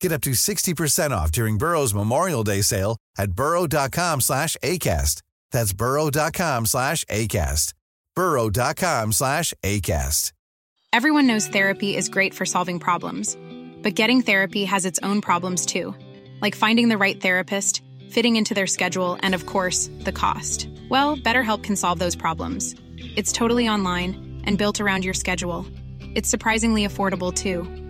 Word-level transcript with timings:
Get 0.00 0.12
up 0.12 0.22
to 0.22 0.30
60% 0.30 1.10
off 1.10 1.30
during 1.30 1.58
Burrow's 1.58 1.94
Memorial 1.94 2.42
Day 2.42 2.62
sale 2.62 2.96
at 3.18 3.32
burrow.com 3.32 4.20
slash 4.20 4.56
ACAST. 4.62 5.22
That's 5.52 5.72
burrow.com 5.72 6.66
slash 6.66 7.04
ACAST. 7.04 7.74
burrow.com 8.16 9.12
slash 9.12 9.54
ACAST. 9.62 10.32
Everyone 10.92 11.28
knows 11.28 11.46
therapy 11.46 11.96
is 11.96 12.08
great 12.08 12.34
for 12.34 12.44
solving 12.44 12.80
problems, 12.80 13.36
but 13.80 13.94
getting 13.94 14.22
therapy 14.22 14.64
has 14.64 14.84
its 14.84 14.98
own 15.04 15.20
problems 15.20 15.64
too, 15.64 15.94
like 16.42 16.56
finding 16.56 16.88
the 16.88 16.98
right 16.98 17.20
therapist, 17.20 17.82
fitting 18.10 18.34
into 18.34 18.54
their 18.54 18.66
schedule, 18.66 19.16
and 19.22 19.32
of 19.34 19.46
course, 19.46 19.88
the 20.00 20.10
cost. 20.10 20.68
Well, 20.88 21.16
BetterHelp 21.16 21.62
can 21.62 21.76
solve 21.76 22.00
those 22.00 22.16
problems. 22.16 22.74
It's 22.96 23.30
totally 23.32 23.68
online 23.68 24.42
and 24.44 24.58
built 24.58 24.80
around 24.80 25.04
your 25.04 25.14
schedule. 25.14 25.64
It's 26.16 26.28
surprisingly 26.28 26.84
affordable 26.84 27.32
too. 27.32 27.89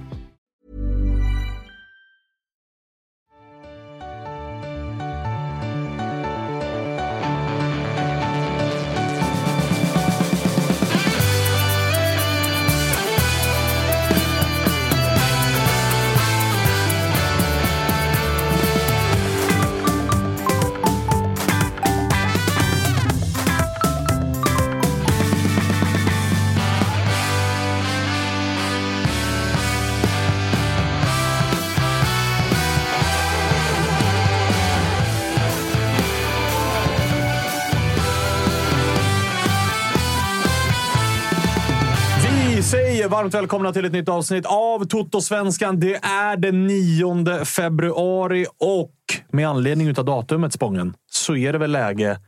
varmt 43.21 43.33
välkomna 43.33 43.73
till 43.73 43.85
ett 43.85 43.93
nytt 43.93 44.09
avsnitt 44.09 44.45
av 44.45 44.85
Toto-svenskan. 44.85 45.79
Det 45.79 45.95
är 45.95 46.37
den 46.37 46.67
9 46.67 47.45
februari 47.45 48.45
och 48.59 48.95
med 49.31 49.49
anledning 49.49 49.97
av 49.97 50.05
datumet, 50.05 50.53
Spången, 50.53 50.93
så 51.11 51.35
är 51.35 51.53
det 51.53 51.59
väl 51.59 51.71
läge 51.71 52.19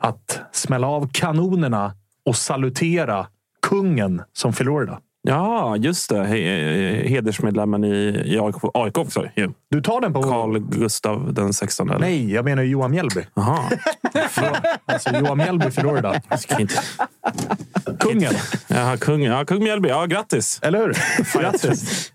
att 0.00 0.40
smälla 0.52 0.86
av 0.86 1.08
kanonerna 1.12 1.92
och 2.24 2.36
salutera 2.36 3.26
kungen 3.62 4.22
som 4.32 4.52
förlorar 4.52 4.82
idag. 4.82 4.98
Ja, 5.26 5.76
just 5.76 6.08
det. 6.08 6.14
He- 6.24 7.08
Hedersmedlemmen 7.08 7.84
i, 7.84 8.22
i 8.24 8.38
AIK, 8.40 8.56
AIK 8.74 8.98
också. 8.98 9.24
Du 9.70 9.80
tar 9.82 10.00
den 10.00 10.12
på... 10.12 10.22
Carl 10.22 10.58
Gustav 10.58 11.34
den 11.34 11.52
16. 11.52 11.90
Eller? 11.90 12.00
Nej, 12.00 12.32
jag 12.32 12.44
menar 12.44 12.62
Johan 12.62 12.90
Mjällby. 12.90 13.26
Jaha. 13.34 13.58
Alltså 14.86 15.10
Johan 15.16 15.38
Mjällby. 15.38 15.70
Ska 16.38 16.58
inte- 16.60 16.74
Kungen, 18.00 18.32
Ja, 18.68 18.96
kung, 19.00 19.22
ja, 19.22 19.44
kung 19.44 19.62
Mjällby. 19.64 19.88
Ja, 19.88 20.06
grattis! 20.06 20.58
eller 20.62 20.78
hur? 20.78 20.94
Grattis! 21.40 22.12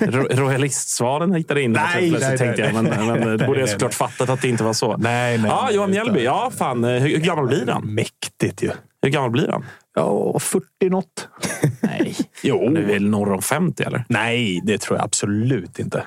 Ro- 0.00 0.28
Royalistsvaren 0.30 1.32
hittade 1.34 1.62
in 1.62 1.72
Nej, 1.72 2.10
nej, 2.10 2.20
nej, 2.20 2.38
tänkte 2.38 2.62
jag. 2.62 2.74
Men, 2.74 2.84
men 3.06 3.38
det 3.38 3.46
borde 3.46 3.60
jag 3.60 3.68
såklart 3.68 3.94
fattat 3.94 4.30
att 4.30 4.42
det 4.42 4.48
inte 4.48 4.64
var 4.64 4.72
så. 4.72 4.96
Nej, 4.96 5.38
nej. 5.38 5.50
Ja, 5.50 5.68
Johan 5.72 5.90
Mjällby. 5.90 6.24
Ja, 6.24 6.50
fan. 6.58 6.84
Hur, 6.84 7.00
hur 7.00 7.18
gammal 7.18 7.46
blir 7.46 7.66
han? 7.66 7.94
Mäktigt 7.94 8.62
ju. 8.62 8.70
Hur 9.02 9.10
gammal 9.10 9.30
blir 9.30 9.48
han? 9.48 9.64
Ja, 9.98 10.38
40 10.38 10.66
något. 10.90 11.28
Nej. 11.80 12.16
Jo. 12.42 12.64
Han 12.64 12.76
är 12.76 12.82
väl 12.82 13.08
norr 13.08 13.32
om 13.32 13.42
50, 13.42 13.82
eller? 13.82 14.04
Nej, 14.08 14.60
det 14.64 14.78
tror 14.78 14.98
jag 14.98 15.04
absolut 15.04 15.78
inte. 15.78 16.06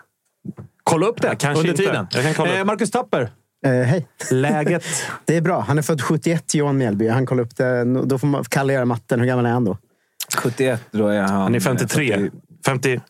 Kolla 0.84 1.06
upp 1.08 1.22
det 1.22 1.28
Ja, 1.28 1.36
kanske 1.40 1.60
under 1.60 1.72
inte. 1.72 1.84
tiden. 1.84 2.08
Jag 2.12 2.24
kan 2.24 2.34
kolla. 2.34 2.58
Eh, 2.60 2.66
Marcus 2.66 2.92
Tapper, 2.92 3.30
Eh, 3.66 3.72
hej. 3.72 4.08
läget? 4.32 4.84
Det 5.26 5.36
är 5.38 5.42
bra. 5.42 5.60
Han 5.60 5.78
är 5.78 5.82
född 5.82 6.02
71, 6.02 6.54
Johan 6.56 6.78
Mjällby. 6.78 7.08
Han 7.08 7.26
kollade 7.26 7.46
upp 7.48 7.56
det. 7.58 7.84
Då 8.06 8.18
får 8.18 8.28
man 8.28 8.44
Kalle 8.44 8.74
göra 8.74 8.86
matten. 8.86 9.20
Hur 9.20 9.28
gammal 9.28 9.46
är 9.46 9.50
han 9.50 9.66
då? 9.66 9.78
71, 10.38 10.82
då 10.92 11.08
är 11.08 11.22
han... 11.22 11.30
Han 11.42 11.56
är 11.56 11.60
53. 11.60 12.18
40 12.18 12.32
50... 12.66 13.02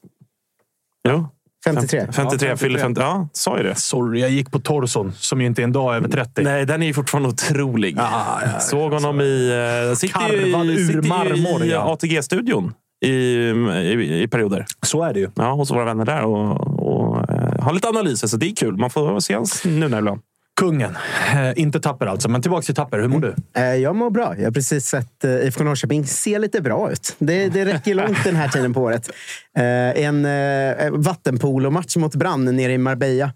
Jo. 1.09 1.27
53. 1.65 2.07
53. 2.11 2.57
Fyller 2.57 2.79
50. 2.79 3.01
Ja, 3.01 3.29
sa 3.33 3.57
ju 3.57 3.63
det. 3.63 3.75
Sorry, 3.75 4.21
jag 4.21 4.29
gick 4.29 4.51
på 4.51 4.59
torson 4.59 5.13
som 5.15 5.41
ju 5.41 5.47
inte 5.47 5.61
är 5.61 5.63
en 5.63 5.71
dag 5.71 5.95
över 5.95 6.09
30. 6.09 6.41
Nej, 6.43 6.65
den 6.65 6.83
är 6.83 6.87
ju 6.87 6.93
fortfarande 6.93 7.29
otrolig. 7.29 7.95
Ja, 7.97 8.41
ja, 8.53 8.59
Såg 8.59 8.93
honom 8.93 9.21
i... 9.21 9.51
Uh, 9.89 9.95
sitter 9.95 10.29
ju 10.29 10.37
i, 10.37 10.51
ur 10.51 10.87
sitter 10.87 11.01
marmor, 11.01 11.63
i 11.63 11.71
ja. 11.71 11.93
ATG-studion 11.93 12.73
i, 13.05 13.09
i, 13.09 14.21
i 14.23 14.27
perioder. 14.27 14.65
Så 14.81 15.03
är 15.03 15.13
det 15.13 15.19
ju. 15.19 15.29
Ja, 15.35 15.53
hos 15.53 15.71
våra 15.71 15.85
vänner 15.85 16.05
där. 16.05 16.23
Och, 16.23 16.51
och 16.79 17.15
uh, 17.15 17.61
har 17.61 17.73
lite 17.73 17.87
analyser, 17.87 18.27
så 18.27 18.37
det 18.37 18.45
är 18.45 18.55
kul. 18.55 18.77
Man 18.77 18.89
får 18.89 19.19
se 19.19 19.33
hans 19.33 19.65
nu 19.65 19.87
när 19.87 19.99
ibland. 19.99 20.21
Kungen. 20.59 20.97
Eh, 21.35 21.59
inte 21.61 21.79
Tapper 21.79 22.05
alltså, 22.05 22.29
men 22.29 22.41
tillbaka 22.41 22.61
till 22.65 22.75
Tapper. 22.75 22.99
Hur 22.99 23.07
mår 23.07 23.19
du? 23.19 23.35
Eh, 23.55 23.63
Jag 23.75 23.95
mår 23.95 24.09
bra. 24.09 24.33
Jag 24.37 24.43
har 24.45 24.51
precis 24.51 24.85
sett 24.85 25.23
eh, 25.23 25.31
IFK 25.31 25.63
Norrköping 25.63 26.05
se 26.05 26.39
lite 26.39 26.61
bra 26.61 26.91
ut. 26.91 27.15
Det, 27.19 27.47
det 27.47 27.65
räcker 27.65 27.95
långt 27.95 28.23
den 28.23 28.35
här 28.35 28.47
tiden 28.47 28.73
på 28.73 28.81
året. 28.81 29.09
Eh, 29.57 30.03
En 30.05 30.25
eh, 30.25 30.89
vattenpolomatch 30.91 31.95
mot 31.95 32.15
Brann 32.15 32.45
nere 32.55 32.71
i 32.73 32.77
Marbella. 32.77 33.31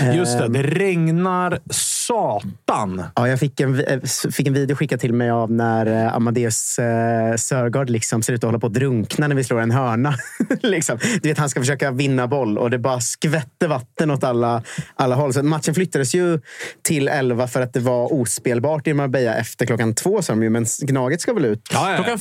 Eh, 0.00 0.16
Just 0.16 0.38
det, 0.38 0.48
det 0.48 0.62
regnar 0.62 1.58
satan. 2.08 3.04
Ja, 3.14 3.28
jag 3.28 3.40
fick 3.40 3.60
en, 3.60 3.80
eh, 3.80 4.00
fick 4.32 4.46
en 4.46 4.54
video 4.54 4.76
skickad 4.76 5.00
till 5.00 5.12
mig 5.12 5.30
av 5.30 5.52
när 5.52 5.86
eh, 5.86 6.14
Amadeus 6.14 6.78
eh, 6.78 7.36
Sörgård 7.36 7.90
liksom 7.90 8.22
ser 8.22 8.32
ut 8.32 8.44
att 8.44 8.48
hålla 8.48 8.58
på 8.58 8.66
att 8.66 8.74
drunkna 8.74 9.28
när 9.28 9.36
vi 9.36 9.44
slår 9.44 9.60
en 9.60 9.70
hörna. 9.70 10.14
liksom. 10.62 10.98
Du 11.22 11.28
vet, 11.28 11.38
han 11.38 11.48
ska 11.48 11.60
försöka 11.60 11.90
vinna 11.90 12.26
boll 12.26 12.58
och 12.58 12.70
det 12.70 12.78
bara 12.78 13.00
skvätter 13.00 13.68
vatten 13.68 14.10
åt 14.10 14.24
alla, 14.24 14.62
alla 14.94 15.14
håll. 15.14 15.32
Så 15.32 15.42
matchen 15.42 15.74
flyttades 15.74 16.14
ju 16.14 16.40
till 16.82 17.08
11 17.08 17.46
för 17.46 17.60
att 17.60 17.72
det 17.72 17.80
var 17.80 18.12
ospelbart 18.12 18.86
i 18.86 18.94
Marbella 18.94 19.34
efter 19.34 19.66
klockan 19.66 19.94
två, 19.94 20.22
sa 20.22 20.32
de 20.32 20.42
ju. 20.42 20.50
Men 20.50 20.66
Gnaget 20.80 21.20
ska 21.20 21.32
väl 21.32 21.44
ut? 21.44 21.68
Klockan 21.96 22.18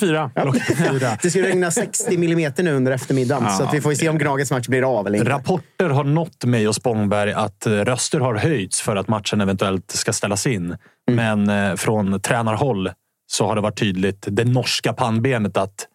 fyra. 1.00 1.18
Det 1.22 1.30
ska 1.30 1.42
regna 1.42 1.72
60 1.72 2.18
millimeter 2.18 2.64
nu 2.64 2.74
under 2.74 2.92
eftermiddagen. 2.92 3.52
så 3.52 3.64
att 3.64 3.74
vi 3.74 3.82
får 3.82 3.94
se 3.94 4.10
om 4.10 4.18
Gnagets 4.18 4.52
match 4.52 4.68
blir 4.68 5.00
av 5.00 5.08
eller 5.08 5.18
inte. 5.18 5.32
Rapporter 5.32 5.90
har 5.90 6.04
nått 6.04 6.46
mig 6.46 6.68
och 6.68 6.76
Spångberg 6.76 7.34
att 7.34 7.66
eh, 7.66 7.72
röster 7.72 8.20
har 8.20 8.36
höjts 8.36 8.82
för 8.82 8.96
att 8.96 9.08
matchen 9.08 9.42
eventuellt 9.42 9.77
ska 9.88 10.14
ställas 10.14 10.48
in. 10.48 10.78
Men 11.12 11.50
eh, 11.50 11.76
från 11.76 12.22
tränarhåll 12.22 12.92
så 13.32 13.48
har 13.48 13.56
det 13.56 13.62
varit 13.62 13.80
tydligt, 13.80 14.26
det 14.28 14.46
norska 14.46 14.94
pannbenet, 14.94 15.58
att 15.58 15.88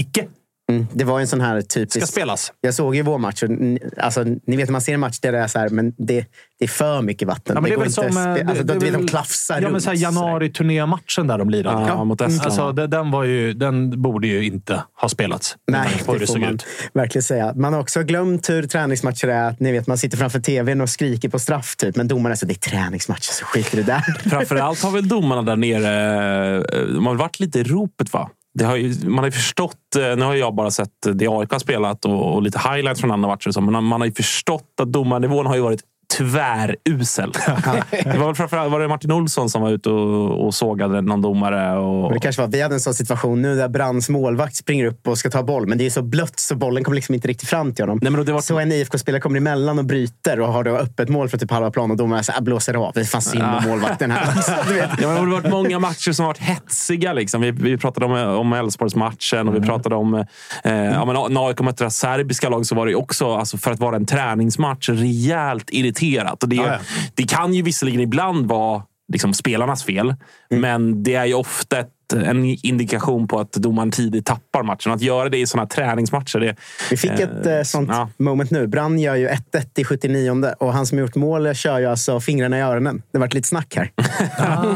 icke 0.00 0.26
Mm, 0.72 0.86
det 0.92 1.04
var 1.04 1.20
en 1.20 1.26
sån 1.28 1.40
här 1.40 1.60
ska 1.60 1.68
typisk... 1.80 2.06
spelas. 2.06 2.52
Jag 2.60 2.74
såg 2.74 2.96
ju 2.96 3.02
vår 3.02 3.18
match. 3.18 3.42
Och, 3.42 3.50
ni- 3.50 3.80
alltså, 3.96 4.24
ni 4.46 4.56
vet, 4.56 4.68
man 4.70 4.80
ser 4.80 4.94
en 4.94 5.00
match 5.00 5.18
där 5.20 5.32
det 5.32 5.38
är 5.38 5.46
så 5.46 5.58
här, 5.58 5.68
men 5.68 5.94
det, 5.98 6.26
det 6.58 6.64
är 6.64 6.68
för 6.68 7.02
mycket 7.02 7.28
vatten. 7.28 7.54
Ja, 7.54 7.60
men 7.60 7.62
det 7.70 7.74
är 7.74 7.76
går 7.76 7.82
väl 7.82 7.88
inte 7.90 8.12
som... 8.12 8.32
att 8.32 8.38
eh, 8.38 8.42
spe- 8.44 8.48
alltså, 8.48 8.64
det- 8.64 8.74
det 8.74 8.84
vet, 8.86 8.92
de 8.94 9.06
klafsar 9.06 9.54
Ja, 9.54 9.60
men 9.60 9.70
runt. 9.72 9.82
så 9.82 9.90
här 9.90 9.96
januari-turnématchen 9.96 11.26
där 11.26 11.38
de 11.38 11.50
lirade. 11.50 11.88
Ja, 11.88 12.04
mot 12.04 12.20
Estland. 12.20 12.40
Alltså, 12.40 12.72
det, 12.72 12.86
den, 12.86 13.10
var 13.10 13.24
ju, 13.24 13.52
den 13.52 14.02
borde 14.02 14.26
ju 14.26 14.44
inte 14.44 14.82
ha 15.00 15.08
spelats. 15.08 15.56
Nej, 15.70 15.88
det 15.98 16.04
får 16.04 16.26
såg 16.26 16.40
man 16.40 16.54
ut. 16.54 16.66
verkligen 16.92 17.22
säga. 17.22 17.52
Man 17.56 17.72
har 17.72 17.80
också 17.80 18.02
glömt 18.02 18.50
hur 18.50 18.62
träningsmatcher 18.62 19.28
är. 19.28 19.56
Ni 19.60 19.72
vet, 19.72 19.86
man 19.86 19.98
sitter 19.98 20.16
framför 20.16 20.40
tvn 20.40 20.80
och 20.80 20.90
skriker 20.90 21.28
på 21.28 21.38
straff, 21.38 21.76
typ. 21.76 21.96
men 21.96 22.08
domaren 22.08 22.36
säger 22.36 22.54
det 22.54 22.66
är 22.66 22.70
träningsmatcher, 22.70 23.32
så 23.32 23.44
skiter 23.44 23.78
i 23.78 23.82
det 23.82 23.86
där. 23.92 24.28
Framförallt 24.30 24.82
har 24.82 24.90
väl 24.90 25.08
domarna 25.08 25.42
där 25.42 25.56
nere... 25.56 26.56
eh, 26.56 26.80
De 26.94 27.06
har 27.06 27.14
varit 27.14 27.40
lite 27.40 27.58
i 27.58 27.62
ropet, 27.64 28.12
va? 28.12 28.30
Det 28.58 28.64
har 28.64 28.76
ju, 28.76 29.08
man 29.08 29.18
har 29.18 29.24
ju 29.24 29.30
förstått, 29.30 29.96
eh, 29.96 30.16
nu 30.16 30.22
har 30.24 30.34
jag 30.34 30.54
bara 30.54 30.70
sett 30.70 30.90
det 31.12 31.28
AIK 31.28 31.50
har 31.50 31.58
spelat 31.58 32.04
och, 32.04 32.34
och 32.34 32.42
lite 32.42 32.58
highlights 32.58 33.00
från 33.00 33.10
andra 33.10 33.28
matcher, 33.28 33.48
och 33.48 33.54
så, 33.54 33.60
men 33.60 33.84
man 33.84 34.00
har 34.00 34.06
ju 34.06 34.14
förstått 34.14 34.72
att 34.80 34.92
domarnivån 34.92 35.46
har 35.46 35.54
ju 35.54 35.60
varit 35.60 35.80
tvärusel. 36.16 37.32
det 37.90 38.18
var 38.18 38.26
väl 38.26 38.34
framförallt 38.34 38.72
var 38.72 38.80
det 38.80 38.88
Martin 38.88 39.12
Olsson 39.12 39.50
som 39.50 39.62
var 39.62 39.70
ute 39.70 39.90
och, 39.90 40.46
och 40.46 40.54
sågade 40.54 41.00
någon 41.00 41.22
domare. 41.22 41.78
Och... 41.78 42.12
Det 42.12 42.20
kanske 42.20 42.42
var, 42.42 42.48
vi 42.48 42.62
hade 42.62 42.74
en 42.74 42.80
sån 42.80 42.94
situation 42.94 43.42
nu 43.42 43.56
där 43.56 43.68
Brands 43.68 44.08
målvakt 44.08 44.56
springer 44.56 44.84
upp 44.84 45.08
och 45.08 45.18
ska 45.18 45.30
ta 45.30 45.42
boll, 45.42 45.66
men 45.66 45.78
det 45.78 45.86
är 45.86 45.90
så 45.90 46.02
blött 46.02 46.40
så 46.40 46.54
bollen 46.54 46.84
kommer 46.84 46.94
liksom 46.94 47.14
inte 47.14 47.28
riktigt 47.28 47.48
fram 47.48 47.74
till 47.74 47.82
honom. 47.82 47.98
Nej, 48.02 48.12
men 48.12 48.24
det 48.24 48.32
var... 48.32 48.40
Så 48.40 48.58
en 48.58 48.72
IFK-spelare 48.72 49.20
kommer 49.20 49.36
emellan 49.36 49.78
och 49.78 49.84
bryter 49.84 50.40
och 50.40 50.52
har 50.52 50.64
då 50.64 50.70
öppet 50.70 51.08
mål 51.08 51.28
för 51.28 51.38
typ 51.38 51.50
halva 51.50 51.70
plan 51.70 51.90
och 51.90 51.96
domaren 51.96 52.24
säger 52.24 52.40
blåser 52.40 52.74
av. 52.74 52.92
Det 52.94 53.00
är 53.00 53.04
fan 53.04 53.22
synd 53.22 53.44
om 53.44 53.64
målvakten 53.68 54.10
här. 54.10 54.34
Vet. 54.74 54.90
Ja, 55.02 55.08
det 55.08 55.18
har 55.18 55.26
varit 55.26 55.50
många 55.50 55.78
matcher 55.78 56.12
som 56.12 56.24
har 56.24 56.30
varit 56.30 56.42
hetsiga. 56.42 57.12
Liksom. 57.12 57.40
Vi, 57.40 57.50
vi 57.50 57.78
pratade 57.78 58.06
om, 58.34 58.52
Elfsborgsmatchen 58.52 59.48
och 59.48 59.54
vi 59.54 59.60
pratade 59.60 59.94
om... 59.94 60.14
Eh, 60.14 60.74
ja, 60.74 61.04
men 61.04 61.32
när 61.32 61.48
AIK 61.48 61.60
mötte 61.60 61.84
det 61.84 61.90
serbiska 61.90 62.48
lag 62.48 62.66
så 62.66 62.74
var 62.74 62.86
det 62.86 62.94
också, 62.94 63.34
alltså, 63.34 63.58
för 63.58 63.70
att 63.70 63.78
vara 63.78 63.96
en 63.96 64.06
träningsmatch, 64.06 64.88
rejält 64.88 65.70
irriterat. 66.02 66.42
Och 66.42 66.48
det, 66.48 66.56
Ja, 66.56 66.66
ja. 66.66 66.78
det 67.14 67.22
kan 67.22 67.54
ju 67.54 67.62
visserligen 67.62 68.00
ibland 68.00 68.46
vara 68.46 68.82
liksom, 69.12 69.34
spelarnas 69.34 69.84
fel, 69.84 70.14
men 70.50 71.02
det 71.02 71.14
är 71.14 71.24
ju 71.24 71.34
ofta 71.34 71.78
ett, 71.78 71.88
en 72.12 72.44
indikation 72.44 73.28
på 73.28 73.40
att 73.40 73.52
domaren 73.52 73.90
tidigt 73.90 74.26
tappar 74.26 74.62
matchen. 74.62 74.92
Att 74.92 75.02
göra 75.02 75.28
det 75.28 75.38
i 75.38 75.46
sådana 75.46 75.62
här 75.62 75.68
träningsmatcher. 75.68 76.38
Det, 76.40 76.56
Vi 76.90 76.96
fick 76.96 77.10
ett 77.10 77.46
eh, 77.46 77.62
sånt 77.62 77.88
ja. 77.92 78.08
moment 78.16 78.50
nu. 78.50 78.66
Brand 78.66 79.00
gör 79.00 79.14
ju 79.14 79.28
1-1 79.28 79.38
i 79.76 79.84
79 79.84 80.44
och 80.58 80.72
han 80.72 80.86
som 80.86 80.98
gjort 80.98 81.14
mål 81.14 81.54
kör 81.54 81.78
ju 81.78 81.86
alltså 81.86 82.20
fingrarna 82.20 82.58
i 82.58 82.60
öronen. 82.60 83.02
Det 83.12 83.18
vart 83.18 83.34
lite 83.34 83.48
snack 83.48 83.76
här. 83.76 83.92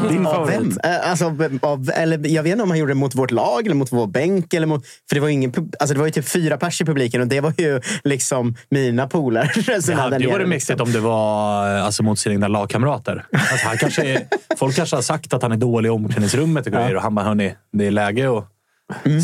Din 0.09 0.25
Av 0.25 0.33
favorit. 0.33 0.59
vem? 0.59 0.77
Eh, 0.83 1.09
Alltså, 1.09 1.35
av, 1.61 1.89
eller, 1.95 2.27
jag 2.27 2.43
vet 2.43 2.51
inte 2.51 2.63
om 2.63 2.69
han 2.69 2.79
gjorde 2.79 2.91
det 2.91 2.95
mot 2.95 3.15
vårt 3.15 3.31
lag 3.31 3.65
eller 3.65 3.75
mot 3.75 3.91
vår 3.91 4.07
bänk. 4.07 4.53
Eller 4.53 4.67
mot, 4.67 4.85
för 5.09 5.15
det 5.15 5.19
var, 5.21 5.27
ju 5.27 5.33
ingen, 5.33 5.53
alltså, 5.79 5.93
det 5.93 5.99
var 5.99 6.05
ju 6.05 6.11
typ 6.11 6.29
fyra 6.29 6.57
pers 6.57 6.81
i 6.81 6.85
publiken 6.85 7.21
och 7.21 7.27
det 7.27 7.41
var 7.41 7.53
ju 7.57 7.81
liksom 8.03 8.55
mina 8.69 9.07
polare. 9.07 9.49
Det 9.87 9.93
hade 9.93 10.27
varit 10.27 10.47
mäktigt 10.47 10.81
om 10.81 10.91
det 10.91 10.99
var 10.99 11.65
alltså, 11.65 12.03
mot 12.03 12.19
sina 12.19 12.33
egna 12.33 12.47
lagkamrater. 12.47 13.25
Alltså, 13.31 13.67
han 13.67 13.77
kanske 13.77 14.21
folk 14.57 14.75
kanske 14.75 14.95
har 14.95 15.01
sagt 15.01 15.33
att 15.33 15.41
han 15.41 15.51
är 15.51 15.57
dålig 15.63 15.87
i 15.87 15.91
omklädningsrummet 15.91 16.65
och 16.65 16.73
grejer 16.73 16.95
och 16.95 17.01
han 17.01 17.15
bara, 17.15 17.25
hörni, 17.25 17.55
det 17.71 17.87
är 17.87 17.91
läge 17.91 18.37
att 18.37 18.47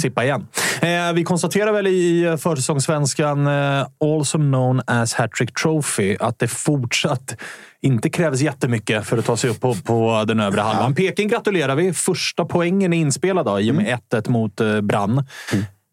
sippa 0.01 0.23
igen. 0.23 0.47
Eh, 0.81 1.13
vi 1.13 1.23
konstaterar 1.23 1.71
väl 1.71 1.87
i 1.87 2.37
försäsongssvenskan, 2.39 3.47
eh, 3.47 3.87
also 3.99 4.37
known 4.37 4.81
as 4.87 5.13
Hattrick 5.13 5.53
Trophy, 5.53 6.17
att 6.19 6.39
det 6.39 6.47
fortsatt 6.47 7.35
inte 7.81 8.09
krävs 8.09 8.41
jättemycket 8.41 9.05
för 9.05 9.17
att 9.17 9.25
ta 9.25 9.37
sig 9.37 9.49
upp 9.49 9.61
på, 9.61 9.75
på 9.75 10.23
den 10.27 10.39
övre 10.39 10.61
halvan. 10.61 10.95
Peking 10.95 11.27
gratulerar 11.27 11.75
vi. 11.75 11.93
Första 11.93 12.45
poängen 12.45 12.93
är 12.93 12.97
inspelad 12.97 13.45
då, 13.45 13.59
i 13.59 13.71
och 13.71 13.75
med 13.75 13.99
1-1 14.11 14.29
mot 14.29 14.61
eh, 14.61 14.81
Brann. 14.81 15.25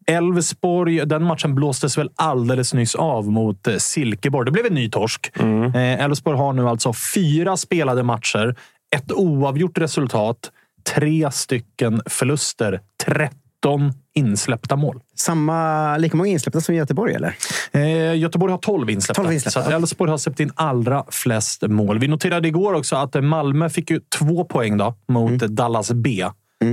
Elfsborg, 0.07 1.05
den 1.05 1.23
matchen 1.23 1.55
blåstes 1.55 1.97
väl 1.97 2.09
alldeles 2.15 2.73
nyss 2.73 2.95
av 2.95 3.31
mot 3.31 3.67
eh, 3.67 3.75
Silkeborg. 3.75 4.45
Det 4.45 4.51
blev 4.51 4.65
en 4.65 4.73
ny 4.73 4.89
torsk. 4.89 5.31
Eh, 5.75 6.03
Elfsborg 6.03 6.37
har 6.37 6.53
nu 6.53 6.67
alltså 6.67 6.93
fyra 7.15 7.57
spelade 7.57 8.03
matcher, 8.03 8.55
ett 8.95 9.11
oavgjort 9.11 9.77
resultat, 9.77 10.51
tre 10.93 11.31
stycken 11.31 12.01
förluster, 12.05 12.81
13 13.05 13.93
insläppta 14.15 14.75
mål. 14.75 14.99
Samma, 15.15 15.97
lika 15.97 16.17
många 16.17 16.29
insläppta 16.29 16.61
som 16.61 16.75
Göteborg, 16.75 17.13
eller? 17.13 17.35
Eh, 17.71 18.17
Göteborg 18.17 18.51
har 18.51 18.57
12 18.57 18.89
insläppta. 18.89 19.21
12 19.21 19.33
insläppta, 19.33 19.63
Så 19.63 19.71
Elfsborg 19.71 20.11
har 20.11 20.17
släppt 20.17 20.39
in 20.39 20.51
allra 20.55 21.05
flest 21.09 21.61
mål. 21.61 21.99
Vi 21.99 22.07
noterade 22.07 22.47
igår 22.47 22.73
också 22.73 22.95
att 22.95 23.23
Malmö 23.23 23.69
fick 23.69 23.89
ju 23.89 23.99
två 24.19 24.43
poäng 24.43 24.77
då, 24.77 24.95
mot 25.07 25.39
Dallas 25.39 25.91
B. 25.91 26.25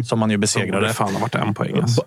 Som 0.04 0.18
man 0.18 0.30
ju 0.30 0.36
besegrade. 0.36 0.86
Det 0.86 0.92
fan 0.92 1.14
har 1.14 1.20
varit 1.20 1.34
en 1.34 1.54
poäng. 1.54 1.78
Alltså. 1.82 2.02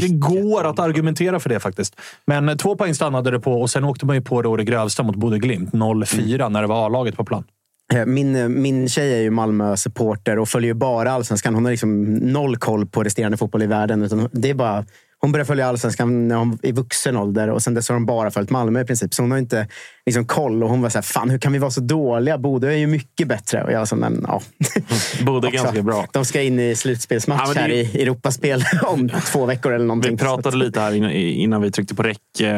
Det 0.00 0.08
går 0.08 0.64
att 0.64 0.78
argumentera 0.78 1.40
för 1.40 1.48
det 1.48 1.60
faktiskt. 1.60 2.00
Men 2.26 2.48
eh, 2.48 2.56
två 2.56 2.76
poäng 2.76 2.94
stannade 2.94 3.30
det 3.30 3.40
på 3.40 3.60
och 3.60 3.70
sen 3.70 3.84
åkte 3.84 4.06
man 4.06 4.16
ju 4.16 4.22
på 4.22 4.42
det 4.42 4.56
det 4.56 4.64
grövsta 4.64 5.02
mot 5.02 5.16
Bodø 5.16 5.38
Glimt 5.38 5.72
0-4 5.72 6.48
när 6.48 6.60
det 6.60 6.68
var 6.68 6.86
A-laget 6.86 7.16
på 7.16 7.24
plan. 7.24 7.44
Eh, 7.92 8.06
min, 8.06 8.36
eh, 8.36 8.48
min 8.48 8.88
tjej 8.88 9.14
är 9.14 9.20
ju 9.20 9.30
Malmö-supporter 9.30 10.38
och 10.38 10.48
följer 10.48 10.68
ju 10.68 10.74
bara 10.74 11.12
allsvenskan. 11.12 11.54
Hon 11.54 11.64
har 11.64 11.70
liksom 11.70 12.04
noll 12.14 12.56
koll 12.56 12.86
på 12.86 13.02
resterande 13.02 13.36
fotboll 13.36 13.62
i 13.62 13.66
världen. 13.66 14.02
Utan 14.02 14.28
det 14.32 14.50
är 14.50 14.54
bara, 14.54 14.84
hon 15.18 15.32
började 15.32 15.46
följa 15.46 15.66
allsvenskan 15.66 16.28
när 16.28 16.36
hon 16.36 16.58
i 16.62 16.72
vuxen 16.72 17.16
ålder 17.16 17.50
och 17.50 17.62
sen 17.62 17.74
dess 17.74 17.88
har 17.88 17.96
hon 17.96 18.06
bara 18.06 18.30
följt 18.30 18.50
Malmö 18.50 18.80
i 18.80 18.84
princip. 18.84 19.14
Så 19.14 19.22
hon 19.22 19.30
har 19.30 19.38
inte 19.38 19.68
liksom 20.06 20.26
koll. 20.26 20.62
Och 20.62 20.68
hon 20.68 20.82
var 20.82 20.88
så 20.88 20.98
här, 20.98 21.02
fan 21.02 21.30
hur 21.30 21.38
kan 21.38 21.52
vi 21.52 21.58
vara 21.58 21.70
så 21.70 21.80
dåliga? 21.80 22.38
Bodø 22.38 22.68
är 22.68 22.76
ju 22.76 22.86
mycket 22.86 23.28
bättre. 23.28 23.64
Och 23.64 23.72
jag 23.72 23.88
sa, 23.88 23.96
men 23.96 24.24
ja. 24.28 24.42
Bodø 25.26 25.48
är 25.48 25.52
ganska 25.52 25.82
bra. 25.82 26.06
De 26.12 26.24
ska 26.24 26.42
in 26.42 26.60
i 26.60 26.74
slutspelsmatch 26.74 27.42
Ja, 27.46 27.54
det 27.54 27.60
är 27.60 27.62
här 27.62 27.70
i 27.70 28.02
Europaspel 28.02 28.64
om 28.86 29.10
två 29.32 29.46
veckor 29.46 29.72
eller 29.72 29.86
någonting. 29.86 30.12
Vi 30.12 30.18
pratade 30.18 30.56
lite 30.56 30.80
här 30.80 31.12
innan, 31.14 31.62
vi 31.62 31.70
tryckte 31.70 31.94
på 31.94 32.02
räck. 32.02 32.40
Eh, 32.40 32.48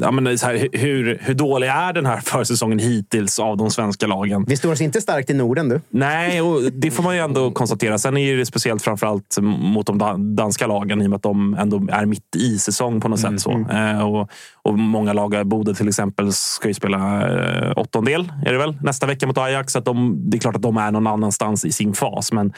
ja, 0.00 0.10
men 0.10 0.38
så 0.38 0.46
här, 0.46 0.68
hur, 0.72 1.18
hur 1.22 1.34
dålig 1.34 1.68
är 1.68 1.92
den 1.92 2.06
här 2.06 2.20
försäsongen 2.20 2.78
hittills 2.78 3.38
av 3.38 3.56
de 3.56 3.70
svenska 3.70 4.06
lagen? 4.06 4.44
Vi 4.48 4.56
står 4.56 4.72
oss 4.72 4.80
inte 4.80 5.00
starkt 5.00 5.30
i 5.30 5.34
Norden 5.34 5.68
du. 5.68 5.80
Nej, 5.88 6.40
och 6.42 6.72
det 6.72 6.90
får 6.90 7.02
man 7.02 7.14
ju 7.14 7.20
ändå 7.20 7.50
konstatera. 7.54 7.98
Sen 7.98 8.16
är 8.16 8.36
det 8.36 8.46
speciellt 8.46 8.82
framförallt 8.82 9.38
mot 9.40 9.86
de 9.86 9.98
dan- 9.98 10.36
danska 10.36 10.66
lagen 10.66 11.02
i 11.02 11.06
och 11.06 11.10
med 11.10 11.16
att 11.16 11.22
de 11.22 11.54
ändå 11.54 11.86
är 11.92 12.06
mitt 12.06 12.36
i 12.36 12.58
säsong 12.58 13.00
på 13.00 13.08
något 13.08 13.20
sätt. 13.20 13.40
Så. 13.40 13.66
Eh, 13.70 14.08
och, 14.08 14.30
och 14.70 14.78
många 14.78 15.12
lag, 15.12 15.46
Bodø 15.46 15.74
till 15.74 15.88
exempel, 15.88 16.32
ska 16.32 16.68
ju 16.68 16.74
spela 16.74 17.30
eh, 17.30 17.72
åttondel 17.76 18.32
är 18.46 18.52
det 18.52 18.58
väl, 18.58 18.76
nästa 18.82 19.06
vecka 19.06 19.26
mot 19.26 19.38
Ajax. 19.38 19.72
Så 19.72 19.78
att 19.78 19.84
de, 19.84 20.22
det 20.30 20.36
är 20.36 20.40
klart 20.40 20.56
att 20.56 20.62
de 20.62 20.76
är 20.76 20.90
någon 20.90 21.06
annanstans 21.06 21.64
i 21.64 21.72
sin 21.72 21.94
fas. 21.94 22.32
Men, 22.32 22.52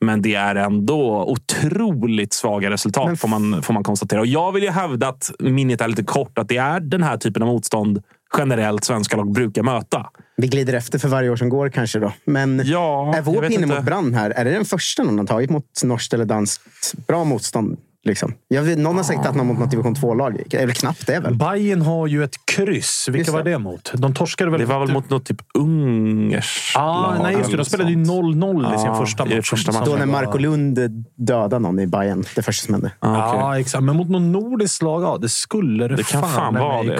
men 0.00 0.22
det 0.22 0.34
är 0.34 0.54
ändå 0.54 1.24
otroligt 1.24 2.32
svaga 2.32 2.70
resultat 2.70 3.20
får, 3.20 3.28
man, 3.28 3.62
får 3.62 3.74
man 3.74 3.84
konstatera. 3.84 4.20
Och 4.20 4.26
jag 4.26 4.52
vill 4.52 4.62
ju 4.62 4.70
hävda 4.70 5.08
att 5.08 5.30
minnet 5.38 5.80
är 5.80 5.88
lite 5.88 6.04
kort. 6.04 6.38
Att 6.38 6.48
det 6.48 6.56
är 6.56 6.80
den 6.80 7.02
här 7.02 7.16
typen 7.16 7.42
av 7.42 7.48
motstånd 7.48 8.02
generellt 8.38 8.84
svenska 8.84 9.16
lag 9.16 9.32
brukar 9.32 9.62
möta. 9.62 10.06
Vi 10.36 10.46
glider 10.46 10.74
efter 10.74 10.98
för 10.98 11.08
varje 11.08 11.30
år 11.30 11.36
som 11.36 11.48
går 11.48 11.68
kanske 11.68 11.98
då. 11.98 12.12
Men 12.24 12.62
Ja, 12.64 13.14
är 13.16 13.22
vår 13.22 13.42
pinne 13.42 13.66
mot 13.66 13.84
Brann 13.84 14.14
här, 14.14 14.30
är 14.30 14.44
det 14.44 14.50
den 14.50 14.64
första 14.64 15.02
någon 15.02 15.18
har 15.18 15.26
tagit 15.26 15.50
mot 15.50 15.64
norskt 15.84 16.14
eller 16.14 16.24
danskt 16.24 16.94
bra 17.06 17.24
motstånd? 17.24 17.78
Liksom? 18.04 18.34
Jag 18.48 18.62
vet, 18.62 18.78
någon 18.78 18.96
har 18.96 19.02
sagt 19.02 19.26
att 19.26 19.34
någon 19.34 19.46
mot 19.46 19.58
något 19.58 19.70
division 19.70 19.94
2-lag. 19.94 20.42
Det 20.46 20.56
är 20.62 20.66
väl 20.66 20.74
knappt 20.74 21.06
det 21.06 21.20
väl? 21.20 21.34
Bayern 21.34 21.82
har 21.82 22.06
ju 22.06 22.24
ett 22.24 22.34
kryss. 22.54 23.04
Vilka 23.08 23.18
Just 23.18 23.30
var 23.32 23.42
det. 23.42 23.58
mot? 23.58 23.92
De 23.94 24.14
torskade 24.14 24.50
väl? 24.50 24.60
Det 24.60 24.66
var 24.66 24.80
väl 24.80 24.92
mot 24.92 25.10
något 25.10 25.24
typ 25.26 25.42
ungerskt 25.58 26.76
Ah, 26.76 27.14
nej, 27.22 27.32
just 27.32 27.44
det. 27.44 27.48
eller 27.48 27.56
De 27.58 27.64
spelade 27.64 27.90
ju 27.92 28.04
sånt. 28.04 28.36
0-0 28.36 28.74
i 28.74 28.78
sin 28.78 28.86
Ja, 28.86 28.94
första 29.00 29.24
match. 29.24 29.50
första 29.50 29.72
matchen. 29.72 29.86
Då 29.90 29.96
när 29.96 30.06
Marco 30.06 30.38
Lund 30.38 30.78
dödade 31.16 31.58
någon 31.58 31.78
i 31.78 31.86
Bayern. 31.86 32.24
Det 32.34 32.42
första 32.42 32.64
som 32.66 32.74
hände. 32.74 32.92
Ah, 32.98 33.28
okej. 33.28 33.40
Ja, 33.40 33.58
exakt. 33.58 33.84
Men 33.84 33.96
mot 33.96 34.08
något 34.10 34.22
nordiskt 34.22 34.82
lag, 34.82 35.02
ja, 35.02 35.18
det 35.20 35.28
skulle 35.28 35.88
det, 35.88 35.96
Det 35.96 36.06
kan 36.06 36.22
fan 36.22 36.54
vara 36.54 36.82
det. 36.82 36.98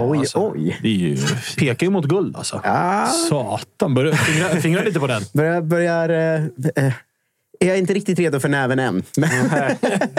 Oj, 0.00 0.18
alltså. 0.18 0.50
Det 0.82 0.88
är 0.88 0.92
ju... 0.92 1.16
Pekar 1.58 1.86
ju 1.86 1.90
mot 1.90 2.04
guld 2.04 2.36
alltså. 2.36 2.60
Ah. 2.64 3.06
Satan. 3.06 3.94
Börjar 3.94 4.12
fingra, 4.12 4.48
fingra 4.48 4.82
lite 4.82 5.00
på 5.00 5.06
den. 5.06 5.22
Börjar... 5.34 5.60
börjar 5.62 6.08
eh, 6.08 6.84
eh, 6.86 6.92
är 7.64 7.68
jag 7.68 7.78
inte 7.78 7.94
riktigt 7.94 8.18
redo 8.18 8.40
för 8.40 8.48
näven 8.48 8.78
än. 8.78 9.02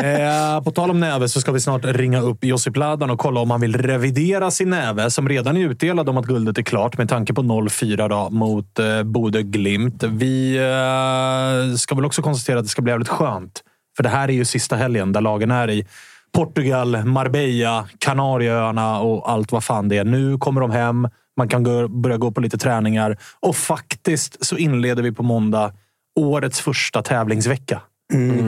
Eh, 0.01 0.63
på 0.63 0.71
tal 0.71 0.89
om 0.89 0.99
näve 0.99 1.29
så 1.29 1.41
ska 1.41 1.51
vi 1.51 1.59
snart 1.59 1.85
ringa 1.85 2.21
upp 2.21 2.43
Josip 2.43 2.75
Ladan 2.75 3.09
och 3.09 3.19
kolla 3.19 3.39
om 3.39 3.51
han 3.51 3.61
vill 3.61 3.75
revidera 3.75 4.51
sin 4.51 4.69
näve 4.69 5.11
som 5.11 5.29
redan 5.29 5.57
är 5.57 5.61
utdelad 5.61 6.09
om 6.09 6.17
att 6.17 6.25
guldet 6.25 6.57
är 6.57 6.61
klart 6.61 6.97
med 6.97 7.09
tanke 7.09 7.33
på 7.33 7.41
0-4 7.41 8.09
då, 8.09 8.29
mot 8.29 8.79
eh, 8.79 9.03
Bodø 9.03 9.41
Glimt. 9.41 10.03
Vi 10.03 10.57
eh, 10.57 11.75
ska 11.75 11.95
väl 11.95 12.05
också 12.05 12.21
konstatera 12.21 12.59
att 12.59 12.65
det 12.65 12.69
ska 12.69 12.81
bli 12.81 12.91
jävligt 12.91 13.09
skönt. 13.09 13.63
För 13.97 14.03
det 14.03 14.09
här 14.09 14.27
är 14.27 14.33
ju 14.33 14.45
sista 14.45 14.75
helgen 14.75 15.11
där 15.11 15.21
lagen 15.21 15.51
är 15.51 15.69
i 15.69 15.87
Portugal, 16.33 17.05
Marbella, 17.05 17.87
Kanarieöarna 17.99 18.99
och 18.99 19.31
allt 19.31 19.51
vad 19.51 19.63
fan 19.63 19.89
det 19.89 19.97
är. 19.97 20.03
Nu 20.03 20.37
kommer 20.37 20.61
de 20.61 20.71
hem. 20.71 21.07
Man 21.37 21.47
kan 21.47 21.63
gå, 21.63 21.87
börja 21.87 22.17
gå 22.17 22.31
på 22.31 22.41
lite 22.41 22.57
träningar 22.57 23.17
och 23.39 23.55
faktiskt 23.55 24.45
så 24.45 24.57
inleder 24.57 25.03
vi 25.03 25.11
på 25.11 25.23
måndag 25.23 25.73
årets 26.19 26.61
första 26.61 27.01
tävlingsvecka. 27.01 27.81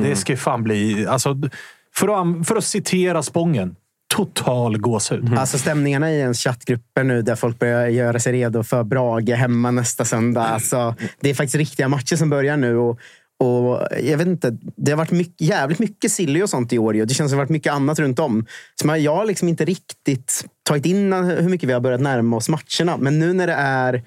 Det 0.04 0.16
ska 0.16 0.34
ju 0.34 0.38
fan 0.38 0.64
bli... 0.64 1.08
Alltså, 1.08 1.36
för, 1.96 2.22
att, 2.22 2.48
för 2.48 2.56
att 2.56 2.64
citera 2.64 3.24
Spången. 3.24 3.76
Total 4.16 4.78
gåshud. 4.78 5.34
Alltså 5.38 5.58
stämningarna 5.58 6.12
i 6.12 6.20
ens 6.20 6.40
chattgrupper 6.40 7.04
nu 7.04 7.22
där 7.22 7.36
folk 7.36 7.60
börjar 7.60 7.88
göra 7.88 8.20
sig 8.20 8.34
redo 8.34 8.64
för 8.64 8.84
Brage 8.84 9.30
hemma 9.30 9.72
nästa 9.72 10.06
söndag. 10.06 10.42
Alltså, 10.44 10.96
det 11.20 11.30
är 11.30 11.34
faktiskt 11.34 11.56
riktiga 11.56 11.88
matcher 11.88 12.16
som 12.16 12.30
börjar 12.30 12.58
nu. 12.58 12.78
Och, 12.78 13.00
och 13.40 13.88
jag 14.02 14.18
vet 14.18 14.28
inte, 14.28 14.58
det 14.76 14.92
har 14.92 14.98
varit 14.98 15.12
mycket, 15.12 15.42
jävligt 15.42 15.80
mycket 15.80 16.12
silly 16.12 16.44
och 16.44 16.50
sånt 16.50 16.74
i 16.74 16.80
år. 16.80 16.96
ju. 16.96 17.06
Det 17.06 17.14
känns 17.14 17.32
som 17.32 17.38
det 17.38 17.42
har 17.42 17.46
varit 17.46 17.50
mycket 17.50 17.74
annat 17.74 18.00
runt 18.00 18.20
om. 18.20 18.46
Så 18.82 18.98
jag 18.98 19.16
har 19.16 19.26
liksom 19.26 19.48
inte 19.48 19.66
riktigt 19.66 20.46
tagit 20.64 20.86
in 20.86 21.14
hur 21.14 21.50
mycket 21.50 21.70
vi 21.70 21.74
har 21.74 21.80
börjat 21.80 22.02
närma 22.02 22.38
oss 22.38 22.50
matcherna. 22.50 22.98
Men 22.98 23.20
nu 23.20 23.34
när 23.34 23.48
det 23.48 23.54
är 23.54 24.04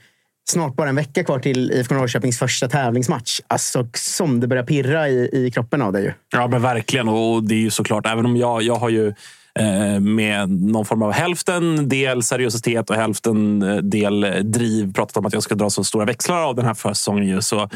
snart 0.48 0.76
bara 0.76 0.88
en 0.88 0.96
vecka 0.96 1.24
kvar 1.24 1.38
till 1.38 1.72
IFK 1.72 1.94
Norrköpings 1.94 2.38
första 2.38 2.68
tävlingsmatch. 2.68 3.40
Alltså 3.46 3.88
som 3.94 4.40
det 4.40 4.46
börjar 4.46 4.64
pirra 4.64 5.08
i, 5.08 5.30
i 5.32 5.50
kroppen 5.50 5.82
av 5.82 5.92
dig. 5.92 6.04
ju. 6.04 6.12
Ja, 6.32 6.48
men 6.48 6.62
verkligen. 6.62 7.08
Och 7.08 7.42
det 7.42 7.54
är 7.54 7.58
ju 7.58 7.70
såklart, 7.70 8.06
även 8.06 8.26
om 8.26 8.36
jag, 8.36 8.62
jag 8.62 8.74
har 8.74 8.88
ju 8.88 9.08
eh, 9.58 10.00
med 10.00 10.50
någon 10.50 10.84
form 10.84 11.02
av 11.02 11.12
hälften 11.12 11.88
del 11.88 12.22
seriositet 12.22 12.90
och 12.90 12.96
hälften 12.96 13.62
eh, 13.62 13.76
del 13.76 14.20
driv 14.42 14.92
pratat 14.92 15.16
om 15.16 15.26
att 15.26 15.32
jag 15.32 15.42
ska 15.42 15.54
dra 15.54 15.70
så 15.70 15.84
stora 15.84 16.04
växlar 16.04 16.42
av 16.42 16.54
den 16.54 16.64
här 16.64 16.74
försäsongen. 16.74 17.42
Så 17.42 17.70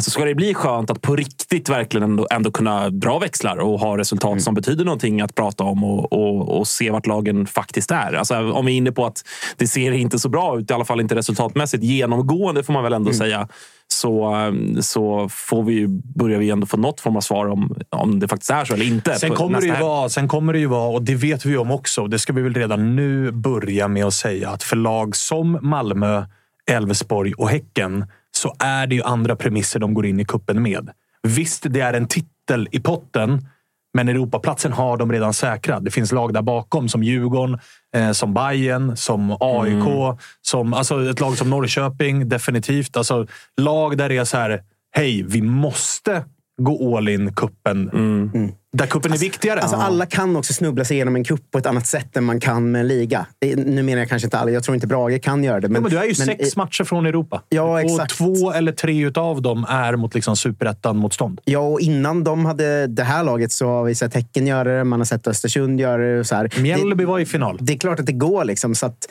så 0.00 0.10
ska 0.10 0.24
det 0.24 0.34
bli 0.34 0.54
skönt 0.54 0.90
att 0.90 1.02
på 1.02 1.16
riktigt 1.16 1.68
verkligen 1.68 2.10
ändå, 2.10 2.26
ändå 2.30 2.50
kunna 2.50 2.90
dra 2.90 3.18
växlar 3.18 3.56
och 3.56 3.80
ha 3.80 3.98
resultat 3.98 4.30
mm. 4.30 4.40
som 4.40 4.54
betyder 4.54 4.84
någonting 4.84 5.20
att 5.20 5.34
prata 5.34 5.64
om 5.64 5.84
och, 5.84 6.12
och, 6.12 6.58
och, 6.58 6.66
se 6.66 6.90
vart 6.90 7.06
lagen 7.06 7.46
faktiskt 7.46 7.90
är. 7.90 8.12
Alltså, 8.12 8.52
om 8.52 8.66
vi 8.66 8.72
är 8.72 8.76
inne 8.76 8.92
på 8.92 9.06
att 9.06 9.22
det 9.56 9.66
ser 9.66 9.92
inte 9.92 10.18
så 10.18 10.28
bra 10.28 10.58
ut, 10.58 10.70
i 10.70 10.74
alla 10.74 10.84
fall 10.84 11.00
inte 11.00 11.14
resultatmässigt 11.14 11.84
genomgående 11.84 12.62
får 12.62 12.72
man 12.72 12.82
väl 12.82 12.92
ändå 12.92 13.10
mm. 13.10 13.18
säga 13.18 13.48
så, 13.88 14.34
så 14.80 15.28
får 15.28 15.62
vi 15.62 15.86
börjar 15.88 16.38
vi 16.38 16.50
ändå 16.50 16.66
få 16.66 16.76
något 16.76 17.00
form 17.00 17.16
av 17.16 17.20
svar 17.20 17.46
om, 17.46 17.76
om 17.90 18.20
det 18.20 18.28
faktiskt 18.28 18.50
är 18.50 18.64
så 18.64 18.74
eller 18.74 18.86
inte. 18.86 19.14
Sen 19.14 19.30
kommer, 19.30 19.60
det 19.60 19.66
ju 19.66 19.72
vara, 19.72 20.08
sen 20.08 20.28
kommer 20.28 20.52
det 20.52 20.58
ju 20.58 20.66
vara, 20.66 20.88
och 20.88 21.02
det 21.02 21.14
vet 21.14 21.44
vi 21.44 21.56
om 21.56 21.70
också, 21.70 22.06
det 22.06 22.18
ska 22.18 22.32
vi 22.32 22.42
väl 22.42 22.54
redan 22.54 22.96
nu 22.96 23.30
börja 23.30 23.88
med 23.88 24.04
att 24.04 24.14
säga 24.14 24.50
att 24.50 24.62
för 24.62 24.76
lag 24.76 25.16
som 25.16 25.58
Malmö, 25.62 26.24
Elfsborg 26.70 27.32
och 27.34 27.48
Häcken 27.48 28.04
så 28.44 28.56
är 28.58 28.86
det 28.86 28.94
ju 28.94 29.02
andra 29.02 29.36
premisser 29.36 29.80
de 29.80 29.94
går 29.94 30.06
in 30.06 30.20
i 30.20 30.24
kuppen 30.24 30.62
med. 30.62 30.90
Visst, 31.22 31.66
det 31.70 31.80
är 31.80 31.94
en 31.94 32.08
titel 32.08 32.68
i 32.72 32.80
potten, 32.80 33.48
men 33.94 34.08
Europaplatsen 34.08 34.72
har 34.72 34.96
de 34.96 35.12
redan 35.12 35.34
säkrat. 35.34 35.84
Det 35.84 35.90
finns 35.90 36.12
lag 36.12 36.34
där 36.34 36.42
bakom 36.42 36.88
som 36.88 37.02
Djurgården, 37.02 37.58
eh, 37.96 38.12
som 38.12 38.34
Bayern, 38.34 38.96
som 38.96 39.36
AIK, 39.40 39.86
mm. 39.86 40.16
som, 40.40 40.74
alltså 40.74 41.10
ett 41.10 41.20
lag 41.20 41.38
som 41.38 41.50
Norrköping. 41.50 42.28
Definitivt. 42.28 42.96
Alltså, 42.96 43.26
lag 43.60 43.96
där 43.96 44.08
det 44.08 44.16
är 44.16 44.24
så 44.24 44.36
här, 44.36 44.62
hej, 44.96 45.22
vi 45.22 45.42
måste 45.42 46.24
gå 46.62 46.96
all 46.96 47.08
in 47.08 47.34
kuppen. 47.34 47.90
Mm. 47.90 48.30
Mm. 48.34 48.52
Där 48.74 48.86
kuppen 48.86 49.12
alltså, 49.12 49.24
är 49.24 49.28
viktigare. 49.28 49.60
Alltså 49.60 49.76
alla 49.76 50.06
kan 50.06 50.36
också 50.36 50.52
snubbla 50.52 50.84
sig 50.84 50.96
igenom 50.96 51.16
en 51.16 51.24
kupp 51.24 51.50
på 51.50 51.58
ett 51.58 51.66
annat 51.66 51.86
sätt 51.86 52.16
än 52.16 52.24
man 52.24 52.40
kan 52.40 52.70
med 52.70 52.80
en 52.80 52.88
liga. 52.88 53.26
Nu 53.56 53.82
menar 53.82 53.98
jag 53.98 54.08
kanske 54.08 54.26
inte 54.26 54.38
alla. 54.38 54.50
Jag 54.50 54.64
tror 54.64 54.74
inte 54.74 54.86
Brage 54.86 55.22
kan 55.22 55.44
göra 55.44 55.60
det. 55.60 55.68
Men, 55.68 55.74
ja, 55.74 55.80
men 55.80 55.90
du 55.90 55.98
är 55.98 56.04
ju 56.04 56.14
sex 56.14 56.54
i, 56.54 56.58
matcher 56.58 56.84
från 56.84 57.06
Europa. 57.06 57.42
Ja, 57.48 57.82
exakt. 57.82 58.12
Och 58.12 58.18
två 58.18 58.52
eller 58.52 58.72
tre 58.72 59.10
av 59.14 59.42
dem 59.42 59.66
är 59.68 59.96
mot 59.96 60.14
liksom 60.14 60.36
superettan-motstånd. 60.36 61.40
Ja, 61.44 61.58
och 61.58 61.80
innan 61.80 62.24
de 62.24 62.44
hade 62.44 62.86
det 62.86 63.02
här 63.04 63.24
laget 63.24 63.52
så 63.52 63.66
har 63.66 63.84
vi 63.84 63.94
sett 63.94 64.14
Häcken 64.14 64.46
göra 64.46 64.78
det. 64.78 64.84
Man 64.84 65.00
har 65.00 65.04
sett 65.04 65.26
Östersund 65.26 65.80
göra 65.80 66.02
det. 66.02 66.20
Och 66.20 66.26
så 66.26 66.34
här. 66.34 66.52
Mjällby 66.60 67.04
var 67.04 67.18
i 67.18 67.26
final. 67.26 67.58
Det 67.60 67.72
är 67.72 67.78
klart 67.78 68.00
att 68.00 68.06
det 68.06 68.12
går. 68.12 68.44
Liksom, 68.44 68.74
så 68.74 68.86
att, 68.86 69.08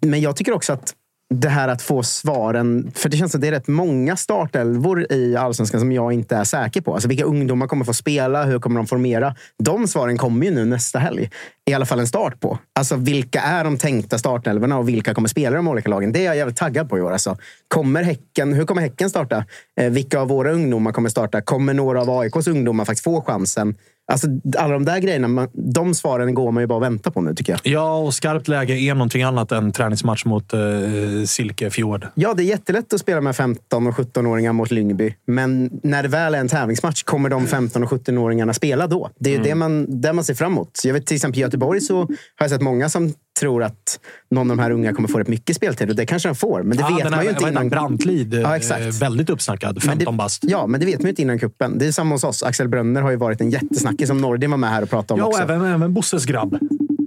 men 0.00 0.20
jag 0.20 0.36
tycker 0.36 0.52
också 0.52 0.72
att 0.72 0.94
det 1.40 1.48
här 1.48 1.68
att 1.68 1.82
få 1.82 2.02
svaren. 2.02 2.92
För 2.94 3.08
det 3.08 3.16
känns 3.16 3.32
som 3.32 3.38
att 3.38 3.42
det 3.42 3.48
är 3.48 3.52
rätt 3.52 3.68
många 3.68 4.16
startelvor 4.16 5.12
i 5.12 5.36
allsvenskan 5.36 5.80
som 5.80 5.92
jag 5.92 6.12
inte 6.12 6.36
är 6.36 6.44
säker 6.44 6.80
på. 6.80 6.94
Alltså 6.94 7.08
vilka 7.08 7.24
ungdomar 7.24 7.66
kommer 7.66 7.84
få 7.84 7.94
spela? 7.94 8.44
Hur 8.44 8.58
kommer 8.58 8.76
de 8.76 8.86
formera? 8.86 9.34
De 9.58 9.88
svaren 9.88 10.18
kommer 10.18 10.46
ju 10.46 10.52
nu 10.52 10.64
nästa 10.64 10.98
helg. 10.98 11.30
I 11.70 11.74
alla 11.74 11.86
fall 11.86 11.98
en 11.98 12.06
start 12.06 12.40
på. 12.40 12.58
Alltså 12.72 12.96
vilka 12.96 13.40
är 13.40 13.64
de 13.64 13.78
tänkta 13.78 14.18
startelvorna 14.18 14.78
och 14.78 14.88
vilka 14.88 15.14
kommer 15.14 15.28
spela 15.28 15.56
de 15.56 15.68
olika 15.68 15.90
lagen? 15.90 16.12
Det 16.12 16.18
är 16.18 16.24
jag 16.24 16.36
jävligt 16.36 16.56
taggad 16.56 16.88
på 16.88 16.98
i 16.98 17.00
år. 17.00 17.12
Alltså, 17.12 17.36
kommer 17.68 18.02
häcken, 18.02 18.52
hur 18.52 18.64
kommer 18.64 18.82
Häcken 18.82 19.10
starta? 19.10 19.44
Eh, 19.80 19.90
vilka 19.90 20.20
av 20.20 20.28
våra 20.28 20.52
ungdomar 20.52 20.92
kommer 20.92 21.08
starta? 21.08 21.40
Kommer 21.40 21.74
några 21.74 22.00
av 22.00 22.10
AIKs 22.10 22.46
ungdomar 22.46 22.84
faktiskt 22.84 23.04
få 23.04 23.22
chansen? 23.22 23.74
Alltså, 24.06 24.26
alla 24.58 24.72
de 24.72 24.84
där 24.84 24.98
grejerna, 24.98 25.28
man, 25.28 25.48
de 25.52 25.94
svaren 25.94 26.34
går 26.34 26.52
man 26.52 26.62
ju 26.62 26.66
bara 26.66 26.76
och 26.76 26.82
väntar 26.82 27.10
på 27.10 27.20
nu 27.20 27.34
tycker 27.34 27.52
jag. 27.52 27.60
Ja, 27.64 27.96
och 27.96 28.14
skarpt 28.14 28.48
läge 28.48 28.74
är 28.74 28.94
någonting 28.94 29.22
annat 29.22 29.52
än 29.52 29.72
träningsmatch 29.72 30.24
mot 30.24 30.52
eh, 30.52 30.60
Silkefjord. 31.26 32.06
Ja, 32.14 32.34
det 32.34 32.42
är 32.42 32.44
jättelätt 32.44 32.92
att 32.92 33.00
spela 33.00 33.20
med 33.20 33.36
15 33.36 33.86
och 33.86 33.94
17-åringar 33.94 34.52
mot 34.52 34.70
Lyngby. 34.70 35.14
Men 35.26 35.70
när 35.82 36.02
det 36.02 36.08
väl 36.08 36.34
är 36.34 36.38
en 36.38 36.48
tävlingsmatch, 36.48 37.02
kommer 37.02 37.28
de 37.28 37.46
15 37.46 37.82
och 37.82 37.90
17-åringarna 37.90 38.52
spela 38.52 38.86
då? 38.86 39.10
Det 39.18 39.30
är 39.30 39.34
mm. 39.34 39.48
det, 39.48 39.54
man, 39.54 40.00
det 40.00 40.12
man 40.12 40.24
ser 40.24 40.34
fram 40.34 40.52
emot. 40.52 40.80
Jag 40.84 40.92
vet 40.92 41.06
till 41.06 41.14
exempel 41.14 41.38
i 41.38 41.42
Göteborg 41.42 41.80
så 41.80 41.98
har 41.98 42.08
jag 42.38 42.50
sett 42.50 42.62
många 42.62 42.88
som 42.88 43.14
tror 43.40 43.62
att 43.62 44.00
någon 44.30 44.50
av 44.50 44.56
de 44.56 44.62
här 44.62 44.70
unga 44.70 44.92
kommer 44.92 45.08
få 45.08 45.18
rätt 45.18 45.28
mycket 45.28 45.56
speltid. 45.56 45.90
Och 45.90 45.96
det 45.96 46.06
kanske 46.06 46.28
de 46.28 46.34
får, 46.34 46.62
men 46.62 46.76
det 46.76 46.82
ja, 46.82 46.96
vet 46.96 47.10
man 47.10 47.24
ju 47.24 47.30
inte 47.30 47.48
innan. 47.48 47.68
Brantlid, 47.68 48.34
ja, 48.34 48.56
exakt. 48.56 49.02
väldigt 49.02 49.30
uppsnackad. 49.30 49.82
15 49.82 50.16
bast. 50.16 50.44
Ja, 50.46 50.66
men 50.66 50.80
det 50.80 50.86
vet 50.86 50.98
man 50.98 51.04
ju 51.04 51.08
inte 51.08 51.22
innan 51.22 51.38
kuppen. 51.38 51.78
Det 51.78 51.86
är 51.86 51.92
samma 51.92 52.14
hos 52.14 52.24
oss. 52.24 52.42
Axel 52.42 52.68
Brönner 52.68 53.02
har 53.02 53.10
ju 53.10 53.16
varit 53.16 53.40
en 53.40 53.50
jättesnackis 53.50 54.08
som 54.08 54.18
Nordin 54.18 54.50
var 54.50 54.58
med 54.58 54.70
här 54.70 54.82
och 54.82 54.90
pratade 54.90 55.12
om 55.14 55.18
ja, 55.18 55.26
också. 55.26 55.40
Ja, 55.40 55.54
även, 55.54 55.66
även 55.66 55.94
Bosses 55.94 56.24
grabb. 56.24 56.58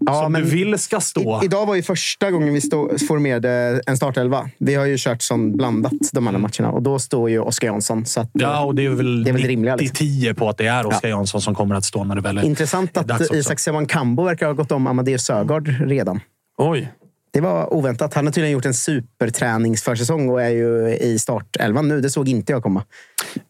Ja, 0.07 0.21
som 0.21 0.31
men 0.31 0.41
du 0.41 0.49
vill 0.49 0.77
ska 0.77 0.99
stå. 0.99 1.41
I, 1.41 1.45
idag 1.45 1.65
var 1.65 1.75
ju 1.75 1.83
första 1.83 2.31
gången 2.31 2.53
vi 2.53 2.61
stå, 2.61 2.97
formerade 3.07 3.81
en 3.85 3.97
startelva. 3.97 4.49
Vi 4.57 4.75
har 4.75 4.85
ju 4.85 4.95
kört 4.97 5.21
som 5.21 5.57
blandat 5.57 5.93
de 6.11 6.27
andra 6.27 6.39
matcherna 6.39 6.71
och 6.71 6.81
då 6.81 6.99
står 6.99 7.29
ju 7.29 7.39
Oskar 7.39 7.67
Jansson. 7.67 8.05
Så 8.05 8.21
att, 8.21 8.29
ja, 8.33 8.63
och 8.63 8.75
det 8.75 8.85
är 8.85 8.89
väl, 8.89 9.23
det 9.23 9.29
är 9.29 9.33
väl 9.33 9.41
90-10 9.41 9.77
liksom. 9.79 10.35
på 10.35 10.49
att 10.49 10.57
det 10.57 10.67
är 10.67 10.87
Oskar 10.87 11.09
ja. 11.09 11.17
Jansson 11.17 11.41
som 11.41 11.55
kommer 11.55 11.75
att 11.75 11.85
stå 11.85 12.03
när 12.03 12.15
det 12.15 12.21
väl 12.21 12.37
är 12.37 12.43
Intressant 12.43 12.97
att 12.97 13.33
Isak 13.33 13.59
Sevan 13.59 13.85
Kambo 13.85 14.23
verkar 14.23 14.45
ha 14.45 14.53
gått 14.53 14.71
om 14.71 14.87
Amadeus 14.87 15.23
Sögaard 15.23 15.67
redan. 15.67 16.19
Oj. 16.57 16.91
Det 17.33 17.41
var 17.41 17.73
oväntat. 17.73 18.13
Han 18.13 18.25
har 18.25 18.33
tydligen 18.33 18.53
gjort 18.53 18.65
en 18.65 18.73
superträningsförsäsong 18.73 20.29
och 20.29 20.41
är 20.41 20.49
ju 20.49 20.97
i 21.01 21.19
startelvan 21.19 21.87
nu. 21.87 22.01
Det 22.01 22.09
såg 22.09 22.29
inte 22.29 22.51
jag 22.51 22.63
komma. 22.63 22.83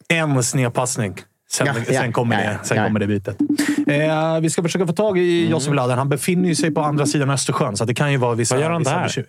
En 0.07 0.43
snedpassning. 0.43 1.15
Sen, 1.49 1.67
ja, 1.67 1.73
sen, 1.73 1.93
ja, 1.93 2.11
kommer, 2.11 2.43
ja, 2.43 2.49
det, 2.49 2.59
sen 2.67 2.85
kommer 2.85 2.99
det 2.99 3.07
bytet. 3.07 3.37
Eh, 3.87 4.39
vi 4.41 4.49
ska 4.49 4.63
försöka 4.63 4.87
få 4.87 4.93
tag 4.93 5.17
i 5.17 5.39
mm. 5.39 5.51
Josef 5.51 5.73
Laden. 5.73 5.97
Han 5.97 6.09
befinner 6.09 6.53
sig 6.53 6.71
på 6.71 6.81
andra 6.81 7.05
sidan 7.05 7.29
Östersjön. 7.29 7.77
Så 7.77 7.85
det 7.85 7.93
kan 7.93 8.11
ju 8.11 8.17
vara 8.17 8.35
vissa, 8.35 8.55
vad 8.55 8.63
gör 8.63 8.71
han 8.71 8.83
där? 8.83 9.25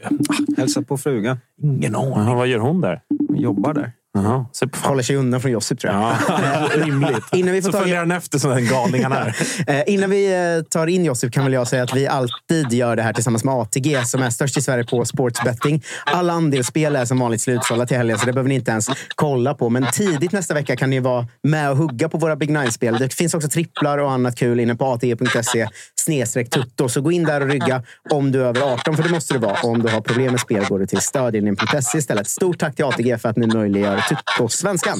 Hälsar 0.56 0.82
på 0.82 0.98
frugan. 0.98 1.38
Ingen 1.62 1.96
aning. 1.96 2.12
Aha, 2.12 2.34
vad 2.34 2.46
gör 2.46 2.58
hon 2.58 2.80
där? 2.80 3.00
Hon 3.28 3.36
jobbar 3.36 3.74
där. 3.74 3.92
Aha. 4.18 4.50
Håller 4.82 5.02
sig 5.02 5.16
undan 5.16 5.40
från 5.40 5.50
Josip 5.52 5.80
tror 5.80 5.92
jag. 5.92 6.16
Ja, 6.28 6.68
rimligt. 6.74 7.24
innan 7.32 7.54
vi 7.54 7.62
får 7.62 7.72
så 7.72 7.78
följer 7.78 7.96
han 7.96 8.10
efter 8.10 8.38
sådana 8.38 8.60
galningar 8.60 9.10
här. 9.10 9.36
Eh, 9.66 9.82
innan 9.86 10.10
vi 10.10 10.56
eh, 10.56 10.62
tar 10.62 10.86
in 10.86 11.04
Josip 11.04 11.32
kan 11.32 11.44
väl 11.44 11.52
jag 11.52 11.68
säga 11.68 11.82
att 11.82 11.94
vi 11.94 12.06
alltid 12.06 12.72
gör 12.72 12.96
det 12.96 13.02
här 13.02 13.12
tillsammans 13.12 13.44
med 13.44 13.54
ATG 13.54 14.04
som 14.04 14.22
är 14.22 14.30
störst 14.30 14.56
i 14.56 14.62
Sverige 14.62 14.84
på 14.84 15.04
sportsbetting. 15.04 15.82
Alla 16.06 16.32
andelsspel 16.32 16.96
är 16.96 17.04
som 17.04 17.18
vanligt 17.18 17.40
slutsålda 17.40 17.86
till 17.86 17.96
helgen 17.96 18.18
så 18.18 18.26
det 18.26 18.32
behöver 18.32 18.48
ni 18.48 18.54
inte 18.54 18.70
ens 18.70 18.90
kolla 19.14 19.54
på. 19.54 19.70
Men 19.70 19.86
tidigt 19.92 20.32
nästa 20.32 20.54
vecka 20.54 20.76
kan 20.76 20.90
ni 20.90 21.00
vara 21.00 21.26
med 21.42 21.70
och 21.70 21.76
hugga 21.76 22.08
på 22.08 22.18
våra 22.18 22.36
Big 22.36 22.50
Nine-spel. 22.50 22.98
Det 22.98 23.14
finns 23.14 23.34
också 23.34 23.48
tripplar 23.48 23.98
och 23.98 24.12
annat 24.12 24.38
kul 24.38 24.60
inne 24.60 24.74
på 24.74 24.84
atg.se 24.84 25.68
snedstreck 26.00 26.50
tutto. 26.50 26.88
Så 26.88 27.00
gå 27.00 27.12
in 27.12 27.24
där 27.24 27.40
och 27.40 27.48
rygga 27.48 27.82
om 28.10 28.32
du 28.32 28.42
är 28.42 28.44
över 28.44 28.62
18, 28.72 28.96
för 28.96 29.02
det 29.02 29.10
måste 29.10 29.34
du 29.34 29.40
vara. 29.40 29.56
Om 29.62 29.82
du 29.82 29.88
har 29.88 30.00
problem 30.00 30.30
med 30.30 30.40
spel 30.40 30.64
går 30.64 30.78
du 30.78 30.86
till 30.86 31.00
stödlinjen.se 31.00 31.98
istället. 31.98 32.28
Stort 32.28 32.58
tack 32.58 32.76
till 32.76 32.84
ATG 32.84 33.18
för 33.18 33.28
att 33.28 33.36
ni 33.36 33.46
möjliggör 33.46 34.00
Tutto-svenskan. 34.08 34.98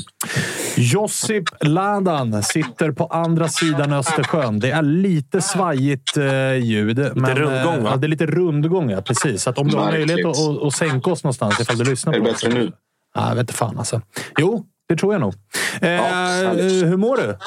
Josip 0.76 1.45
Ladan 1.61 2.43
sitter 2.43 2.93
på 2.93 3.07
andra 3.07 3.49
sidan 3.49 3.93
Östersjön. 3.93 4.61
Det 4.61 4.71
är 4.71 4.83
lite 4.83 5.40
svajigt 5.40 6.17
eh, 6.17 6.55
ljud. 6.55 6.99
Lite 6.99 7.12
men, 7.14 7.37
rundgång, 7.37 7.83
va? 7.83 7.90
Ja, 7.90 7.97
det 7.97 8.07
är 8.07 8.09
lite 8.09 8.26
rundgång, 8.26 8.90
ja. 8.90 9.02
Precis. 9.02 9.43
Så 9.43 9.50
att 9.50 9.59
om 9.59 9.69
du 9.69 9.76
har 9.76 9.93
möjlighet 9.93 10.26
att, 10.26 10.38
att, 10.38 10.62
att 10.62 10.75
sänka 10.75 11.11
oss 11.11 11.25
någonstans 11.25 11.61
ifall 11.61 11.78
du 11.78 11.85
lyssnar 11.85 12.12
på 12.12 12.19
oss. 12.19 12.45
Är 12.45 12.49
det 12.49 12.55
bättre 12.55 12.64
nu? 12.64 12.73
Ja, 13.14 13.28
jag 13.28 13.35
vet 13.35 13.40
inte 13.40 13.52
fan 13.52 13.78
alltså. 13.78 14.00
Jo, 14.38 14.64
det 14.88 14.97
tror 14.97 15.14
jag 15.14 15.21
nog. 15.21 15.35
Eh, 15.81 15.90
ja, 15.90 16.52
hur 16.59 16.97
mår 16.97 17.17
du? 17.17 17.38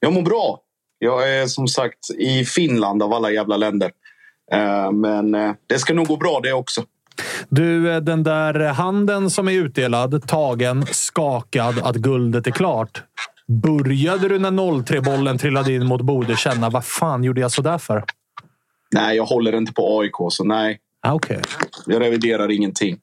Jag 0.00 0.12
mår 0.12 0.22
bra. 0.22 0.60
Jag 0.98 1.34
är 1.34 1.46
som 1.46 1.68
sagt 1.68 2.10
i 2.18 2.44
Finland 2.44 3.02
av 3.02 3.12
alla 3.12 3.30
jävla 3.30 3.56
länder. 3.56 3.90
Eh, 4.52 4.92
men 4.92 5.34
eh, 5.34 5.52
det 5.66 5.78
ska 5.78 5.94
nog 5.94 6.06
gå 6.06 6.16
bra 6.16 6.40
det 6.42 6.52
också. 6.52 6.84
Du, 7.48 7.92
eh, 7.92 8.00
den 8.00 8.22
där 8.22 8.54
handen 8.68 9.30
som 9.30 9.48
är 9.48 9.52
utdelad, 9.52 10.26
tagen, 10.26 10.86
skakad, 10.86 11.78
att 11.78 11.96
guldet 11.96 12.46
är 12.46 12.50
klart. 12.50 13.02
Började 13.46 14.28
du 14.28 14.38
när 14.38 14.50
0-3-bollen 14.50 15.38
trillade 15.38 15.72
in 15.72 15.86
mot 15.86 16.00
Bode 16.00 16.36
känna 16.36 16.70
vad 16.70 16.84
fan 16.84 17.24
gjorde 17.24 17.40
jag 17.40 17.52
sådär 17.52 17.78
för? 17.78 18.04
Nej, 18.92 19.16
jag 19.16 19.24
håller 19.24 19.52
inte 19.56 19.72
på 19.72 20.00
AIK, 20.00 20.14
så 20.30 20.44
nej. 20.44 20.78
Ah, 21.02 21.14
okay. 21.14 21.38
Jag 21.86 22.02
reviderar 22.02 22.50
ingenting. 22.50 22.98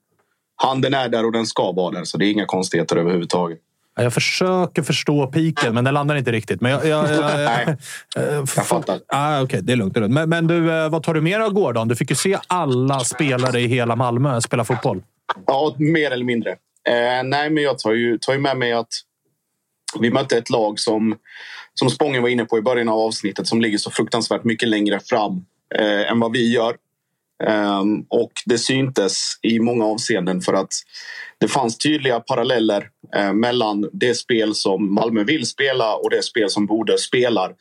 Handen 0.56 0.94
är 0.94 1.10
där 1.10 1.26
och 1.26 1.32
den 1.32 1.46
ska 1.46 1.72
vara 1.72 1.92
där, 1.92 2.04
så 2.04 2.18
det 2.18 2.26
är 2.26 2.32
inga 2.32 2.46
konstigheter 2.46 2.96
överhuvudtaget. 2.96 3.60
Jag 3.96 4.14
försöker 4.14 4.82
förstå 4.82 5.28
piken, 5.28 5.74
men 5.74 5.84
den 5.84 5.94
landar 5.94 6.16
inte 6.16 6.32
riktigt. 6.32 6.62
Men 6.62 6.72
jag, 6.72 6.86
jag, 6.86 7.10
jag, 7.10 7.36
Nej, 7.36 7.78
jag 8.16 8.50
fattar. 8.50 9.00
Ah, 9.08 9.42
okay, 9.42 9.62
det 9.62 9.74
är 9.74 9.78
lugnt. 9.78 9.94
Det 9.94 9.98
är 9.98 10.02
lugnt. 10.02 10.14
Men, 10.14 10.30
men, 10.30 10.48
du, 10.48 10.72
eh, 10.72 10.90
vad 10.90 11.04
tar 11.04 11.14
du 11.14 11.22
med 11.22 11.42
av 11.42 11.54
gårdagen? 11.54 11.88
Du 11.88 11.96
fick 11.96 12.10
ju 12.10 12.16
se 12.16 12.38
alla 12.48 13.00
spelare 13.00 13.60
i 13.60 13.68
hela 13.68 13.96
Malmö 13.96 14.42
spela 14.42 14.64
fotboll. 14.64 15.04
Ja, 15.48 15.76
mer 15.78 16.12
eller 16.12 16.26
mindre. 16.26 16.52
Eh, 16.52 17.24
nej, 17.24 17.50
men 17.50 17.64
jag 17.64 17.80
tar 17.80 17.94
ju, 17.94 18.18
tar 18.18 18.34
ju 18.34 18.40
med 18.40 18.58
mig 18.58 18.74
att 18.74 18.94
vi 20.00 20.12
mötte 20.12 20.38
ett 20.38 20.50
lag 20.50 20.80
som, 20.80 21.18
som 21.74 21.90
Spången 21.90 22.22
var 22.22 22.30
inne 22.30 22.46
på 22.46 22.58
i 22.58 22.62
början 22.62 22.90
av 22.90 23.00
avsnittet 23.00 23.48
som 23.48 23.62
ligger 23.62 23.78
så 23.78 23.92
fruktansvärt 23.92 24.44
mycket 24.44 24.70
längre 24.70 25.00
fram 25.00 25.46
eh, 25.76 26.12
än 26.12 26.20
vad 26.20 26.32
vi 26.32 26.54
gör. 26.54 26.76
Um, 27.44 28.06
och 28.10 28.32
det 28.46 28.58
syntes 28.58 29.40
i 29.42 29.60
många 29.60 29.86
avseenden 29.86 30.42
för 30.42 30.54
att 30.54 30.74
det 31.42 31.48
fanns 31.48 31.78
tydliga 31.78 32.20
paralleller 32.20 32.90
eh, 33.16 33.34
mellan 33.34 33.90
det 33.94 34.14
spel 34.14 34.56
som 34.56 34.94
Malmö 34.94 35.24
vill 35.24 35.46
spela 35.46 35.96
och 35.96 36.10
det 36.10 36.24
spel 36.24 36.50
som 36.50 36.66
Bode 36.66 36.98
spelar. 36.98 37.54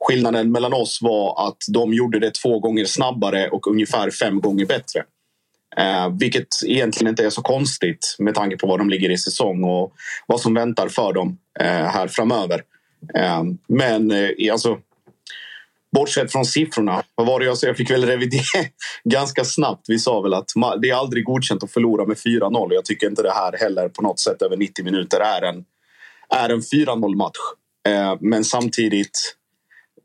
Skillnaden 0.00 0.52
mellan 0.52 0.72
oss 0.72 0.98
var 1.02 1.48
att 1.48 1.56
de 1.68 1.94
gjorde 1.94 2.18
det 2.18 2.34
två 2.34 2.58
gånger 2.58 2.84
snabbare 2.84 3.48
och 3.48 3.66
ungefär 3.66 4.10
fem 4.10 4.40
gånger 4.40 4.66
bättre. 4.66 5.04
Eh, 5.76 6.08
vilket 6.20 6.46
egentligen 6.66 7.10
inte 7.10 7.24
är 7.24 7.30
så 7.30 7.42
konstigt 7.42 8.16
med 8.18 8.34
tanke 8.34 8.56
på 8.56 8.66
var 8.66 8.78
de 8.78 8.90
ligger 8.90 9.10
i 9.10 9.18
säsong 9.18 9.64
och 9.64 9.92
vad 10.26 10.40
som 10.40 10.54
väntar 10.54 10.88
för 10.88 11.12
dem 11.12 11.38
eh, 11.60 11.66
här 11.66 12.08
framöver. 12.08 12.62
Eh, 13.14 13.42
men 13.68 14.10
eh, 14.10 14.52
alltså, 14.52 14.78
bortsett 15.92 16.32
från 16.32 16.44
siffrorna, 16.44 17.02
vad 17.14 17.26
var 17.26 17.40
det 17.40 17.46
jag 17.46 17.58
sa? 17.58 17.66
Jag 17.66 17.76
fick 17.76 17.90
väl 17.90 18.04
revidera 18.04 18.64
ganska 19.04 19.44
snabbt. 19.44 19.84
Vi 19.88 19.98
sa 19.98 20.20
väl 20.20 20.34
att 20.34 20.52
det 20.82 20.90
är 20.90 20.94
aldrig 20.94 21.24
godkänt 21.24 21.62
att 21.62 21.72
förlora 21.72 22.06
med 22.06 22.16
4-0. 22.16 22.68
Jag 22.74 22.84
tycker 22.84 23.06
inte 23.06 23.22
det 23.22 23.32
här 23.32 23.52
heller 23.58 23.88
på 23.88 24.02
något 24.02 24.20
sätt 24.20 24.42
över 24.42 24.56
90 24.56 24.84
minuter 24.84 25.20
är 25.20 25.42
en, 25.42 25.64
är 26.28 26.48
en 26.48 26.60
4-0 26.60 27.16
match. 27.16 27.38
Eh, 27.88 28.16
men 28.20 28.44
samtidigt, 28.44 29.36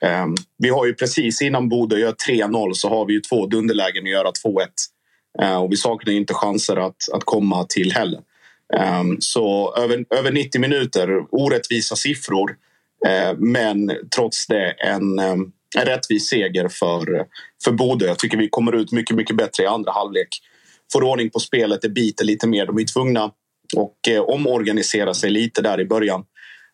eh, 0.03 0.27
vi 0.57 0.69
har 0.69 0.85
ju 0.85 0.93
precis 0.93 1.41
innan 1.41 1.69
Bodö 1.69 1.97
gör 1.97 2.15
3-0 2.29 2.73
så 2.73 2.89
har 2.89 3.05
vi 3.05 3.13
ju 3.13 3.19
två 3.19 3.45
dunderlägen 3.45 4.03
att 4.03 4.11
göra 4.11 4.31
2-1. 4.31 4.67
Eh, 5.41 5.63
och 5.63 5.71
vi 5.71 5.77
saknar 5.77 6.13
inte 6.13 6.33
chanser 6.33 6.75
att, 6.75 7.13
att 7.13 7.23
komma 7.23 7.63
till 7.63 7.91
heller. 7.91 8.21
Eh, 8.73 9.03
så 9.19 9.75
över, 9.75 10.05
över 10.09 10.31
90 10.31 10.61
minuter, 10.61 11.25
orättvisa 11.31 11.95
siffror. 11.95 12.55
Eh, 13.07 13.37
men 13.37 13.91
trots 14.15 14.47
det 14.47 14.71
en, 14.71 15.19
eh, 15.19 15.35
en 15.77 15.85
rättvis 15.85 16.29
seger 16.29 16.67
för, 16.67 17.25
för 17.63 17.71
Bodö. 17.71 18.05
Jag 18.05 18.19
tycker 18.19 18.37
vi 18.37 18.49
kommer 18.49 18.75
ut 18.75 18.91
mycket, 18.91 19.15
mycket 19.15 19.35
bättre 19.35 19.63
i 19.63 19.67
andra 19.67 19.91
halvlek. 19.91 20.27
Får 20.93 21.03
ordning 21.03 21.29
på 21.29 21.39
spelet, 21.39 21.81
det 21.81 21.89
biter 21.89 22.25
lite 22.25 22.47
mer. 22.47 22.65
De 22.65 22.77
är 22.77 22.93
tvungna 22.93 23.31
och 23.75 23.97
eh, 24.07 24.21
omorganisera 24.21 25.13
sig 25.13 25.29
lite 25.29 25.61
där 25.61 25.79
i 25.79 25.85
början 25.85 26.23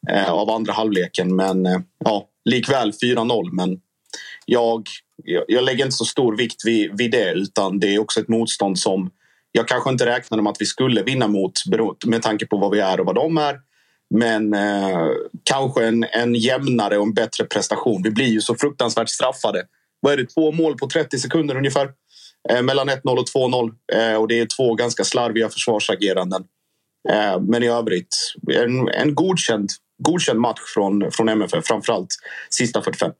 eh, 0.09 0.31
av 0.31 0.49
andra 0.49 0.73
halvleken. 0.73 1.35
Men 1.35 1.65
eh, 1.65 1.79
ja, 2.05 2.27
likväl 2.45 2.91
4-0. 2.91 3.49
Men 3.51 3.79
jag, 4.45 4.83
jag 5.47 5.63
lägger 5.63 5.85
inte 5.85 5.97
så 5.97 6.05
stor 6.05 6.37
vikt 6.37 6.65
vid, 6.65 6.97
vid 6.97 7.11
det 7.11 7.33
utan 7.33 7.79
det 7.79 7.95
är 7.95 7.99
också 7.99 8.19
ett 8.19 8.27
motstånd 8.27 8.79
som 8.79 9.11
jag 9.51 9.67
kanske 9.67 9.89
inte 9.89 10.05
räknade 10.05 10.43
med 10.43 10.51
att 10.51 10.61
vi 10.61 10.65
skulle 10.65 11.03
vinna 11.03 11.27
mot 11.27 11.53
med 12.05 12.21
tanke 12.21 12.45
på 12.45 12.57
vad 12.57 12.71
vi 12.71 12.79
är 12.79 12.99
och 12.99 13.05
vad 13.05 13.15
de 13.15 13.37
är. 13.37 13.59
Men 14.15 14.53
eh, 14.53 15.07
kanske 15.43 15.85
en, 15.85 16.03
en 16.03 16.35
jämnare 16.35 16.97
och 16.97 17.05
en 17.05 17.13
bättre 17.13 17.43
prestation. 17.43 18.03
Vi 18.03 18.11
blir 18.11 18.27
ju 18.27 18.41
så 18.41 18.55
fruktansvärt 18.55 19.09
straffade. 19.09 19.63
Vad 19.99 20.13
är 20.13 20.17
det? 20.17 20.25
Två 20.25 20.51
mål 20.51 20.77
på 20.77 20.87
30 20.87 21.19
sekunder 21.19 21.57
ungefär. 21.57 21.89
Eh, 22.49 22.61
mellan 22.61 22.89
1-0 22.89 23.17
och 23.17 23.25
2-0. 23.35 23.71
Eh, 23.93 24.15
och 24.15 24.27
det 24.27 24.39
är 24.39 24.45
två 24.45 24.75
ganska 24.75 25.03
slarviga 25.03 25.49
försvarsageranden. 25.49 26.43
Eh, 27.09 27.39
men 27.39 27.63
i 27.63 27.67
övrigt 27.67 28.33
en, 28.53 28.89
en 28.89 29.15
godkänd 29.15 29.69
godkänd 30.03 30.39
match 30.39 30.59
från, 30.73 31.11
från 31.11 31.29
MFF, 31.29 31.65
framförallt 31.65 32.15
sista 32.49 32.81
45. 32.81 33.11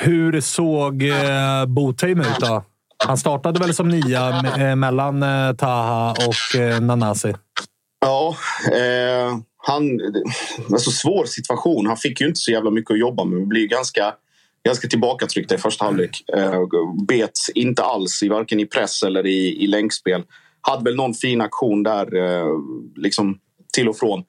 Hur 0.00 0.40
såg 0.40 1.02
eh, 1.02 1.66
Botheim 1.66 2.20
ut 2.20 2.38
då? 2.40 2.64
Han 3.04 3.18
startade 3.18 3.60
väl 3.60 3.74
som 3.74 3.88
nia 3.88 4.44
eh, 4.58 4.76
mellan 4.76 5.22
eh, 5.22 5.52
Taha 5.52 6.10
och 6.10 6.60
eh, 6.60 6.80
Nanasi? 6.80 7.34
Ja, 8.00 8.36
han... 9.66 10.00
Alltså 10.72 10.90
svår 10.90 11.24
situation. 11.24 11.86
Han 11.86 11.96
fick 11.96 12.20
ju 12.20 12.26
inte 12.26 12.40
så 12.40 12.50
jävla 12.50 12.70
mycket 12.70 12.90
att 12.90 12.98
jobba 12.98 13.24
med. 13.24 13.40
Det 13.40 13.46
blir 13.46 13.66
ganska, 13.66 14.14
ganska 14.64 14.88
tillbakatryckta 14.88 15.54
i 15.54 15.58
första 15.58 15.84
halvlek. 15.84 16.24
Eh, 16.36 16.62
bet 17.08 17.38
inte 17.54 17.82
alls, 17.82 18.22
i 18.22 18.28
varken 18.28 18.60
i 18.60 18.66
press 18.66 19.02
eller 19.02 19.26
i, 19.26 19.64
i 19.64 19.66
länkspel. 19.66 20.22
Hade 20.60 20.84
väl 20.84 20.96
någon 20.96 21.14
fin 21.14 21.40
aktion 21.40 21.82
där, 21.82 22.16
eh, 22.16 22.46
liksom 22.96 23.38
till 23.72 23.88
och 23.88 23.98
från. 23.98 24.24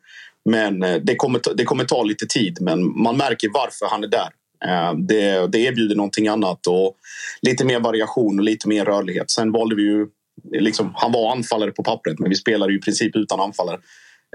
Men 0.50 0.84
eh, 0.84 0.96
det 0.96 1.16
kommer, 1.16 1.42
det 1.56 1.64
kommer 1.64 1.86
ta 1.86 2.04
lite 2.04 2.26
tid, 2.26 2.58
men 2.62 3.02
man 3.02 3.18
märker 3.18 3.50
varför 3.54 3.86
han 3.86 4.04
är 4.04 4.08
där. 4.08 4.30
Eh, 4.66 4.94
det, 4.98 5.48
det 5.48 5.60
erbjuder 5.60 5.96
någonting 5.96 6.28
annat 6.28 6.68
och 6.68 6.96
lite 7.42 7.66
mer 7.66 7.80
variation 7.80 8.40
och 8.40 8.46
lite 8.46 8.68
mer 8.68 8.86
rörlighet. 8.86 9.32
Sen 9.32 9.52
valde 9.52 9.76
vi 9.76 9.84
ju... 9.84 10.08
Liksom, 10.52 10.92
han 10.96 11.12
var 11.12 11.32
anfallare 11.32 11.72
på 11.72 11.84
pappret, 11.84 12.20
men 12.20 12.30
vi 12.30 12.36
spelade 12.36 12.72
ju 12.72 12.78
i 12.78 12.82
princip 12.82 13.16
utan 13.16 13.40
anfallare. 13.40 13.80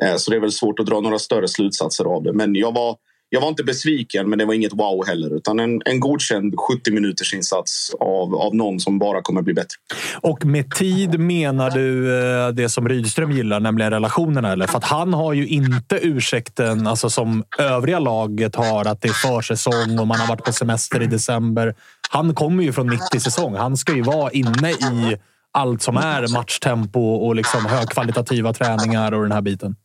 Eh, 0.03 0.17
så 0.17 0.31
det 0.31 0.37
är 0.37 0.41
väl 0.41 0.53
svårt 0.53 0.79
att 0.81 0.87
dra 0.87 1.01
några 1.01 1.19
större 1.19 1.49
slutsatser 1.49 2.05
av 2.05 2.23
det. 2.23 2.33
Men 2.33 2.55
jag 2.55 2.75
var 2.75 2.97
jag 3.35 3.41
var 3.41 3.49
inte 3.49 3.65
besviken, 3.65 4.31
men 4.31 4.39
det 4.39 4.45
var 4.45 4.55
inget 4.55 4.73
wow 4.73 5.07
heller. 5.07 5.37
Utan 5.37 5.61
en, 5.61 5.83
en 5.85 6.01
godkänd 6.01 6.55
70 6.59 6.91
minuters 6.91 7.35
insats 7.35 7.95
av, 8.01 8.35
av 8.35 8.55
någon 8.55 8.81
som 8.81 8.99
bara 8.99 9.23
kommer 9.23 9.43
bli 9.43 9.55
bättre. 9.55 9.77
Och 10.21 10.45
med 10.45 10.71
tid 10.71 11.21
menar 11.21 11.71
du 11.71 12.19
eh, 12.21 12.49
det 12.49 12.69
som 12.69 12.89
Rydström 12.89 13.33
gillar, 13.33 13.61
nämligen 13.61 13.91
relationerna? 13.91 14.53
Eller? 14.53 14.67
För 14.67 14.79
att 14.79 14.85
han 14.85 15.15
har 15.15 15.33
ju 15.33 15.47
inte 15.47 15.99
ursäkten 16.03 16.87
alltså 16.87 17.11
som 17.11 17.45
övriga 17.59 17.99
laget 17.99 18.57
har, 18.57 18.85
att 18.85 19.03
det 19.03 19.09
är 19.09 19.13
försäsong 19.13 19.99
och 19.99 20.07
man 20.07 20.21
har 20.21 20.29
varit 20.29 20.45
på 20.45 20.53
semester 20.53 21.03
i 21.03 21.07
december. 21.07 21.75
Han 22.11 22.35
kommer 22.35 22.65
ju 22.65 22.73
från 22.73 22.91
mitt 22.91 23.15
i 23.15 23.21
säsong. 23.21 23.55
Han 23.55 23.77
ska 23.77 23.95
ju 23.95 24.03
vara 24.03 24.31
inne 24.31 24.71
i 24.71 25.17
allt 25.53 25.83
som 25.83 25.97
är 25.97 26.33
matchtempo 26.33 27.01
och 27.01 27.37
liksom 27.37 27.67
högkvalitativa 27.67 28.53
träningar 28.53 29.13
och 29.13 29.23
den 29.23 29.33
här 29.33 29.43
biten. 29.43 29.77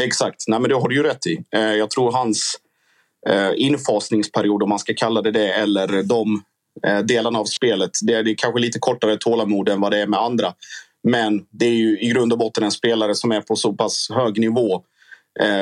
Exakt, 0.00 0.44
Nej, 0.48 0.60
men 0.60 0.68
det 0.68 0.74
har 0.76 0.88
du 0.88 0.94
ju 0.94 1.02
rätt 1.02 1.26
i. 1.26 1.44
Eh, 1.54 1.60
jag 1.60 1.90
tror 1.90 2.12
hans 2.12 2.56
eh, 3.28 3.50
infasningsperiod 3.56 4.62
om 4.62 4.68
man 4.68 4.78
ska 4.78 4.94
kalla 4.96 5.22
det 5.22 5.30
det 5.30 5.52
eller 5.52 6.02
de 6.02 6.42
eh, 6.86 6.98
delarna 6.98 7.38
av 7.38 7.44
spelet. 7.44 7.90
Det 8.02 8.14
är, 8.14 8.34
kanske 8.34 8.60
lite 8.60 8.78
kortare 8.78 9.16
tålamod 9.16 9.68
än 9.68 9.80
vad 9.80 9.92
det 9.92 9.98
är 9.98 10.06
med 10.06 10.20
andra. 10.20 10.54
Men 11.08 11.46
det 11.50 11.66
är 11.66 11.74
ju 11.74 12.00
i 12.00 12.08
grund 12.08 12.32
och 12.32 12.38
botten 12.38 12.64
en 12.64 12.70
spelare 12.70 13.14
som 13.14 13.32
är 13.32 13.40
på 13.40 13.56
så 13.56 13.72
pass 13.72 14.10
hög 14.14 14.40
nivå 14.40 14.82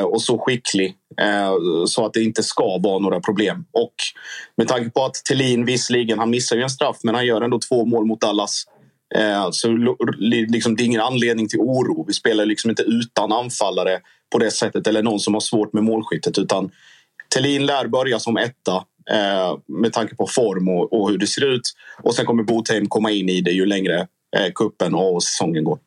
och 0.05 0.23
så 0.23 0.39
skicklig 0.39 0.95
så 1.87 2.07
att 2.07 2.13
det 2.13 2.23
inte 2.23 2.43
ska 2.43 2.79
vara 2.79 2.99
några 2.99 3.21
problem. 3.21 3.65
Och 3.73 3.95
med 4.57 4.69
tanke 4.69 4.91
på 4.91 5.05
att 5.05 5.15
Thelin 5.15 5.65
visserligen, 5.65 6.19
han 6.19 6.31
missar 6.31 6.57
ju 6.57 6.63
en 6.63 6.71
straff 6.71 6.97
men 7.03 7.15
han 7.15 7.27
gör 7.27 7.41
ändå 7.41 7.59
två 7.59 7.85
mål 7.85 8.07
mot 8.07 8.21
Dallas. 8.21 8.65
Så 9.51 9.97
liksom, 10.49 10.77
det 10.77 10.83
är 10.83 10.85
ingen 10.85 11.01
anledning 11.01 11.49
till 11.49 11.61
oro. 11.61 12.05
Vi 12.07 12.13
spelar 12.13 12.47
liksom 12.47 12.71
inte 12.71 12.83
utan 12.83 13.33
anfallare 13.33 14.01
på 14.33 14.39
det 14.39 14.51
sättet 14.51 14.87
eller 14.87 15.03
någon 15.03 15.21
som 15.21 15.35
har 15.35 15.41
svårt 15.41 15.73
med 15.73 15.85
målskyttet 15.85 16.39
utan 16.39 16.71
Thelin 17.35 17.67
lär 17.67 17.87
börja 17.87 18.19
som 18.19 18.37
etta 18.37 18.77
eh, 19.11 19.59
med 19.67 19.93
tanke 19.93 20.17
på 20.17 20.27
form 20.27 20.69
och, 20.69 20.93
och, 20.93 21.11
hur 21.11 21.19
det 21.19 21.27
ser 21.27 21.45
ut. 21.45 21.73
Och 22.03 22.15
sen 22.15 22.27
kommer 22.27 22.43
Botheim 22.43 22.89
komma 22.89 23.11
in 23.11 23.29
i 23.29 23.41
det 23.41 23.51
ju 23.51 23.67
längre 23.67 24.07
eh, 24.37 24.53
kuppen 24.55 24.95
och 24.95 25.25
säsongen 25.25 25.65
går. 25.65 25.79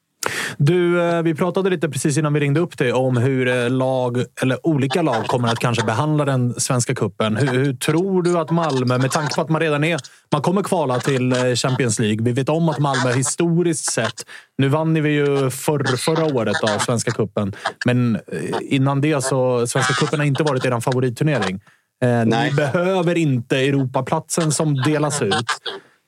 Du, 0.57 1.01
eh, 1.01 1.21
vi 1.21 1.35
pratade 1.35 1.69
lite 1.69 1.89
precis 1.89 2.17
innan 2.17 2.33
vi 2.33 2.39
ringde 2.39 2.59
upp 2.59 2.77
dig 2.77 2.93
om 2.93 3.17
hur 3.17 3.47
eh, 3.47 3.69
lag, 3.69 4.23
eller 4.41 4.67
olika 4.67 5.01
lag 5.01 5.27
kommer 5.27 5.47
att 5.47 5.59
kanske 5.59 5.85
behandla 5.85 6.25
den 6.25 6.59
svenska 6.59 6.95
kuppen. 6.95 7.35
Hur, 7.35 7.47
hur, 7.47 7.73
tror 7.73 8.23
du 8.23 8.37
att 8.37 8.51
Malmö, 8.51 8.97
med 8.97 9.11
tanke 9.11 9.35
på 9.35 9.41
att 9.41 9.49
man 9.49 9.61
redan 9.61 9.83
är... 9.83 9.99
Man 10.31 10.41
kommer 10.41 10.63
kvala 10.63 10.99
till 10.99 11.31
eh, 11.31 11.53
Champions 11.55 11.99
League. 11.99 12.23
Vi 12.23 12.31
vet 12.31 12.49
om 12.49 12.69
att 12.69 12.79
Malmö 12.79 13.11
historiskt 13.11 13.91
sett... 13.91 14.25
Nu 14.57 14.67
vann 14.67 15.03
vi 15.03 15.09
ju 15.09 15.49
för, 15.49 15.97
förra 15.97 16.25
året 16.25 16.63
av 16.63 16.79
Svenska 16.79 17.11
kuppen, 17.11 17.53
men 17.85 18.19
innan 18.61 19.01
det 19.01 19.23
så 19.23 19.67
Svenska 19.67 19.93
kuppen 19.93 20.19
har 20.19 20.27
inte 20.27 20.43
varit 20.43 20.65
er 20.65 20.79
favoritturnering. 20.79 21.59
Ni 22.25 22.51
behöver 22.55 23.17
inte 23.17 23.57
Europaplatsen 23.57 24.51
som 24.51 24.75
delas 24.75 25.21
ut. 25.21 25.45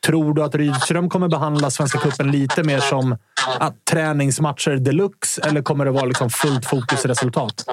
Tror 0.06 0.34
du 0.34 0.44
att 0.44 0.56
Rydström 0.56 1.10
kommer 1.10 1.28
behandla 1.28 1.72
Svenska 1.72 2.00
Cupen 2.00 2.32
lite 2.32 2.64
mer 2.64 2.80
som 2.80 3.18
att 3.60 3.86
träningsmatcher 3.86 4.78
deluxe 4.78 5.42
eller 5.42 5.62
kommer 5.62 5.86
det 5.86 5.92
vara 5.92 6.06
liksom 6.06 6.30
fullt 6.30 6.66
fokus 6.66 7.06
resultat? 7.06 7.66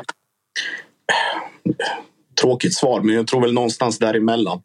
Tråkigt 2.40 2.74
svar, 2.74 3.00
men 3.00 3.14
jag 3.14 3.26
tror 3.26 3.40
väl 3.40 3.52
någonstans 3.52 3.98
däremellan. 3.98 4.62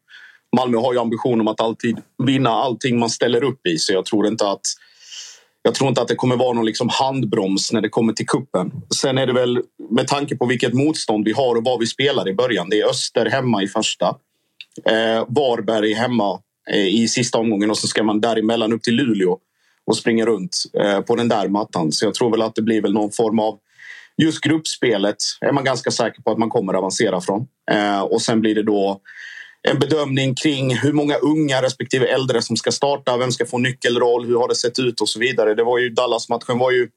Malmö 0.56 0.78
har 0.78 0.94
ju 0.94 1.00
ambition 1.00 1.42
om 1.42 1.48
att 1.48 1.62
alltid 1.62 1.98
vinna 2.26 2.50
allting 2.50 3.00
man 3.00 3.10
ställer 3.10 3.44
upp 3.44 3.68
i 3.68 3.78
så 3.78 3.94
jag 3.94 4.06
tror 4.06 4.28
inte 4.28 4.50
att 4.50 4.62
jag 5.62 5.76
tror 5.76 5.90
inte 5.90 6.02
att 6.02 6.08
det 6.08 6.16
kommer 6.16 6.36
vara 6.36 6.54
någon 6.54 6.66
liksom 6.66 6.90
handbroms 6.90 7.72
när 7.72 7.82
det 7.82 7.90
kommer 7.90 8.14
till 8.14 8.28
kuppen. 8.28 8.72
Sen 9.02 9.18
är 9.18 9.28
det 9.28 9.34
väl 9.34 9.62
med 9.90 10.08
tanke 10.08 10.36
på 10.36 10.46
vilket 10.46 10.74
motstånd 10.74 11.26
vi 11.26 11.32
har 11.32 11.56
och 11.56 11.64
vad 11.64 11.80
vi 11.80 11.88
spelar 11.88 12.30
i 12.30 12.34
början. 12.34 12.70
Det 12.70 12.80
är 12.80 12.90
Öster 12.90 13.26
hemma 13.26 13.64
i 13.64 13.68
första. 13.68 14.08
Eh, 14.86 15.26
Varberg 15.28 15.94
hemma 15.94 16.40
Eh, 16.74 16.88
i 16.88 17.08
sista 17.08 17.38
omgången 17.38 17.70
och 17.70 17.78
så 17.78 17.88
ska 17.88 18.04
man 18.04 18.22
däremellan 18.22 18.74
upp 18.74 18.84
till 18.84 18.96
Luleå 18.96 19.38
och 19.86 19.98
springa 19.98 20.26
runt 20.26 20.64
eh, 20.80 21.02
på 21.02 21.16
den 21.16 21.28
där 21.28 21.48
mattan. 21.48 21.92
Så 21.92 22.06
jag 22.06 22.14
tror 22.14 22.32
väl 22.32 22.42
att 22.42 22.56
det 22.56 22.62
blir 22.62 22.82
väl 22.82 22.94
någon 22.94 23.12
form 23.12 23.40
av 23.40 23.60
just 24.18 24.42
gruppspelet 24.42 25.18
är 25.42 25.52
man 25.52 25.64
ganska 25.64 25.92
säker 25.92 26.22
på 26.22 26.32
att 26.32 26.38
man 26.38 26.50
kommer 26.50 26.74
avancera 26.74 27.22
från. 27.22 27.48
Eh, 27.72 28.02
och 28.02 28.22
sen 28.22 28.42
blir 28.42 28.56
det 28.56 28.64
då 28.64 29.02
en 29.68 29.80
bedömning 29.80 30.36
kring 30.36 30.76
hur 30.76 30.94
många 30.94 31.16
unga 31.16 31.62
respektive 31.62 32.06
äldre 32.06 32.42
som 32.42 32.58
ska 32.58 32.72
starta, 32.72 33.18
vem 33.18 33.32
ska 33.32 33.46
få 33.46 33.58
nyckelroll, 33.58 34.26
hur 34.26 34.36
har 34.36 34.48
det 34.48 34.56
sett 34.56 34.80
ut 34.80 35.02
och 35.02 35.10
så 35.10 35.20
vidare. 35.20 35.56
Det 35.56 35.64
var 35.64 35.80
ju 35.80 35.90
Dallas-matchen 35.90 36.58
var 36.58 36.72
ju 36.72 36.90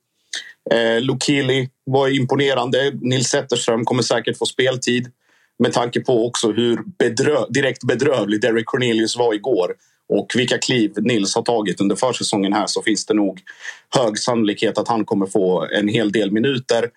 eh, 0.70 1.00
Lukili 1.00 1.68
var 1.84 2.08
imponerande. 2.08 2.92
Nils 3.00 3.28
Zetterström 3.28 3.84
kommer 3.84 4.02
säkert 4.02 4.38
få 4.38 4.46
speltid. 4.46 5.10
Med 5.62 5.72
tanke 5.72 6.00
på 6.00 6.26
också 6.26 6.52
hur 6.52 6.82
bedrö 6.98 7.38
direkt 7.50 7.84
bedrövlig 7.84 8.40
Derek 8.40 8.66
Cornelius 8.66 9.16
var 9.16 9.34
igår 9.34 9.74
och 10.08 10.32
vilka 10.36 10.58
kliv 10.58 10.92
Nils 10.96 11.34
har 11.34 11.42
tagit 11.42 11.80
under 11.80 11.96
försäsongen 11.96 12.52
här 12.52 12.66
så 12.66 12.82
finns 12.82 13.06
det 13.06 13.14
nog 13.14 13.40
hög 13.96 14.18
sannolikhet 14.18 14.78
att 14.78 14.88
han 14.88 15.04
kommer 15.04 15.26
få 15.26 15.66
en 15.72 15.88
hel 15.88 16.12
del 16.12 16.30
minuter. 16.30 16.90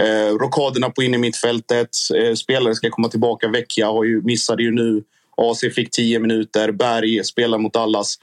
Eh, 0.00 0.34
rokaderna 0.34 0.90
på 0.90 1.02
innermittfältet. 1.02 1.88
Eh, 2.16 2.34
spelare 2.34 2.74
ska 2.74 2.90
komma 2.90 3.08
tillbaka. 3.08 3.48
Vecchia 3.48 3.86
har 3.86 4.04
ju, 4.04 4.22
missade 4.22 4.62
ju 4.62 4.70
nu. 4.70 5.02
AC 5.36 5.60
fick 5.74 5.90
10 5.90 6.18
minuter. 6.18 6.72
Berg 6.72 7.24
spelar 7.24 7.58
mot 7.58 7.76
Allas. 7.76 8.18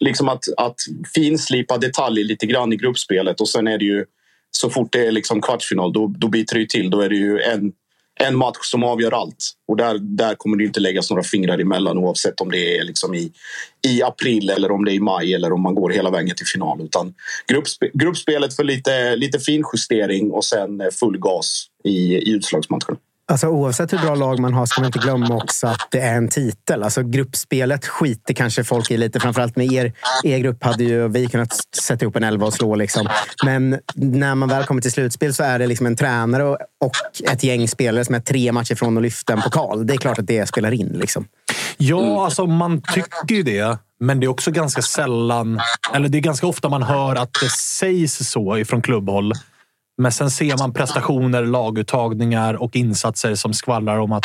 Liksom 0.00 0.28
att, 0.28 0.44
att 0.56 0.80
finslipa 1.14 1.78
detaljer 1.78 2.24
lite 2.24 2.46
grann 2.46 2.72
i 2.72 2.76
gruppspelet 2.76 3.40
och 3.40 3.48
sen 3.48 3.66
är 3.66 3.78
det 3.78 3.84
ju 3.84 4.04
så 4.50 4.70
fort 4.70 4.92
det 4.92 5.06
är 5.06 5.12
liksom 5.12 5.40
kvartsfinal 5.40 5.92
då, 5.92 6.14
då 6.18 6.28
biter 6.28 6.58
det 6.58 6.68
till. 6.68 6.90
Då 6.90 7.00
är 7.00 7.08
det 7.08 7.16
ju 7.16 7.40
en 7.40 7.72
en 8.20 8.36
match 8.36 8.58
som 8.62 8.84
avgör 8.84 9.12
allt. 9.12 9.50
Och 9.68 9.76
där, 9.76 9.98
där 9.98 10.34
kommer 10.34 10.56
det 10.56 10.64
inte 10.64 10.80
läggas 10.80 11.10
några 11.10 11.22
fingrar 11.22 11.58
emellan 11.58 11.98
oavsett 11.98 12.40
om 12.40 12.50
det 12.50 12.78
är 12.78 12.84
liksom 12.84 13.14
i, 13.14 13.32
i 13.86 14.02
april 14.02 14.50
eller 14.50 14.70
om 14.70 14.84
det 14.84 14.92
är 14.92 14.94
i 14.94 15.00
maj 15.00 15.34
eller 15.34 15.52
om 15.52 15.62
man 15.62 15.74
går 15.74 15.90
hela 15.90 16.10
vägen 16.10 16.36
till 16.36 16.46
final. 16.46 16.80
Utan 16.82 17.14
gruppspe, 17.46 17.90
gruppspelet 17.94 18.56
för 18.56 18.64
lite, 18.64 19.16
lite 19.16 19.38
finjustering 19.38 20.30
och 20.30 20.44
sen 20.44 20.82
full 20.92 21.18
gas 21.18 21.66
i, 21.84 22.14
i 22.14 22.30
utslagsmatchen. 22.30 22.96
Alltså, 23.26 23.46
oavsett 23.46 23.92
hur 23.92 23.98
bra 23.98 24.14
lag 24.14 24.38
man 24.38 24.54
har 24.54 24.66
ska 24.66 24.80
man 24.80 24.86
inte 24.86 24.98
glömma 24.98 25.36
också 25.36 25.66
att 25.66 25.88
det 25.90 26.00
är 26.00 26.16
en 26.16 26.28
titel. 26.28 26.82
Alltså, 26.82 27.02
gruppspelet 27.02 27.86
skiter 27.86 28.34
kanske 28.34 28.64
folk 28.64 28.90
i 28.90 28.96
lite. 28.96 29.20
Framförallt 29.20 29.56
med 29.56 29.72
er, 29.72 29.92
er 30.24 30.38
grupp 30.38 30.64
hade 30.64 30.84
ju 30.84 31.08
vi 31.08 31.26
kunnat 31.26 31.60
sätta 31.82 32.04
ihop 32.04 32.16
en 32.16 32.24
elva 32.24 32.46
och 32.46 32.54
slå. 32.54 32.74
Liksom. 32.74 33.08
Men 33.44 33.78
när 33.94 34.34
man 34.34 34.48
väl 34.48 34.64
kommer 34.64 34.82
till 34.82 34.92
slutspel 34.92 35.34
så 35.34 35.42
är 35.42 35.58
det 35.58 35.66
liksom 35.66 35.86
en 35.86 35.96
tränare 35.96 36.44
och, 36.44 36.58
och 36.84 36.92
ett 37.30 37.44
gäng 37.44 37.68
spelare 37.68 38.04
som 38.04 38.14
är 38.14 38.20
tre 38.20 38.52
matcher 38.52 38.74
från 38.74 38.96
att 38.96 39.02
lyfta 39.02 39.32
en 39.32 39.40
pokal. 39.40 39.86
Det 39.86 39.94
är 39.94 39.98
klart 39.98 40.18
att 40.18 40.26
det 40.26 40.46
spelar 40.46 40.72
in. 40.72 40.88
Liksom. 40.88 41.26
Ja, 41.76 42.24
alltså 42.24 42.46
man 42.46 42.82
tycker 42.82 43.34
ju 43.34 43.42
det. 43.42 43.78
Men 44.00 44.20
det 44.20 44.26
är 44.26 44.28
också 44.28 44.50
ganska 44.50 44.82
sällan, 44.82 45.60
eller 45.94 46.08
det 46.08 46.18
är 46.18 46.20
ganska 46.20 46.46
ofta 46.46 46.68
man 46.68 46.82
hör 46.82 47.16
att 47.16 47.32
det 47.40 47.50
sägs 47.50 48.30
så 48.30 48.58
ifrån 48.58 48.82
klubbhåll. 48.82 49.32
Men 49.98 50.12
sen 50.12 50.30
ser 50.30 50.58
man 50.58 50.72
prestationer, 50.72 51.42
laguttagningar 51.42 52.54
och 52.54 52.76
insatser 52.76 53.34
som 53.34 53.54
skvallrar 53.54 53.98
om 53.98 54.12
att 54.12 54.24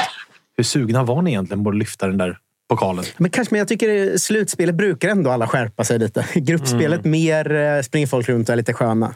hur 0.57 0.63
sugna 0.63 1.03
var 1.03 1.21
ni 1.21 1.31
egentligen 1.31 1.63
på 1.63 1.69
att 1.69 1.75
lyfta 1.75 2.07
den 2.07 2.17
där 2.17 2.37
pokalen? 2.69 3.05
Men 3.17 3.29
kanske, 3.31 3.53
men 3.53 3.59
jag 3.59 3.67
tycker 3.67 4.17
slutspelet 4.17 4.75
brukar 4.75 5.09
ändå 5.09 5.31
alla 5.31 5.47
skärpa 5.47 5.83
sig 5.83 5.99
lite. 5.99 6.25
Gruppspelet 6.35 6.99
mm. 6.99 7.11
mer 7.11 7.55
eh, 7.55 7.81
springer 7.81 8.07
folk 8.07 8.29
runt 8.29 8.49
och 8.49 8.53
är 8.53 8.57
lite 8.57 8.73
sköna. 8.73 9.13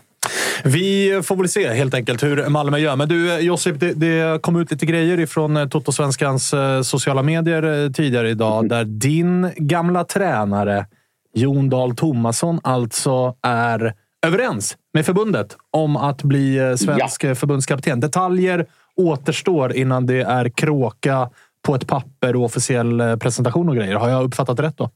Vi 0.63 1.21
får 1.23 1.35
väl 1.35 1.49
se 1.49 1.73
helt 1.73 1.93
enkelt 1.93 2.23
hur 2.23 2.49
Malmö 2.49 2.77
gör. 2.77 2.95
Men 2.95 3.09
du 3.09 3.39
Josip, 3.39 3.79
det, 3.79 3.93
det 3.93 4.41
kom 4.41 4.55
ut 4.55 4.71
lite 4.71 4.85
grejer 4.85 5.19
ifrån 5.19 5.57
eh, 5.57 5.67
Toto-svenskans 5.67 6.53
eh, 6.53 6.81
sociala 6.81 7.23
medier 7.23 7.93
tidigare 7.93 8.29
idag. 8.29 8.57
Mm. 8.57 8.67
Där 8.67 8.83
din 8.85 9.51
gamla 9.57 10.03
tränare 10.03 10.85
Jon 11.33 11.69
Dahl 11.69 11.95
Tomasson 11.95 12.59
alltså 12.63 13.35
är 13.41 13.93
överens 14.25 14.77
med 14.93 15.05
förbundet 15.05 15.57
om 15.71 15.97
att 15.97 16.23
bli 16.23 16.57
eh, 16.57 16.75
svensk 16.75 17.23
ja. 17.23 17.35
förbundskapten. 17.35 17.99
Detaljer 17.99 18.65
återstår 18.95 19.75
innan 19.75 20.05
det 20.05 20.21
är 20.21 20.49
kråka 20.49 21.29
på 21.67 21.75
ett 21.75 21.87
papper 21.87 22.35
och 22.35 22.43
officiell 22.43 23.01
eh, 23.01 23.15
presentation 23.15 23.69
och 23.69 23.75
grejer. 23.75 23.95
Har 23.95 24.09
jag 24.09 24.23
uppfattat 24.23 24.59
rätt 24.59 24.77
då? 24.77 24.89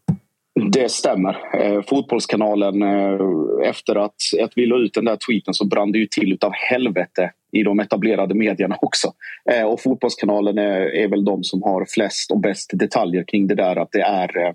Det 0.71 0.91
stämmer. 0.91 1.37
Eh, 1.61 1.81
fotbollskanalen, 1.87 2.81
eh, 2.81 3.19
efter 3.69 3.95
att, 3.95 4.15
att 4.43 4.51
vi 4.55 4.65
la 4.65 4.77
ut 4.77 4.93
den 4.93 5.05
där 5.05 5.17
tweeten 5.27 5.53
så 5.53 5.65
brann 5.65 5.91
det 5.91 5.97
ju 5.97 6.05
till 6.05 6.33
utav 6.33 6.51
helvete 6.53 7.31
i 7.51 7.63
de 7.63 7.79
etablerade 7.79 8.35
medierna 8.35 8.77
också. 8.81 9.13
Eh, 9.51 9.63
och 9.63 9.81
Fotbollskanalen 9.81 10.57
är, 10.57 10.95
är 10.95 11.07
väl 11.07 11.25
de 11.25 11.43
som 11.43 11.63
har 11.63 11.85
flest 11.89 12.31
och 12.31 12.39
bäst 12.39 12.71
detaljer 12.73 13.23
kring 13.27 13.47
det 13.47 13.55
där 13.55 13.75
att 13.75 13.89
det 13.91 14.01
är, 14.01 14.53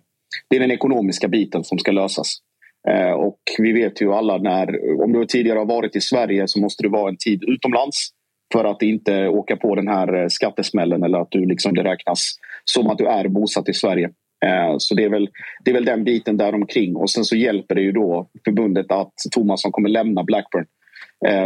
det 0.50 0.56
är 0.56 0.60
den 0.60 0.70
ekonomiska 0.70 1.28
biten 1.28 1.64
som 1.64 1.78
ska 1.78 1.92
lösas. 1.92 2.38
Eh, 2.88 3.12
och 3.12 3.38
vi 3.58 3.72
vet 3.72 4.02
ju 4.02 4.12
alla 4.12 4.38
när, 4.38 5.00
om 5.02 5.12
du 5.12 5.26
tidigare 5.26 5.58
har 5.58 5.66
varit 5.66 5.96
i 5.96 6.00
Sverige 6.00 6.48
så 6.48 6.60
måste 6.60 6.82
du 6.82 6.88
vara 6.88 7.08
en 7.08 7.16
tid 7.16 7.44
utomlands 7.48 8.08
för 8.52 8.64
att 8.64 8.82
inte 8.82 9.28
åka 9.28 9.56
på 9.56 9.74
den 9.74 9.88
här 9.88 10.22
eh, 10.22 10.28
skattesmällen 10.28 11.02
eller 11.02 11.18
att 11.18 11.30
du 11.30 11.46
liksom 11.46 11.74
det 11.74 11.84
räknas 11.84 12.34
som 12.64 12.86
att 12.86 12.98
du 12.98 13.06
är 13.06 13.28
bosatt 13.28 13.68
i 13.68 13.74
Sverige. 13.74 14.10
Eh, 14.44 14.74
så 14.78 14.94
det 14.94 15.04
är, 15.04 15.08
väl, 15.08 15.28
det 15.64 15.70
är 15.70 15.74
väl 15.74 15.84
den 15.84 16.04
biten 16.04 16.36
där 16.36 16.54
omkring 16.54 16.96
och 16.96 17.10
sen 17.10 17.24
så 17.24 17.36
hjälper 17.36 17.74
det 17.74 17.82
ju 17.82 17.92
då 17.92 18.30
förbundet 18.44 18.92
att 18.92 19.12
Thomasson 19.32 19.72
kommer 19.72 19.88
lämna 19.88 20.24
Blackburn. 20.24 20.66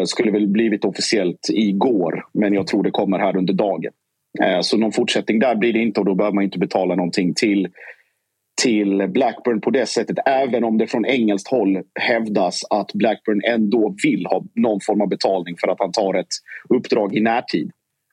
Skulle 0.05 0.31
väl 0.31 0.49
blivit 0.49 0.85
officiellt 0.85 1.49
igår 1.53 2.25
men 2.35 2.55
jag 2.55 2.67
tror 2.67 2.83
det 2.83 2.91
kommer 2.91 3.19
här 3.19 3.37
under 3.37 3.55
dagen. 3.55 3.93
Så 4.63 4.77
någon 4.77 4.93
fortsättning 4.93 5.39
där 5.39 5.55
blir 5.55 5.73
det 5.73 5.79
inte 5.79 6.01
och 6.01 6.07
då 6.07 6.15
behöver 6.15 6.35
man 6.35 6.45
inte 6.45 6.59
betala 6.59 6.95
någonting 6.95 7.35
till 7.35 7.69
till 8.63 9.09
Blackburn 9.09 9.61
på 9.61 9.71
det 9.71 9.87
sättet. 9.87 10.17
Även 10.27 10.65
om 10.65 10.79
det 10.79 10.87
från 10.87 11.07
engelskt 11.07 11.51
håll 11.51 11.83
hävdas 12.01 12.61
att 12.71 12.93
Blackburn 12.93 13.43
ändå 13.45 13.95
vill 14.05 14.27
ha 14.27 14.45
någon 14.55 14.81
form 14.81 15.01
av 15.01 15.09
betalning 15.09 15.57
för 15.61 15.69
att 15.69 15.81
han 15.81 15.93
tar 15.93 16.15
ett 16.15 16.35
uppdrag 16.69 17.17
i 17.17 17.21
närtid. 17.21 17.71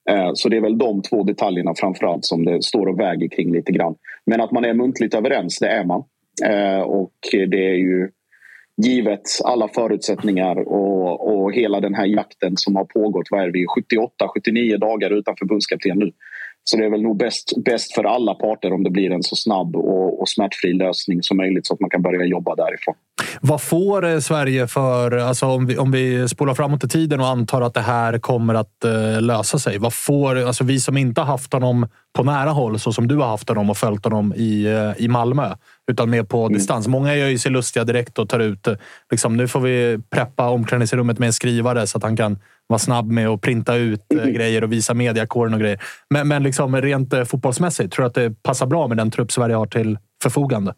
Eh, 0.09 0.31
så 0.33 0.49
det 0.49 0.57
är 0.57 0.61
väl 0.61 0.77
de 0.77 1.01
två 1.01 1.23
detaljerna 1.23 1.73
framförallt 1.75 2.25
som 2.25 2.45
det 2.45 2.63
står 2.63 2.87
och 2.87 2.99
väger 2.99 3.27
kring 3.27 3.53
lite 3.53 3.71
grann. 3.71 3.95
Men 4.25 4.41
att 4.41 4.51
man 4.51 4.65
är 4.65 4.73
muntligt 4.73 5.13
överens, 5.13 5.59
det 5.59 5.67
är 5.67 5.85
man. 5.85 6.03
Eh, 6.45 6.81
och 6.81 7.13
det 7.31 7.69
är 7.69 7.77
ju 7.77 8.09
givet 8.77 9.21
alla 9.43 9.67
förutsättningar 9.67 10.55
och, 10.67 11.33
och 11.33 11.53
hela 11.53 11.79
den 11.79 11.93
här 11.93 12.05
jakten 12.05 12.57
som 12.57 12.75
har 12.75 12.85
pågått, 12.85 13.27
vad 13.31 13.43
är 13.43 13.51
vi, 13.51 13.65
78-79 13.65 14.77
dagar 14.77 15.09
utan 15.09 15.35
förbundskapten 15.39 15.99
nu. 15.99 16.11
Så 16.63 16.77
det 16.77 16.85
är 16.85 16.89
väl 16.89 17.01
nog 17.01 17.17
bäst, 17.17 17.53
bäst 17.65 17.93
för 17.93 18.03
alla 18.03 18.33
parter 18.33 18.73
om 18.73 18.83
det 18.83 18.89
blir 18.89 19.11
en 19.11 19.23
så 19.23 19.35
snabb 19.35 19.75
och, 19.75 20.21
och 20.21 20.29
smärtfri 20.29 20.73
lösning 20.73 21.23
som 21.23 21.37
möjligt 21.37 21.67
så 21.67 21.73
att 21.73 21.79
man 21.79 21.89
kan 21.89 22.01
börja 22.01 22.25
jobba 22.25 22.55
därifrån. 22.55 22.95
Vad 23.41 23.61
får 23.61 24.05
eh, 24.05 24.19
Sverige 24.19 24.67
för, 24.67 25.17
alltså 25.17 25.45
om 25.45 25.65
vi, 25.65 25.77
om 25.77 25.91
vi 25.91 26.27
spolar 26.29 26.53
framåt 26.53 26.83
i 26.83 26.87
tiden 26.87 27.19
och 27.19 27.27
antar 27.27 27.61
att 27.61 27.73
det 27.73 27.81
här 27.81 28.19
kommer 28.19 28.53
att 28.53 28.85
uh, 28.85 29.21
lösa 29.21 29.59
sig. 29.59 29.77
Vad 29.77 29.93
får, 29.93 30.35
alltså 30.35 30.63
vi 30.63 30.79
som 30.79 30.97
inte 30.97 31.21
har 31.21 31.25
haft 31.25 31.53
honom 31.53 31.87
på 32.13 32.23
nära 32.23 32.49
håll 32.49 32.79
så 32.79 32.93
som 32.93 33.07
du 33.07 33.15
har 33.15 33.27
haft 33.27 33.49
honom 33.49 33.69
och 33.69 33.77
följt 33.77 34.03
honom 34.03 34.33
i, 34.35 34.67
uh, 34.67 35.03
i 35.03 35.07
Malmö. 35.07 35.55
Utan 35.91 36.09
mer 36.09 36.23
på 36.23 36.39
mm. 36.45 36.53
distans. 36.53 36.87
Många 36.87 37.15
gör 37.15 37.27
ju 37.27 37.37
sig 37.37 37.51
lustiga 37.51 37.83
direkt 37.83 38.19
och 38.19 38.29
tar 38.29 38.39
ut, 38.39 38.67
liksom, 39.11 39.37
nu 39.37 39.47
får 39.47 39.59
vi 39.59 39.99
preppa 40.09 40.49
omklädningsrummet 40.49 41.19
med 41.19 41.27
en 41.27 41.33
skrivare 41.33 41.87
så 41.87 41.97
att 41.97 42.03
han 42.03 42.17
kan 42.17 42.39
vara 42.67 42.79
snabb 42.79 43.11
med 43.11 43.27
att 43.27 43.41
printa 43.41 43.75
ut 43.75 44.13
mm. 44.13 44.33
grejer 44.33 44.63
och 44.63 44.71
visa 44.71 44.93
mediakåren 44.93 45.53
och 45.53 45.59
grejer. 45.59 45.81
Men, 46.09 46.27
men 46.27 46.43
liksom 46.43 46.81
rent 46.81 47.13
eh, 47.13 47.23
fotbollsmässigt, 47.23 47.93
tror 47.93 48.03
du 48.03 48.07
att 48.07 48.13
det 48.13 48.43
passar 48.43 48.65
bra 48.65 48.87
med 48.87 48.97
den 48.97 49.11
trupp 49.11 49.31
Sverige 49.31 49.55
har 49.55 49.65
till 49.65 49.97
förfogande? 50.23 50.73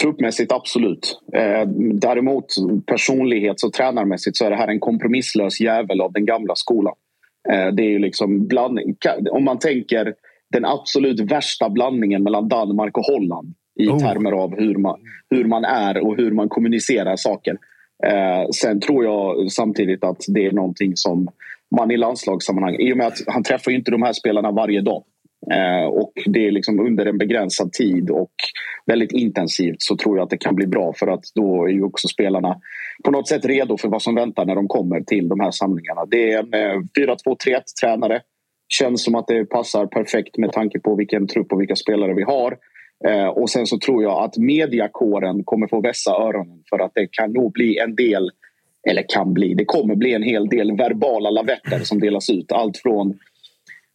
Truppmässigt 0.00 0.52
absolut. 0.52 1.20
Eh, 1.34 1.68
däremot 1.92 2.46
personlighets 2.86 3.64
och 3.64 3.72
tränarmässigt 3.72 4.36
så 4.36 4.44
är 4.44 4.50
det 4.50 4.56
här 4.56 4.68
en 4.68 4.80
kompromisslös 4.80 5.60
jävel 5.60 6.00
av 6.00 6.12
den 6.12 6.26
gamla 6.26 6.54
skolan. 6.54 6.94
Eh, 7.52 7.66
det 7.66 7.82
är 7.82 7.90
ju 7.90 7.98
liksom 7.98 8.46
blandning. 8.46 8.96
Om 9.30 9.44
man 9.44 9.58
tänker 9.58 10.14
den 10.52 10.64
absolut 10.64 11.20
värsta 11.20 11.70
blandningen 11.70 12.22
mellan 12.22 12.48
Danmark 12.48 12.98
och 12.98 13.04
Holland 13.04 13.54
i 13.80 13.88
oh. 13.88 13.98
termer 13.98 14.32
av 14.32 14.56
hur 14.56 14.76
man, 14.76 15.00
hur 15.30 15.44
man 15.44 15.64
är 15.64 16.06
och 16.06 16.16
hur 16.16 16.30
man 16.30 16.48
kommunicerar 16.48 17.16
saker. 17.16 17.56
Eh, 18.06 18.48
sen 18.50 18.80
tror 18.80 19.04
jag 19.04 19.52
samtidigt 19.52 20.04
att 20.04 20.24
det 20.28 20.46
är 20.46 20.52
någonting 20.52 20.96
som 20.96 21.28
man 21.76 21.90
i 21.90 21.96
landslagssammanhang, 21.96 22.76
i 22.80 22.92
och 22.92 22.96
med 22.96 23.06
att 23.06 23.18
han 23.26 23.42
träffar 23.42 23.70
ju 23.70 23.76
inte 23.76 23.90
de 23.90 24.02
här 24.02 24.12
spelarna 24.12 24.50
varje 24.50 24.80
dag 24.80 25.04
eh, 25.52 25.86
och 25.86 26.12
det 26.26 26.46
är 26.46 26.50
liksom 26.50 26.80
under 26.80 27.06
en 27.06 27.18
begränsad 27.18 27.72
tid 27.72 28.10
och 28.10 28.32
väldigt 28.86 29.12
intensivt 29.12 29.82
så 29.82 29.96
tror 29.96 30.16
jag 30.16 30.24
att 30.24 30.30
det 30.30 30.36
kan 30.36 30.54
bli 30.54 30.66
bra 30.66 30.92
för 30.92 31.06
att 31.06 31.24
då 31.34 31.64
är 31.64 31.72
ju 31.72 31.82
också 31.82 32.08
spelarna 32.08 32.60
på 33.04 33.10
något 33.10 33.28
sätt 33.28 33.44
redo 33.44 33.76
för 33.76 33.88
vad 33.88 34.02
som 34.02 34.14
väntar 34.14 34.44
när 34.44 34.54
de 34.54 34.68
kommer 34.68 35.00
till 35.00 35.28
de 35.28 35.40
här 35.40 35.50
samlingarna. 35.50 36.04
Det 36.06 36.32
är 36.32 36.38
en 36.38 36.54
eh, 36.54 36.80
4-2-3-1 36.98 37.60
tränare. 37.80 38.20
Känns 38.68 39.04
som 39.04 39.14
att 39.14 39.26
det 39.26 39.44
passar 39.44 39.86
perfekt 39.86 40.38
med 40.38 40.52
tanke 40.52 40.80
på 40.80 40.94
vilken 40.94 41.26
trupp 41.26 41.52
och 41.52 41.60
vilka 41.60 41.76
spelare 41.76 42.14
vi 42.14 42.22
har. 42.22 42.56
Eh, 43.06 43.26
och 43.26 43.50
sen 43.50 43.66
så 43.66 43.78
tror 43.78 44.02
jag 44.02 44.24
att 44.24 44.36
mediakåren 44.36 45.44
kommer 45.44 45.66
få 45.66 45.80
vässa 45.80 46.10
öronen 46.10 46.62
för 46.70 46.78
att 46.78 46.92
det 46.94 47.06
kan 47.12 47.32
nog 47.32 47.52
bli 47.52 47.78
en 47.78 47.94
del, 47.94 48.30
eller 48.88 49.04
kan 49.08 49.34
bli, 49.34 49.54
det 49.54 49.64
kommer 49.64 49.94
bli 49.94 50.14
en 50.14 50.22
hel 50.22 50.48
del 50.48 50.76
verbala 50.76 51.30
lavetter 51.30 51.78
som 51.78 52.00
delas 52.00 52.30
ut. 52.30 52.52
Allt 52.52 52.78
från 52.78 53.18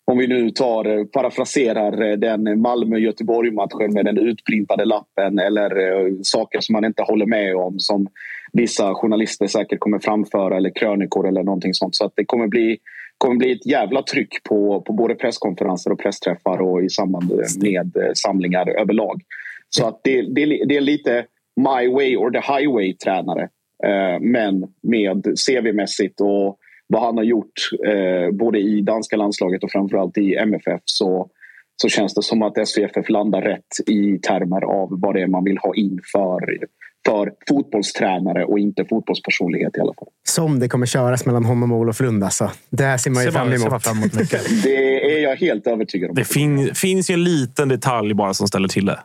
om 0.06 0.18
vi 0.18 0.28
nu 0.28 0.50
tar, 0.50 0.86
eh, 0.86 1.06
parafraserar 1.06 2.12
eh, 2.12 2.18
den 2.18 2.62
Malmö-Göteborg-matchen 2.62 3.94
med 3.94 4.06
den 4.06 4.18
utprintade 4.18 4.86
lappen 4.86 5.40
eller 5.40 5.78
eh, 5.78 6.14
saker 6.22 6.60
som 6.60 6.74
man 6.74 6.86
inte 6.86 7.04
håller 7.04 7.26
med 7.26 7.56
om 7.56 7.80
som 7.80 8.08
vissa 8.54 8.94
journalister 8.94 9.48
säkert 9.48 9.80
kommer 9.80 10.00
framföra 10.00 10.58
eller 10.58 10.72
krönikor 10.76 11.28
eller 11.28 11.44
någonting 11.44 11.74
sånt. 11.74 11.96
Så 11.96 12.06
att 12.06 12.14
det 12.16 12.26
kommer 12.26 12.48
bli 12.48 12.78
kommer 13.24 13.36
bli 13.36 13.52
ett 13.52 13.66
jävla 13.66 14.04
tryck 14.04 14.44
på, 14.44 14.82
på 14.82 14.94
både 14.94 15.16
presskonferenser 15.16 15.92
och 15.92 16.00
pressträffar 16.00 16.62
och 16.62 16.84
i 16.84 16.90
samband 16.90 17.32
med 17.62 17.98
eh, 17.98 18.12
samlingar 18.14 18.70
överlag. 18.70 19.22
Så 19.70 19.88
att 19.88 20.00
det, 20.04 20.22
det, 20.22 20.46
det 20.46 20.78
är 20.78 20.82
lite 20.82 21.26
my 21.56 21.94
way 21.94 22.18
or 22.18 22.32
the 22.32 22.54
highway 22.54 22.94
tränare. 22.94 23.42
Eh, 23.84 24.20
men 24.22 24.68
med 24.82 25.24
CV-mässigt 25.48 26.22
och 26.22 26.58
vad 26.88 27.02
han 27.02 27.18
har 27.18 27.24
gjort 27.24 27.54
eh, 27.88 28.32
både 28.32 28.60
i 28.60 28.82
danska 28.82 29.16
landslaget 29.16 29.64
och 29.64 29.72
framförallt 29.72 30.18
i 30.18 30.36
MFF 30.36 30.82
så, 30.86 31.30
så 31.76 31.90
känns 31.90 32.14
det 32.14 32.24
som 32.24 32.42
att 32.42 32.68
SVFF 32.68 33.10
landar 33.10 33.42
rätt 33.42 33.90
i 33.90 34.20
termer 34.20 34.62
av 34.62 34.88
vad 34.92 35.16
det 35.16 35.22
är 35.22 35.28
man 35.28 35.44
vill 35.44 35.58
ha 35.58 35.76
in 35.76 36.00
för 36.12 36.60
för 37.06 37.32
fotbollstränare 37.50 38.46
och 38.46 38.60
inte 38.60 38.86
fotbollspersonlighet 38.86 39.78
i 39.78 39.80
alla 39.80 39.94
fall. 39.94 40.08
Som 40.24 40.60
det 40.60 40.70
kommer 40.70 40.86
köras 40.86 41.26
mellan 41.26 41.46
honom 41.46 41.72
och 41.72 41.80
Olof 41.80 42.00
Lund 42.00 42.24
alltså. 42.24 42.52
Det 42.70 42.98
ser 42.98 43.12
man 43.12 43.24
ju 43.24 43.32
fram 43.32 43.54
emot. 43.54 43.84
Fram 43.84 43.98
emot 43.98 44.14
mycket. 44.14 44.42
det 44.64 45.16
är 45.18 45.24
jag 45.24 45.36
helt 45.36 45.68
övertygad 45.68 46.10
om. 46.10 46.16
Det 46.16 46.26
fin 46.26 46.76
finns 46.76 47.10
ju 47.10 47.14
en 47.14 47.24
liten 47.24 47.70
detalj 47.70 48.14
bara 48.14 48.34
som 48.34 48.48
ställer 48.48 48.68
till 48.68 48.86
det. 48.86 49.00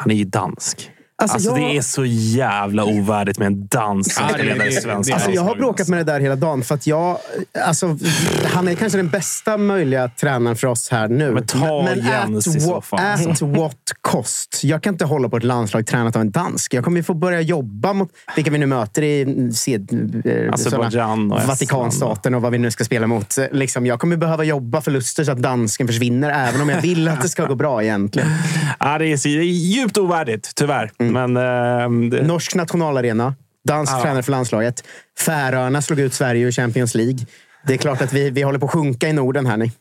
Han 0.00 0.10
är 0.10 0.14
ju 0.14 0.24
dansk. 0.24 0.90
Alltså, 1.22 1.34
Alltså, 1.34 1.50
jag, 1.50 1.70
Det 1.70 1.76
är 1.76 1.82
så 1.82 2.04
jävla 2.04 2.84
ovärdigt 2.84 3.38
med 3.38 3.46
en 3.46 3.66
dansk 3.66 4.12
som 4.12 4.24
Ja, 4.30 4.36
det- 4.36 4.44
spelar 4.44 4.66
i 4.66 4.72
svensk 4.72 5.12
Alltså, 5.12 5.30
jag 5.30 5.42
har 5.42 5.56
bråkat 5.56 5.88
med 5.88 5.98
det 5.98 6.12
där 6.12 6.20
hela 6.20 6.36
dagen. 6.36 6.62
För 6.62 6.74
att 6.74 6.86
jag, 6.86 7.18
alltså, 7.66 7.98
han 8.44 8.68
är 8.68 8.74
kanske 8.74 8.98
den 8.98 9.08
bästa 9.08 9.56
möjliga 9.56 10.08
tränaren 10.08 10.56
för 10.56 10.66
oss 10.66 10.88
här 10.90 11.08
nu. 11.08 11.30
Men 11.32 11.46
ta 11.46 11.88
Jens 11.94 12.48
at, 12.48 12.56
i 12.56 12.60
så 12.60 12.74
what, 12.74 12.84
fall. 12.84 13.00
at 13.00 13.42
what 13.42 13.76
cost? 14.00 14.60
Jag 14.64 14.82
kan 14.82 14.94
inte 14.94 15.04
hålla 15.04 15.28
på 15.28 15.36
ett 15.36 15.44
landslag 15.44 15.86
tränat 15.86 16.16
av 16.16 16.22
en 16.22 16.30
dansk. 16.30 16.74
Jag 16.74 16.84
kommer 16.84 16.96
ju 16.96 17.02
få 17.02 17.14
börja 17.14 17.40
jobba 17.40 17.92
mot 17.92 18.08
vilka 18.36 18.50
vi 18.50 18.58
nu 18.58 18.66
möter 18.66 19.02
i 19.02 19.20
eh, 19.22 20.48
och 20.48 20.54
Estland. 20.54 21.32
Vatikanstaten 21.46 22.34
och 22.34 22.42
vad 22.42 22.52
vi 22.52 22.58
nu 22.58 22.70
ska 22.70 22.84
spela 22.84 23.06
mot. 23.06 23.36
Liksom, 23.52 23.86
jag 23.86 24.00
kommer 24.00 24.16
behöva 24.16 24.44
jobba 24.44 24.80
förluster 24.80 25.24
så 25.24 25.32
att 25.32 25.38
dansken 25.42 25.86
försvinner, 25.86 26.48
även 26.48 26.60
om 26.60 26.68
jag 26.68 26.80
vill 26.82 27.08
att 27.08 27.22
det 27.22 27.28
ska 27.28 27.46
gå 27.46 27.54
bra 27.54 27.82
egentligen. 27.82 28.28
Ja, 28.80 28.98
det, 28.98 29.06
är, 29.06 29.36
det 29.36 29.40
är 29.40 29.44
djupt 29.44 29.98
ovärdigt, 29.98 30.52
tyvärr. 30.54 30.90
Men, 31.12 31.36
ehm, 31.36 32.10
det, 32.10 32.22
Norsk 32.22 32.54
nationalarena. 32.54 33.34
Dansk 33.68 34.02
tränare 34.02 34.22
för 34.22 34.30
landslaget. 34.30 34.84
Färöarna 35.18 35.82
slog 35.82 36.00
ut 36.00 36.14
Sverige 36.14 36.46
ur 36.46 36.52
Champions 36.52 36.94
League. 36.94 37.18
Det 37.66 37.74
är 37.74 37.78
klart 37.78 38.02
att 38.02 38.12
vi, 38.12 38.30
vi 38.30 38.42
håller 38.42 38.58
på 38.58 38.66
att 38.66 38.72
sjunka 38.72 39.08
i 39.08 39.12
Norden 39.12 39.46
här. 39.46 39.56
Ni. 39.56 39.72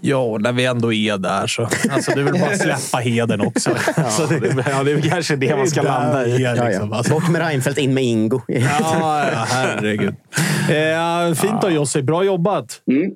Ja, 0.00 0.38
när 0.40 0.52
vi 0.52 0.64
ändå 0.66 0.92
är 0.92 1.18
där 1.18 1.46
så. 1.46 1.68
Alltså, 1.90 2.12
du 2.14 2.22
vill 2.22 2.32
bara 2.40 2.56
släppa 2.56 2.98
heden 2.98 3.40
också. 3.40 3.70
så 4.10 4.26
det, 4.26 4.64
ja, 4.70 4.82
det 4.84 4.92
är 4.92 5.10
kanske 5.10 5.36
det 5.36 5.56
man 5.56 5.66
ska 5.66 5.82
landa 5.82 6.26
i. 6.26 6.44
är, 6.44 6.56
Ja, 6.56 6.64
liksom. 6.68 6.88
ja. 6.90 6.96
Alltså. 6.96 7.12
Bort 7.12 7.28
med 7.30 7.42
Reinfeldt, 7.42 7.78
in 7.78 7.94
med 7.94 8.04
Ingo. 8.04 8.40
Ja, 8.48 8.60
ja, 9.32 9.44
herregud. 9.48 10.14
Eh, 10.70 11.34
fint 11.34 11.62
då 11.62 11.70
Jussi. 11.70 12.02
Bra 12.02 12.24
jobbat. 12.24 12.82
Mm. 12.90 13.10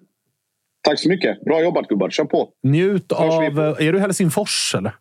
Tack 0.89 0.99
så 0.99 1.09
mycket. 1.09 1.41
Bra 1.45 1.63
jobbat 1.63 1.89
gubbar. 1.89 2.11
Kör 2.11 2.25
på. 2.25 2.49
Njut 2.63 3.13
av... 3.13 3.51
på- 3.55 3.83
Är 3.83 3.93
du 3.93 4.01
Helsingfors 4.01 4.75
eller? 4.79 4.95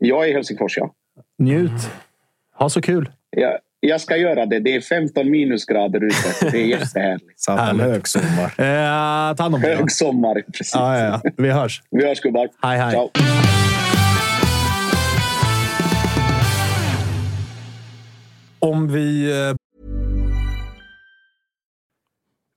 Jag 0.00 0.24
är 0.24 0.28
i 0.30 0.32
Helsingfors, 0.32 0.76
ja. 0.76 0.90
Njut. 1.40 1.90
Ha 2.54 2.68
så 2.68 2.80
kul. 2.80 3.10
Jag, 3.30 3.58
jag 3.80 4.00
ska 4.00 4.16
göra 4.16 4.46
det. 4.46 4.60
Det 4.60 4.74
är 4.74 4.80
15 4.80 5.30
minusgrader 5.30 6.04
ute. 6.04 6.50
Det 6.50 6.58
är 6.58 6.66
jättehärligt. 6.66 7.24
Satan 7.40 7.80
högsommar. 7.80 8.54
Eh, 8.58 9.34
ta 9.36 9.42
hand 9.42 9.54
om 9.54 9.60
dig. 9.60 9.76
Hög 9.76 9.92
sommar. 9.92 10.34
Precis. 10.34 10.74
Ja, 10.74 10.98
ja, 10.98 11.20
ja. 11.24 11.30
Vi 11.36 11.50
hörs. 11.50 11.82
Vi 11.90 12.06
hörs 12.06 12.20
gubbar. 12.20 12.48
Hej, 12.62 12.78
hej. 12.78 12.92
Ciao. 12.92 13.10
Om 18.58 18.92
vi... 18.92 19.32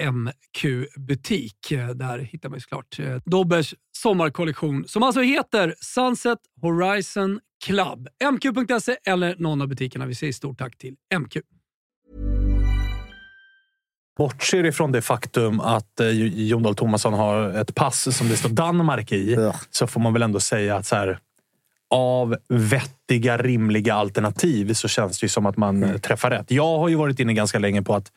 MQ-butik. 0.00 1.70
Eh, 1.72 1.88
Där 1.88 2.18
hittar 2.18 2.48
man 2.48 2.56
ju 2.56 2.60
såklart 2.60 2.98
eh, 2.98 3.16
Dobbers 3.24 3.74
sommarkollektion 3.96 4.84
som 4.88 5.02
alltså 5.02 5.20
heter 5.20 5.74
Sunset 5.80 6.38
Horizon 6.62 7.40
Club. 7.64 8.08
MQ.se 8.32 8.96
eller 9.04 9.36
någon 9.38 9.62
av 9.62 9.68
butikerna. 9.68 10.06
Vi 10.06 10.14
säger 10.14 10.32
stort 10.32 10.58
tack 10.58 10.78
till 10.78 10.94
MQ. 11.18 11.36
Bortser 14.18 14.64
ifrån 14.66 14.92
det 14.92 15.02
faktum 15.02 15.60
att 15.60 16.00
eh, 16.00 16.08
Jon 16.08 16.62
Dahl 16.62 16.74
Tomasson 16.74 17.14
har 17.14 17.50
ett 17.50 17.74
pass 17.74 18.16
som 18.16 18.28
det 18.28 18.36
står 18.36 18.48
Danmark 18.48 19.12
i, 19.12 19.36
Ugh. 19.36 19.56
så 19.70 19.86
får 19.86 20.00
man 20.00 20.12
väl 20.12 20.22
ändå 20.22 20.40
säga 20.40 20.76
att 20.76 20.86
så 20.86 20.96
här, 20.96 21.18
av 21.90 22.36
vettiga, 22.48 23.36
rimliga 23.38 23.94
alternativ 23.94 24.72
så 24.74 24.88
känns 24.88 25.20
det 25.20 25.24
ju 25.24 25.28
som 25.28 25.46
att 25.46 25.56
man 25.56 25.82
eh, 25.82 25.96
träffar 25.98 26.30
rätt. 26.30 26.50
Jag 26.50 26.78
har 26.78 26.88
ju 26.88 26.94
varit 26.96 27.20
inne 27.20 27.34
ganska 27.34 27.58
länge 27.58 27.82
på 27.82 27.94
att 27.94 28.12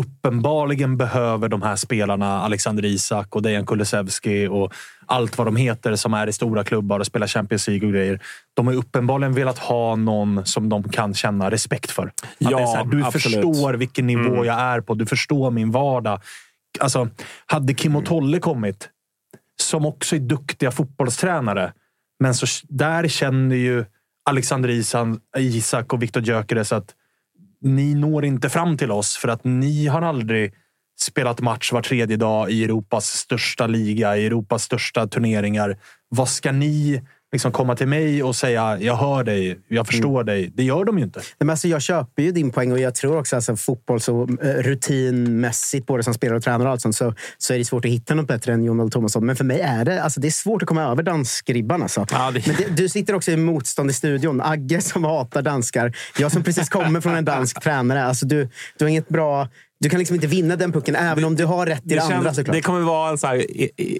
uppenbarligen 0.00 0.96
behöver 0.96 1.48
de 1.48 1.62
här 1.62 1.76
spelarna, 1.76 2.40
Alexander 2.40 2.84
Isak 2.84 3.36
och 3.36 3.42
Dejan 3.42 3.66
Kulusevski 3.66 4.46
och 4.46 4.72
allt 5.06 5.38
vad 5.38 5.46
de 5.46 5.56
heter 5.56 5.96
som 5.96 6.14
är 6.14 6.26
i 6.26 6.32
stora 6.32 6.64
klubbar 6.64 7.00
och 7.00 7.06
spelar 7.06 7.26
Champions 7.26 7.68
League 7.68 7.86
och 7.86 7.92
grejer. 7.92 8.20
De 8.54 8.66
har 8.66 8.74
uppenbarligen 8.74 9.32
velat 9.32 9.58
ha 9.58 9.96
någon 9.96 10.46
som 10.46 10.68
de 10.68 10.82
kan 10.88 11.14
känna 11.14 11.50
respekt 11.50 11.90
för. 11.90 12.06
Att 12.06 12.24
Ja, 12.38 12.74
här, 12.76 12.84
du 12.84 13.04
absolut. 13.04 13.22
förstår 13.22 13.74
vilken 13.74 14.06
nivå 14.06 14.44
jag 14.44 14.60
är 14.60 14.80
på. 14.80 14.94
Du 14.94 15.06
förstår 15.06 15.50
min 15.50 15.70
vardag. 15.70 16.20
Alltså, 16.80 17.08
hade 17.46 17.74
Kim 17.74 17.96
och 17.96 18.04
Tolle 18.04 18.38
kommit, 18.38 18.88
som 19.60 19.86
också 19.86 20.16
är 20.16 20.20
duktiga 20.20 20.70
fotbollstränare, 20.70 21.72
men 22.20 22.34
så, 22.34 22.46
där 22.68 23.08
känner 23.08 23.56
ju 23.56 23.84
Alexander 24.28 24.68
Isak 25.38 25.92
och 25.92 26.02
Viktor 26.02 26.22
Gyökeres 26.22 26.72
att 26.72 26.94
ni 27.66 27.94
når 27.94 28.24
inte 28.24 28.50
fram 28.50 28.76
till 28.76 28.90
oss 28.90 29.16
för 29.16 29.28
att 29.28 29.44
ni 29.44 29.86
har 29.86 30.02
aldrig 30.02 30.54
spelat 31.00 31.40
match 31.40 31.72
var 31.72 31.82
tredje 31.82 32.16
dag 32.16 32.50
i 32.50 32.64
Europas 32.64 33.06
största 33.06 33.66
liga, 33.66 34.16
i 34.16 34.26
Europas 34.26 34.62
största 34.62 35.06
turneringar. 35.06 35.78
Vad 36.08 36.28
ska 36.28 36.52
ni 36.52 37.02
liksom 37.36 37.52
komma 37.52 37.76
till 37.76 37.86
mig 37.88 38.22
och 38.22 38.36
säga 38.36 38.78
jag 38.80 38.96
hör 38.96 39.24
dig, 39.24 39.58
jag 39.68 39.86
förstår 39.86 40.24
dig? 40.24 40.52
Det 40.54 40.62
gör 40.62 40.84
de 40.84 40.98
ju 40.98 41.04
inte. 41.04 41.20
Men 41.38 41.50
alltså, 41.50 41.68
jag 41.68 41.82
köper 41.82 42.22
ju 42.22 42.32
din 42.32 42.50
poäng 42.50 42.72
och 42.72 42.78
jag 42.78 42.94
tror 42.94 43.18
också 43.18 43.36
alltså, 43.36 43.56
fotbolls 43.56 44.08
och 44.08 44.44
eh, 44.44 44.62
rutinmässigt, 44.62 45.86
både 45.86 46.02
som 46.02 46.14
spelare 46.14 46.36
och 46.36 46.42
tränare 46.44 46.62
och 46.68 46.72
allt 46.72 46.80
sånt, 46.82 46.96
så, 46.96 47.14
så 47.38 47.54
är 47.54 47.58
det 47.58 47.64
svårt 47.64 47.84
att 47.84 47.90
hitta 47.90 48.14
något 48.14 48.28
bättre 48.28 48.52
än 48.52 48.64
Jon 48.64 48.76
Dahl 48.78 48.90
Tomasson. 48.90 49.26
Men 49.26 49.36
för 49.36 49.44
mig 49.44 49.60
är 49.60 49.84
det, 49.84 50.02
alltså, 50.02 50.20
det 50.20 50.28
är 50.28 50.30
svårt 50.30 50.62
att 50.62 50.68
komma 50.68 50.82
över 50.82 51.02
danskribban. 51.02 51.82
Alltså. 51.82 52.06
Ja, 52.10 52.30
det- 52.30 52.46
Men 52.46 52.56
det, 52.56 52.82
du 52.82 52.88
sitter 52.88 53.14
också 53.14 53.30
i 53.30 53.36
motstånd 53.36 53.90
i 53.90 53.92
studion. 53.92 54.40
Agge 54.40 54.80
som 54.80 55.04
hatar 55.04 55.42
danskar. 55.42 55.96
Jag 56.18 56.32
som 56.32 56.42
precis 56.42 56.68
kommer 56.68 57.00
från 57.00 57.14
en 57.14 57.24
dansk 57.24 57.62
tränare. 57.62 58.04
Alltså, 58.04 58.26
du, 58.26 58.48
du 58.78 58.84
har 58.84 58.88
inget 58.90 59.08
bra... 59.08 59.48
Du 59.80 59.88
kan 59.90 59.98
liksom 59.98 60.14
inte 60.14 60.26
vinna 60.26 60.56
den 60.56 60.72
pucken, 60.72 60.96
även 60.96 61.24
om 61.24 61.36
du 61.36 61.44
har 61.44 61.66
rätt 61.66 61.82
i 61.84 61.88
det, 61.88 61.94
Det, 61.94 62.00
andra 62.16 62.34
såklart. 62.34 62.56
det 62.56 62.62
kommer 62.62 62.80
vara 62.80 63.16
så 63.16 63.26
här, 63.26 63.44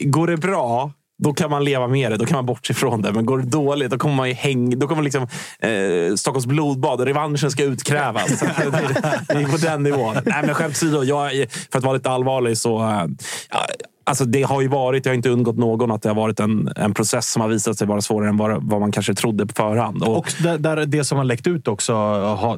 går 0.08 0.26
det 0.26 0.36
bra, 0.36 0.92
då 1.22 1.32
kan 1.34 1.50
man 1.50 1.64
leva 1.64 1.86
med 1.88 2.12
det. 2.12 2.16
Då 2.16 2.26
kan 2.26 2.36
man 2.36 2.46
bortse 2.46 2.72
ifrån 2.72 3.02
det. 3.02 3.12
Men 3.12 3.26
går 3.26 3.38
det 3.38 3.44
dåligt, 3.46 3.90
då 3.90 3.98
kommer 3.98 4.14
man 4.14 4.28
ju 4.28 4.34
häng, 4.34 4.78
då 4.78 4.88
kommer 4.88 5.02
liksom, 5.02 5.22
eh, 5.58 6.14
Stockholms 6.16 6.46
blodbad, 6.46 7.00
revanschen 7.00 7.50
ska 7.50 7.62
utkrävas. 7.64 8.40
Det, 8.40 9.34
det 9.34 9.34
är 9.34 9.48
på 9.50 9.56
den 9.56 9.82
nivån. 9.82 10.16
Nej, 10.24 10.42
men 10.46 10.54
skämt 10.54 10.72
åsido, 10.72 11.02
jag, 11.04 11.30
för 11.72 11.78
att 11.78 11.84
vara 11.84 11.94
lite 11.94 12.10
allvarlig 12.10 12.58
så... 12.58 12.78
eh, 12.82 13.04
Ja, 13.50 13.66
alltså 14.04 14.24
det 14.24 14.42
har 14.42 14.60
ju 14.60 14.68
varit, 14.68 15.04
det 15.04 15.10
har 15.10 15.14
inte 15.14 15.28
undgått 15.30 15.56
någon, 15.56 15.90
att 15.90 16.02
det 16.02 16.08
har 16.08 16.16
varit 16.16 16.40
en, 16.40 16.72
en 16.76 16.94
process 16.94 17.30
som 17.32 17.42
har 17.42 17.48
visat 17.48 17.78
sig 17.78 17.86
vara 17.86 18.00
svårare 18.00 18.28
än 18.28 18.36
vad, 18.36 18.62
vad 18.70 18.80
man 18.80 18.92
kanske 18.92 19.14
trodde 19.14 19.46
på 19.46 19.52
förhand. 19.54 20.02
Och, 20.02 20.16
Och 20.18 20.32
där, 20.42 20.58
där, 20.58 20.86
det 20.86 21.04
som 21.04 21.18
har 21.18 21.24
läckt 21.24 21.46
ut 21.46 21.68
också, 21.68 21.92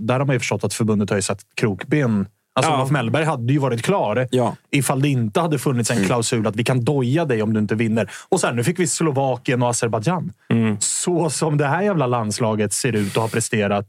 där 0.01 0.19
har 0.19 0.25
man 0.27 0.35
ju 0.35 0.39
förstått 0.41 0.65
att 0.65 0.75
förbundet 0.75 1.11
har 1.11 1.17
ju 1.17 1.23
satt 1.23 1.41
krokben. 1.57 2.27
Alltså 2.59 2.73
Ja. 2.73 2.77
Olof 2.79 2.91
Mellberg 2.91 3.25
hade 3.25 3.53
ju 3.53 3.59
varit 3.59 3.83
klar 3.83 4.29
Ja. 4.31 4.57
ifall 4.71 5.03
det 5.03 5.09
inte 5.09 5.41
hade 5.41 5.59
funnits 5.59 5.91
en 5.91 6.05
klausul 6.05 6.47
att 6.47 6.57
vi 6.57 6.65
kan 6.65 6.85
doja 6.85 7.25
dig 7.25 7.43
om 7.43 7.53
du 7.53 7.61
inte 7.61 7.75
vinner. 7.75 8.11
Och 8.29 8.41
sen 8.41 8.57
nu 8.57 8.65
fick 8.65 8.79
vi 8.79 8.87
Slovakien 8.87 9.63
och 9.63 9.69
Azerbajdzjan. 9.71 10.33
Så 10.79 11.31
som 11.31 11.57
det 11.57 11.67
här 11.67 11.83
jävla 11.83 12.07
landslaget 12.07 12.73
ser 12.73 12.93
ut 12.97 13.17
och 13.17 13.23
har 13.23 13.29
presterat. 13.29 13.87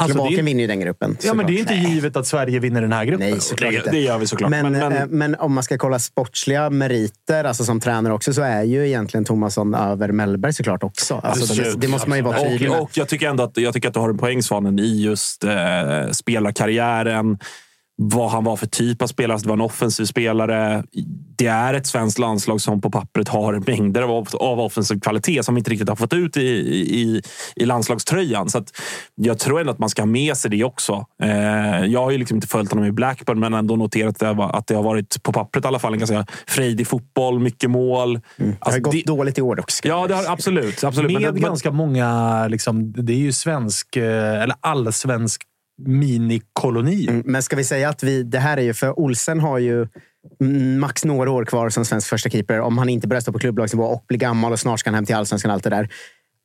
Alltså, 0.00 0.12
det 0.14 0.18
Slovakien 0.18 0.40
är, 0.40 0.44
vinner 0.44 0.60
ju 0.60 0.66
den 0.66 0.80
gruppen. 0.80 1.16
ja, 1.22 1.34
men 1.34 1.46
det 1.46 1.52
är 1.52 1.58
inte 1.58 1.74
Nej. 1.74 1.94
givet 1.94 2.16
att 2.16 2.26
Sverige 2.26 2.58
vinner 2.58 2.80
den 2.82 2.92
här 2.92 3.04
gruppen. 3.04 3.30
Nej, 3.30 3.40
såklart 3.40 3.70
det, 3.70 3.76
inte. 3.76 3.90
det 3.90 4.00
gör 4.00 4.18
vi 4.18 4.26
såklart. 4.26 4.50
Men, 4.50 4.72
men, 4.72 4.82
eh, 4.82 4.88
men, 4.88 5.08
men 5.08 5.34
om 5.34 5.52
man 5.52 5.64
ska 5.64 5.78
kolla 5.78 5.98
sportsliga 5.98 6.70
meriter, 6.70 7.44
alltså 7.44 7.64
som 7.64 7.80
tränare 7.80 8.12
också, 8.14 8.32
så 8.32 8.42
är 8.42 8.62
ju 8.62 8.86
egentligen 8.86 9.24
Thomasson 9.24 9.74
över 9.74 10.12
Mellberg 10.12 10.52
såklart 10.52 10.82
också. 10.82 11.14
Alltså, 11.24 11.54
det, 11.62 11.74
det 11.80 11.88
måste 11.88 12.08
man 12.08 12.18
ju 12.18 12.24
vara 12.24 12.38
tydlig 12.38 12.70
och, 12.70 12.76
med. 12.76 12.82
och 12.82 12.90
jag 12.94 13.08
tycker 13.08 13.28
ändå 13.28 13.44
att, 13.44 13.56
jag 13.56 13.74
tycker 13.74 13.88
att 13.88 13.94
du 13.94 14.00
har 14.00 14.10
en 14.10 14.18
poäng 14.18 14.42
Svanen, 14.42 14.78
i 14.78 15.02
just 15.02 15.44
eh, 15.44 16.10
spelarkarriären. 16.12 17.38
Vad 18.00 18.30
han 18.30 18.44
var 18.44 18.56
för 18.56 18.66
typ 18.66 19.02
av 19.02 19.06
spelare. 19.06 19.32
Alltså, 19.32 19.46
det 19.46 19.48
var 19.48 19.56
en 19.56 19.60
offensiv 19.60 20.04
spelare. 20.04 20.84
Det 21.36 21.46
är 21.46 21.74
ett 21.74 21.86
svenskt 21.86 22.18
landslag 22.18 22.60
som 22.60 22.80
på 22.80 22.90
pappret 22.90 23.28
har 23.28 23.62
mängder 23.66 24.02
av, 24.02 24.28
av 24.34 24.60
offensiv 24.60 25.00
kvalitet 25.00 25.42
som 25.42 25.58
inte 25.58 25.70
riktigt 25.70 25.88
har 25.88 25.96
fått 25.96 26.12
ut 26.12 26.36
i, 26.36 26.40
i, 26.40 27.22
i 27.56 27.64
landslagströjan. 27.64 28.48
Så 28.48 28.64
jag 29.14 29.38
tror 29.38 29.60
ändå 29.60 29.72
att 29.72 29.78
man 29.78 29.88
ska 29.88 30.02
ha 30.02 30.06
med 30.06 30.36
sig 30.36 30.50
det 30.50 30.64
också. 30.64 31.06
Eh, 31.22 31.84
jag 31.84 32.00
har 32.00 32.10
ju 32.10 32.18
liksom 32.18 32.36
inte 32.36 32.46
följt 32.46 32.70
honom 32.70 32.84
i 32.84 32.92
Blackburn, 32.92 33.40
men 33.40 33.54
ändå 33.54 33.76
noterat 33.76 34.22
att 34.22 34.36
det, 34.36 34.44
att 34.44 34.66
det 34.66 34.74
har 34.74 34.82
varit 34.82 35.22
på 35.22 35.32
pappret 35.32 35.64
i 35.64 35.68
alla 35.68 35.78
fall 35.78 35.92
en 35.92 35.98
ganska 35.98 36.26
frejdig 36.46 36.86
fotboll, 36.86 37.38
mycket 37.38 37.70
mål. 37.70 38.10
Mm. 38.10 38.20
det 38.36 38.44
har 38.44 38.56
alltså, 38.60 38.80
gått 38.80 38.92
det, 38.92 39.02
dåligt 39.06 39.38
i 39.38 39.42
år 39.42 39.60
också. 39.60 39.88
Ja, 39.88 40.06
det 40.06 40.14
har, 40.14 40.24
absolut. 40.26 40.84
absolut. 40.84 41.12
Med 41.12 41.32
men 41.32 41.42
ganska 41.42 41.70
många, 41.70 42.48
liksom, 42.48 42.92
det 42.92 43.12
är 43.12 43.16
ju 43.16 43.32
svensk, 43.32 43.96
eh, 43.96 44.42
eller 44.42 44.56
allsvensk 44.60 45.42
minikoloni. 45.78 47.08
Mm, 47.08 47.22
men 47.26 47.42
ska 47.42 47.56
vi 47.56 47.64
säga 47.64 47.88
att 47.88 48.02
vi, 48.02 48.22
det 48.22 48.38
här 48.38 48.56
är 48.56 48.62
ju, 48.62 48.74
för 48.74 48.98
Olsen 48.98 49.40
har 49.40 49.58
ju 49.58 49.86
max 50.78 51.04
några 51.04 51.30
år 51.30 51.44
kvar 51.44 51.70
som 51.70 51.84
svensk 51.84 52.08
första 52.08 52.30
keeper 52.30 52.60
om 52.60 52.78
han 52.78 52.88
inte 52.88 53.08
börjar 53.08 53.20
stå 53.20 53.32
på 53.32 53.38
klubblagsnivå 53.38 53.84
och 53.84 54.04
blir 54.08 54.18
gammal 54.18 54.52
och 54.52 54.60
snart 54.60 54.80
ska 54.80 54.90
han 54.90 54.94
hem 54.94 55.06
till 55.06 55.14
allsvenskan. 55.14 55.50
Allt 55.50 55.64
det 55.64 55.70
där. 55.70 55.88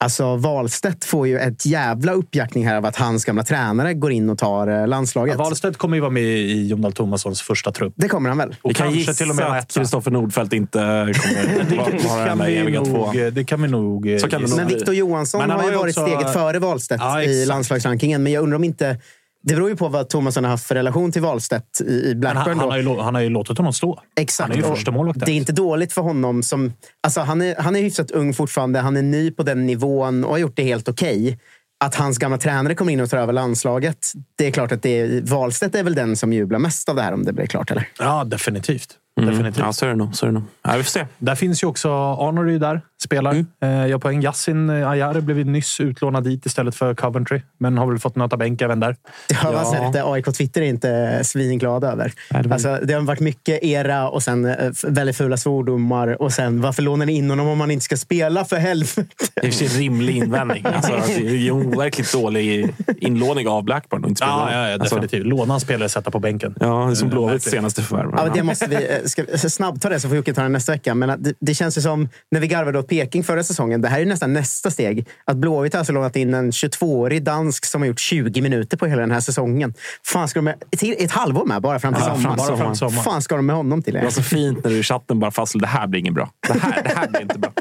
Alltså 0.03 0.35
Wahlstedt 0.35 1.05
får 1.05 1.27
ju 1.27 1.39
ett 1.39 1.65
jävla 1.65 2.11
uppjackning 2.11 2.67
här 2.67 2.75
av 2.75 2.85
att 2.85 2.95
hans 2.95 3.25
gamla 3.25 3.43
tränare 3.43 3.93
går 3.93 4.11
in 4.11 4.29
och 4.29 4.37
tar 4.37 4.67
eh, 4.67 4.87
landslaget. 4.87 5.35
Ja, 5.37 5.43
Wahlstedt 5.43 5.77
kommer 5.77 5.97
ju 5.97 6.01
vara 6.01 6.11
med 6.11 6.23
i 6.23 6.67
Jon 6.67 6.81
Dahl 6.81 6.93
Tomassons 6.93 7.41
första 7.41 7.71
trupp. 7.71 7.93
Det 7.97 8.07
kommer 8.07 8.29
han 8.29 8.37
väl? 8.37 8.55
Och 8.61 8.69
vi 8.69 8.73
kan 8.73 8.91
gissa 8.91 9.13
till 9.13 9.29
och 9.29 9.35
med 9.35 9.45
att 9.45 9.73
Kristoffer 9.73 10.11
Nordfeldt 10.11 10.53
inte 10.53 10.79
kommer 10.79 12.07
vara 12.09 12.25
den 12.25 12.37
där 12.37 12.49
eviga 12.49 12.85
tvåan. 12.85 13.15
Det 13.33 13.43
kan 13.43 13.61
vi 13.61 13.67
nog 13.67 14.17
Så 14.21 14.29
kan 14.29 14.41
Men 14.55 14.67
Victor 14.67 14.95
Johansson 14.95 15.49
har 15.49 15.63
ju 15.63 15.77
varit 15.77 15.97
också... 15.97 16.07
steget 16.07 16.33
före 16.33 16.59
Wahlstedt 16.59 17.01
ja, 17.01 17.21
i 17.23 17.45
landslagsrankingen. 17.45 18.23
Men 18.23 18.33
jag 18.33 18.43
undrar 18.43 18.55
om 18.55 18.63
inte 18.63 18.97
det 19.43 19.55
beror 19.55 19.69
ju 19.69 19.75
på 19.75 19.87
vad 19.87 20.09
Thomasson 20.09 20.43
har 20.43 20.51
haft 20.51 20.67
för 20.67 20.75
relation 20.75 21.11
till 21.11 21.21
Wahlstedt 21.21 21.81
i 21.81 22.15
Blackburn. 22.15 22.47
Han, 22.47 22.59
han, 22.59 22.69
har 22.69 22.77
ju, 22.77 23.01
han 23.01 23.15
har 23.15 23.21
ju 23.21 23.29
låtit 23.29 23.57
honom 23.57 23.73
stå. 23.73 24.01
Exakt. 24.15 24.49
Han 24.49 24.51
är 24.51 24.61
ju 24.61 24.75
första 24.75 24.91
Det 24.91 25.31
är 25.31 25.35
inte 25.35 25.51
dåligt 25.51 25.93
för 25.93 26.01
honom. 26.01 26.43
Som, 26.43 26.73
alltså 27.01 27.21
han, 27.21 27.41
är, 27.41 27.55
han 27.55 27.75
är 27.75 27.81
hyfsat 27.81 28.11
ung 28.11 28.33
fortfarande. 28.33 28.79
Han 28.79 28.97
är 28.97 29.01
ny 29.01 29.31
på 29.31 29.43
den 29.43 29.65
nivån 29.65 30.23
och 30.23 30.31
har 30.31 30.37
gjort 30.37 30.55
det 30.55 30.63
helt 30.63 30.89
okej. 30.89 31.21
Okay. 31.21 31.37
Att 31.85 31.95
hans 31.95 32.17
gamla 32.17 32.37
tränare 32.37 32.75
kommer 32.75 32.93
in 32.93 33.01
och 33.01 33.09
tar 33.09 33.17
över 33.17 33.33
landslaget. 33.33 34.11
Det 34.35 34.47
är 34.47 34.51
klart 34.51 34.71
att 34.71 34.81
det 34.81 34.99
är, 34.99 35.21
Wahlstedt 35.21 35.75
är 35.75 35.83
väl 35.83 35.95
den 35.95 36.17
som 36.17 36.33
jublar 36.33 36.59
mest 36.59 36.89
av 36.89 36.95
det 36.95 37.01
här 37.01 37.13
om 37.13 37.25
det 37.25 37.33
blir 37.33 37.45
klart. 37.45 37.71
Eller? 37.71 37.87
Ja, 37.99 38.23
definitivt. 38.23 38.97
Mm. 39.21 39.29
Definitivt. 39.29 39.63
Ja, 39.65 39.73
så 39.73 39.85
är 39.85 39.89
det 39.89 39.95
nog. 39.95 40.15
Så 40.15 40.25
är 40.25 40.27
det 40.27 40.33
nog. 40.33 40.43
Ja, 40.63 40.73
vi 40.77 40.83
får 40.83 40.91
se. 40.91 41.05
Där 41.17 41.35
finns 41.35 41.63
ju 41.63 41.67
också 41.67 41.89
Arnory 41.93 42.57
där, 42.57 42.81
spelar. 43.03 43.31
Mm. 43.31 43.47
Eh, 43.61 43.87
jag 43.87 44.01
poäng. 44.01 44.21
Yassin 44.21 44.69
Ayari 44.69 45.21
blev 45.21 45.45
nyss 45.45 45.79
utlånad 45.79 46.23
dit 46.23 46.45
istället 46.45 46.75
för 46.75 46.95
Coventry. 46.95 47.41
Men 47.57 47.77
har 47.77 47.87
väl 47.87 47.99
fått 47.99 48.15
nöta 48.15 48.37
bänk 48.37 48.61
även 48.61 48.79
där. 48.79 48.95
Det 49.29 49.43
man 49.43 49.53
ja. 49.53 49.91
sett. 49.91 50.05
AIK 50.05 50.25
Twitter 50.25 50.61
är 50.61 50.65
inte 50.65 51.19
svinglada 51.23 51.91
över. 51.91 52.13
Nej, 52.31 52.43
det, 52.43 52.53
alltså, 52.53 52.79
det 52.83 52.93
har 52.93 53.01
varit 53.01 53.19
mycket 53.19 53.63
era 53.63 54.09
och 54.09 54.23
sen 54.23 54.45
eh, 54.45 54.71
väldigt 54.83 55.17
fula 55.17 55.37
svordomar. 55.37 56.21
Och 56.21 56.33
sen 56.33 56.61
varför 56.61 56.81
lånar 56.81 57.05
ni 57.05 57.13
in 57.13 57.29
honom 57.29 57.47
om 57.47 57.57
man 57.57 57.71
inte 57.71 57.83
ska 57.85 57.97
spela 57.97 58.45
för 58.45 58.57
helvete? 58.57 59.05
Det 59.35 59.47
är 59.47 59.63
en 59.63 59.69
rimlig 59.69 60.17
invändning. 60.17 60.65
Alltså, 60.65 60.91
det 60.91 61.27
är 61.27 61.35
ju 61.35 61.47
en 61.47 61.53
overkligt 61.53 62.13
dålig 62.13 62.73
inlåning 62.97 63.47
av 63.47 63.63
Blackburn. 63.63 64.05
Inte 64.05 64.23
ja, 64.23 64.51
ja, 64.51 64.69
ja, 64.69 64.77
definitivt. 64.77 65.13
Alltså, 65.13 65.29
Låna 65.29 65.53
en 65.53 65.59
spelare 65.59 65.89
sätta 65.89 66.11
på 66.11 66.19
bänken. 66.19 66.55
Ja, 66.59 66.85
det 66.85 66.91
är 66.91 66.95
som 66.95 67.09
Blåvitts 67.09 67.49
senaste 67.49 67.81
förvärv. 67.81 68.09
Ja, 68.17 68.31
det 68.33 68.43
måste 68.43 68.67
vi 68.67 68.75
eh, 68.75 69.02
ska 69.05 69.37
snabbt 69.37 69.81
ta 69.81 69.89
det 69.89 69.99
så 69.99 70.07
får 70.07 70.17
Jocke 70.17 70.33
ta 70.33 70.41
det 70.41 70.49
nästa 70.49 70.71
vecka. 70.71 70.95
Men 70.95 71.23
det, 71.23 71.33
det, 71.39 71.53
känns 71.53 71.77
ju 71.77 71.81
som 71.81 72.09
när 72.31 72.39
vi 72.39 72.47
garvade 72.47 72.79
åt 72.79 72.87
Peking 72.87 73.23
förra 73.23 73.43
säsongen. 73.43 73.81
Det 73.81 73.87
här 73.87 74.01
är 74.01 74.05
nästan 74.05 74.33
nästa 74.33 74.71
steg. 74.71 75.07
Att 75.25 75.37
Blåvitt 75.37 75.73
har 75.73 75.79
alltså 75.79 75.93
lånat 75.93 76.15
in 76.15 76.33
en 76.33 76.51
22-årig 76.51 77.23
dansk 77.23 77.65
som 77.65 77.81
har 77.81 77.87
gjort 77.87 77.99
20 77.99 78.41
minuter 78.41 78.77
på 78.77 78.85
hela 78.85 79.01
den 79.01 79.11
här 79.11 79.19
säsungen. 79.19 79.73
Fan 80.05 80.27
ska 80.27 80.37
de 80.37 80.43
med, 80.43 80.55
ett, 80.71 80.83
ett 80.83 81.11
halvår 81.11 81.45
med 81.45 81.61
bara 81.61 81.79
fram 81.79 81.93
till 81.93 82.03
ja, 82.07 82.15
sommaren. 82.15 82.37
Bara 82.37 82.57
fram 82.57 82.75
sommar. 82.75 83.03
fan 83.03 83.21
ska 83.21 83.35
de 83.35 83.45
med 83.45 83.55
honom 83.55 83.81
till? 83.81 83.93
Det 83.93 84.03
var 84.03 84.09
så 84.09 84.23
fint 84.23 84.63
när 84.63 84.71
du 84.71 84.77
i 84.77 84.83
chatten 84.83 85.19
bara 85.19 85.31
fastslog 85.31 85.61
det 85.61 85.67
här 85.67 85.87
blir 85.87 85.99
inget 85.99 86.13
bra. 86.13 86.29
Det 86.47 86.59
här, 86.59 86.83
det 86.83 86.95
här 86.95 87.07
blir 87.07 87.21
inte 87.21 87.39
bra. 87.39 87.51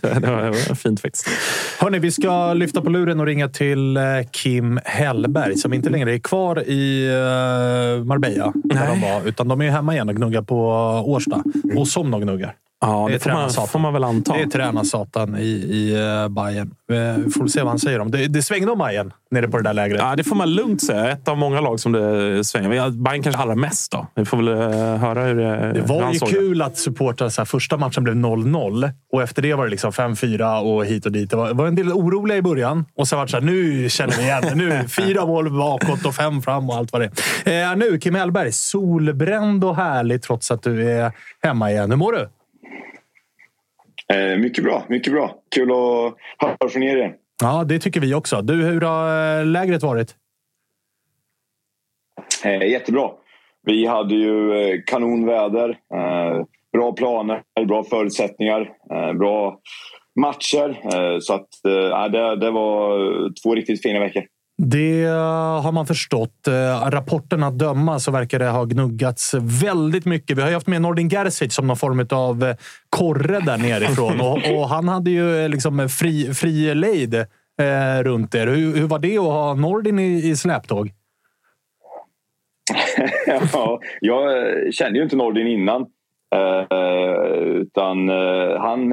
Det 0.00 0.30
var, 0.30 0.42
det 0.42 0.50
var 0.50 0.74
fint 0.74 1.00
faktiskt. 1.00 1.28
Hörni, 1.78 1.98
vi 1.98 2.10
ska 2.10 2.52
lyfta 2.54 2.80
på 2.80 2.90
luren 2.90 3.20
och 3.20 3.26
ringa 3.26 3.48
till 3.48 3.96
eh, 3.96 4.02
Kim 4.30 4.80
Hellberg 4.84 5.56
som 5.56 5.72
inte 5.72 5.90
längre 5.90 6.14
är 6.14 6.18
kvar 6.18 6.68
i 6.68 7.06
eh, 7.06 8.04
Marbella. 8.04 8.52
Där 8.54 8.86
de 8.86 9.00
var, 9.00 9.28
utan 9.28 9.48
de 9.48 9.60
är 9.60 9.70
hemma 9.70 9.94
igen 9.94 10.08
och 10.08 10.16
gnuggar 10.16 10.42
på 10.42 10.85
Årsta. 10.86 11.42
Och 11.76 11.88
som 11.88 12.10
de 12.10 12.20
gnuggar. 12.20 12.56
Ja, 12.80 13.06
det, 13.06 13.12
det 13.12 13.18
får, 13.18 13.30
man, 13.30 13.50
får 13.50 13.78
man 13.78 13.92
väl 13.92 14.04
anta. 14.04 14.32
Det 14.32 14.42
är 14.42 14.46
tränarsatan 14.46 15.36
i, 15.36 15.42
i 15.46 15.96
uh, 15.96 16.28
Bayern. 16.28 16.74
Vi 17.24 17.30
får 17.30 17.46
se 17.46 17.60
vad 17.60 17.68
han 17.68 17.78
säger 17.78 18.00
om 18.00 18.10
det. 18.10 18.26
Det 18.26 18.42
svängde 18.42 18.72
om 18.72 18.78
Bayern 18.78 19.12
nere 19.30 19.48
på 19.48 19.56
det 19.56 19.62
där 19.62 19.74
lägret. 19.74 20.00
Ja, 20.00 20.16
det 20.16 20.24
får 20.24 20.36
man 20.36 20.50
lugnt 20.50 20.82
säga. 20.82 21.10
Ett 21.10 21.28
av 21.28 21.38
många 21.38 21.60
lag 21.60 21.80
som 21.80 21.92
det 21.92 22.44
svänger. 22.44 22.90
Bayern 22.90 23.22
kanske 23.22 23.42
allra 23.42 23.54
mest. 23.54 23.92
då. 23.92 24.06
Vi 24.14 24.24
får 24.24 24.36
väl 24.36 24.48
uh, 24.48 24.96
höra 24.96 25.24
hur 25.24 25.34
det 25.34 25.72
Det 25.72 25.80
var 25.80 26.12
ju 26.12 26.18
kul 26.18 26.62
att 26.62 26.78
supportra 26.78 27.30
så 27.30 27.40
här, 27.40 27.46
första 27.46 27.76
matchen 27.76 28.04
blev 28.04 28.16
0-0 28.16 28.92
och 29.12 29.22
efter 29.22 29.42
det 29.42 29.54
var 29.54 29.64
det 29.64 29.70
liksom 29.70 29.90
5-4 29.90 30.60
och 30.60 30.86
hit 30.86 31.06
och 31.06 31.12
dit. 31.12 31.30
Det 31.30 31.36
var, 31.36 31.54
var 31.54 31.66
en 31.66 31.74
del 31.74 31.92
oroliga 31.92 32.36
i 32.38 32.42
början 32.42 32.84
och 32.96 33.08
sen 33.08 33.18
var 33.18 33.26
det 33.26 33.30
så 33.30 33.36
här, 33.36 33.44
nu 33.44 33.88
känner 33.88 34.16
vi 34.16 34.22
igen 34.22 34.42
Nu 34.54 34.88
fyra 34.88 35.26
mål 35.26 35.50
bakåt 35.50 36.06
och 36.06 36.14
fem 36.14 36.42
fram 36.42 36.70
och 36.70 36.76
allt 36.76 36.92
vad 36.92 37.00
det 37.00 37.10
är. 37.44 37.70
Eh, 37.70 37.76
nu, 37.76 37.98
Kim 37.98 38.14
Hellberg. 38.14 38.52
Solbränd 38.52 39.64
och 39.64 39.76
härlig 39.76 40.22
trots 40.22 40.50
att 40.50 40.62
du 40.62 40.90
är 40.90 41.12
hemma 41.42 41.70
igen. 41.70 41.90
Hur 41.90 41.96
mår 41.96 42.12
du? 42.12 42.28
Eh, 44.12 44.38
mycket 44.38 44.64
bra, 44.64 44.84
mycket 44.88 45.12
bra. 45.12 45.34
Kul 45.54 45.70
att 45.70 46.14
höra 46.38 46.68
från 46.68 46.82
er 46.82 46.96
igen. 46.96 47.12
Ja, 47.42 47.64
det 47.64 47.78
tycker 47.78 48.00
vi 48.00 48.14
också. 48.14 48.42
Du, 48.42 48.54
hur 48.54 48.80
har 48.80 49.38
eh, 49.40 49.46
lägret 49.46 49.82
varit? 49.82 50.14
Eh, 52.44 52.62
jättebra. 52.62 53.10
Vi 53.62 53.86
hade 53.86 54.14
ju 54.14 54.52
eh, 54.52 54.80
kanonväder, 54.86 55.68
eh, 55.70 56.44
bra 56.72 56.92
planer, 56.92 57.42
bra 57.66 57.84
förutsättningar, 57.84 58.60
eh, 58.92 59.12
bra 59.12 59.58
matcher. 60.20 60.68
Eh, 60.94 61.18
så 61.20 61.34
att, 61.34 61.48
det, 62.12 62.36
det 62.36 62.50
var 62.50 63.42
två 63.42 63.54
riktigt 63.54 63.82
fina 63.82 64.00
veckor. 64.00 64.22
Det 64.58 65.04
eh, 65.04 65.62
har 65.62 65.72
man 65.72 65.86
förstått. 65.86 66.48
Eh, 66.48 66.90
rapporten 66.90 67.42
att 67.42 67.58
döma 67.58 67.98
så 67.98 68.10
verkar 68.10 68.38
det 68.38 68.48
ha 68.48 68.64
gnuggats 68.64 69.34
väldigt 69.62 70.04
mycket. 70.04 70.38
Vi 70.38 70.42
har 70.42 70.48
ju 70.48 70.54
haft 70.54 70.66
med 70.66 70.82
Nordin 70.82 71.08
Gerzic 71.08 71.54
som 71.54 71.66
någon 71.66 71.76
form 71.76 72.06
av 72.10 72.44
eh, 72.44 72.56
korre 72.90 73.40
där 73.40 73.58
nerifrån 73.58 74.20
och, 74.20 74.56
och 74.56 74.68
han 74.68 74.88
hade 74.88 75.10
ju 75.10 75.48
liksom 75.48 75.88
fri, 75.88 76.34
fri 76.34 76.74
lejd 76.74 77.14
eh, 77.14 78.02
runt 78.02 78.34
er. 78.34 78.46
Hur, 78.46 78.76
hur, 78.76 78.86
var 78.86 78.98
det 78.98 79.18
att 79.18 79.24
ha 79.24 79.54
Nordin 79.54 79.98
i, 79.98 80.28
i 80.28 80.36
släptåg? 80.36 80.90
ja, 83.26 83.80
jag 84.00 84.74
kände 84.74 84.98
ju 84.98 85.04
inte 85.04 85.16
Nordin 85.16 85.46
innan. 85.46 85.86
Eh, 86.34 86.78
utan 87.46 88.08
eh, 88.08 88.60
han 88.60 88.92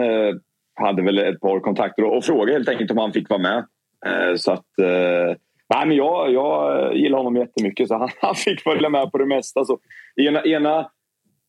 hade 0.76 1.02
väl 1.02 1.18
ett 1.18 1.40
par 1.40 1.60
kontakter 1.60 2.04
och, 2.04 2.18
och 2.18 2.26
frågade 2.26 2.52
helt 2.52 2.70
enkelt 2.70 2.92
om 2.92 2.98
han 2.98 3.14
fick 3.14 3.30
vara 3.30 3.40
med. 3.40 3.66
så 4.38 4.52
att 4.52 4.66
Nej, 5.76 5.88
men 5.88 5.98
jag, 5.98 6.34
jag 6.34 6.96
gillar 6.98 7.18
honom 7.18 7.36
jättemycket 7.36 7.88
så 7.88 7.98
han, 7.98 8.10
han 8.22 8.36
fick 8.36 8.62
följa 8.62 8.90
med 8.90 9.12
på 9.12 9.18
det 9.18 9.26
mesta. 9.26 9.66
Så 9.66 9.78
ena, 10.22 10.44
ena, 10.44 10.88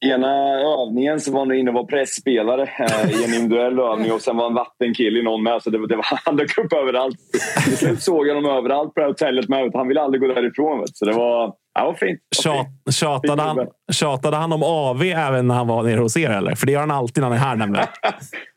ena 0.07 0.61
övningen 0.83 1.21
så 1.21 1.33
var 1.33 1.41
han 1.41 1.53
inne 1.53 1.71
och 1.71 1.75
var 1.75 1.85
pressspelare 1.85 2.63
eh, 2.63 3.21
i 3.21 3.25
en 3.25 3.35
individuell 3.35 3.79
övning 3.79 4.13
och 4.13 4.21
sen 4.21 4.37
var 4.37 4.47
en 4.47 4.55
vattenkille 4.55 5.19
i 5.19 5.23
någon 5.23 5.43
med. 5.43 5.63
Så 5.63 5.71
det, 5.71 5.87
det 5.87 5.97
var, 5.97 6.07
han 6.25 6.37
dök 6.37 6.59
upp 6.59 6.73
överallt. 6.73 7.17
Till 7.65 7.77
slut 7.77 8.03
såg 8.03 8.27
jag 8.27 8.35
honom 8.35 8.51
överallt 8.51 8.95
på 8.95 9.01
det 9.01 9.05
här 9.05 9.09
hotellet 9.09 9.49
med. 9.49 9.71
Han 9.75 9.89
ville 9.89 10.01
aldrig 10.01 10.21
gå 10.21 10.29
därifrån. 10.29 10.81
Vet. 10.81 10.97
Så 10.97 11.05
det 11.05 11.13
var, 11.13 11.55
ja, 11.75 11.85
var 11.85 11.95
fint. 11.95 12.21
Tjat, 12.43 12.95
tjatade, 12.95 13.43
han, 13.43 13.67
tjatade 13.93 14.37
han 14.37 14.53
om 14.53 14.63
AV 14.63 15.03
även 15.03 15.49
när 15.49 15.55
han 15.55 15.67
var 15.67 15.83
nere 15.83 16.01
hos 16.01 16.17
er? 16.17 16.31
Eller? 16.31 16.55
För 16.55 16.67
det 16.67 16.73
gör 16.73 16.81
han 16.81 16.91
alltid 16.91 17.23
när 17.23 17.29
han 17.29 17.39
är 17.39 17.43
här 17.43 17.57
nämligen. 17.57 17.87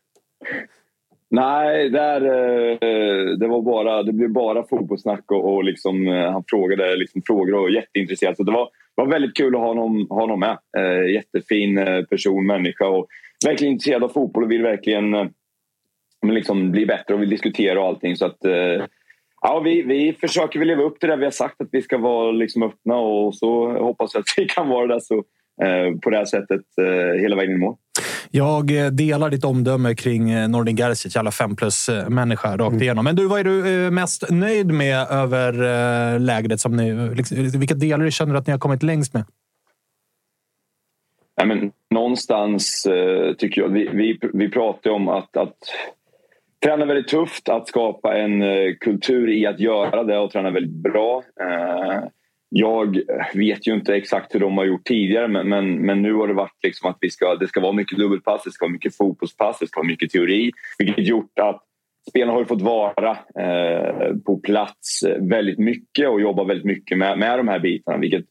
Nej, 1.30 1.90
där, 1.90 2.20
eh, 2.20 3.36
det, 3.38 3.46
var 3.46 3.62
bara, 3.62 4.02
det 4.02 4.12
blev 4.12 4.30
bara 4.30 4.66
fotbollssnack 4.66 5.32
och, 5.32 5.54
och 5.54 5.64
liksom, 5.64 6.08
eh, 6.08 6.32
han 6.32 6.44
frågade 6.48 6.96
liksom 6.96 7.22
frågor 7.26 7.54
och 7.54 7.62
var 7.62 7.68
jätteintresserad. 7.68 8.36
Så 8.36 8.42
det 8.42 8.52
var, 8.52 8.68
var 8.94 9.06
väldigt 9.06 9.36
kul 9.36 9.54
att 9.54 9.60
ha 9.60 9.68
honom, 9.68 10.06
ha 10.10 10.20
honom 10.20 10.40
med. 10.40 10.58
Eh, 10.78 11.12
jättefin 11.12 11.80
person, 12.10 12.46
människa 12.46 12.88
och 12.88 13.06
verkligen 13.46 13.72
intresserad 13.72 14.04
av 14.04 14.08
fotboll 14.08 14.44
och 14.44 14.50
vill 14.50 14.62
verkligen 14.62 15.30
liksom 16.26 16.70
bli 16.70 16.86
bättre 16.86 17.14
och 17.14 17.22
vill 17.22 17.30
diskutera 17.30 17.80
och 17.80 17.86
allting. 17.86 18.16
Så 18.16 18.26
att, 18.26 18.38
ja, 19.40 19.60
vi, 19.60 19.82
vi 19.82 20.12
försöker 20.20 20.64
leva 20.64 20.82
upp 20.82 21.00
till 21.00 21.08
det 21.08 21.16
vi 21.16 21.24
har 21.24 21.30
sagt 21.30 21.60
att 21.60 21.68
vi 21.72 21.82
ska 21.82 21.98
vara 21.98 22.30
liksom 22.30 22.62
öppna 22.62 22.96
och 22.96 23.34
så 23.34 23.72
hoppas 23.72 24.14
jag 24.14 24.20
att 24.20 24.34
vi 24.36 24.44
kan 24.44 24.68
vara 24.68 24.94
det 24.94 25.00
så, 25.00 25.24
på 26.02 26.10
det 26.10 26.16
här 26.16 26.24
sättet 26.24 26.62
hela 27.20 27.36
vägen 27.36 27.54
i 27.54 27.58
mål. 27.58 27.76
Jag 28.30 28.84
eh, 28.84 28.86
delar 28.86 29.30
ditt 29.30 29.44
omdöme 29.44 29.94
kring 29.94 30.30
eh, 30.30 30.48
Nordin 30.48 30.76
Gerzic, 30.76 31.16
alla 31.16 31.30
fem 31.30 31.56
plus-människa 31.56 32.56
rakt 32.56 32.72
mm. 32.72 32.82
igenom. 32.82 33.04
Men 33.04 33.16
du, 33.16 33.26
vad 33.26 33.40
är 33.40 33.44
du 33.44 33.84
eh, 33.84 33.90
mest 33.90 34.30
nöjd 34.30 34.66
med 34.66 35.06
över 35.10 36.18
lägret? 36.18 36.60
Som 36.60 36.76
ni, 36.76 37.14
liksom, 37.14 37.60
vilka 37.60 37.74
delar 37.74 38.10
känner 38.10 38.32
du 38.32 38.38
att 38.38 38.46
ni 38.46 38.50
har 38.50 38.58
kommit 38.58 38.82
längst 38.82 39.14
med? 39.14 39.24
Ja, 41.36 41.44
men, 41.44 41.72
någonstans 41.90 42.86
tycker 43.38 43.60
jag... 43.60 43.68
Vi, 43.68 43.88
vi, 43.92 44.18
vi 44.32 44.48
pratar 44.48 44.90
om 44.90 45.08
att, 45.08 45.36
att 45.36 45.56
träna 46.64 46.84
väldigt 46.84 47.08
tufft, 47.08 47.48
att 47.48 47.68
skapa 47.68 48.16
en 48.16 48.42
kultur 48.80 49.30
i 49.30 49.46
att 49.46 49.60
göra 49.60 50.04
det 50.04 50.18
och 50.18 50.30
träna 50.30 50.50
väldigt 50.50 50.92
bra 50.92 51.22
jag 52.48 52.96
eh, 52.96 53.02
vet 53.34 53.68
ju 53.68 53.74
inte 53.74 53.94
exakt 53.94 54.34
hur 54.34 54.40
de 54.40 54.58
har 54.58 54.64
gjort 54.64 54.84
tidigare 54.84 55.28
men, 55.28 55.48
men, 55.48 55.74
men 55.74 56.02
nu 56.02 56.12
har 56.12 56.28
det 56.28 56.34
varit 56.34 56.58
liksom 56.62 56.90
att 56.90 56.98
vi 57.00 57.10
ska, 57.10 57.34
det 57.34 57.46
ska 57.46 57.60
vara 57.60 57.72
mycket 57.72 57.98
dubbelpass, 57.98 58.42
det 58.44 58.50
ska 58.50 58.64
vara 58.64 58.72
mycket 58.72 58.96
fotbollspass, 58.96 59.58
det 59.58 59.66
ska 59.66 59.80
vara 59.80 59.88
mycket 59.88 60.10
teori. 60.10 60.50
Vilket 60.78 61.06
gjort 61.06 61.38
att 61.38 61.64
spelarna 62.08 62.38
har 62.38 62.44
fått 62.44 62.62
vara 62.62 63.10
eh, 63.40 64.16
på 64.26 64.40
plats 64.40 65.02
eh, 65.02 65.22
väldigt 65.22 65.58
mycket 65.58 66.08
och 66.08 66.20
jobba 66.20 66.44
väldigt 66.44 66.66
mycket 66.66 66.98
med, 66.98 67.18
med 67.18 67.38
de 67.38 67.48
här 67.48 67.58
bitarna. 67.58 67.98
Vilket 67.98 68.24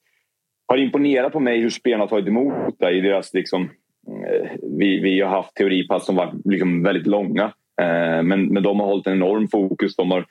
har 0.67 0.77
imponerat 0.77 1.33
på 1.33 1.39
mig 1.39 1.59
hur 1.59 1.69
spelarna 1.69 2.03
har 2.03 2.09
tagit 2.09 2.27
emot 2.27 2.75
det 2.79 2.91
i 2.91 3.01
deras 3.01 3.33
liksom, 3.33 3.63
eh, 4.07 4.49
vi, 4.79 4.99
vi 4.99 5.21
har 5.21 5.29
haft 5.29 5.55
teoripass 5.55 6.05
som 6.05 6.15
varit 6.15 6.45
liksom 6.45 6.83
väldigt 6.83 7.07
långa. 7.07 7.43
Eh, 7.81 8.23
men, 8.23 8.47
men 8.47 8.63
de 8.63 8.79
har 8.79 8.87
hållit 8.87 9.07
en 9.07 9.13
enorm 9.13 9.47
fokus. 9.47 9.95
De 9.95 10.11
har 10.11 10.25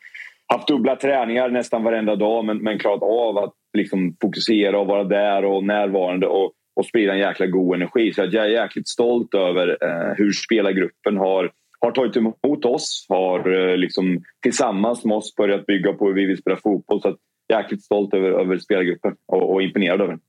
haft 0.49 0.69
dubbla 0.69 0.97
träningar 0.97 1.49
nästan 1.49 1.85
varenda 1.85 2.17
dag 2.17 2.45
men, 2.45 2.59
men 2.59 2.79
klarat 2.79 3.03
av 3.03 3.39
att 3.39 3.53
liksom 3.77 4.17
fokusera 4.23 4.79
och 4.79 4.87
vara 4.87 5.05
där 5.05 5.45
och 5.45 5.65
närvarande 5.65 6.27
och, 6.27 6.53
och 6.77 6.87
sprida 6.87 7.13
en 7.13 7.19
jäkla 7.19 7.47
god 7.47 7.75
energi. 7.75 8.13
Så 8.13 8.21
jag 8.21 8.35
är 8.35 8.63
jäkligt 8.63 8.89
stolt 8.89 9.35
över 9.35 9.69
eh, 9.69 10.15
hur 10.17 10.33
spelargruppen 10.33 11.17
har, 11.17 11.51
har 11.81 11.91
tagit 11.91 12.17
emot 12.17 12.65
oss. 12.65 13.07
Har 13.09 13.71
eh, 13.71 13.77
liksom, 13.77 14.23
tillsammans 14.43 15.05
med 15.05 15.17
oss 15.17 15.35
börjat 15.37 15.67
bygga 15.67 15.93
på 15.93 16.07
hur 16.07 16.15
vi 16.15 16.27
vill 16.27 16.39
spela 16.39 16.57
fotboll. 16.57 17.01
Så 17.01 17.17
jäkligt 17.53 17.83
stolt 17.83 18.15
över, 18.15 18.31
över 18.31 18.59
spelargruppen 18.59 19.17
och, 19.27 19.53
och 19.55 19.63
imponerad 19.63 20.01
över 20.01 20.13
den. 20.13 20.21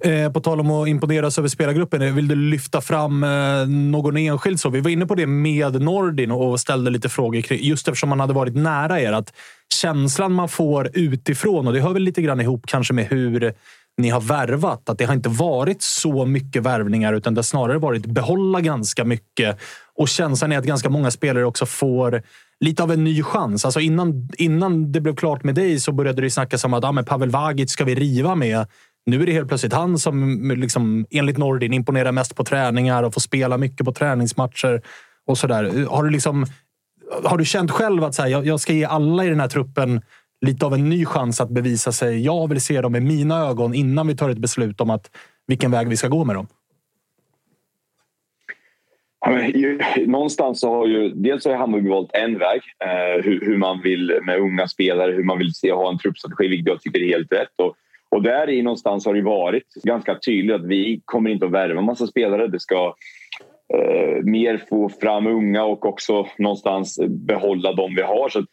Eh, 0.00 0.32
på 0.32 0.40
tal 0.40 0.60
om 0.60 0.70
att 0.70 0.88
imponeras 0.88 1.38
över 1.38 1.48
spelargruppen, 1.48 2.02
eh, 2.02 2.14
vill 2.14 2.28
du 2.28 2.34
lyfta 2.34 2.80
fram 2.80 3.24
eh, 3.24 3.66
någon 3.66 4.16
enskild? 4.16 4.60
Så? 4.60 4.68
Vi 4.68 4.80
var 4.80 4.90
inne 4.90 5.06
på 5.06 5.14
det 5.14 5.26
med 5.26 5.82
Nordin 5.82 6.30
och 6.30 6.60
ställde 6.60 6.90
lite 6.90 7.08
frågor 7.08 7.40
kring, 7.40 7.58
just 7.62 7.88
eftersom 7.88 8.08
man 8.08 8.20
hade 8.20 8.32
varit 8.32 8.56
nära 8.56 9.00
er. 9.00 9.12
Att 9.12 9.32
känslan 9.74 10.32
man 10.32 10.48
får 10.48 10.90
utifrån, 10.94 11.66
och 11.66 11.72
det 11.72 11.80
hör 11.80 11.92
väl 11.92 12.02
lite 12.02 12.22
grann 12.22 12.40
ihop 12.40 12.64
kanske 12.66 12.94
med 12.94 13.06
hur 13.06 13.54
ni 13.96 14.08
har 14.08 14.20
värvat. 14.20 14.88
Att 14.88 14.98
det 14.98 15.04
har 15.04 15.14
inte 15.14 15.28
varit 15.28 15.82
så 15.82 16.26
mycket 16.26 16.62
värvningar 16.62 17.12
utan 17.12 17.34
det 17.34 17.38
har 17.38 17.42
snarare 17.44 17.78
varit 17.78 18.06
behålla 18.06 18.60
ganska 18.60 19.04
mycket. 19.04 19.58
Och 19.96 20.08
känslan 20.08 20.52
är 20.52 20.58
att 20.58 20.64
ganska 20.64 20.90
många 20.90 21.10
spelare 21.10 21.44
också 21.44 21.66
får 21.66 22.22
lite 22.60 22.82
av 22.82 22.92
en 22.92 23.04
ny 23.04 23.22
chans. 23.22 23.64
Alltså 23.64 23.80
innan, 23.80 24.28
innan 24.38 24.92
det 24.92 25.00
blev 25.00 25.16
klart 25.16 25.44
med 25.44 25.54
dig 25.54 25.80
så 25.80 25.92
började 25.92 26.22
det 26.22 26.30
snackas 26.30 26.64
om 26.64 26.74
att 26.74 26.84
ah, 26.84 27.02
Pavel 27.02 27.30
Vagic 27.30 27.70
ska 27.70 27.84
vi 27.84 27.94
riva 27.94 28.34
med. 28.34 28.66
Nu 29.06 29.22
är 29.22 29.26
det 29.26 29.32
helt 29.32 29.48
plötsligt 29.48 29.72
han 29.72 29.98
som 29.98 30.50
liksom, 30.56 31.06
enligt 31.10 31.38
Nordin 31.38 31.72
imponerar 31.72 32.12
mest 32.12 32.36
på 32.36 32.44
träningar 32.44 33.02
och 33.02 33.14
får 33.14 33.20
spela 33.20 33.58
mycket 33.58 33.86
på 33.86 33.92
träningsmatcher. 33.92 34.82
och 35.26 35.38
så 35.38 35.46
där. 35.46 35.86
Har 35.86 36.04
du, 36.04 36.10
liksom, 36.10 36.46
har 37.24 37.38
du 37.38 37.44
känt 37.44 37.70
själv 37.70 38.04
att 38.04 38.14
så 38.14 38.22
här, 38.22 38.28
jag, 38.28 38.46
jag 38.46 38.60
ska 38.60 38.72
ge 38.72 38.84
alla 38.84 39.24
i 39.24 39.28
den 39.28 39.40
här 39.40 39.48
truppen 39.48 40.00
lite 40.40 40.66
av 40.66 40.74
en 40.74 40.88
ny 40.88 41.04
chans 41.04 41.40
att 41.40 41.50
bevisa 41.50 41.92
sig? 41.92 42.24
Jag 42.24 42.48
vill 42.48 42.60
se 42.60 42.80
dem 42.80 42.92
med 42.92 43.02
mina 43.02 43.38
ögon 43.38 43.74
innan 43.74 44.06
vi 44.06 44.16
tar 44.16 44.30
ett 44.30 44.38
beslut 44.38 44.80
om 44.80 44.90
att 44.90 45.10
vilken 45.46 45.70
väg 45.70 45.88
vi 45.88 45.96
ska 45.96 46.08
gå 46.08 46.24
med 46.24 46.36
dem. 46.36 46.46
Någonstans 50.06 50.60
så 50.60 50.70
har 50.70 50.86
ju 50.86 51.08
dels 51.08 51.44
har 51.44 51.54
Hammarby 51.54 51.88
valt 51.88 52.10
en 52.12 52.38
väg, 52.38 52.60
eh, 52.84 53.24
hur, 53.24 53.40
hur, 53.40 53.56
man 53.56 53.80
vill 53.82 54.20
med 54.22 54.38
unga 54.38 54.68
spelare, 54.68 55.12
hur 55.12 55.24
man 55.24 55.38
vill 55.38 55.54
se 55.54 55.72
ha 55.72 55.92
en 55.92 55.98
truppstrategi, 55.98 56.48
vilket 56.48 56.66
jag 56.66 56.80
tycker 56.80 57.00
är 57.00 57.06
helt 57.06 57.32
rätt. 57.32 57.52
Och 57.56 57.76
och 58.14 58.22
där 58.22 58.50
i 58.50 58.62
någonstans 58.62 59.06
har 59.06 59.14
det 59.14 59.22
varit 59.22 59.74
ganska 59.82 60.18
tydligt 60.18 60.54
att 60.54 60.66
vi 60.66 61.02
kommer 61.04 61.30
inte 61.30 61.46
att 61.46 61.52
värva 61.52 61.78
en 61.78 61.84
massa 61.84 62.06
spelare. 62.06 62.48
Det 62.48 62.60
ska 62.60 62.94
eh, 63.74 64.24
mer 64.24 64.64
få 64.68 64.88
fram 64.88 65.26
unga 65.26 65.64
och 65.64 65.86
också 65.86 66.26
någonstans 66.38 67.00
behålla 67.08 67.72
de 67.72 67.94
vi 67.94 68.02
har. 68.02 68.28
Så 68.28 68.44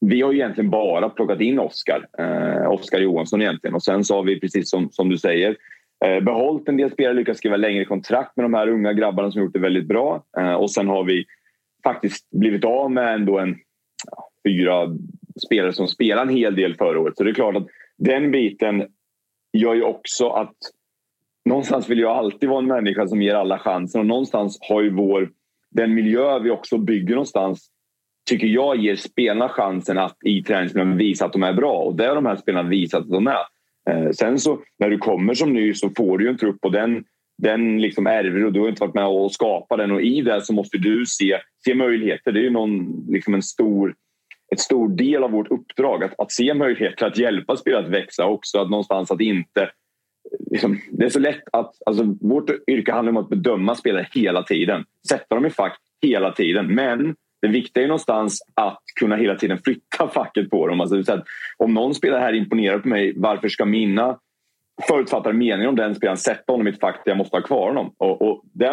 vi 0.00 0.22
har 0.22 0.32
egentligen 0.32 0.70
bara 0.70 1.08
plockat 1.08 1.40
in 1.40 1.58
Oskar, 1.58 2.06
eh, 2.18 2.70
Oscar 2.70 2.98
Johansson 2.98 3.42
egentligen. 3.42 3.74
Och 3.74 3.82
sen 3.82 4.04
så 4.04 4.14
har 4.14 4.22
vi 4.22 4.40
precis 4.40 4.70
som, 4.70 4.90
som 4.90 5.08
du 5.08 5.18
säger 5.18 5.56
eh, 6.04 6.20
behållit 6.20 6.68
en 6.68 6.76
del 6.76 6.90
spelare, 6.90 7.14
lyckats 7.14 7.38
skriva 7.38 7.56
längre 7.56 7.84
kontrakt 7.84 8.36
med 8.36 8.44
de 8.44 8.54
här 8.54 8.68
unga 8.68 8.92
grabbarna 8.92 9.30
som 9.30 9.42
gjort 9.42 9.52
det 9.52 9.58
väldigt 9.58 9.88
bra. 9.88 10.24
Eh, 10.38 10.54
och 10.54 10.70
sen 10.70 10.88
har 10.88 11.04
vi 11.04 11.24
faktiskt 11.84 12.30
blivit 12.30 12.64
av 12.64 12.90
med 12.90 13.14
ändå 13.14 13.38
en 13.38 13.56
ja, 14.10 14.30
fyra 14.48 14.96
spelare 15.46 15.72
som 15.72 15.88
spelade 15.88 16.30
en 16.30 16.36
hel 16.36 16.56
del 16.56 16.74
förra 16.74 17.00
året. 17.00 17.16
Så 17.16 17.24
det 17.24 17.30
är 17.30 17.34
klart 17.34 17.56
att 17.56 17.66
den 17.98 18.30
biten 18.30 18.86
gör 19.52 19.74
ju 19.74 19.82
också 19.82 20.28
att 20.28 20.56
någonstans 21.44 21.88
vill 21.88 21.98
jag 21.98 22.16
alltid 22.16 22.48
vara 22.48 22.58
en 22.58 22.66
människa 22.66 23.08
som 23.08 23.22
ger 23.22 23.34
alla 23.34 23.58
chansen 23.58 24.00
och 24.00 24.06
någonstans 24.06 24.58
har 24.60 24.82
ju 24.82 24.90
vår, 24.90 25.30
den 25.70 25.94
miljö 25.94 26.38
vi 26.38 26.50
också 26.50 26.78
bygger 26.78 27.14
någonstans 27.14 27.70
tycker 28.30 28.46
jag 28.46 28.76
ger 28.76 28.96
spelarna 28.96 29.48
chansen 29.48 29.98
att 29.98 30.16
i 30.24 30.42
träningsmiljön 30.42 30.96
visa 30.96 31.26
att 31.26 31.32
de 31.32 31.42
är 31.42 31.52
bra 31.52 31.72
och 31.72 31.94
det 31.94 32.06
har 32.06 32.14
de 32.14 32.26
här 32.26 32.36
spelarna 32.36 32.68
visat 32.68 33.00
att 33.00 33.10
de 33.10 33.26
är. 33.26 33.44
Eh, 33.90 34.10
sen 34.10 34.38
så 34.38 34.58
när 34.78 34.90
du 34.90 34.98
kommer 34.98 35.34
som 35.34 35.52
ny 35.52 35.74
så 35.74 35.90
får 35.96 36.18
du 36.18 36.24
ju 36.24 36.30
en 36.30 36.38
trupp 36.38 36.58
och 36.62 36.72
den, 36.72 37.04
den 37.38 37.80
liksom 37.80 38.06
ärver 38.06 38.44
och 38.44 38.52
du 38.52 38.60
har 38.60 38.68
inte 38.68 38.80
varit 38.80 38.94
med 38.94 39.06
och 39.06 39.32
skapat 39.32 39.78
den 39.78 39.90
och 39.90 40.02
i 40.02 40.20
det 40.20 40.42
så 40.42 40.52
måste 40.52 40.78
du 40.78 41.06
se, 41.06 41.38
se 41.64 41.74
möjligheter. 41.74 42.32
Det 42.32 42.40
är 42.40 42.44
ju 42.44 42.50
någon, 42.50 43.04
liksom 43.08 43.34
en 43.34 43.42
stor 43.42 43.94
ett 44.50 44.60
stor 44.60 44.88
del 44.88 45.24
av 45.24 45.30
vårt 45.30 45.50
uppdrag 45.50 46.04
att, 46.04 46.20
att 46.20 46.32
se 46.32 46.54
möjligheter 46.54 47.06
att 47.06 47.18
hjälpa 47.18 47.56
spelare 47.56 47.84
att 47.84 47.90
växa 47.90 48.26
också. 48.26 48.58
Att 48.58 48.70
någonstans 48.70 49.10
att 49.10 49.20
inte... 49.20 49.70
Liksom, 50.50 50.80
det 50.90 51.04
är 51.04 51.08
så 51.08 51.18
lätt 51.18 51.42
att... 51.52 51.74
Alltså, 51.86 52.16
vårt 52.20 52.50
yrke 52.66 52.92
handlar 52.92 53.10
om 53.10 53.16
att 53.16 53.28
bedöma 53.28 53.74
spelare 53.74 54.08
hela 54.12 54.42
tiden. 54.42 54.84
Sätta 55.08 55.34
dem 55.34 55.46
i 55.46 55.50
fack 55.50 55.78
hela 56.02 56.32
tiden. 56.32 56.74
Men 56.74 57.16
det 57.42 57.48
viktiga 57.48 57.84
är 57.84 57.88
någonstans 57.88 58.42
att 58.54 58.82
kunna 59.00 59.16
hela 59.16 59.34
tiden 59.34 59.58
flytta 59.64 60.08
facket 60.14 60.50
på 60.50 60.66
dem. 60.66 60.80
Alltså, 60.80 61.12
att 61.12 61.24
om 61.56 61.74
någon 61.74 61.94
spelare 61.94 62.20
här 62.20 62.32
imponerar 62.32 62.78
på 62.78 62.88
mig, 62.88 63.12
varför 63.16 63.48
ska 63.48 63.64
mina 63.64 64.18
förutfattade 64.88 65.34
meningar 65.34 65.68
om 65.68 65.76
den 65.76 65.94
spelaren 65.94 66.18
sätta 66.18 66.52
honom 66.52 66.66
i 66.66 66.70
ett 66.70 66.80
fack 66.80 67.02
där 67.04 67.10
jag 67.10 67.18
måste 67.18 67.36
ha 67.36 67.42
kvar 67.42 67.66
honom? 67.66 67.94
Och, 67.98 68.22
och 68.22 68.42
det 68.52 68.66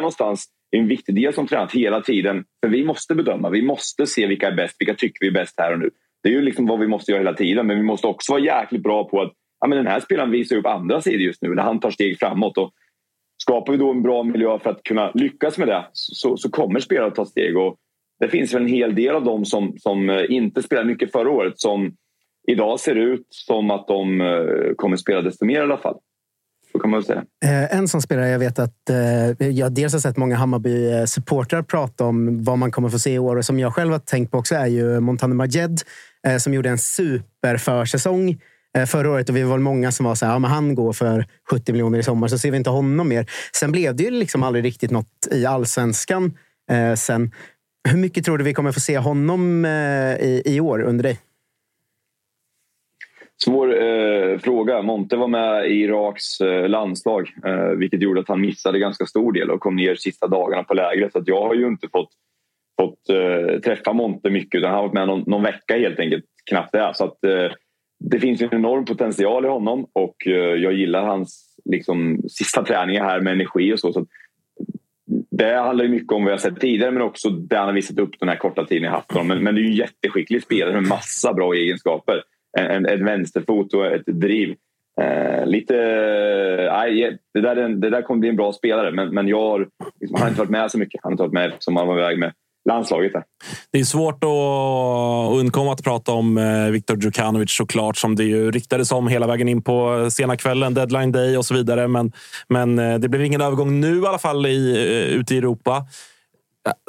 är 0.72 0.80
en 0.80 0.88
viktig 0.88 1.16
del 1.16 1.34
som 1.34 1.48
tränat 1.48 1.72
hela 1.72 2.02
tiden. 2.02 2.44
För 2.64 2.70
vi 2.70 2.86
måste 2.86 3.16
bedöma, 3.16 3.50
vi 3.50 3.62
måste 3.62 4.06
se 4.06 4.28
vilka 4.28 4.48
är 4.48 4.56
bäst, 4.56 4.76
vilka 4.80 4.94
tycker 4.94 5.18
vi 5.20 5.28
är 5.28 5.32
bäst 5.32 5.56
här 5.58 5.74
och 5.74 5.80
nu. 5.80 5.90
Det 6.24 6.30
är 6.30 6.34
ju 6.34 6.42
liksom 6.42 6.66
vad 6.66 6.80
vi 6.80 6.88
måste 6.88 7.12
göra 7.12 7.20
hela 7.20 7.34
tiden, 7.34 7.68
men 7.68 7.78
vi 7.78 7.84
måste 7.84 8.08
också 8.08 8.34
vara 8.34 8.42
jäkligt 8.42 8.84
bra 8.84 9.10
på 9.10 9.22
att 9.22 9.34
ja, 9.60 9.68
men 9.68 9.78
den 9.78 9.88
här 9.88 10.00
spelaren 10.00 10.32
visar 10.32 10.56
upp 10.56 10.66
andra 10.66 11.02
sidor 11.02 11.22
just 11.22 11.42
nu, 11.42 11.56
när 11.56 11.64
han 11.64 11.80
tar 11.80 11.92
steg 11.92 12.20
framåt. 12.20 12.58
Och 12.58 12.72
skapar 13.38 13.74
vi 13.74 13.80
då 13.80 13.92
en 13.92 14.04
bra 14.04 14.24
miljö 14.24 14.60
för 14.60 14.70
att 14.70 14.84
kunna 14.84 15.12
lyckas 15.14 15.58
med 15.58 15.68
det 15.68 15.88
så, 15.94 16.38
så 16.38 16.50
kommer 16.50 16.80
spelare 16.80 17.08
att 17.08 17.16
ta 17.16 17.26
steg. 17.26 17.58
Och 17.58 17.78
det 18.20 18.28
finns 18.28 18.54
väl 18.54 18.62
en 18.62 18.68
hel 18.68 18.96
del 18.96 19.16
av 19.16 19.24
dem 19.24 19.46
som, 19.46 19.74
som 19.78 20.10
eh, 20.10 20.26
inte 20.30 20.64
spelade 20.64 20.88
mycket 20.88 21.12
förra 21.12 21.30
året 21.30 21.60
som 21.60 21.96
idag 22.48 22.80
ser 22.80 22.96
ut 22.96 23.28
som 23.30 23.72
att 23.72 23.88
de 23.88 24.22
eh, 24.22 24.74
kommer 24.76 24.98
spela 24.98 25.22
desto 25.22 25.46
mer 25.46 25.60
i 25.60 25.64
alla 25.64 25.78
fall. 25.78 25.98
Så 26.78 26.82
kan 26.82 26.90
man 26.90 27.04
säga. 27.04 27.24
Eh, 27.46 27.78
en 27.78 27.88
sån 27.88 28.02
spelare 28.02 28.30
jag 28.30 28.40
vet 28.40 28.60
att 28.60 28.90
eh, 28.90 29.48
jag 29.48 29.72
dels 29.72 29.94
har 29.94 30.00
sett 30.00 30.18
många 30.18 30.36
Hammarby-supportrar 30.36 31.64
prata 31.64 32.06
om 32.06 32.44
vad 32.44 32.58
man 32.58 32.72
kommer 32.72 32.90
få 32.90 33.00
se 33.00 33.14
i 33.14 33.20
år 33.20 33.36
och 33.36 33.46
som 33.46 33.60
jag 33.60 33.74
själv 33.74 33.92
har 33.92 34.00
tänkt 34.00 34.32
på 34.32 34.38
också 34.38 34.56
är 34.56 34.68
ju 34.68 35.00
Montane 35.00 35.36
Majed 35.36 35.82
eh, 36.28 36.38
som 36.38 36.54
gjorde 36.54 36.70
en 36.70 36.78
superförsäsong 36.78 38.42
förra 38.88 39.12
året 39.12 39.30
och 39.30 39.36
vi 39.36 39.44
var 39.44 39.58
många 39.58 39.92
som 39.92 40.06
var 40.06 40.16
så 40.16 40.26
här, 40.26 40.34
ja, 40.34 40.40
men 40.40 40.52
han 40.52 40.76
går 40.76 40.94
för 40.94 41.26
70 41.52 41.72
miljoner 41.72 42.00
i 42.00 42.04
sommar 42.04 42.28
så 42.28 42.38
ser 42.38 42.52
vi 42.52 42.58
inte 42.58 42.70
honom 42.70 43.08
mer. 43.08 43.30
Sen 43.56 43.72
blev 43.72 43.96
det 43.96 44.04
ju 44.04 44.12
liksom 44.12 44.44
aldrig 44.44 44.66
riktigt 44.66 44.92
något 44.92 45.28
i 45.32 45.46
allsvenskan 45.46 46.38
sen. 46.96 47.32
Hur 47.90 47.98
mycket 47.98 48.26
tror 48.26 48.38
du 48.38 48.44
vi 48.44 48.54
kommer 48.54 48.72
få 48.72 48.80
se 48.80 48.98
honom 48.98 49.66
i, 49.66 50.42
i 50.46 50.60
år 50.60 50.82
under 50.82 51.04
dig? 51.04 51.20
Svår 53.44 53.84
eh, 53.84 54.38
fråga. 54.38 54.82
Monte 54.82 55.16
var 55.16 55.28
med 55.28 55.72
i 55.72 55.74
Iraks 55.74 56.42
eh, 56.42 56.70
landslag 56.70 57.34
eh, 57.46 57.70
vilket 57.70 58.02
gjorde 58.02 58.20
att 58.20 58.28
han 58.28 58.42
missade 58.42 58.80
ganska 58.80 59.06
stor 59.06 59.32
del 59.32 59.52
och 59.52 59.60
kom 59.60 59.76
ner 59.76 59.96
sista 59.96 60.28
dagarna 60.28 60.64
på 60.64 60.74
lägret. 60.74 61.12
Så 61.12 61.24
jag 61.26 61.42
har 61.42 61.54
ju 61.54 61.68
inte 61.68 61.88
fått, 61.92 62.10
fått 62.82 63.10
eh, 63.10 63.60
träffa 63.60 63.94
Monte 63.94 64.30
mycket 64.30 64.60
utan 64.60 64.70
han 64.70 64.76
har 64.76 64.84
varit 64.84 64.94
med 64.94 65.08
någon, 65.08 65.24
någon 65.28 65.44
vecka 65.44 65.78
helt 65.78 66.00
enkelt. 66.00 66.26
Knappt 66.50 66.72
det. 66.72 66.92
Så 66.96 67.04
att, 67.04 67.24
eh, 67.24 67.52
det 68.00 68.20
finns 68.20 68.42
en 68.42 68.54
enorm 68.54 68.86
potential 68.86 69.46
i 69.46 69.48
honom 69.48 69.88
och 69.94 70.28
eh, 70.28 70.34
jag 70.34 70.74
gillar 70.74 71.06
hans 71.06 71.56
liksom, 71.66 72.22
sista 72.30 72.64
träningar 72.64 73.04
här 73.04 73.22
med 73.22 73.34
energi 73.34 73.74
och 73.74 73.80
så. 73.80 73.94
så 73.94 74.06
det 75.32 75.54
handlar 75.54 75.86
ju 75.86 75.92
mycket 75.92 76.12
om 76.12 76.24
vad 76.24 76.34
jag 76.34 76.42
sett 76.42 76.60
tidigare 76.60 76.92
men 76.92 77.02
också 77.02 77.30
det 77.30 77.58
han 77.58 77.66
har 77.66 77.74
visat 77.74 78.00
upp 78.00 78.20
den 78.20 78.30
här 78.30 78.36
korta 78.36 78.66
tiden 78.66 78.84
jag 78.84 78.92
haft 78.92 79.12
honom. 79.12 79.28
Men, 79.28 79.44
men 79.44 79.56
det 79.56 79.62
är 79.62 79.64
ju 79.64 79.70
en 79.70 79.76
jätteskicklig 79.76 80.44
spelare 80.44 80.74
med 80.74 80.88
massa 80.88 81.34
bra 81.34 81.54
egenskaper 81.54 82.24
en, 82.58 82.86
en 82.86 83.06
vänsterfot 83.06 83.74
och 83.74 83.86
ett 83.86 84.06
driv. 84.06 84.56
Eh, 85.02 85.46
lite... 85.46 85.76
eh, 85.76 87.14
det, 87.34 87.42
där, 87.42 87.70
det 87.70 87.90
där 87.90 88.02
kommer 88.02 88.20
bli 88.20 88.30
en 88.30 88.36
bra 88.36 88.54
spelare 88.54 88.92
men, 88.92 89.10
men 89.10 89.28
jag 89.28 89.42
har, 89.42 89.68
liksom, 90.00 90.16
han 90.16 90.22
har 90.22 90.30
inte 90.30 90.42
varit 90.42 90.50
med 90.50 90.72
så 90.72 90.78
mycket. 90.78 91.00
Han 91.04 91.10
har 91.10 91.14
inte 91.14 91.24
varit 91.24 91.34
med 91.34 91.54
som 91.60 91.76
han 91.76 91.88
var 91.88 91.98
iväg 91.98 92.20
med 92.20 92.34
landslaget. 92.70 93.14
Där. 93.14 93.24
Det 93.72 93.80
är 93.80 93.84
svårt 93.84 94.24
att 94.24 95.40
undkomma 95.40 95.74
att 95.74 95.84
prata 95.84 96.12
om 96.12 96.38
eh, 96.38 96.72
Viktor 96.72 97.04
Djukanovic 97.04 97.52
såklart 97.52 97.98
som 97.98 98.16
det 98.16 98.24
ju 98.24 98.52
ryktades 98.52 98.92
om 98.92 99.08
hela 99.08 99.28
vägen 99.28 99.48
in 99.48 99.62
på 99.62 100.08
sena 100.12 100.38
kvällen, 100.38 100.74
deadline 100.74 101.12
day 101.12 101.38
och 101.38 101.46
så 101.46 101.54
vidare. 101.54 101.88
Men, 101.88 102.12
men 102.50 102.80
eh, 102.80 103.00
det 103.00 103.10
blev 103.10 103.24
ingen 103.24 103.42
övergång 103.42 103.80
nu 103.80 104.02
i 104.02 104.06
alla 104.06 104.18
fall 104.18 104.46
i, 104.46 104.72
eh, 104.72 105.20
ute 105.20 105.36
i 105.36 105.38
Europa 105.38 105.86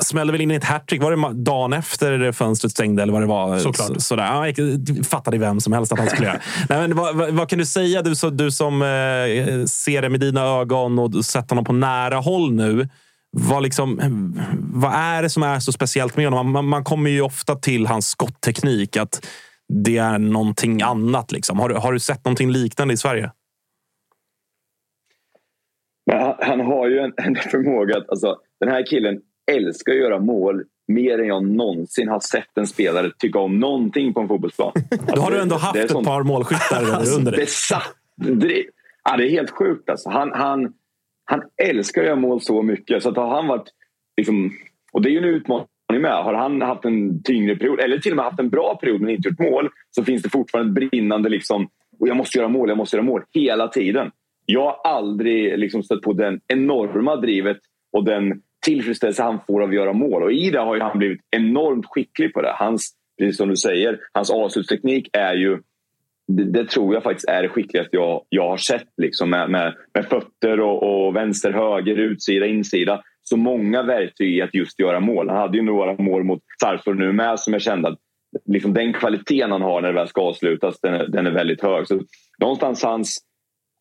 smällde 0.02 0.32
väl 0.32 0.40
in 0.40 0.50
ett 0.50 0.64
hattrick. 0.64 1.02
Var 1.02 1.16
det 1.16 1.42
dagen 1.44 1.72
efter 1.72 2.32
fönstret 2.32 2.72
stängde 2.72 3.02
eller 3.02 3.12
vad 3.12 3.22
det 3.22 3.26
var? 3.26 3.58
Såklart. 3.58 3.88
Så, 3.88 4.00
sådär. 4.00 4.24
Ja, 4.24 4.48
jag 4.48 5.06
fattade 5.06 5.38
vem 5.38 5.60
som 5.60 5.72
helst 5.72 5.92
att 5.92 5.98
han 5.98 6.08
skulle 6.08 6.26
göra. 6.26 6.40
Nej, 6.68 6.78
men 6.80 6.96
vad, 6.96 7.16
vad, 7.16 7.30
vad 7.30 7.48
kan 7.48 7.58
du 7.58 7.66
säga, 7.66 8.02
du, 8.02 8.14
så, 8.14 8.30
du 8.30 8.50
som 8.50 8.82
eh, 8.82 8.88
ser 9.66 10.02
det 10.02 10.08
med 10.08 10.20
dina 10.20 10.40
ögon 10.40 10.98
och 10.98 11.24
sett 11.24 11.50
honom 11.50 11.64
på 11.64 11.72
nära 11.72 12.16
håll 12.16 12.52
nu? 12.52 12.88
Vad, 13.30 13.62
liksom, 13.62 14.00
vad 14.72 14.92
är 14.94 15.22
det 15.22 15.30
som 15.30 15.42
är 15.42 15.60
så 15.60 15.72
speciellt 15.72 16.16
med 16.16 16.26
honom? 16.26 16.52
Man, 16.52 16.64
man 16.64 16.84
kommer 16.84 17.10
ju 17.10 17.20
ofta 17.20 17.54
till 17.54 17.86
hans 17.86 18.08
skottteknik. 18.08 18.96
Att 18.96 19.26
det 19.84 19.96
är 19.96 20.18
någonting 20.18 20.82
annat. 20.82 21.32
Liksom. 21.32 21.58
Har, 21.58 21.68
du, 21.68 21.74
har 21.74 21.92
du 21.92 22.00
sett 22.00 22.24
någonting 22.24 22.50
liknande 22.50 22.94
i 22.94 22.96
Sverige? 22.96 23.30
Men 26.06 26.20
han, 26.20 26.34
han 26.40 26.60
har 26.60 26.88
ju 26.88 26.98
en, 26.98 27.12
en 27.16 27.36
förmåga 27.36 27.98
att... 27.98 28.10
Alltså, 28.10 28.36
den 28.60 28.68
här 28.68 28.86
killen 28.86 29.20
älskar 29.50 29.92
att 29.92 29.98
göra 29.98 30.18
mål 30.18 30.64
mer 30.88 31.18
än 31.18 31.26
jag 31.26 31.44
någonsin 31.46 32.08
har 32.08 32.20
sett 32.20 32.58
en 32.58 32.66
spelare 32.66 33.10
tycka 33.18 33.38
om 33.38 33.58
någonting 33.60 34.14
på 34.14 34.20
en 34.20 34.28
fotbollsplan. 34.28 34.72
Då 35.14 35.20
har 35.20 35.30
du 35.30 35.40
ändå 35.40 35.54
det 35.54 35.60
haft 35.60 35.76
ett 35.76 35.90
sånt- 35.90 36.06
par 36.06 36.22
målskyttar 36.22 36.94
Alltså, 36.94 37.18
under 37.18 37.32
dig. 37.32 37.46
Det, 38.16 38.64
ja, 39.04 39.16
det 39.16 39.26
är 39.26 39.30
helt 39.30 39.50
sjukt. 39.50 39.90
Alltså. 39.90 40.10
Han, 40.10 40.32
han, 40.32 40.72
han 41.24 41.42
älskar 41.62 42.00
att 42.00 42.06
göra 42.06 42.16
mål 42.16 42.40
så 42.40 42.62
mycket. 42.62 43.02
Så 43.02 43.08
att 43.08 43.16
har 43.16 43.34
han 43.34 43.46
varit... 43.46 43.68
Liksom, 44.16 44.52
och 44.92 45.02
det 45.02 45.08
är 45.08 45.10
ju 45.10 45.18
en 45.18 45.24
utmaning 45.24 45.66
med. 45.90 46.24
Har 46.24 46.34
han 46.34 46.62
haft 46.62 46.84
en 46.84 47.22
tyngre 47.22 47.56
period 47.56 47.80
eller 47.80 47.98
till 47.98 48.12
och 48.12 48.16
med 48.16 48.24
haft 48.24 48.40
en 48.40 48.48
bra 48.50 48.78
period 48.80 49.00
men 49.00 49.10
inte 49.10 49.28
gjort 49.28 49.38
mål 49.38 49.68
så 49.90 50.04
finns 50.04 50.22
det 50.22 50.30
fortfarande 50.30 50.82
ett 50.82 50.90
brinnande 50.90 51.28
liksom, 51.28 51.68
och 52.00 52.08
jag 52.08 52.16
måste 52.16 52.38
göra 52.38 52.48
mål, 52.48 52.68
jag 52.68 52.78
måste 52.78 52.96
göra 52.96 53.06
mål 53.06 53.22
hela 53.34 53.68
tiden. 53.68 54.10
Jag 54.46 54.64
har 54.64 54.80
aldrig 54.84 55.58
liksom 55.58 55.82
stött 55.82 56.02
på 56.02 56.12
den 56.12 56.40
enorma 56.48 57.16
drivet 57.16 57.58
och 57.92 58.04
den 58.04 58.42
tillfredsställelse 58.68 59.22
han 59.22 59.40
får 59.46 59.62
av 59.62 59.68
att 59.68 59.74
göra 59.74 59.92
mål. 59.92 60.22
Och 60.22 60.32
i 60.32 60.50
det 60.50 60.60
har 60.60 60.74
ju 60.74 60.80
han 60.80 60.98
blivit 60.98 61.20
enormt 61.30 61.86
skicklig 61.86 62.32
på 62.32 62.42
det. 62.42 62.52
Hans, 62.54 62.92
precis 63.18 63.36
som 63.36 63.48
du 63.48 63.56
säger, 63.56 63.98
hans 64.12 64.30
avslutsteknik 64.30 65.08
är 65.12 65.34
ju 65.34 65.58
det, 66.28 66.44
det 66.44 66.68
tror 66.68 66.94
jag 66.94 67.02
faktiskt 67.02 67.28
är 67.28 67.42
det 67.42 67.48
skickligaste 67.48 67.96
jag, 67.96 68.22
jag 68.28 68.48
har 68.48 68.56
sett. 68.56 68.88
Liksom, 68.96 69.30
med, 69.30 69.50
med, 69.50 69.74
med 69.94 70.06
fötter 70.06 70.60
och, 70.60 71.06
och 71.06 71.16
vänster, 71.16 71.52
höger, 71.52 71.96
utsida, 71.96 72.46
insida. 72.46 73.02
Så 73.22 73.36
många 73.36 73.82
verktyg 73.82 74.36
i 74.36 74.42
att 74.42 74.54
just 74.54 74.80
göra 74.80 75.00
mål. 75.00 75.28
Han 75.28 75.38
hade 75.38 75.56
ju 75.56 75.62
några 75.62 76.02
mål 76.02 76.24
mot 76.24 76.42
Sarpsborg 76.60 76.98
nu 76.98 77.12
med 77.12 77.40
som 77.40 77.52
jag 77.52 77.62
kände 77.62 77.88
att 77.88 77.98
liksom 78.44 78.74
den 78.74 78.92
kvaliteten 78.92 79.52
han 79.52 79.62
har 79.62 79.80
när 79.80 79.88
det 79.88 79.94
väl 79.94 80.08
ska 80.08 80.20
avslutas 80.20 80.80
den 80.80 80.94
är, 80.94 81.06
den 81.06 81.26
är 81.26 81.30
väldigt 81.30 81.62
hög. 81.62 81.86
Så 81.86 82.00
någonstans 82.38 82.84
hans 82.84 83.18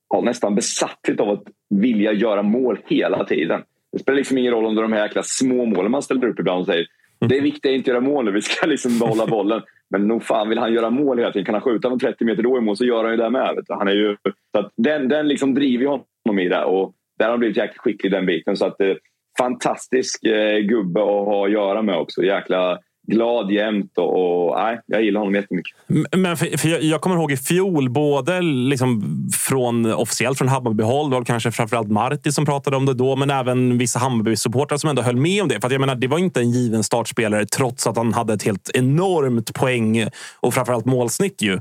ja, 0.10 0.22
nästan 0.22 0.56
besatthet 0.56 1.20
av 1.20 1.30
att 1.30 1.44
vilja 1.70 2.14
göra 2.14 2.44
mål 2.44 2.80
hela 2.86 3.26
tiden. 3.26 3.62
Det 3.92 4.00
spelar 4.00 4.18
liksom 4.18 4.38
ingen 4.38 4.54
roll 4.54 4.66
om 4.66 4.76
det 4.76 4.82
är 4.82 4.84
de 4.84 4.94
här 4.94 5.04
jäkla 5.04 5.24
små 5.24 5.66
målen 5.66 5.92
man 5.92 6.02
ställer 6.02 6.28
upp 6.28 6.40
ibland 6.40 6.60
och 6.60 6.66
säger 6.66 6.88
det 7.20 7.38
är 7.38 7.42
viktigt 7.42 7.72
att 7.72 7.76
inte 7.76 7.90
göra 7.90 8.02
mål 8.02 8.26
nu, 8.26 8.32
vi 8.32 8.42
ska 8.42 8.68
liksom 8.68 9.00
behålla 9.00 9.28
bollen. 9.28 9.62
Men 9.90 10.08
nog 10.08 10.24
fan 10.24 10.50
vill 10.50 10.58
han 10.58 10.74
göra 10.74 10.90
mål 10.90 11.18
hela 11.18 11.32
tiden. 11.32 11.46
Kan 11.46 11.56
han 11.56 11.62
skjuta 11.62 11.90
från 11.90 12.00
30 12.00 12.26
meter 12.26 12.44
då 12.44 12.58
i 12.58 12.62
mål 12.62 12.78
så 12.78 12.86
gör 12.86 13.04
han 13.04 13.12
ju 13.12 13.18
det 13.18 13.30
med. 13.30 13.66
Han 13.70 13.88
är 13.88 13.94
ju, 13.94 14.18
så 14.52 14.60
att 14.60 14.72
den, 14.78 15.08
den 15.08 15.28
liksom 15.28 15.54
driver 15.54 15.86
honom 15.86 16.40
i 16.40 16.50
det 16.50 16.64
och 16.64 16.94
där 17.20 17.26
har 17.26 17.32
han 17.32 17.40
blivit 17.40 17.58
jäkligt 17.58 17.82
skicklig 17.82 18.10
i 18.10 18.16
den 18.16 18.26
biten. 18.26 18.58
Så 18.58 18.66
att, 18.66 18.82
eh, 18.82 18.96
fantastisk 19.38 20.24
eh, 20.24 20.60
gubbe 20.60 21.02
att 21.02 21.08
ha 21.08 21.46
att 21.46 21.52
göra 21.52 21.82
med 21.82 21.98
också. 21.98 22.24
Jäkla 22.24 22.80
glad 23.08 23.52
jämt 23.52 23.98
och, 23.98 24.50
och 24.50 24.60
nej, 24.60 24.82
jag 24.86 25.04
gillar 25.04 25.20
honom 25.20 25.36
jättemycket. 25.36 25.76
Men 26.18 26.38
för, 26.38 26.58
för 26.58 26.70
jag, 26.70 26.84
jag 26.84 27.02
kommer 27.02 27.16
ihåg 27.16 27.32
i 27.32 27.38
fjol, 27.38 27.90
både 27.90 28.42
liksom 28.42 29.04
från 29.34 29.94
officiellt 29.94 30.38
från 30.38 30.48
Hammarbyhåll, 30.48 31.10
det 31.10 31.16
var 31.16 31.24
kanske 31.24 31.52
framförallt 31.52 31.92
Marti 31.92 32.34
som 32.34 32.46
pratade 32.46 32.78
om 32.78 32.86
det 32.86 32.94
då, 32.94 33.16
men 33.16 33.30
även 33.30 33.78
vissa 33.78 34.00
Hammarby-supportrar 34.00 34.78
som 34.78 34.90
ändå 34.90 35.02
höll 35.02 35.16
med 35.16 35.42
om 35.42 35.48
det. 35.48 35.62
För 35.62 35.68
att 35.68 35.72
jag 35.72 35.82
menar, 35.82 35.96
det 35.96 36.08
var 36.08 36.18
inte 36.18 36.40
en 36.40 36.52
given 36.52 36.84
startspelare 36.84 37.46
trots 37.46 37.88
att 37.88 37.98
han 37.98 38.14
hade 38.14 38.34
ett 38.34 38.44
helt 38.44 38.70
enormt 38.74 39.54
poäng 39.54 40.08
och 40.40 40.54
framförallt 40.54 40.86
målsnitt. 40.86 41.42
Ju. 41.42 41.54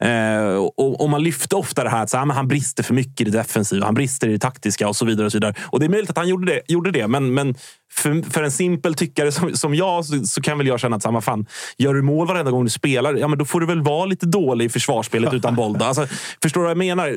Eh, 0.00 0.54
och, 0.54 1.00
och 1.00 1.10
man 1.10 1.22
lyfte 1.22 1.56
ofta 1.56 1.84
det 1.84 1.90
här 1.90 2.02
att 2.02 2.10
så, 2.10 2.16
här, 2.16 2.24
men 2.24 2.36
han 2.36 2.48
brister 2.48 2.82
för 2.82 2.94
mycket 2.94 3.20
i 3.20 3.30
det 3.30 3.38
defensiva, 3.38 3.86
han 3.86 3.94
brister 3.94 4.28
i 4.28 4.32
det 4.32 4.38
taktiska 4.38 4.88
och 4.88 4.96
så 4.96 5.04
vidare. 5.04 5.26
Och 5.26 5.32
så 5.32 5.36
vidare. 5.38 5.54
Och 5.60 5.80
det 5.80 5.86
är 5.86 5.90
möjligt 5.90 6.10
att 6.10 6.16
han 6.16 6.28
gjorde 6.28 6.46
det, 6.52 6.60
gjorde 6.68 6.90
det 6.90 7.08
men, 7.08 7.34
men 7.34 7.54
för, 7.94 8.30
för 8.30 8.42
en 8.42 8.50
simpel 8.50 8.94
tyckare 8.94 9.32
som, 9.32 9.56
som 9.56 9.74
jag 9.74 10.04
så, 10.04 10.24
så 10.24 10.40
kan 10.40 10.58
väl 10.58 10.66
jag 10.66 10.80
känna 10.80 10.96
att 10.96 11.02
samma 11.02 11.20
fan, 11.20 11.46
gör 11.78 11.94
du 11.94 12.02
mål 12.02 12.26
varenda 12.26 12.50
gång 12.50 12.64
du 12.64 12.70
spelar, 12.70 13.14
ja, 13.14 13.28
men 13.28 13.38
då 13.38 13.44
får 13.44 13.60
du 13.60 13.66
väl 13.66 13.82
vara 13.82 14.06
lite 14.06 14.26
dålig 14.26 14.64
i 14.64 14.68
försvarsspelet 14.68 15.34
utan 15.34 15.54
boll. 15.54 15.82
Alltså, 15.82 16.06
förstår 16.42 16.60
du 16.60 16.64
vad 16.64 16.70
jag 16.70 16.78
menar? 16.78 17.16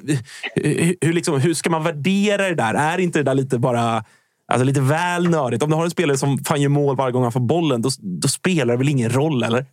Hur, 0.55 0.95
hur, 1.01 1.13
liksom, 1.13 1.39
hur 1.41 1.53
ska 1.53 1.69
man 1.69 1.83
värdera 1.83 2.43
det 2.43 2.55
där? 2.55 2.73
Är 2.73 2.97
inte 2.97 3.19
det 3.19 3.23
där 3.23 3.33
lite 3.33 3.59
bara 3.59 4.03
alltså, 4.47 4.65
lite 4.65 4.81
väl 4.81 5.29
nördigt? 5.29 5.63
Om 5.63 5.69
du 5.69 5.75
har 5.75 5.83
en 5.83 5.91
spelare 5.91 6.17
som 6.17 6.37
fan 6.37 6.61
gör 6.61 6.69
mål 6.69 6.95
varje 6.95 7.11
gång 7.11 7.23
han 7.23 7.31
får 7.31 7.39
bollen, 7.39 7.81
då, 7.81 7.89
då 7.99 8.27
spelar 8.27 8.73
det 8.73 8.77
väl 8.77 8.89
ingen 8.89 9.09
roll, 9.09 9.43
eller? 9.43 9.65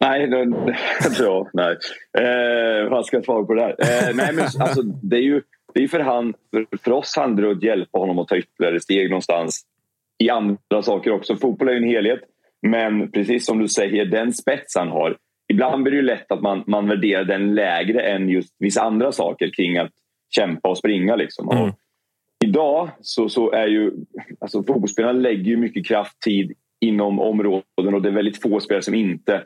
Nej, 0.00 0.26
det, 0.26 1.10
tror 1.16 1.28
jag. 1.28 1.48
Nej. 1.52 1.76
Eh, 2.18 2.90
vad 2.90 3.06
ska 3.06 3.16
jag 3.16 3.24
svara 3.24 3.44
på 3.44 3.54
det 3.54 3.60
där? 3.60 4.08
Eh, 4.08 4.14
nej, 4.14 4.32
men 4.32 4.44
alltså, 4.44 4.82
det 4.82 5.16
är 5.16 5.20
ju 5.20 5.42
det 5.74 5.82
är 5.82 5.88
för, 5.88 6.00
han, 6.00 6.34
för, 6.82 6.92
oss 6.92 7.16
handlar 7.16 7.42
det 7.42 7.50
om 7.50 7.56
att 7.56 7.62
hjälpa 7.62 7.98
honom 7.98 8.18
att 8.18 8.28
ta 8.28 8.36
ytterligare 8.36 8.80
steg 8.80 9.10
någonstans 9.10 9.66
i 10.18 10.30
andra 10.30 10.82
saker 10.82 11.12
också. 11.12 11.36
Fotboll 11.36 11.68
är 11.68 11.72
ju 11.72 11.78
en 11.78 11.88
helhet, 11.88 12.20
men 12.62 13.10
precis 13.10 13.46
som 13.46 13.58
du 13.58 13.68
säger, 13.68 14.04
den 14.04 14.32
spets 14.32 14.76
han 14.76 14.88
har. 14.88 15.16
Ibland 15.48 15.82
blir 15.82 15.92
det 15.92 15.96
ju 15.96 16.02
lätt 16.02 16.32
att 16.32 16.42
man, 16.42 16.64
man 16.66 16.88
värderar 16.88 17.24
den 17.24 17.54
lägre 17.54 18.00
än 18.00 18.28
just 18.28 18.56
vissa 18.58 18.82
andra 18.82 19.12
saker 19.12 19.50
kring 19.56 19.78
att 19.78 19.92
kämpa 20.34 20.68
och 20.68 20.78
springa. 20.78 21.16
Liksom. 21.16 21.50
Mm. 21.50 21.62
Och 21.62 21.78
idag 22.44 22.90
så, 23.00 23.28
så 23.28 23.52
är 23.52 23.66
ju 23.66 23.92
alltså, 24.40 24.62
fotbollsspelarna 24.62 25.18
lägger 25.18 25.44
ju 25.44 25.56
mycket 25.56 25.86
kraft, 25.86 26.20
tid 26.20 26.52
inom 26.80 27.20
områden 27.20 27.94
och 27.94 28.02
det 28.02 28.08
är 28.08 28.12
väldigt 28.12 28.42
få 28.42 28.60
spelare 28.60 28.82
som 28.82 28.94
inte 28.94 29.42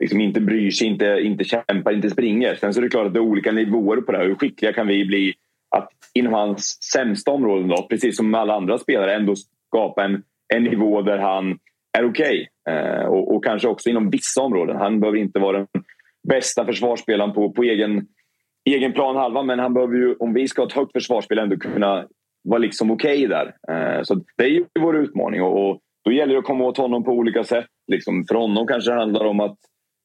liksom 0.00 0.20
inte 0.20 0.40
bryr 0.40 0.70
sig, 0.70 0.86
inte, 0.86 1.20
inte 1.22 1.44
kämpar, 1.44 1.92
inte 1.92 2.10
springer. 2.10 2.54
Sen 2.54 2.74
så 2.74 2.80
är 2.80 2.82
det 2.82 2.88
klart 2.88 3.06
att 3.06 3.14
det 3.14 3.18
är 3.18 3.22
olika 3.22 3.52
nivåer 3.52 3.96
på 3.96 4.12
det 4.12 4.18
här. 4.18 4.26
Hur 4.26 4.34
skickliga 4.34 4.72
kan 4.72 4.86
vi 4.86 5.04
bli 5.04 5.34
att 5.76 5.88
inom 6.14 6.32
hans 6.32 6.78
sämsta 6.92 7.30
områden, 7.30 7.68
då, 7.68 7.86
precis 7.90 8.16
som 8.16 8.30
med 8.30 8.40
alla 8.40 8.54
andra 8.54 8.78
spelare, 8.78 9.14
ändå 9.14 9.34
skapa 9.68 10.04
en, 10.04 10.22
en 10.54 10.64
nivå 10.64 11.02
där 11.02 11.18
han 11.18 11.58
är 11.98 12.10
okej. 12.10 12.48
Eh, 12.68 13.06
och, 13.06 13.34
och 13.34 13.44
kanske 13.44 13.68
också 13.68 13.90
inom 13.90 14.10
vissa 14.10 14.42
områden. 14.42 14.76
Han 14.76 15.00
behöver 15.00 15.18
inte 15.18 15.38
vara 15.38 15.58
den 15.58 15.66
bästa 16.28 16.64
försvarsspelaren 16.64 17.32
på, 17.32 17.52
på 17.52 17.62
egen, 17.62 18.06
egen 18.64 18.92
planhalva 18.92 19.42
men 19.42 19.58
han 19.58 19.74
behöver 19.74 19.94
ju, 19.96 20.14
om 20.14 20.34
vi 20.34 20.48
ska 20.48 20.62
ha 20.62 20.66
ett 20.66 20.72
högt 20.72 20.92
försvarsspel, 20.92 21.38
ändå 21.38 21.56
kunna 21.56 22.06
vara 22.44 22.58
liksom 22.58 22.90
okej 22.90 23.26
där. 23.26 23.46
Eh, 23.46 24.02
så 24.02 24.14
det 24.36 24.44
är 24.44 24.48
ju 24.48 24.64
vår 24.80 24.96
utmaning 24.96 25.42
och, 25.42 25.70
och 25.70 25.80
då 26.04 26.12
gäller 26.12 26.32
det 26.32 26.38
att 26.38 26.44
komma 26.44 26.64
åt 26.64 26.78
honom 26.78 27.04
på 27.04 27.12
olika 27.12 27.44
sätt. 27.44 27.66
Liksom, 27.86 28.24
för 28.28 28.34
honom 28.34 28.66
kanske 28.66 28.90
det 28.90 28.98
handlar 28.98 29.24
om 29.24 29.40
att 29.40 29.56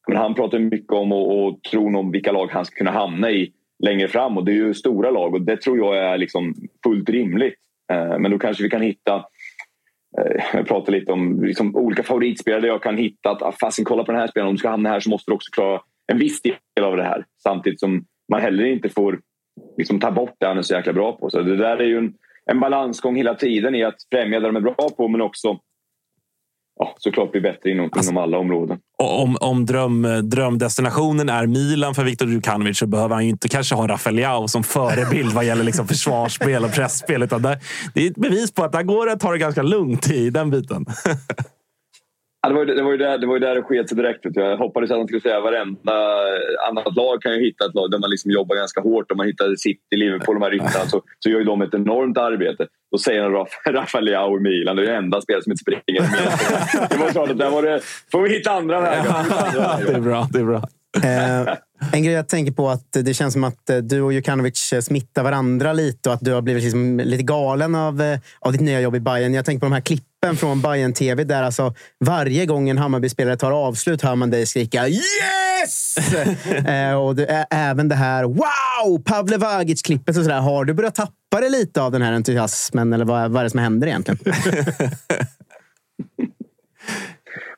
men 0.07 0.17
han 0.17 0.35
pratar 0.35 0.59
mycket 0.59 0.91
om 0.91 1.11
och, 1.11 1.45
och 1.45 1.63
tron 1.63 1.95
om 1.95 2.11
vilka 2.11 2.31
lag 2.31 2.47
han 2.51 2.65
ska 2.65 2.77
kunna 2.77 2.91
hamna 2.91 3.31
i 3.31 3.53
längre 3.83 4.07
fram. 4.07 4.37
Och 4.37 4.45
det 4.45 4.51
är 4.51 4.55
ju 4.55 4.73
stora 4.73 5.11
lag 5.11 5.33
och 5.33 5.41
det 5.41 5.57
tror 5.57 5.77
jag 5.77 5.97
är 5.97 6.17
liksom 6.17 6.55
fullt 6.83 7.09
rimligt. 7.09 7.55
Eh, 7.91 8.19
men 8.19 8.31
då 8.31 8.39
kanske 8.39 8.63
vi 8.63 8.69
kan 8.69 8.81
hitta 8.81 9.15
eh, 10.17 10.43
jag 10.53 10.67
pratar 10.67 10.91
lite 10.91 11.11
om 11.11 11.43
liksom, 11.43 11.75
olika 11.75 12.03
favoritspelare 12.03 12.61
där 12.61 12.67
jag 12.67 12.83
kan 12.83 12.97
hitta 12.97 13.31
att 13.31 13.41
ah, 13.41 13.53
fasen 13.61 13.85
kolla 13.85 14.03
på 14.03 14.11
den 14.11 14.21
här 14.21 14.27
spelaren. 14.27 14.49
Om 14.49 14.55
du 14.55 14.59
ska 14.59 14.69
hamna 14.69 14.89
här 14.89 14.99
så 14.99 15.09
måste 15.09 15.31
du 15.31 15.35
också 15.35 15.51
klara 15.51 15.81
en 16.07 16.17
viss 16.17 16.41
del 16.41 16.83
av 16.83 16.97
det 16.97 17.03
här. 17.03 17.25
Samtidigt 17.43 17.79
som 17.79 18.05
man 18.31 18.41
heller 18.41 18.65
inte 18.65 18.89
får 18.89 19.19
liksom, 19.77 19.99
ta 19.99 20.11
bort 20.11 20.35
det 20.39 20.47
han 20.47 20.57
är 20.57 20.61
så 20.61 20.73
jäkla 20.73 20.93
bra 20.93 21.11
på. 21.11 21.29
Så 21.29 21.41
det 21.41 21.57
där 21.57 21.77
är 21.77 21.85
ju 21.85 21.97
en, 21.97 22.13
en 22.45 22.59
balansgång 22.59 23.15
hela 23.15 23.35
tiden 23.35 23.75
i 23.75 23.83
att 23.83 23.97
främja 24.11 24.39
det 24.39 24.47
de 24.47 24.55
är 24.55 24.61
bra 24.61 24.89
på 24.97 25.07
men 25.07 25.21
också 25.21 25.59
ja, 26.79 26.95
såklart 26.97 27.31
bli 27.31 27.41
bättre 27.41 27.69
inom, 27.69 27.89
inom 28.03 28.17
alla 28.17 28.37
områden. 28.37 28.77
Och 29.03 29.21
Om, 29.21 29.37
om 29.41 29.65
dröm, 29.65 30.07
drömdestinationen 30.23 31.29
är 31.29 31.47
Milan 31.47 31.95
för 31.95 32.03
Viktor 32.03 32.29
Djukanovic 32.29 32.77
så 32.77 32.87
behöver 32.87 33.15
han 33.15 33.23
ju 33.23 33.29
inte 33.29 33.49
kanske 33.49 33.75
ha 33.75 33.87
Rafael 33.87 34.15
Leao 34.15 34.47
som 34.47 34.63
förebild 34.63 35.33
vad 35.33 35.45
gäller 35.45 35.63
liksom 35.63 35.87
försvarsspel 35.87 36.65
och 36.65 36.73
pressspel. 36.73 37.23
Utan 37.23 37.41
det, 37.41 37.59
det 37.93 38.05
är 38.05 38.11
ett 38.11 38.17
bevis 38.17 38.51
på 38.51 38.63
att 38.63 38.71
där 38.71 38.83
går 38.83 39.05
det 39.05 39.11
att 39.11 39.19
ta 39.19 39.31
det 39.31 39.37
ganska 39.37 39.61
lugnt 39.61 40.09
i 40.09 40.29
den 40.29 40.49
biten. 40.49 40.85
Det, 42.49 42.55
var 42.55 42.65
ju, 42.65 42.75
det, 42.75 42.83
var 42.83 42.91
ju 42.91 42.97
där, 42.97 43.17
det 43.17 43.27
var 43.27 43.33
ju 43.33 43.39
där 43.39 43.55
det 43.55 43.63
sket 43.63 43.89
sig 43.89 43.97
direkt. 43.97 44.19
Jag 44.33 44.57
hoppades 44.57 44.91
att 44.91 44.97
han 44.97 45.07
skulle 45.07 45.21
säga 45.21 45.37
att 45.37 45.43
varenda 45.43 45.93
annat 46.69 46.95
lag 46.95 47.21
kan 47.21 47.33
ju 47.33 47.45
hitta 47.45 47.65
ett 47.65 47.75
lag 47.75 47.91
där 47.91 47.99
man 47.99 48.09
liksom 48.09 48.31
jobbar 48.31 48.55
ganska 48.55 48.81
hårt. 48.81 49.11
Om 49.11 49.17
man 49.17 49.27
hittar 49.27 49.55
City, 49.55 49.95
Liverpool, 49.95 50.35
de 50.35 50.41
här 50.43 50.51
ryttarna 50.51 50.85
så, 50.87 51.01
så 51.19 51.29
gör 51.29 51.39
ju 51.39 51.45
de 51.45 51.61
ett 51.61 51.73
enormt 51.73 52.17
arbete. 52.17 52.67
Då 52.91 52.97
säger 52.97 53.21
han 53.23 53.31
Rafa- 53.31 53.71
Rafael 53.71 54.05
Leao 54.05 54.37
i 54.37 54.41
Milan. 54.41 54.75
Det 54.75 54.83
är 54.83 54.87
det 54.91 54.95
enda 54.97 55.21
spelare 55.21 55.43
som 55.43 55.51
inte 55.51 55.61
springer. 55.61 56.01
Det 56.89 56.97
var 56.97 57.09
klart 57.11 57.29
att 57.29 57.37
där 57.37 57.49
var 57.49 57.63
det, 57.63 57.79
får 58.11 58.21
vi 58.21 58.29
hitta 58.29 58.51
andra 58.51 58.81
vägar. 58.81 59.85
det 59.87 59.93
är 59.93 59.99
bra. 59.99 60.27
Det 60.31 60.39
är 60.39 60.43
bra. 60.43 60.63
Eh, 61.03 61.55
en 61.93 62.03
grej 62.03 62.13
jag 62.13 62.27
tänker 62.29 62.51
på 62.51 62.69
att 62.69 62.91
det 62.91 63.13
känns 63.13 63.33
som 63.33 63.43
att 63.43 63.69
eh, 63.69 63.77
du 63.77 64.01
och 64.01 64.13
Jukanovic 64.13 64.73
eh, 64.73 64.79
smittar 64.81 65.23
varandra 65.23 65.73
lite 65.73 66.09
och 66.09 66.15
att 66.15 66.21
du 66.21 66.33
har 66.33 66.41
blivit 66.41 66.63
liksom 66.63 66.99
lite 67.03 67.23
galen 67.23 67.75
av, 67.75 68.01
eh, 68.01 68.19
av 68.39 68.51
ditt 68.51 68.61
nya 68.61 68.81
jobb 68.81 68.95
i 68.95 68.99
Bayern. 68.99 69.33
Jag 69.33 69.45
tänker 69.45 69.59
på 69.59 69.65
de 69.65 69.71
här 69.73 69.81
klippen 69.81 70.08
från 70.39 70.61
Bayern 70.61 70.93
TV 70.93 71.23
där 71.23 71.43
alltså 71.43 71.73
varje 72.05 72.45
gång 72.45 72.69
en 72.69 72.77
Hammarby-spelare 72.77 73.37
tar 73.37 73.51
avslut 73.51 74.01
hör 74.01 74.15
man 74.15 74.29
dig 74.29 74.45
skrika 74.45 74.87
yes! 74.87 75.97
eh, 76.67 76.93
och 76.93 77.15
det 77.15 77.25
är 77.25 77.45
även 77.51 77.89
det 77.89 77.95
här 77.95 78.23
wow! 78.23 79.03
Pavle 79.05 79.37
Vagic-klippet 79.37 80.17
och 80.17 80.23
sådär. 80.23 80.39
Har 80.39 80.65
du 80.65 80.73
börjat 80.73 80.95
tappa 80.95 81.41
det 81.41 81.49
lite 81.49 81.81
av 81.81 81.91
den 81.91 82.01
här 82.01 82.13
entusiasmen? 82.13 82.93
Eller 82.93 83.05
vad, 83.05 83.31
vad 83.31 83.39
är 83.39 83.43
det 83.43 83.49
som 83.49 83.59
händer 83.59 83.87
egentligen? 83.87 84.19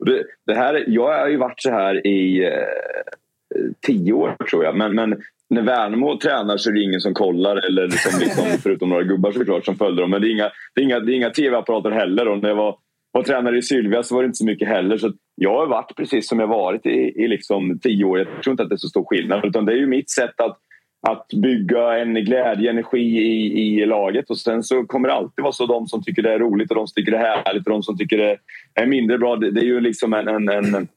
Det, 0.06 0.24
det 0.46 0.56
här, 0.56 0.84
jag 0.88 1.20
har 1.20 1.28
ju 1.28 1.38
varit 1.38 1.62
så 1.62 1.70
här 1.70 2.08
i 2.08 2.46
eh, 2.46 2.52
tio 3.88 4.14
år 4.14 4.36
tror 4.50 4.64
jag. 4.64 4.78
Men, 4.78 4.96
men 4.96 5.22
när 5.52 5.62
Värnamo 5.62 6.18
tränar 6.18 6.58
så 6.58 6.70
är 6.70 6.74
det 6.74 6.82
ingen 6.82 7.02
som 7.02 7.14
kollar. 7.14 7.56
Eller 7.68 7.90
som 7.90 8.20
liksom, 8.20 8.46
förutom 8.64 8.90
några 8.90 9.04
gubbar 9.04 9.32
såklart 9.32 9.66
som 9.66 9.76
följer 9.76 10.02
dem. 10.02 10.10
Men 10.12 10.22
det 10.22 10.28
är 10.28 10.32
inga, 10.32 10.52
det 10.76 10.82
är 10.82 10.86
inga, 10.86 11.00
det 11.00 11.14
är 11.14 11.16
inga 11.16 11.30
tv-apparater 11.30 11.92
heller. 11.92 12.28
Och 12.28 12.42
när 12.42 12.50
jag 12.50 12.56
var, 12.56 12.78
var 13.12 13.24
tränare 13.24 13.58
i 13.58 13.62
Sylvia 13.62 14.04
så 14.04 14.16
var 14.16 14.22
det 14.22 14.26
inte 14.26 14.38
så 14.38 14.46
mycket 14.46 14.68
heller. 14.68 14.98
Så 14.98 15.14
jag 15.36 15.58
har 15.58 15.68
varit 15.68 15.96
precis 15.96 16.30
som 16.30 16.40
jag 16.40 16.48
varit 16.48 16.86
i, 16.86 17.14
i 17.16 17.28
liksom 17.28 17.80
tio 17.80 18.06
år. 18.06 18.20
Jag 18.20 18.28
tror 18.44 18.54
inte 18.54 18.64
att 18.64 18.70
det 18.70 18.76
är 18.76 18.78
så 18.78 18.88
stor 18.88 19.06
skillnad. 19.06 19.46
Utan 19.46 19.66
det 19.66 19.72
är 19.72 19.78
ju 19.78 19.88
mitt 19.88 20.10
sätt 20.10 20.42
att 20.42 20.58
att 21.08 21.28
bygga 21.42 21.98
en 21.98 22.14
glädje, 22.14 22.70
energi 22.70 23.00
i, 23.00 23.82
i 23.82 23.86
laget. 23.86 24.30
Och 24.30 24.38
sen 24.38 24.64
så 24.64 24.84
kommer 24.84 25.08
det 25.08 25.14
alltid 25.14 25.44
vara 25.44 25.52
så 25.52 25.66
de 25.66 25.88
som 25.88 26.04
tycker 26.04 26.22
det 26.22 26.34
är 26.34 26.40
roligt 26.40 26.72
och 26.72 26.76
de 26.76 26.88
som 26.88 26.94
tycker 26.96 27.12
det 27.12 27.18
är 27.18 27.44
härligt 27.46 27.68
och 27.68 27.74
de 27.74 27.84
som 27.84 27.98
tycker 27.98 28.18
det 28.18 28.38
är 28.74 28.86
mindre 28.86 29.18
bra. 29.18 29.36
Det, 29.36 29.52
det 29.52 29.62
är 29.62 29.66
ju 29.66 29.80
liksom 29.80 30.14
en, 30.14 30.28
en, 30.28 30.50
en 30.50 30.88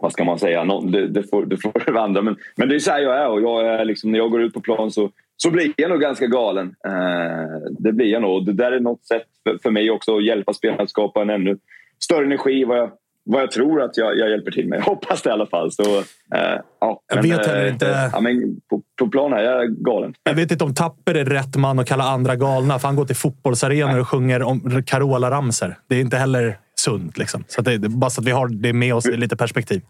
vad 0.00 0.12
ska 0.12 0.24
man 0.24 0.38
säga, 0.38 0.64
det, 0.64 1.06
det, 1.06 1.22
får, 1.22 1.46
det 1.46 1.56
får 1.56 1.98
andra. 1.98 2.22
Men, 2.22 2.36
men 2.56 2.68
det 2.68 2.74
är 2.74 2.78
så 2.78 2.90
här 2.90 3.00
jag 3.00 3.18
är 3.18 3.28
och 3.28 3.42
jag 3.42 3.66
är 3.66 3.84
liksom, 3.84 4.12
när 4.12 4.18
jag 4.18 4.30
går 4.30 4.42
ut 4.42 4.54
på 4.54 4.60
plan 4.60 4.90
så, 4.90 5.10
så 5.36 5.50
blir 5.50 5.72
jag 5.76 5.90
nog 5.90 6.00
ganska 6.00 6.26
galen. 6.26 6.74
Eh, 6.86 7.70
det 7.78 7.92
blir 7.92 8.06
jag 8.06 8.22
nog. 8.22 8.46
Det 8.46 8.52
där 8.52 8.72
är 8.72 8.80
något 8.80 9.06
sätt 9.06 9.26
för, 9.44 9.58
för 9.62 9.70
mig 9.70 9.90
också 9.90 10.16
att 10.16 10.24
hjälpa 10.24 10.52
spelarna 10.52 10.82
att 10.82 10.90
skapa 10.90 11.22
en 11.22 11.30
ännu 11.30 11.58
större 12.04 12.24
energi 12.24 12.64
vad 12.64 12.78
jag, 12.78 12.90
vad 13.24 13.42
jag 13.42 13.50
tror 13.50 13.82
att 13.82 13.96
jag, 13.96 14.18
jag 14.18 14.30
hjälper 14.30 14.50
till 14.50 14.68
med. 14.68 14.78
Jag 14.78 14.84
hoppas 14.94 15.22
det 15.22 15.28
i 15.28 15.32
alla 15.32 15.46
fall. 15.46 15.72
Så, 15.72 15.98
eh, 16.34 16.60
ja, 16.80 17.00
jag 17.14 17.22
vet 17.22 17.46
heller 17.46 17.66
eh, 17.66 17.72
inte... 17.72 18.10
Ja, 18.12 18.20
men 18.20 18.60
på, 18.70 18.82
på 18.98 19.08
plan 19.08 19.32
är 19.32 19.42
jag 19.42 19.70
galen. 19.70 20.14
Jag 20.22 20.34
vet 20.34 20.52
inte 20.52 20.64
om 20.64 20.74
Tapper 20.74 21.14
är 21.14 21.24
rätt 21.24 21.56
man 21.56 21.78
att 21.78 21.88
kalla 21.88 22.04
andra 22.04 22.36
galna. 22.36 22.78
För 22.78 22.88
han 22.88 22.96
går 22.96 23.04
till 23.04 23.16
fotbollsarenor 23.16 24.00
och 24.00 24.08
sjunger 24.08 24.42
om 24.42 24.82
Carola-ramser. 24.86 25.78
Det 25.88 25.96
är 25.96 26.00
inte 26.00 26.16
heller 26.16 26.58
sunt. 26.82 27.18
Liksom. 27.18 27.44
Så 27.48 27.62
det, 27.62 27.78
bara 27.78 28.10
så 28.10 28.20
att 28.20 28.26
vi 28.26 28.30
har 28.30 28.48
det 28.48 28.72
med 28.72 28.94
oss 28.94 29.06
i 29.06 29.16
lite 29.16 29.36
perspektiv. 29.36 29.82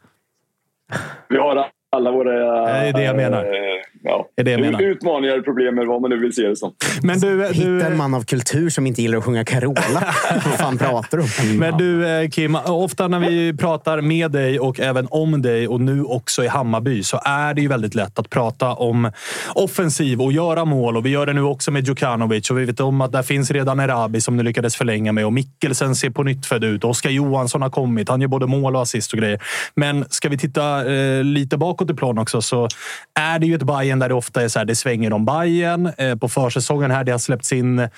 Vi 1.29 1.37
har 1.37 1.71
alla 1.93 2.11
våra... 2.11 2.33
Det 2.67 2.71
är 2.71 2.93
det 2.93 3.03
jag 3.03 3.17
menar. 3.17 3.45
Eh, 3.95 4.01
ja. 4.03 4.29
Är 4.37 4.45
det 4.45 4.51
jag 4.51 4.61
menar. 4.61 4.83
Utmaningar, 4.83 5.41
problem, 5.41 5.79
eller 5.79 5.89
vad 5.89 6.01
man 6.01 6.11
nu 6.11 6.19
vill 6.19 6.33
se 6.33 6.49
det 6.49 6.57
som. 6.57 6.73
Men 7.03 7.21
du, 7.21 7.37
du... 7.37 7.47
Hitta 7.53 7.87
en 7.87 7.97
man 7.97 8.15
av 8.15 8.25
kultur 8.25 8.71
som 8.71 8.87
inte 8.87 9.03
gillar 9.03 9.19
att 9.19 9.25
sjunga 9.25 9.45
Carola. 9.45 9.83
vad 10.45 10.59
fan 10.59 10.79
pratar 10.79 11.19
du 11.19 11.25
om? 11.25 11.59
Men 11.59 11.79
du 11.79 12.09
eh, 12.09 12.29
Kim, 12.29 12.57
ofta 12.57 13.09
när 13.09 13.21
vi 13.21 13.57
pratar 13.57 14.01
med 14.01 14.31
dig 14.31 14.61
och 14.61 14.81
även 14.81 15.07
om 15.11 15.43
dig 15.43 15.69
och 15.69 15.81
nu 15.81 16.05
också 16.05 16.45
i 16.45 16.49
Hammarby 16.49 17.03
så 17.03 17.21
är 17.25 17.55
det 17.55 17.61
ju 17.61 17.69
väldigt 17.69 17.95
lätt 17.95 18.19
att 18.19 18.31
prata 18.31 18.73
om 18.73 19.13
offensiv 19.55 20.21
och 20.21 20.33
göra 20.33 20.65
mål. 20.65 20.97
Och 20.97 21.07
vi 21.07 21.11
gör 21.11 21.27
det 21.27 21.33
nu 21.33 21.43
också 21.43 21.71
med 21.71 21.87
Djukanovic 21.87 22.51
och 22.51 22.59
vi 22.59 22.65
vet 22.65 22.81
om 22.81 23.01
att 23.01 23.13
där 23.13 23.23
finns 23.23 23.51
redan 23.51 23.81
Erabi 23.81 24.21
som 24.21 24.37
nu 24.37 24.43
lyckades 24.43 24.77
förlänga 24.77 25.13
med 25.13 25.27
och 25.27 25.33
Mikkelsen 25.33 25.95
ser 25.95 26.11
på 26.11 26.23
nytt 26.23 26.47
född 26.47 26.65
ut. 26.65 26.85
Oskar 26.85 27.11
Johansson 27.11 27.63
har 27.63 27.71
kommit. 27.71 28.09
Han 28.09 28.21
gör 28.21 28.29
både 28.29 28.47
mål 28.47 28.77
och 28.77 28.83
assist 28.83 29.13
och 29.13 29.19
grejer. 29.19 29.43
Men 29.75 30.05
ska 30.11 30.29
vi 30.29 30.39
titta 30.39 30.93
eh, 30.93 31.25
lite 31.25 31.57
bakåt 31.57 31.91
i 31.91 31.95
plan 31.95 32.19
också 32.19 32.43
så 32.43 32.69
är 33.15 33.39
det 33.39 33.47
ju 33.47 33.55
ett 33.55 33.63
Bayern 33.63 33.80
där 33.83 34.09
det 34.09 34.15
ofta 34.15 34.43
är 34.43 34.49
så 34.49 34.59
här, 34.59 34.67
det 34.67 34.77
svänger 34.77 35.13
om 35.13 35.25
Bayern 35.25 35.93
eh, 35.99 36.17
På 36.17 36.29
försäsongen 36.29 36.91
här, 36.91 37.05
det 37.05 37.13
har 37.13 37.19
släppts 37.19 37.53
in 37.53 37.79
eh, 37.79 37.89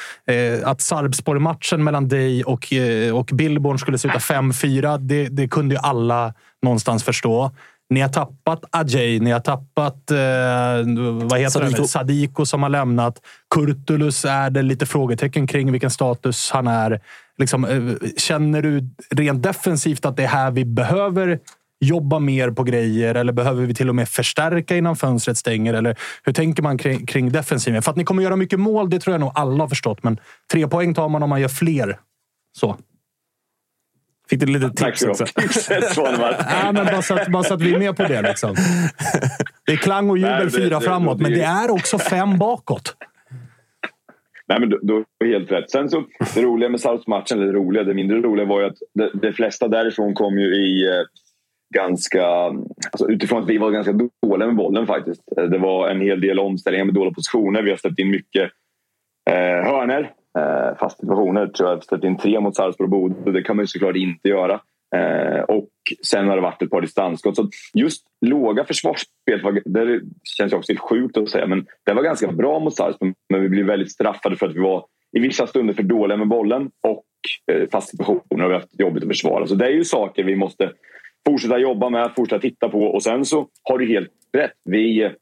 att 0.64 0.80
Sarpsborg-matchen 0.80 1.84
mellan 1.84 2.08
dig 2.08 2.44
och, 2.44 2.72
eh, 2.72 3.16
och 3.16 3.30
Billborn 3.32 3.78
skulle 3.78 3.98
sluta 3.98 4.18
5-4. 4.18 4.98
Det, 4.98 5.28
det 5.28 5.48
kunde 5.48 5.74
ju 5.74 5.80
alla 5.80 6.34
någonstans 6.62 7.04
förstå. 7.04 7.50
Ni 7.90 8.00
har 8.00 8.08
tappat 8.08 8.64
Ajay, 8.70 9.20
ni 9.20 9.30
har 9.30 9.40
tappat 9.40 10.10
eh, 10.10 10.16
vad 11.28 11.38
heter 11.38 11.50
Sadiko. 11.50 11.82
Det? 11.82 11.88
Sadiko 11.88 12.46
som 12.46 12.62
har 12.62 12.70
lämnat. 12.70 13.20
Kurtulus 13.54 14.24
är 14.24 14.50
det 14.50 14.62
lite 14.62 14.86
frågetecken 14.86 15.46
kring 15.46 15.72
vilken 15.72 15.90
status 15.90 16.50
han 16.50 16.66
är. 16.66 17.00
Liksom, 17.38 17.64
eh, 17.64 18.08
känner 18.16 18.62
du 18.62 18.88
rent 19.10 19.42
defensivt 19.42 20.04
att 20.04 20.16
det 20.16 20.22
är 20.22 20.28
här 20.28 20.50
vi 20.50 20.64
behöver 20.64 21.38
jobba 21.82 22.18
mer 22.18 22.50
på 22.50 22.62
grejer 22.62 23.14
eller 23.14 23.32
behöver 23.32 23.66
vi 23.66 23.74
till 23.74 23.88
och 23.88 23.94
med 23.94 24.08
förstärka 24.08 24.76
innan 24.76 24.96
fönstret 24.96 25.38
stänger? 25.38 25.74
Eller 25.74 25.98
hur 26.24 26.32
tänker 26.32 26.62
man 26.62 26.78
kring, 26.78 27.06
kring 27.06 27.32
defensiven? 27.32 27.82
För 27.82 27.90
att 27.90 27.96
ni 27.96 28.04
kommer 28.04 28.22
göra 28.22 28.36
mycket 28.36 28.60
mål, 28.60 28.90
det 28.90 28.98
tror 28.98 29.14
jag 29.14 29.20
nog 29.20 29.32
alla 29.34 29.64
har 29.64 29.68
förstått. 29.68 30.02
Men 30.02 30.20
tre 30.52 30.68
poäng 30.68 30.94
tar 30.94 31.08
man 31.08 31.22
om 31.22 31.30
man 31.30 31.40
gör 31.40 31.48
fler. 31.48 31.98
Så. 32.58 32.76
Fick 34.30 34.40
du 34.40 34.46
lite 34.46 34.70
tips 34.70 35.02
också? 35.02 35.24
ja, 36.50 36.72
men 36.72 36.86
bara, 36.86 37.02
så 37.02 37.14
att, 37.14 37.28
bara 37.28 37.42
så 37.42 37.54
att 37.54 37.62
vi 37.62 37.74
är 37.74 37.78
med 37.78 37.96
på 37.96 38.02
det. 38.02 38.22
Liksom. 38.22 38.56
Det 39.66 39.72
är 39.72 39.76
klang 39.76 40.10
och 40.10 40.18
jubel 40.18 40.50
fyra 40.50 40.80
framåt, 40.80 41.20
men 41.20 41.32
det 41.32 41.42
är 41.42 41.70
också 41.70 41.98
fem 41.98 42.38
bakåt. 42.38 42.96
Nej, 44.48 44.60
men 44.60 44.70
du 44.70 44.92
har 44.92 45.26
helt 45.26 45.52
rätt. 45.52 45.70
Sen 45.70 45.88
så, 45.88 46.04
det 46.34 46.42
roliga 46.42 46.68
med 46.68 46.80
Sarpsmatchen, 46.80 47.38
eller 47.38 47.46
det 47.46 47.58
roliga, 47.58 47.84
det 47.84 47.94
mindre 47.94 48.20
roliga 48.20 48.46
var 48.46 48.60
ju 48.60 48.66
att 48.66 48.76
de, 48.94 49.10
de 49.20 49.32
flesta 49.32 49.68
därifrån 49.68 50.14
kom 50.14 50.38
ju 50.38 50.46
i 50.46 50.86
eh, 50.86 51.02
ganska... 51.72 52.26
Alltså 52.92 53.08
utifrån 53.08 53.42
att 53.42 53.48
vi 53.48 53.58
var 53.58 53.70
ganska 53.70 53.92
dåliga 54.22 54.46
med 54.46 54.56
bollen 54.56 54.86
faktiskt. 54.86 55.22
Eh, 55.36 55.44
det 55.44 55.58
var 55.58 55.88
en 55.88 56.00
hel 56.00 56.20
del 56.20 56.38
omställningar 56.38 56.84
med 56.84 56.94
dåliga 56.94 57.14
positioner. 57.14 57.62
Vi 57.62 57.70
har 57.70 57.76
släppt 57.76 57.98
in 57.98 58.10
mycket 58.10 58.50
eh, 59.30 59.64
hörner. 59.70 60.12
Eh, 60.38 60.78
fast 60.78 60.98
situationer 60.98 61.46
tror 61.46 61.68
jag. 61.68 61.76
Vi 61.76 61.78
har 61.78 61.80
släppt 61.80 62.04
in 62.04 62.16
tre 62.16 62.40
mot 62.40 62.56
Sarpsborg 62.56 62.86
och 62.86 62.90
Bodø. 62.90 63.32
Det 63.32 63.42
kan 63.42 63.56
man 63.56 63.62
ju 63.62 63.66
såklart 63.66 63.96
inte 63.96 64.28
göra. 64.28 64.60
Eh, 64.96 65.40
och 65.40 65.68
sen 66.06 66.28
har 66.28 66.36
det 66.36 66.42
varit 66.42 66.62
ett 66.62 66.70
par 66.70 66.80
distansskott. 66.80 67.36
Så 67.36 67.48
just 67.74 68.06
låga 68.26 68.64
försvarsspel, 68.64 69.60
det 69.64 70.00
känns 70.22 70.52
ju 70.52 70.56
också 70.56 70.72
helt 70.72 70.80
sjukt 70.80 71.16
att 71.16 71.30
säga, 71.30 71.46
men 71.46 71.66
det 71.86 71.92
var 71.92 72.02
ganska 72.02 72.32
bra 72.32 72.58
mot 72.58 72.76
Sarpsborg. 72.76 73.14
Men 73.28 73.42
vi 73.42 73.48
blev 73.48 73.66
väldigt 73.66 73.92
straffade 73.92 74.36
för 74.36 74.46
att 74.46 74.54
vi 74.54 74.60
var 74.60 74.84
i 75.16 75.20
vissa 75.20 75.46
stunder 75.46 75.74
för 75.74 75.82
dåliga 75.82 76.16
med 76.16 76.28
bollen 76.28 76.70
och 76.82 77.04
eh, 77.52 77.68
fast 77.72 77.88
situationer 77.88 78.44
och 78.44 78.50
vi 78.50 78.54
har 78.54 78.60
haft 78.60 78.80
jobbigt 78.80 79.02
att 79.02 79.08
försvara. 79.08 79.46
Så 79.46 79.54
det 79.54 79.66
är 79.66 79.70
ju 79.70 79.84
saker 79.84 80.24
vi 80.24 80.36
måste 80.36 80.72
fortsätta 81.26 81.58
jobba 81.58 81.90
med, 81.90 82.12
fortsätta 82.16 82.40
titta 82.40 82.68
på. 82.68 82.84
Och 82.84 83.02
sen 83.02 83.24
så 83.24 83.48
har 83.62 83.78
du 83.78 83.86
helt 83.88 84.10
rätt. 84.36 84.52
Vi 84.64 85.02
eh, 85.02 85.12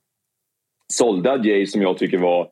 sålde 0.93 1.33
Adjei 1.33 1.67
som 1.67 1.83
jag 1.83 1.99
tycker 1.99 2.19
var 2.19 2.49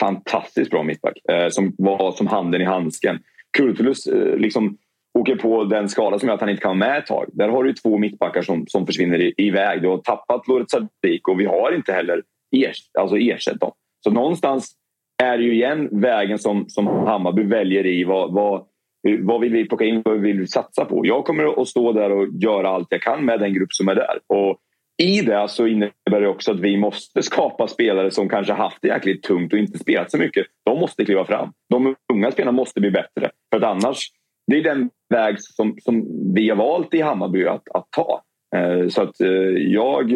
fantastiskt 0.00 0.70
bra 0.70 0.82
mittback. 0.82 1.18
Eh, 1.30 1.48
som 1.48 1.74
var 1.78 2.12
som 2.12 2.26
handen 2.26 2.60
i 2.60 2.64
handsken. 2.64 3.18
Kurtulus 3.58 4.06
eh, 4.06 4.36
liksom 4.36 4.78
åker 5.18 5.36
på 5.36 5.64
den 5.64 5.88
skada 5.88 6.18
som 6.18 6.28
gör 6.28 6.34
att 6.34 6.40
han 6.40 6.50
inte 6.50 6.62
kan 6.62 6.78
vara 6.78 6.90
med 6.90 6.98
ett 6.98 7.06
tag. 7.06 7.26
Där 7.32 7.48
har 7.48 7.64
du 7.64 7.72
två 7.72 7.98
mittbackar 7.98 8.42
som, 8.42 8.66
som 8.66 8.86
försvinner 8.86 9.20
i, 9.20 9.34
iväg. 9.36 9.82
Du 9.82 9.88
har 9.88 9.98
tappat 9.98 10.48
Loret 10.48 10.70
Sadik 10.70 11.28
och 11.28 11.40
vi 11.40 11.44
har 11.44 11.74
inte 11.74 11.92
heller 11.92 12.22
ers, 12.56 12.90
alltså 12.98 13.16
ersatt 13.16 13.60
dem. 13.60 13.72
Så 14.04 14.10
någonstans 14.10 14.74
är 15.22 15.38
det 15.38 15.44
ju 15.44 15.54
igen 15.54 15.88
vägen 15.92 16.38
som, 16.38 16.68
som 16.68 16.86
Hammarby 16.86 17.42
väljer 17.42 17.86
i. 17.86 18.04
Vad, 18.04 18.32
vad, 18.32 18.66
Eh, 19.08 19.18
vad 19.20 19.40
vill 19.40 19.52
vi 19.52 19.68
plocka 19.68 19.84
in? 19.84 20.02
Vad 20.04 20.20
vill 20.20 20.40
vi 20.40 20.46
satsa 20.46 20.84
på? 20.84 21.06
Jag 21.06 21.24
kommer 21.24 21.62
att 21.62 21.68
stå 21.68 21.92
där 21.92 22.10
och 22.12 22.28
göra 22.32 22.68
allt 22.68 22.88
jag 22.90 23.02
kan 23.02 23.24
med 23.24 23.40
den 23.40 23.54
grupp 23.54 23.72
som 23.72 23.88
är 23.88 23.94
där. 23.94 24.18
Och 24.26 24.58
I 25.02 25.20
det 25.20 25.48
så 25.48 25.66
innebär 25.66 26.20
det 26.20 26.28
också 26.28 26.52
att 26.52 26.60
vi 26.60 26.76
måste 26.76 27.22
skapa 27.22 27.68
spelare 27.68 28.10
som 28.10 28.28
kanske 28.28 28.52
haft 28.52 28.78
det 28.82 28.88
jäkligt 28.88 29.22
tungt 29.22 29.52
och 29.52 29.58
inte 29.58 29.78
spelat 29.78 30.10
så 30.10 30.18
mycket. 30.18 30.46
De 30.64 30.80
måste 30.80 31.04
kliva 31.04 31.24
fram. 31.24 31.52
De 31.70 31.94
unga 32.12 32.30
spelarna 32.30 32.56
måste 32.56 32.80
bli 32.80 32.90
bättre. 32.90 33.30
För 33.52 33.56
att 33.56 33.64
annars, 33.64 33.98
det 34.46 34.56
är 34.56 34.62
den 34.62 34.90
väg 35.14 35.40
som, 35.40 35.76
som 35.80 36.06
vi 36.34 36.48
har 36.48 36.56
valt 36.56 36.94
i 36.94 37.00
Hammarby 37.00 37.46
att, 37.46 37.68
att 37.74 37.86
ta. 37.90 38.22
Eh, 38.56 38.88
så 38.88 39.02
att 39.02 39.20
eh, 39.20 39.28
jag, 39.56 40.12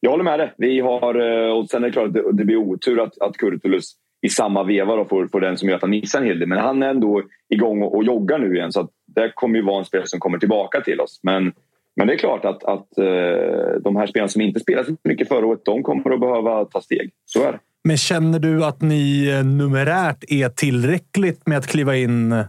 jag 0.00 0.10
håller 0.10 0.24
med 0.24 0.38
dig. 0.38 0.52
Vi 0.56 0.80
har, 0.80 1.14
och 1.50 1.70
sen 1.70 1.82
är 1.82 1.86
det 1.86 1.92
klart 1.92 2.06
att 2.06 2.14
det, 2.14 2.32
det 2.32 2.44
blir 2.44 2.56
otur 2.56 3.00
att, 3.00 3.20
att 3.20 3.36
Kurtulus 3.36 3.94
i 4.22 4.28
samma 4.28 4.62
veva 4.62 4.96
då 4.96 5.04
för, 5.04 5.26
för 5.26 5.40
den 5.40 5.56
som 5.56 5.68
gör 5.68 5.76
att 5.76 5.82
han 5.82 5.90
missar 5.90 6.20
en 6.20 6.26
hel 6.26 6.38
del. 6.38 6.48
Men 6.48 6.58
han 6.58 6.82
är 6.82 6.88
ändå 6.88 7.22
igång 7.48 7.82
och, 7.82 7.96
och 7.96 8.04
joggar 8.04 8.38
nu 8.38 8.54
igen 8.54 8.72
så 8.72 8.80
att 8.80 8.90
det 9.06 9.32
kommer 9.34 9.56
ju 9.56 9.64
vara 9.64 9.78
en 9.78 9.84
spelare 9.84 10.06
som 10.06 10.20
kommer 10.20 10.38
tillbaka 10.38 10.80
till 10.80 11.00
oss. 11.00 11.20
Men, 11.22 11.52
men 11.96 12.06
det 12.06 12.12
är 12.12 12.18
klart 12.18 12.44
att, 12.44 12.64
att 12.64 12.88
uh, 12.98 13.80
de 13.84 13.96
här 13.96 14.06
spelarna 14.06 14.28
som 14.28 14.42
inte 14.42 14.60
spelade 14.60 14.86
så 14.86 14.96
mycket 15.04 15.28
förra 15.28 15.46
året, 15.46 15.60
de 15.64 15.82
kommer 15.82 16.10
att 16.10 16.20
behöva 16.20 16.64
ta 16.64 16.80
steg. 16.80 17.10
Så 17.24 17.42
är 17.42 17.52
det. 17.52 17.58
Men 17.84 17.96
känner 17.96 18.38
du 18.38 18.64
att 18.64 18.82
ni 18.82 19.30
numerärt 19.44 20.24
är 20.28 20.48
tillräckligt 20.48 21.46
med 21.46 21.58
att 21.58 21.66
kliva 21.66 21.96
in 21.96 22.44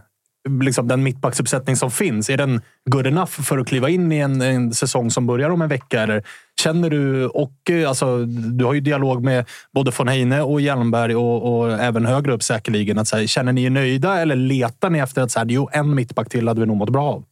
liksom 0.48 0.88
den 0.88 1.02
mittbacksuppsättning 1.02 1.76
som 1.76 1.90
finns, 1.90 2.30
är 2.30 2.36
den 2.36 2.60
good 2.90 3.06
enough 3.06 3.30
för 3.30 3.58
att 3.58 3.68
kliva 3.68 3.88
in 3.88 4.12
i 4.12 4.18
en, 4.18 4.40
en 4.40 4.72
säsong 4.72 5.10
som 5.10 5.26
börjar 5.26 5.50
om 5.50 5.62
en 5.62 5.68
vecka? 5.68 6.00
Eller 6.00 6.22
känner 6.60 6.90
du, 6.90 7.26
och 7.26 7.70
eh, 7.70 7.88
alltså, 7.88 8.24
du 8.26 8.64
har 8.64 8.74
ju 8.74 8.80
dialog 8.80 9.24
med 9.24 9.44
både 9.72 9.92
von 9.98 10.08
Heine 10.08 10.42
och 10.42 10.60
Hjelmberg 10.60 11.16
och, 11.16 11.58
och 11.58 11.72
även 11.72 12.06
högre 12.06 12.32
upp 12.32 12.42
säkerligen. 12.42 12.98
Att, 12.98 13.08
så 13.08 13.16
här, 13.16 13.26
känner 13.26 13.52
ni 13.52 13.64
er 13.64 13.70
nöjda 13.70 14.18
eller 14.18 14.36
letar 14.36 14.90
ni 14.90 14.98
efter 14.98 15.22
att 15.22 15.30
så 15.30 15.38
här, 15.38 15.46
jo, 15.46 15.68
en 15.72 15.94
mittback 15.94 16.28
till 16.28 16.48
hade 16.48 16.60
vi 16.60 16.66
nog 16.66 16.76
mått 16.76 16.90
bra 16.90 17.04
av? 17.04 17.24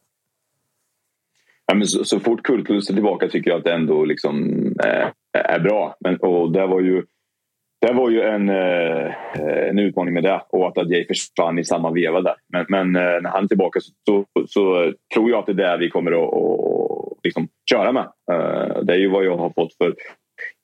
Ja, 1.67 1.75
men 1.75 1.87
så, 1.87 2.05
så 2.05 2.21
fort 2.21 2.43
Kurtulus 2.43 2.91
är 2.91 2.95
tillbaka 2.95 3.29
tycker 3.29 3.51
jag 3.51 3.59
att 3.59 3.65
det 3.65 3.73
ändå 3.73 4.05
liksom, 4.05 4.49
eh, 4.85 5.09
är 5.33 5.61
bra. 5.61 5.97
Men, 6.01 6.17
och 6.17 6.53
det 6.53 6.67
var 6.67 6.81
ju 6.81 7.03
det 7.81 7.93
var 7.93 8.11
ju 8.11 8.23
en, 8.23 8.49
eh, 8.49 9.13
en 9.69 9.79
utmaning 9.79 10.15
med 10.15 10.23
det 10.23 10.41
och 10.49 10.69
att 10.69 10.79
Adjei 10.79 11.07
försvann 11.07 11.59
i 11.59 11.65
samma 11.65 11.91
veva 11.91 12.21
där. 12.21 12.35
Men, 12.53 12.67
men 12.69 12.97
eh, 12.97 13.23
när 13.23 13.31
han 13.31 13.45
är 13.45 13.49
tillbaka 13.49 13.81
så, 13.81 13.93
så, 14.07 14.25
så, 14.49 14.85
eh, 14.85 14.93
tror 15.15 15.31
jag 15.31 15.39
att 15.39 15.47
det 15.47 15.53
är 15.53 15.71
det 15.71 15.77
vi 15.77 15.91
kommer 15.91 16.13
att 16.13 16.33
och, 16.33 17.19
liksom 17.25 17.49
köra 17.71 17.93
med. 17.93 18.07
Eh, 18.33 18.83
det 18.83 18.93
är 18.93 18.99
ju 18.99 19.09
vad 19.09 19.25
jag 19.25 19.37
har 19.37 19.51
fått 19.51 19.75
för 19.75 19.95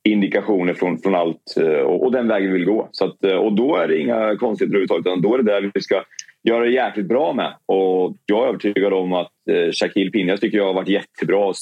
indikationer 0.08 0.74
från, 0.74 0.98
från 0.98 1.14
allt 1.14 1.56
eh, 1.56 1.80
och, 1.80 2.04
och 2.04 2.12
den 2.12 2.28
vägen 2.28 2.52
vi 2.52 2.58
vill 2.58 2.66
gå. 2.66 2.88
Så 2.90 3.04
att, 3.04 3.24
eh, 3.24 3.36
och 3.36 3.52
då 3.52 3.76
är 3.76 3.88
det 3.88 3.98
inga 3.98 4.36
konstigheter 4.36 4.76
överhuvudtaget. 4.76 5.06
Utan 5.06 5.22
då 5.22 5.34
är 5.34 5.38
det 5.38 5.52
där 5.52 5.70
vi 5.74 5.80
ska 5.80 6.02
göra 6.48 6.64
det 6.64 6.70
jäkligt 6.70 7.06
bra 7.06 7.32
med. 7.32 7.54
Och 7.66 8.16
jag 8.26 8.44
är 8.44 8.48
övertygad 8.48 8.92
om 8.92 9.12
att 9.12 9.32
eh, 9.50 9.70
Shaquille 9.72 10.10
Pinjas 10.10 10.40
tycker 10.40 10.58
jag 10.58 10.66
har 10.66 10.74
varit 10.74 10.88
jättebra. 10.88 11.52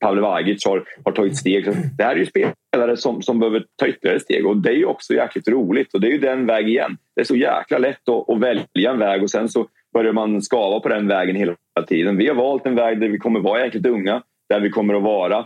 Pavle 0.00 0.20
Vagic 0.20 0.66
har, 0.66 0.84
har 1.04 1.12
tagit 1.12 1.36
steg. 1.36 1.64
Så 1.64 1.70
det 1.96 2.04
här 2.04 2.12
är 2.12 2.16
ju 2.16 2.26
spelare 2.26 2.96
som, 2.96 3.22
som 3.22 3.40
behöver 3.40 3.64
ta 3.76 3.86
ytterligare 3.86 4.20
steg 4.20 4.46
och 4.46 4.56
det 4.56 4.70
är 4.70 4.74
ju 4.74 4.84
också 4.84 5.14
jäkligt 5.14 5.48
roligt. 5.48 5.94
Och 5.94 6.00
det 6.00 6.06
är 6.06 6.12
ju 6.12 6.18
den 6.18 6.46
vägen 6.46 6.68
igen. 6.68 6.96
Det 7.14 7.20
är 7.20 7.24
så 7.24 7.36
jäkla 7.36 7.78
lätt 7.78 8.08
att, 8.08 8.30
att 8.30 8.40
välja 8.40 8.90
en 8.90 8.98
väg 8.98 9.22
och 9.22 9.30
sen 9.30 9.48
så 9.48 9.66
börjar 9.94 10.12
man 10.12 10.42
skava 10.42 10.80
på 10.80 10.88
den 10.88 11.08
vägen 11.08 11.36
hela 11.36 11.56
tiden. 11.86 12.16
Vi 12.16 12.28
har 12.28 12.34
valt 12.34 12.66
en 12.66 12.74
väg 12.74 13.00
där 13.00 13.08
vi 13.08 13.18
kommer 13.18 13.40
vara 13.40 13.64
jäkligt 13.64 13.86
unga, 13.86 14.22
där 14.48 14.60
vi 14.60 14.70
kommer 14.70 14.94
att 14.94 15.02
vara 15.02 15.38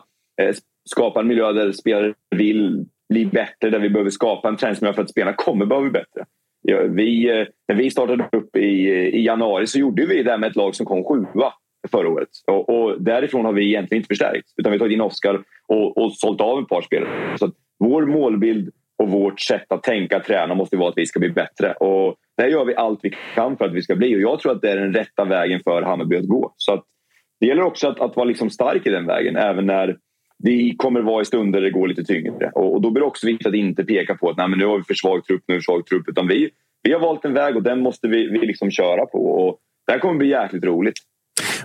eh, 0.43 0.55
skapa 0.91 1.21
en 1.21 1.29
miljö 1.29 1.53
där 1.53 1.73
spelare 1.73 2.15
vill 2.37 2.87
bli 3.09 3.27
bättre, 3.27 3.71
där 3.71 3.79
vi 3.79 3.91
behöver 3.91 4.11
skapa 4.11 4.49
en 4.49 4.57
träningsmiljö 4.57 4.95
för 4.95 5.03
att 5.03 5.11
spelarna 5.11 5.37
kommer 5.37 5.67
behöva 5.67 5.91
bli 5.91 6.01
bättre. 6.01 6.25
Ja, 6.63 6.83
vi, 6.83 7.41
eh, 7.41 7.47
när 7.69 7.77
vi 7.77 7.91
startade 7.91 8.29
upp 8.33 8.57
i, 8.57 8.91
i 9.13 9.25
januari 9.25 9.67
så 9.67 9.79
gjorde 9.79 10.07
vi 10.07 10.23
det 10.23 10.39
med 10.39 10.51
ett 10.51 10.57
lag 10.57 10.75
som 10.75 10.87
kom 10.87 11.05
sjua 11.05 11.53
förra 11.91 12.09
året. 12.09 12.29
Och, 12.47 12.69
och, 12.69 13.03
därifrån 13.03 13.45
har 13.45 13.53
vi 13.53 13.69
egentligen 13.69 13.99
inte 13.99 14.09
förstärkt. 14.09 14.47
Utan 14.57 14.73
vi 14.73 14.79
har 14.79 14.85
tagit 14.85 14.95
in 14.95 15.01
Oskar 15.01 15.43
och, 15.69 15.99
och 15.99 16.13
sålt 16.13 16.41
av 16.41 16.63
ett 16.63 16.69
par 16.69 16.83
spelare. 16.83 17.39
Så 17.39 17.51
vår 17.79 18.07
målbild 18.07 18.71
och 18.99 19.11
vårt 19.11 19.41
sätt 19.41 19.73
att 19.73 19.83
tänka 19.83 20.21
träna 20.21 20.55
måste 20.55 20.77
vara 20.77 20.89
att 20.89 20.99
vi 20.99 21.07
ska 21.07 21.21
bli 21.21 21.31
bättre. 21.31 21.73
Och 21.73 22.17
där 22.37 22.47
gör 22.47 22.65
vi 22.65 22.77
allt 22.77 23.01
vi 23.03 23.15
kan 23.35 23.57
för 23.57 23.65
att 23.65 23.75
vi 23.75 23.83
ska 23.83 23.97
bli. 23.97 24.17
Och 24.17 24.21
jag 24.21 24.41
tror 24.41 24.53
att 24.53 24.63
det 24.63 24.71
är 24.71 24.77
den 24.77 24.93
rätta 24.93 25.25
vägen 25.25 25.61
för 25.65 25.83
Hammarby 25.83 26.17
att 26.17 26.29
gå. 26.29 26.55
Så 26.57 26.73
att 26.73 26.85
det 27.41 27.47
gäller 27.47 27.63
också 27.63 27.89
att, 27.89 28.01
att 28.01 28.17
vara 28.17 28.25
liksom 28.25 28.51
stark 28.51 28.87
i 28.87 28.91
den 28.91 29.07
vägen. 29.07 29.37
Även 29.37 29.67
när 29.67 29.97
det 30.39 30.75
kommer 30.77 31.01
vara 31.01 31.23
i 31.23 31.25
stunder 31.25 31.61
det 31.61 31.71
går 31.71 31.89
lite 31.89 32.05
tyngre. 32.05 32.51
Och, 32.55 32.75
och 32.75 32.81
då 32.81 32.91
blir 32.91 33.01
det 33.01 33.07
också 33.07 33.27
viktigt 33.27 33.47
att 33.47 33.55
inte 33.55 33.85
peka 33.85 34.15
på 34.15 34.31
att 34.31 34.37
Nej, 34.37 34.49
men 34.49 34.59
nu 34.59 34.67
har 34.67 34.77
vi 34.79 34.85
för 34.85 34.95
svag 34.95 35.25
trupp, 35.25 35.43
nu 35.47 35.55
vi 35.55 35.63
svag 35.63 35.87
trupp. 35.87 36.09
Utan 36.09 36.29
vi, 36.29 36.51
vi 36.83 36.93
har 36.93 37.01
valt 37.01 37.25
en 37.25 37.35
väg 37.35 37.57
och 37.57 37.63
den 37.63 37.81
måste 37.81 38.09
vi, 38.09 38.29
vi 38.29 38.39
liksom 38.39 38.71
köra 38.71 39.07
på. 39.07 39.19
Och 39.19 39.59
det 39.87 39.93
här 39.93 39.99
kommer 39.99 40.15
bli 40.15 40.29
jäkligt 40.29 40.65
roligt. 40.65 40.95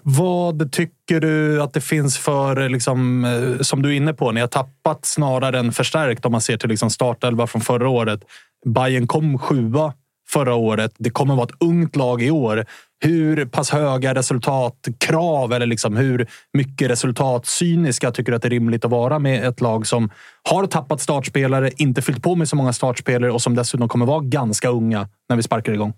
Vad 0.04 0.72
tycker 0.72 1.20
du 1.20 1.62
att 1.62 1.74
det 1.74 1.82
finns 1.82 2.18
för, 2.18 2.70
liksom, 2.70 3.26
eh, 3.26 3.62
som 3.62 3.82
du 3.82 3.90
är 3.90 3.94
inne 3.94 4.14
på, 4.14 4.32
ni 4.32 4.42
har 4.42 4.48
tappat 4.48 5.06
snarare 5.06 5.60
än 5.60 5.72
förstärkt 5.72 6.26
om 6.26 6.32
man 6.32 6.42
ser 6.42 6.58
till 6.58 6.70
liksom 6.70 6.90
startelva 6.90 7.48
från 7.48 7.62
förra 7.62 7.90
året. 7.90 8.20
Bayern 8.66 9.08
kom 9.08 9.38
sjua 9.38 9.94
förra 10.30 10.56
året. 10.56 10.92
Det 10.98 11.10
kommer 11.10 11.36
vara 11.36 11.46
ett 11.46 11.56
ungt 11.60 11.96
lag 11.96 12.22
i 12.22 12.32
år. 12.32 12.66
Hur 13.04 13.46
pass 13.46 13.70
höga 13.70 14.16
resultatkrav 14.16 15.54
eller 15.54 15.66
liksom 15.66 15.98
hur 15.98 16.28
mycket 16.54 16.90
resultatcyniska 16.90 18.12
tycker 18.12 18.32
du 18.32 18.36
att 18.36 18.42
det 18.42 18.48
är 18.48 18.50
rimligt 18.50 18.86
att 18.86 18.92
vara 18.92 19.20
med 19.20 19.48
ett 19.48 19.62
lag 19.62 19.88
som 19.88 20.10
har 20.50 20.66
tappat 20.66 21.02
startspelare, 21.02 21.72
inte 21.78 22.02
fyllt 22.02 22.24
på 22.24 22.36
med 22.36 22.50
så 22.50 22.56
många 22.56 22.74
startspelare 22.74 23.32
och 23.32 23.42
som 23.42 23.56
dessutom 23.56 23.90
kommer 23.90 24.06
vara 24.06 24.20
ganska 24.20 24.70
unga 24.70 25.08
när 25.30 25.36
vi 25.36 25.44
sparkar 25.44 25.74
igång? 25.74 25.94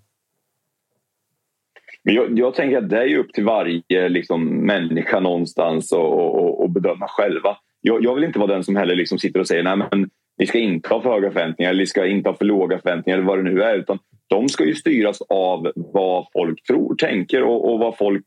Men 2.04 2.14
jag, 2.14 2.38
jag, 2.38 2.54
tänker 2.54 2.78
att 2.78 2.90
det 2.90 2.98
är 2.98 3.16
upp 3.16 3.32
till 3.32 3.44
varje 3.44 4.08
liksom, 4.08 4.44
människa 4.66 5.20
någonstans 5.20 5.92
att 5.92 6.70
bedöma 6.70 7.06
själva. 7.08 7.56
Jag, 7.80 8.04
jag, 8.04 8.14
vill 8.14 8.24
inte 8.24 8.38
vara 8.38 8.52
den 8.52 8.64
som 8.64 8.76
heller 8.76 8.94
liksom 8.94 9.18
sitter 9.18 9.40
och 9.40 9.48
säger 9.48 9.62
nej 9.62 9.76
men 9.76 10.10
vi 10.36 10.46
ska 10.46 10.58
inte 10.58 10.88
ha 10.88 11.02
för 11.02 11.10
höga 11.10 11.30
förväntningar 11.30 11.70
eller 11.70 11.82
vi 11.82 11.86
ska 11.86 12.06
inte 12.06 12.28
ha 12.28 12.36
för 12.36 12.44
låga 12.44 12.78
förväntningar 12.78 13.18
eller 13.18 13.28
vad 13.28 13.38
det 13.38 13.50
nu 13.50 13.62
är. 13.62 13.76
Utan 13.76 13.98
de 14.26 14.48
ska 14.48 14.64
ju 14.64 14.74
styras 14.74 15.22
av 15.28 15.72
vad 15.74 16.26
folk 16.32 16.62
tror, 16.62 16.94
tänker 16.94 17.42
och, 17.42 17.72
och 17.72 17.78
vad 17.78 17.96
folk 17.96 18.26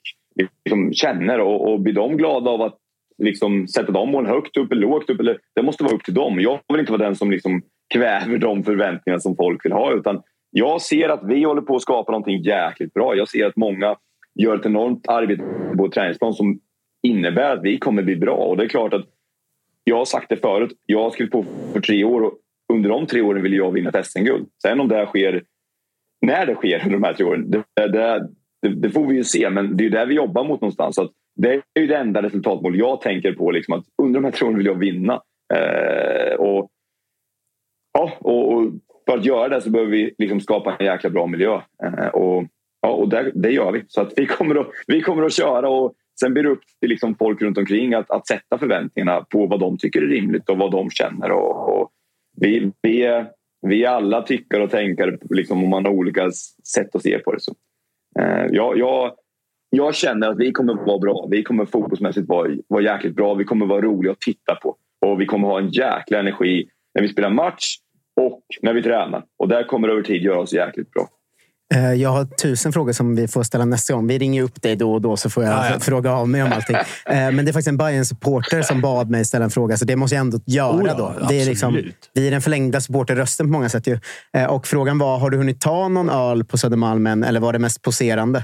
liksom 0.55 0.93
känner. 0.93 1.39
Och, 1.39 1.73
och 1.73 1.79
blir 1.79 1.93
de 1.93 2.17
glada 2.17 2.51
av 2.51 2.61
att 2.61 2.77
liksom, 3.17 3.67
sätta 3.67 3.91
de 3.91 4.09
målen 4.09 4.31
högt 4.31 4.57
upp 4.57 4.71
eller 4.71 4.81
lågt 4.81 5.09
upp? 5.09 5.19
Eller, 5.19 5.37
det 5.55 5.61
måste 5.61 5.83
vara 5.83 5.95
upp 5.95 6.03
till 6.03 6.13
dem. 6.13 6.39
Jag 6.39 6.59
vill 6.67 6.79
inte 6.79 6.91
vara 6.91 7.03
den 7.03 7.15
som 7.15 7.31
liksom 7.31 7.61
kväver 7.93 8.37
de 8.37 8.63
förväntningar 8.63 9.19
som 9.19 9.35
folk 9.35 9.65
vill 9.65 9.71
ha. 9.71 9.93
Utan 9.93 10.21
jag 10.57 10.81
ser 10.81 11.09
att 11.09 11.23
vi 11.23 11.43
håller 11.43 11.61
på 11.61 11.75
att 11.75 11.81
skapa 11.81 12.11
någonting 12.11 12.41
jäkligt 12.41 12.93
bra. 12.93 13.15
Jag 13.15 13.29
ser 13.29 13.45
att 13.45 13.55
många 13.55 13.95
gör 14.35 14.55
ett 14.55 14.65
enormt 14.65 15.07
arbete 15.07 15.43
på 15.77 15.89
träningsplan 15.89 16.33
som 16.33 16.59
innebär 17.03 17.53
att 17.53 17.63
vi 17.63 17.77
kommer 17.77 18.03
bli 18.03 18.15
bra. 18.15 18.35
Och 18.35 18.57
det 18.57 18.63
är 18.63 18.67
klart 18.67 18.93
att 18.93 19.05
jag 19.83 19.97
har 19.97 20.05
sagt 20.05 20.29
det 20.29 20.37
förut. 20.37 20.71
Jag 20.85 21.03
har 21.03 21.09
skrivit 21.09 21.31
på 21.31 21.45
för 21.73 21.79
tre 21.79 22.03
år 22.03 22.21
och 22.21 22.33
under 22.73 22.89
de 22.89 23.05
tre 23.05 23.21
åren 23.21 23.43
vill 23.43 23.53
jag 23.53 23.71
vinna 23.71 23.89
ett 23.89 24.05
SM-guld. 24.05 24.47
Sen 24.61 24.79
om 24.79 24.87
det 24.87 25.05
sker, 25.05 25.43
när 26.21 26.45
det 26.45 26.55
sker 26.55 26.79
under 26.79 26.93
de 26.93 27.03
här 27.03 27.13
tre 27.13 27.25
åren, 27.25 27.51
det, 27.51 27.63
det, 27.75 28.29
det, 28.75 28.89
får 28.89 29.07
vi 29.07 29.15
ju 29.15 29.23
se. 29.23 29.49
Men 29.49 29.77
det 29.77 29.81
är 29.81 29.85
ju 29.85 29.89
där 29.89 30.05
vi 30.05 30.15
jobbar 30.15 30.43
mot 30.43 30.61
någonstans. 30.61 30.95
Så 30.95 31.09
det 31.35 31.53
är 31.53 31.81
ju 31.81 31.87
det 31.87 31.97
enda 31.97 32.21
resultatmål 32.21 32.77
jag 32.77 33.01
tänker 33.01 33.33
på. 33.33 33.51
Liksom, 33.51 33.73
att 33.73 33.85
under 34.01 34.19
de 34.19 34.25
här 34.25 34.31
tre 34.31 34.47
åren 34.47 34.57
vill 34.57 34.65
jag 34.65 34.79
vinna. 34.79 35.21
Eh, 35.53 36.35
och, 36.35 36.69
ja, 37.93 38.11
och, 38.19 38.53
och, 38.53 38.71
för 39.05 39.17
att 39.17 39.25
göra 39.25 39.49
det 39.49 39.61
så 39.61 39.69
behöver 39.69 39.91
vi 39.91 40.15
liksom 40.17 40.41
skapa 40.41 40.75
en 40.75 40.85
jäkla 40.85 41.09
bra 41.09 41.27
miljö. 41.27 41.61
Eh, 41.83 42.07
och 42.07 42.43
ja, 42.81 42.89
och 42.89 43.09
det, 43.09 43.31
det, 43.35 43.51
gör 43.51 43.71
vi. 43.71 43.83
Så 43.87 44.01
att 44.01 44.13
vi, 44.15 44.25
kommer 44.25 44.55
att, 44.55 44.67
vi 44.87 45.01
kommer 45.01 45.23
att 45.23 45.33
köra. 45.33 45.69
och 45.69 45.93
Sen 46.19 46.33
blir 46.33 46.43
det 46.43 46.49
upp 46.49 46.63
till 46.79 46.89
liksom 46.89 47.15
folk 47.15 47.41
runt 47.41 47.57
omkring 47.57 47.93
att, 47.93 48.11
att 48.11 48.27
sätta 48.27 48.57
förväntningarna 48.57 49.21
på 49.21 49.47
vad 49.47 49.59
de 49.59 49.77
tycker 49.77 50.01
är 50.01 50.07
rimligt 50.07 50.49
och 50.49 50.57
vad 50.57 50.71
de 50.71 50.89
känner. 50.89 51.31
Och, 51.31 51.81
och 51.81 51.91
vi, 52.41 52.71
vi, 52.81 53.03
är, 53.03 53.27
vi 53.61 53.85
alla 53.85 54.21
tyckare 54.21 54.63
och 54.63 54.71
tänkare 54.71 55.17
liksom, 55.29 55.63
om 55.63 55.69
man 55.69 55.85
har 55.85 55.91
olika 55.91 56.31
sätt 56.75 56.95
att 56.95 57.01
se 57.01 57.19
på 57.19 57.31
det. 57.31 57.39
Så, 57.39 57.55
eh, 58.19 58.45
jag, 58.51 58.77
jag, 58.77 59.15
jag 59.69 59.95
känner 59.95 60.29
att 60.29 60.39
vi 60.39 60.51
kommer 60.51 60.73
att 60.73 60.87
vara 60.87 60.99
bra. 60.99 61.27
Vi 61.31 61.43
kommer 61.43 61.65
fotbollsmässigt 61.65 62.29
vara, 62.29 62.51
vara 62.67 62.83
jäkligt 62.83 63.15
bra. 63.15 63.33
Vi 63.33 63.43
kommer 63.43 63.65
att 63.65 63.69
vara 63.69 63.81
roliga 63.81 64.11
att 64.11 64.19
titta 64.19 64.55
på. 64.55 64.75
Och 65.05 65.21
vi 65.21 65.25
kommer 65.25 65.47
att 65.47 65.53
ha 65.53 65.59
en 65.59 65.69
jäkla 65.69 66.19
energi 66.19 66.69
när 66.93 67.01
vi 67.01 67.07
spelar 67.07 67.29
match 67.29 67.75
och 68.15 68.41
när 68.61 68.73
vi 68.73 68.83
tränar. 68.83 69.23
Och 69.39 69.47
där 69.47 69.63
kommer 69.63 69.89
över 69.89 70.01
tid 70.01 70.21
göra 70.21 70.39
oss 70.39 70.53
jäkligt 70.53 70.91
bra. 70.91 71.07
Eh, 71.73 71.93
jag 71.93 72.09
har 72.09 72.25
tusen 72.25 72.73
frågor 72.73 72.91
som 72.91 73.15
vi 73.15 73.27
får 73.27 73.43
ställa 73.43 73.65
nästa 73.65 73.93
gång. 73.93 74.07
Vi 74.07 74.17
ringer 74.17 74.43
upp 74.43 74.61
dig 74.61 74.75
då 74.75 74.93
och 74.93 75.01
då 75.01 75.17
så 75.17 75.29
får 75.29 75.43
jag 75.43 75.53
ja, 75.53 75.69
ja. 75.71 75.79
fråga 75.79 76.11
av 76.11 76.29
mig 76.29 76.43
om 76.43 76.51
allting. 76.51 76.75
Eh, 76.75 76.83
men 77.05 77.35
det 77.35 77.41
är 77.41 77.53
faktiskt 77.53 77.67
en 77.67 77.77
bayern 77.77 78.05
supporter 78.05 78.61
som 78.61 78.81
bad 78.81 79.09
mig 79.09 79.25
ställa 79.25 79.45
en 79.45 79.51
fråga, 79.51 79.77
så 79.77 79.85
det 79.85 79.95
måste 79.95 80.15
jag 80.15 80.21
ändå 80.21 80.39
göra. 80.45 80.71
Oh 80.71 80.87
ja, 80.87 80.93
då. 80.97 81.27
Det 81.29 81.41
är 81.41 81.45
liksom, 81.45 81.81
vi 82.13 82.27
är 82.27 82.31
den 82.31 82.41
förlängda 82.41 82.81
supporterrösten 82.81 83.45
på 83.45 83.51
många 83.51 83.69
sätt. 83.69 83.87
Ju. 83.87 83.99
Eh, 84.33 84.45
och 84.45 84.67
frågan 84.67 84.97
var, 84.97 85.17
har 85.17 85.29
du 85.29 85.37
hunnit 85.37 85.61
ta 85.61 85.87
någon 85.87 86.09
öl 86.09 86.45
på 86.45 86.57
Södermalmen 86.57 87.23
eller 87.23 87.39
var 87.39 87.53
det 87.53 87.59
mest 87.59 87.81
poserande? 87.81 88.43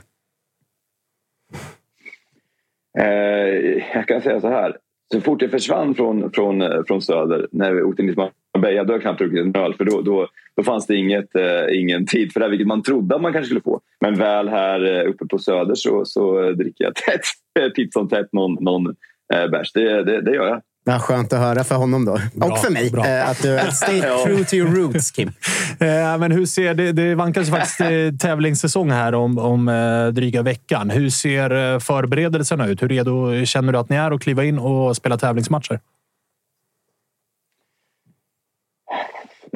jag 3.93 4.07
kan 4.07 4.21
säga 4.21 4.41
så 4.41 4.49
här. 4.49 4.77
Så 5.13 5.21
fort 5.21 5.41
jag 5.41 5.51
försvann 5.51 5.95
från, 5.95 6.31
från, 6.31 6.83
från 6.87 7.01
Söder, 7.01 7.47
när 7.51 7.71
vi 7.71 7.81
åkte 7.81 8.01
in 8.01 8.07
till 8.07 8.15
Marbella, 8.61 8.83
då 8.83 8.93
har 8.93 8.95
jag 8.95 9.01
knappt 9.01 9.19
druckit 9.19 9.39
en 9.39 9.55
öl. 9.55 9.73
För 9.73 9.85
då, 9.85 10.01
då, 10.01 10.27
då 10.55 10.63
fanns 10.63 10.87
det 10.87 10.95
inget, 10.95 11.35
eh, 11.35 11.79
ingen 11.79 12.05
tid 12.05 12.33
för 12.33 12.39
det, 12.39 12.49
vilket 12.49 12.67
man 12.67 12.83
trodde 12.83 13.15
att 13.15 13.21
man 13.21 13.33
kanske 13.33 13.45
skulle 13.45 13.61
få. 13.61 13.81
Men 14.01 14.15
väl 14.15 14.49
här 14.49 14.99
eh, 14.99 15.09
uppe 15.09 15.25
på 15.25 15.39
Söder 15.39 15.75
så, 15.75 16.05
så 16.05 16.51
dricker 16.51 16.83
jag 16.83 16.95
tätt, 16.95 17.73
titt 17.75 17.93
som 17.93 18.09
tätt 18.09 18.33
någon, 18.33 18.63
någon 18.63 18.95
eh, 19.33 19.47
bärs. 19.51 19.71
Det, 19.73 20.03
det, 20.03 20.21
det 20.21 20.31
gör 20.35 20.47
jag. 20.47 20.61
Ja, 20.83 20.99
skönt 20.99 21.33
att 21.33 21.39
höra 21.39 21.63
för 21.63 21.75
honom 21.75 22.05
då. 22.05 22.17
Bra, 22.33 22.49
och 22.49 22.59
för 22.59 22.71
mig. 22.71 22.91
Bra. 22.91 23.05
Eh, 23.05 23.29
att 23.29 23.41
du 23.41 23.59
stay 23.71 24.01
true 24.01 24.45
to 24.45 24.55
your 24.55 24.75
roots, 24.75 25.11
Kim. 25.11 25.31
Eh, 25.79 26.17
men 26.17 26.31
hur 26.31 26.45
ser, 26.45 26.73
det, 26.73 26.91
det 26.91 27.15
vankas 27.15 27.49
faktiskt 27.49 27.81
eh, 27.81 27.87
tävlingssäsong 28.19 28.91
här 28.91 29.13
om, 29.13 29.37
om 29.37 29.65
dryga 30.13 30.41
veckan. 30.41 30.89
Hur 30.89 31.09
ser 31.09 31.79
förberedelserna 31.79 32.67
ut? 32.67 32.81
Hur 32.81 32.87
redo 32.87 33.45
känner 33.45 33.73
du 33.73 33.79
att 33.79 33.89
ni 33.89 33.95
är 33.95 34.11
att 34.11 34.21
kliva 34.21 34.43
in 34.43 34.59
och 34.59 34.95
spela 34.95 35.17
tävlingsmatcher? 35.17 35.79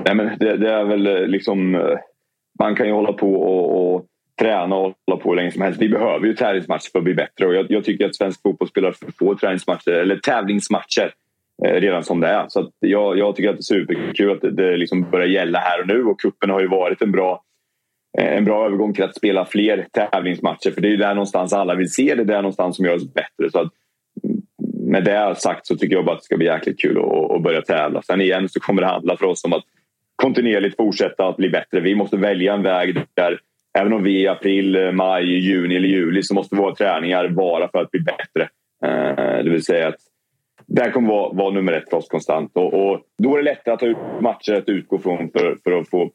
Nej, 0.06 0.16
men 0.16 0.38
det, 0.40 0.58
det, 0.58 0.72
är 0.72 0.84
väl 0.84 1.08
eh, 1.08 1.28
liksom... 1.28 1.76
Eh, 1.76 1.98
man 2.60 2.76
kan 2.76 2.88
ju 2.88 2.94
hålla 2.94 3.14
på 3.14 3.36
och, 3.36 3.96
och 3.96 4.06
träna 4.40 4.76
och 4.76 4.94
hålla 5.08 5.22
på 5.22 5.30
hur 5.30 5.36
länge 5.36 5.52
som 5.52 5.62
helst. 5.62 5.82
Vi 5.82 5.90
behöver 5.90 6.28
ju 6.28 6.34
tävlingsmatcher 6.34 6.92
för 6.92 7.00
att 7.00 7.04
bli 7.04 7.14
bättre 7.14 7.48
och 7.48 7.56
jag, 7.56 7.66
jag 7.70 7.84
tycker 7.84 8.06
att 8.06 8.16
svensk 8.16 8.42
fotboll 8.42 8.68
spelar 8.68 8.92
för 8.92 9.12
få 9.20 9.36
träningsmatcher 9.36 9.92
eller 9.92 10.18
tävlingsmatcher 10.18 11.14
eh, 11.66 11.74
redan 11.74 12.04
som 12.04 12.20
det 12.20 12.28
är. 12.28 12.46
Så 12.48 12.72
jag, 12.80 13.18
jag, 13.18 13.36
tycker 13.36 13.50
att 13.50 13.56
det 13.56 13.62
är 13.62 13.84
superkul 13.86 14.32
att 14.32 14.42
det, 14.42 14.52
det 14.52 14.78
liksom 14.78 15.10
börjar 15.12 15.28
gälla 15.28 15.60
här 15.60 15.82
och 15.82 15.88
nu 15.88 16.04
och 16.04 16.20
kuppen 16.20 16.50
har 16.50 16.62
ju 16.62 16.68
varit 16.68 17.02
en 17.02 17.12
bra 17.12 17.44
eh, 18.18 18.38
en 18.38 18.46
bra 18.46 18.66
övergång 18.66 18.94
till 18.94 19.04
att 19.04 19.16
spela 19.16 19.46
fler 19.46 19.88
tävlingsmatcher 19.92 20.72
för 20.72 20.82
det 20.82 20.88
är 20.88 20.92
ju 20.92 20.98
där 20.98 21.14
någonstans 21.14 21.54
alla 21.54 21.76
vill 21.76 21.92
se 21.92 22.16
det. 22.16 22.16
Det 22.16 22.22
är 22.22 22.36
där 22.36 22.42
någonstans 22.42 22.76
som 22.76 22.86
gör 22.86 22.96
oss 22.96 23.14
bättre. 23.14 23.52
Så 23.52 23.60
att, 23.60 23.72
mm, 24.24 24.42
med 24.92 25.04
det 25.04 25.36
sagt 25.38 25.68
så 25.68 25.76
tycker 25.76 25.96
jag 25.96 26.06
bara 26.06 26.16
att 26.16 26.22
det 26.22 26.26
ska 26.26 26.38
bli 26.38 26.46
jäkligt 26.46 26.82
kul 26.82 26.98
att, 26.98 27.32
att 27.32 27.44
börja 27.44 27.62
tävla. 27.62 28.02
Sen 28.02 28.22
igen 28.22 28.50
så 28.50 28.60
kommer 28.60 28.82
det 28.82 28.88
handla 28.88 29.18
för 29.18 29.26
oss 29.26 29.44
om 29.44 29.54
att 29.54 29.64
kontinuerligt 30.16 30.78
fortsätta 30.78 31.28
att 31.28 31.38
bli 31.38 31.50
bättre. 31.50 31.80
Vi 31.80 31.96
måste 31.96 32.18
välja 32.18 32.54
en 32.54 32.64
väg 32.64 33.02
där 33.14 33.40
även 33.80 33.94
om 33.94 34.04
vi 34.04 34.18
är 34.18 34.24
i 34.24 34.28
april, 34.28 34.92
maj, 34.94 35.26
juni 35.26 35.76
eller 35.76 35.88
juli 35.88 36.24
så 36.24 36.34
måste 36.34 36.56
våra 36.56 36.76
träningar 36.76 37.28
vara 37.28 37.70
för 37.72 37.82
att 37.82 37.92
bli 37.92 38.00
bättre. 38.00 38.50
Eh, 38.86 39.44
det 39.44 39.50
vill 39.50 39.66
säga 39.66 39.88
att 39.88 40.00
det 40.68 40.82
här 40.82 40.92
kommer 40.92 41.10
vara, 41.10 41.34
vara 41.34 41.54
nummer 41.54 41.74
ett 41.74 41.90
för 41.90 41.98
oss 41.98 42.08
konstant. 42.08 42.52
Och, 42.54 42.74
och, 42.74 43.02
då 43.24 43.34
är 43.34 43.38
det 43.38 43.44
lättare 43.44 43.74
att 43.74 43.80
ta 43.80 43.86
ut 43.86 43.98
matcher 44.22 44.54
att 44.54 44.70
utgå 44.70 45.00
från 45.00 45.30
för, 45.30 45.58
för 45.64 45.72
att 45.72 45.90
få 45.90 46.12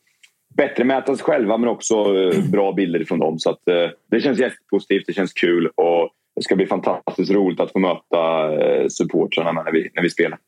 bättre 0.57 0.85
mäta 0.85 1.17
sig 1.17 1.25
själva 1.25 1.57
men 1.57 1.69
också 1.69 1.95
eh, 1.95 2.51
bra 2.51 2.73
bilder 2.73 3.05
från 3.05 3.19
dem. 3.19 3.39
Så 3.39 3.51
att, 3.51 3.69
eh, 3.69 3.91
det 4.11 4.21
känns 4.21 4.39
jättepositivt, 4.39 5.05
det 5.07 5.13
känns 5.13 5.33
kul 5.33 5.67
och 5.67 6.11
det 6.41 6.45
ska 6.45 6.57
bli 6.57 6.67
fantastiskt 6.67 7.31
roligt 7.31 7.61
att 7.61 7.73
få 7.73 7.79
möta 7.79 8.89
supportrarna 8.91 9.63
när 9.63 9.73
vi, 9.73 9.91
när 9.95 10.03
vi 10.03 10.11
spelar. 10.11 10.39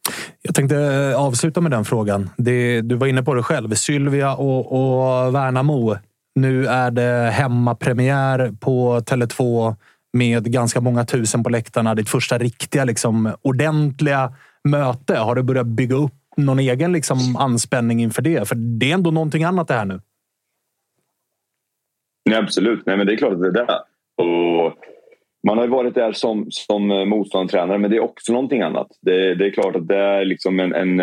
Jag 0.43 0.55
tänkte 0.55 0.77
eh, 0.77 1.25
avsluta 1.25 1.61
med 1.61 1.71
den 1.71 1.85
frågan. 1.85 2.31
Det, 2.37 2.81
du 2.81 2.95
var 2.95 3.07
inne 3.07 3.23
på 3.23 3.35
det 3.35 3.43
själv. 3.43 3.75
Sylvia 3.75 4.35
och, 4.35 4.73
och 4.73 5.35
Värnamo. 5.35 5.97
Nu 6.35 6.67
är 6.67 6.91
det 6.91 7.31
hemmapremiär 7.33 8.53
på 8.61 8.99
Tele2 8.99 9.75
med 10.13 10.53
ganska 10.53 10.81
många 10.81 11.05
tusen 11.05 11.45
på 11.45 11.51
läktarna. 11.51 11.95
Ditt 11.95 12.09
första 12.09 12.39
riktiga, 12.39 12.85
liksom, 12.85 13.33
ordentliga 13.43 14.33
möte. 14.65 15.17
Har 15.17 15.35
du 15.35 15.43
börjat 15.43 15.67
bygga 15.67 15.97
upp 15.97 16.15
någon 16.37 16.59
egen 16.59 16.93
liksom, 16.93 17.37
anspänning 17.39 18.03
inför 18.03 18.23
det? 18.23 18.49
För 18.49 18.55
det 18.55 18.91
är 18.91 18.95
ändå 18.95 19.11
någonting 19.11 19.45
annat 19.45 19.69
det 19.69 19.75
här 19.75 19.85
nu. 19.85 20.01
Nej, 22.31 22.39
absolut. 22.39 22.87
Nej, 22.87 22.97
men 22.97 23.07
det 23.07 23.13
är 23.13 23.17
klart 23.17 23.33
att 23.33 23.41
det 23.41 23.49
är 23.49 23.53
det. 23.53 23.81
Och 24.23 24.77
man 25.47 25.59
har 25.59 25.65
ju 25.65 25.71
varit 25.71 25.95
där 25.95 26.13
som, 26.13 26.47
som 26.51 26.91
eh, 26.91 27.05
motståndstränare 27.05 27.79
men 27.79 27.91
det 27.91 27.97
är 27.97 28.05
också 28.05 28.33
någonting 28.33 28.63
annat. 28.63 28.89
Det, 29.01 29.35
det 29.35 29.47
är 29.47 29.51
klart 29.51 29.77
att 29.77 29.89
det 29.89 29.99
är 29.99 30.25
liksom 30.25 30.61
en, 30.61 30.75
en... 30.75 30.97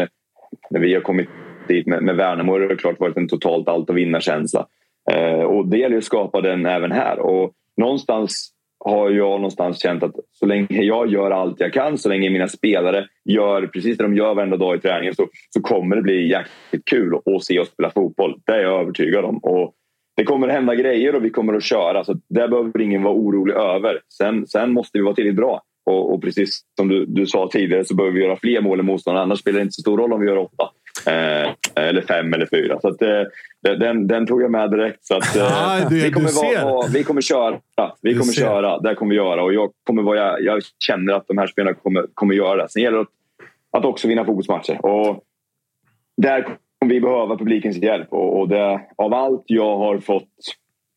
När 0.70 0.80
vi 0.80 0.94
har 0.94 1.02
kommit 1.02 1.30
dit 1.68 1.88
med, 1.88 2.04
med 2.04 2.16
Värnamo 2.16 2.52
har 2.52 2.60
det 2.60 2.76
klart 2.76 3.00
varit 3.00 3.18
en 3.18 3.28
totalt 3.28 3.68
allt 3.68 3.90
och 3.90 3.98
vinnarkänsla. 3.98 4.68
Eh, 5.12 5.42
och 5.42 5.68
det 5.68 5.78
gäller 5.78 5.98
att 5.98 6.04
skapa 6.04 6.42
den 6.42 6.66
även 6.66 6.92
här. 6.92 7.20
Och 7.20 7.52
någonstans 7.78 8.54
har 8.86 9.10
jag 9.10 9.40
någonstans 9.40 9.82
känt 9.82 10.04
att 10.04 10.16
så 10.32 10.46
länge 10.46 10.84
jag 10.84 11.12
gör 11.12 11.32
allt 11.32 11.60
jag 11.60 11.74
kan, 11.74 11.98
så 11.98 12.10
länge 12.10 12.30
mina 12.30 12.48
spelare 12.48 13.08
gör 13.26 13.68
precis 13.68 13.98
det 13.98 14.04
de 14.04 14.16
gör 14.16 14.34
varenda 14.34 14.58
dag 14.58 14.76
i 14.76 14.80
träningen 14.80 15.16
så, 15.16 15.28
så 15.50 15.62
kommer 15.62 15.96
det 15.96 16.02
bli 16.02 16.30
jäkligt 16.30 16.86
kul 16.86 17.16
att 17.16 17.44
se 17.44 17.60
oss 17.60 17.70
spela 17.70 17.90
fotboll. 17.90 18.40
Det 18.46 18.52
är 18.52 18.60
jag 18.60 18.82
övertygad 18.82 19.26
om. 19.26 19.38
Och 19.38 19.74
det 20.20 20.26
kommer 20.26 20.48
att 20.48 20.54
hända 20.54 20.76
grejer 20.76 21.16
och 21.16 21.26
vi 21.26 21.30
kommer 21.30 21.54
att 21.54 21.64
köra. 21.64 22.04
Så 22.04 22.14
det 22.14 22.48
behöver 22.48 22.82
ingen 22.82 23.04
vara 23.04 23.14
orolig 23.14 23.54
över. 23.54 24.00
Sen, 24.18 24.48
sen 24.48 24.74
måste 24.74 24.98
vi 24.98 25.04
vara 25.04 25.16
tillräckligt 25.16 25.38
bra. 25.38 25.62
Och, 25.86 26.14
och, 26.14 26.22
precis 26.22 26.62
som 26.78 26.88
du, 26.88 27.06
du 27.06 27.26
sa 27.26 27.50
tidigare 27.52 27.86
så 27.86 27.96
behöver 27.96 28.18
vi 28.18 28.24
göra 28.24 28.36
fler 28.36 28.62
mål 28.62 28.80
än 28.80 28.86
motståndare. 28.86 29.24
Annars 29.24 29.40
spelar 29.40 29.60
det 29.60 29.62
inte 29.62 29.74
så 29.74 29.82
stor 29.82 29.98
roll 29.98 30.14
om 30.14 30.22
vi 30.22 30.28
gör 30.28 30.38
åtta. 30.38 30.70
Eh, 31.08 31.52
eller 31.76 32.02
fem 32.02 32.34
eller 32.34 32.46
fyra. 32.46 32.80
Så 32.82 32.88
att, 32.88 33.02
eh, 33.02 33.22
den, 33.80 34.08
den 34.08 34.28
tog 34.28 34.42
jag 34.42 34.52
med 34.52 34.72
direkt. 34.72 35.06
Så 35.06 35.16
att, 35.16 35.36
eh, 35.36 35.90
du, 35.90 36.02
vi, 36.02 36.12
kommer 36.12 36.64
vara, 36.64 36.88
vi 36.94 37.04
kommer 37.04 37.22
köra. 37.22 37.60
Vi 38.02 38.16
kommer 38.16 38.34
köra. 38.34 38.80
Det 38.80 38.96
kommer 38.96 39.10
vi 39.10 39.16
göra. 39.16 39.44
Och 39.44 39.54
jag, 39.54 39.72
kommer 39.84 40.04
vara, 40.04 40.40
jag 40.40 40.62
känner 40.80 41.14
att 41.14 41.28
de 41.28 41.38
här 41.38 41.48
spelarna 41.48 41.76
kommer, 41.84 42.06
kommer 42.14 42.36
göra 42.36 42.64
det. 42.64 42.70
Sen 42.70 42.84
gäller 42.84 42.98
det 42.98 43.02
att, 43.02 43.10
att 43.78 43.86
också 43.86 44.08
vinna 44.08 44.26
fotbollsmatcher. 44.26 44.86
Och 44.86 45.24
där 46.18 46.48
vi 46.86 47.02
behöver 47.02 47.38
publikens 47.38 47.78
hjälp. 47.78 48.08
Och, 48.14 48.40
och 48.40 48.50
det, 48.50 48.82
av 48.96 49.14
allt 49.14 49.44
jag 49.46 49.78
har 49.78 50.00
fått 50.00 50.30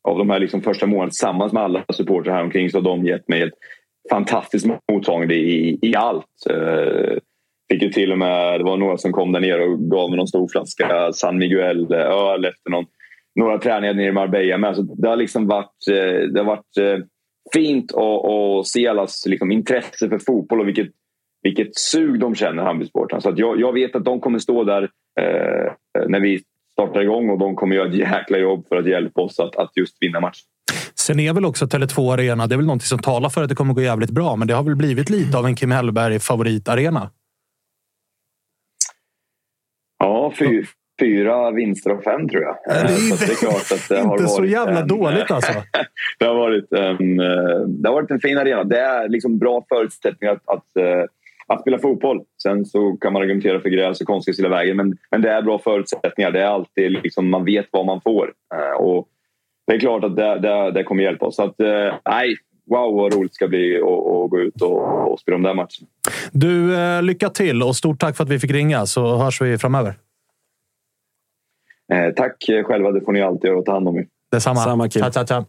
av 0.03 0.17
de 0.17 0.29
här 0.29 0.39
liksom 0.39 0.61
första 0.61 0.85
månaderna 0.85 1.09
tillsammans 1.09 1.53
med 1.53 1.63
alla 1.63 1.83
supportrar 1.93 2.33
här 2.33 2.43
omkring 2.43 2.69
så 2.69 2.77
har 2.77 2.83
de 2.83 3.05
gett 3.05 3.27
mig 3.27 3.41
ett 3.41 3.53
fantastiskt 4.11 4.67
mottagande 4.91 5.35
i, 5.35 5.79
i 5.81 5.95
allt. 5.95 6.25
Eh, 6.49 7.17
fick 7.71 7.83
ju 7.83 7.89
till 7.89 8.11
och 8.11 8.17
med, 8.17 8.59
det 8.59 8.63
var 8.63 8.77
några 8.77 8.97
som 8.97 9.11
kom 9.11 9.31
där 9.31 9.39
nere 9.39 9.63
och 9.63 9.79
gav 9.79 10.09
mig 10.09 10.17
någon 10.17 10.27
stor 10.27 10.47
flaska 10.47 11.13
San 11.13 11.37
Miguel 11.37 11.93
eh, 11.93 11.99
öl 11.99 12.45
efter 12.45 12.69
någon, 12.69 12.85
några 13.35 13.57
träningar 13.57 13.93
nere 13.93 14.07
i 14.07 14.11
Marbella. 14.11 14.57
Men 14.57 14.67
alltså, 14.67 14.83
det 14.83 15.09
har 15.09 15.15
liksom 15.15 15.47
varit, 15.47 15.87
eh, 15.89 16.27
det 16.27 16.39
har 16.39 16.45
varit 16.45 16.77
eh, 16.77 17.05
fint 17.53 17.93
att, 17.93 18.25
att 18.25 18.67
se 18.67 18.87
allas 18.87 19.25
liksom, 19.25 19.51
intresse 19.51 20.09
för 20.09 20.19
fotboll 20.19 20.59
och 20.59 20.67
vilket, 20.67 20.87
vilket 21.41 21.75
sug 21.77 22.19
de 22.19 22.35
känner, 22.35 22.63
Hammarbysportrarna. 22.63 23.21
Så 23.21 23.29
att 23.29 23.37
jag, 23.37 23.59
jag 23.59 23.73
vet 23.73 23.95
att 23.95 24.05
de 24.05 24.19
kommer 24.19 24.39
stå 24.39 24.63
där 24.63 24.89
när 26.07 26.19
vi 26.19 26.41
startar 26.73 27.01
igång 27.01 27.29
och 27.29 27.39
de 27.39 27.55
kommer 27.55 27.75
göra 27.75 27.87
ett 27.87 27.95
jäkla 27.95 28.37
jobb 28.37 28.67
för 28.67 28.75
att 28.75 28.87
hjälpa 28.87 29.21
oss 29.21 29.39
att, 29.39 29.55
att 29.55 29.71
just 29.75 29.97
vinna 29.99 30.19
matchen. 30.19 30.45
Sen 30.95 31.19
är 31.19 31.33
väl 31.33 31.45
också 31.45 31.65
Tele2 31.65 32.13
Arena, 32.13 32.47
det 32.47 32.55
är 32.55 32.57
väl 32.57 32.65
något 32.65 32.83
som 32.83 32.99
talar 32.99 33.29
för 33.29 33.43
att 33.43 33.49
det 33.49 33.55
kommer 33.55 33.73
gå 33.73 33.81
jävligt 33.81 34.11
bra, 34.11 34.35
men 34.35 34.47
det 34.47 34.53
har 34.53 34.63
väl 34.63 34.75
blivit 34.75 35.09
lite 35.09 35.37
av 35.37 35.45
en 35.45 35.55
Kim 35.55 35.71
Hellberg 35.71 36.19
favoritarena? 36.19 37.09
Ja, 39.99 40.33
fy, 40.39 40.63
fyra 40.99 41.51
vinster 41.51 41.89
av 41.89 42.01
fem 42.01 42.29
tror 42.29 42.43
jag. 42.43 42.57
Det 42.65 42.71
är, 42.71 42.87
så 42.87 43.25
det 43.25 43.31
är 43.31 43.35
klart 43.35 43.71
att 43.71 43.89
det 43.89 43.99
inte 43.99 44.27
så 44.27 44.45
jävla 44.45 44.79
en, 44.79 44.87
dåligt 44.87 45.31
alltså. 45.31 45.53
det, 46.19 46.25
har 46.25 46.35
varit 46.35 46.71
en, 46.71 47.17
det 47.81 47.89
har 47.89 47.93
varit 47.93 48.11
en 48.11 48.19
fin 48.19 48.37
arena. 48.37 48.63
Det 48.63 48.79
är 48.79 49.09
liksom 49.09 49.37
bra 49.37 49.65
förutsättningar 49.69 50.33
att, 50.33 50.49
att, 50.49 51.09
att 51.53 51.61
spela 51.61 51.79
fotboll. 51.79 52.21
Sen 52.43 52.65
så 52.65 52.97
kan 53.01 53.13
man 53.13 53.21
argumentera 53.21 53.59
för 53.59 53.69
gräs 53.69 54.01
och 54.01 54.07
konstgräs 54.07 54.39
hela 54.39 54.49
vägen. 54.49 54.77
Men, 54.77 54.97
men 55.11 55.21
det 55.21 55.29
är 55.29 55.41
bra 55.41 55.59
förutsättningar. 55.59 56.31
Det 56.31 56.41
är 56.41 56.45
alltid 56.45 56.91
liksom, 56.91 57.29
man 57.29 57.45
vet 57.45 57.65
vad 57.71 57.85
man 57.85 58.01
får. 58.01 58.33
Och 58.79 59.07
det 59.67 59.73
är 59.73 59.79
klart 59.79 60.03
att 60.03 60.15
det, 60.15 60.39
det, 60.39 60.71
det 60.71 60.83
kommer 60.83 61.03
hjälpa 61.03 61.25
oss. 61.25 61.35
Så 61.35 61.43
att, 61.43 61.55
nej, 62.09 62.37
wow 62.69 62.95
vad 62.95 63.13
roligt 63.13 63.31
det 63.31 63.35
ska 63.35 63.47
bli 63.47 63.77
att 63.77 64.29
gå 64.29 64.39
ut 64.39 64.61
och, 64.61 65.11
och 65.11 65.19
spela 65.19 65.37
de 65.37 65.43
där 65.43 65.53
matcherna. 65.53 65.87
Du, 66.31 67.01
lycka 67.01 67.29
till 67.29 67.63
och 67.63 67.75
stort 67.75 67.99
tack 67.99 68.17
för 68.17 68.23
att 68.23 68.29
vi 68.29 68.39
fick 68.39 68.51
ringa 68.51 68.85
så 68.85 69.17
hörs 69.17 69.41
vi 69.41 69.57
framöver. 69.57 69.95
Eh, 71.93 72.13
tack 72.13 72.35
själva, 72.65 72.91
det 72.91 73.01
får 73.01 73.11
ni 73.11 73.21
alltid 73.21 73.47
göra 73.47 73.59
och 73.59 73.65
ta 73.65 73.71
hand 73.71 73.87
om 73.87 73.97
er. 73.97 74.07
Detsamma. 74.31 74.55
Samma 74.55 74.89
kul. 74.89 75.01
Ta, 75.01 75.11
ta, 75.11 75.23
ta. 75.23 75.45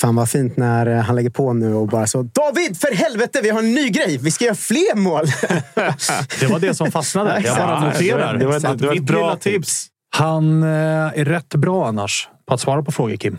Fan 0.00 0.16
vad 0.16 0.30
fint 0.30 0.56
när 0.56 0.86
han 0.86 1.16
lägger 1.16 1.30
på 1.30 1.52
nu 1.52 1.74
och 1.74 1.88
bara 1.88 2.06
så 2.06 2.22
David, 2.22 2.80
för 2.80 2.94
helvete, 2.94 3.40
vi 3.42 3.50
har 3.50 3.58
en 3.58 3.74
ny 3.74 3.88
grej! 3.88 4.18
Vi 4.18 4.30
ska 4.30 4.44
göra 4.44 4.54
fler 4.54 4.96
mål! 4.96 5.24
det 6.40 6.46
var 6.46 6.58
det 6.58 6.74
som 6.74 6.92
fastnade. 6.92 7.42
Jag 7.44 7.56
bara 7.56 7.80
noterar. 7.80 8.36
Det 8.36 8.46
var, 8.46 8.76
det 8.76 8.86
var 8.86 8.94
ett 8.94 9.02
bra 9.02 9.36
tips. 9.36 9.86
Han 10.16 10.62
eh, 10.62 10.68
är 10.68 11.24
rätt 11.24 11.54
bra 11.54 11.86
annars 11.88 12.28
på 12.48 12.54
att 12.54 12.60
svara 12.60 12.82
på 12.82 12.92
frågor, 12.92 13.16
Kim. 13.16 13.38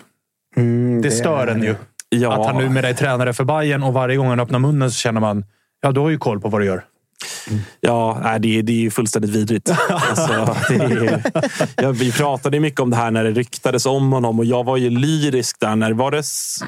Mm, 0.55 1.01
Det 1.01 1.11
stör 1.11 1.47
en 1.47 1.63
ju. 1.63 1.75
Ja. 2.09 2.33
Att 2.41 2.45
han 2.45 2.63
numera 2.63 2.89
är 2.89 2.93
tränare 2.93 3.33
för 3.33 3.43
Bayern 3.43 3.83
och 3.83 3.93
varje 3.93 4.17
gång 4.17 4.27
han 4.27 4.39
öppnar 4.39 4.59
munnen 4.59 4.91
så 4.91 4.97
känner 4.97 5.21
man 5.21 5.45
ja, 5.81 5.91
du 5.91 5.99
har 5.99 6.09
ju 6.09 6.17
koll 6.17 6.41
på 6.41 6.49
vad 6.49 6.61
du 6.61 6.65
gör. 6.65 6.83
Ja, 7.81 8.19
nej, 8.23 8.39
det, 8.39 8.59
är, 8.59 8.63
det 8.63 8.85
är 8.85 8.89
fullständigt 8.89 9.31
vidrigt. 9.31 9.71
Alltså, 9.89 10.33
är, 10.73 11.23
ja, 11.75 11.91
vi 11.91 12.11
pratade 12.11 12.59
mycket 12.59 12.79
om 12.79 12.89
det 12.89 12.95
här 12.95 13.11
när 13.11 13.23
det 13.23 13.31
ryktades 13.31 13.85
om 13.85 14.11
honom 14.11 14.39
och 14.39 14.45
jag 14.45 14.63
var 14.63 14.77
ju 14.77 14.89
lyrisk 14.89 15.59
där. 15.59 15.75
När 15.75 15.91
var 15.93 16.11
det 16.11 16.17
S- 16.17 16.59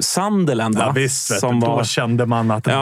Sunderland? 0.00 0.78
va? 0.78 0.84
Ja, 0.86 0.92
visst, 0.92 1.40
Som 1.40 1.60
du, 1.60 1.66
då 1.66 1.72
var, 1.72 1.84
kände 1.84 2.26
man 2.26 2.50
att 2.50 2.66
Ja, 2.66 2.72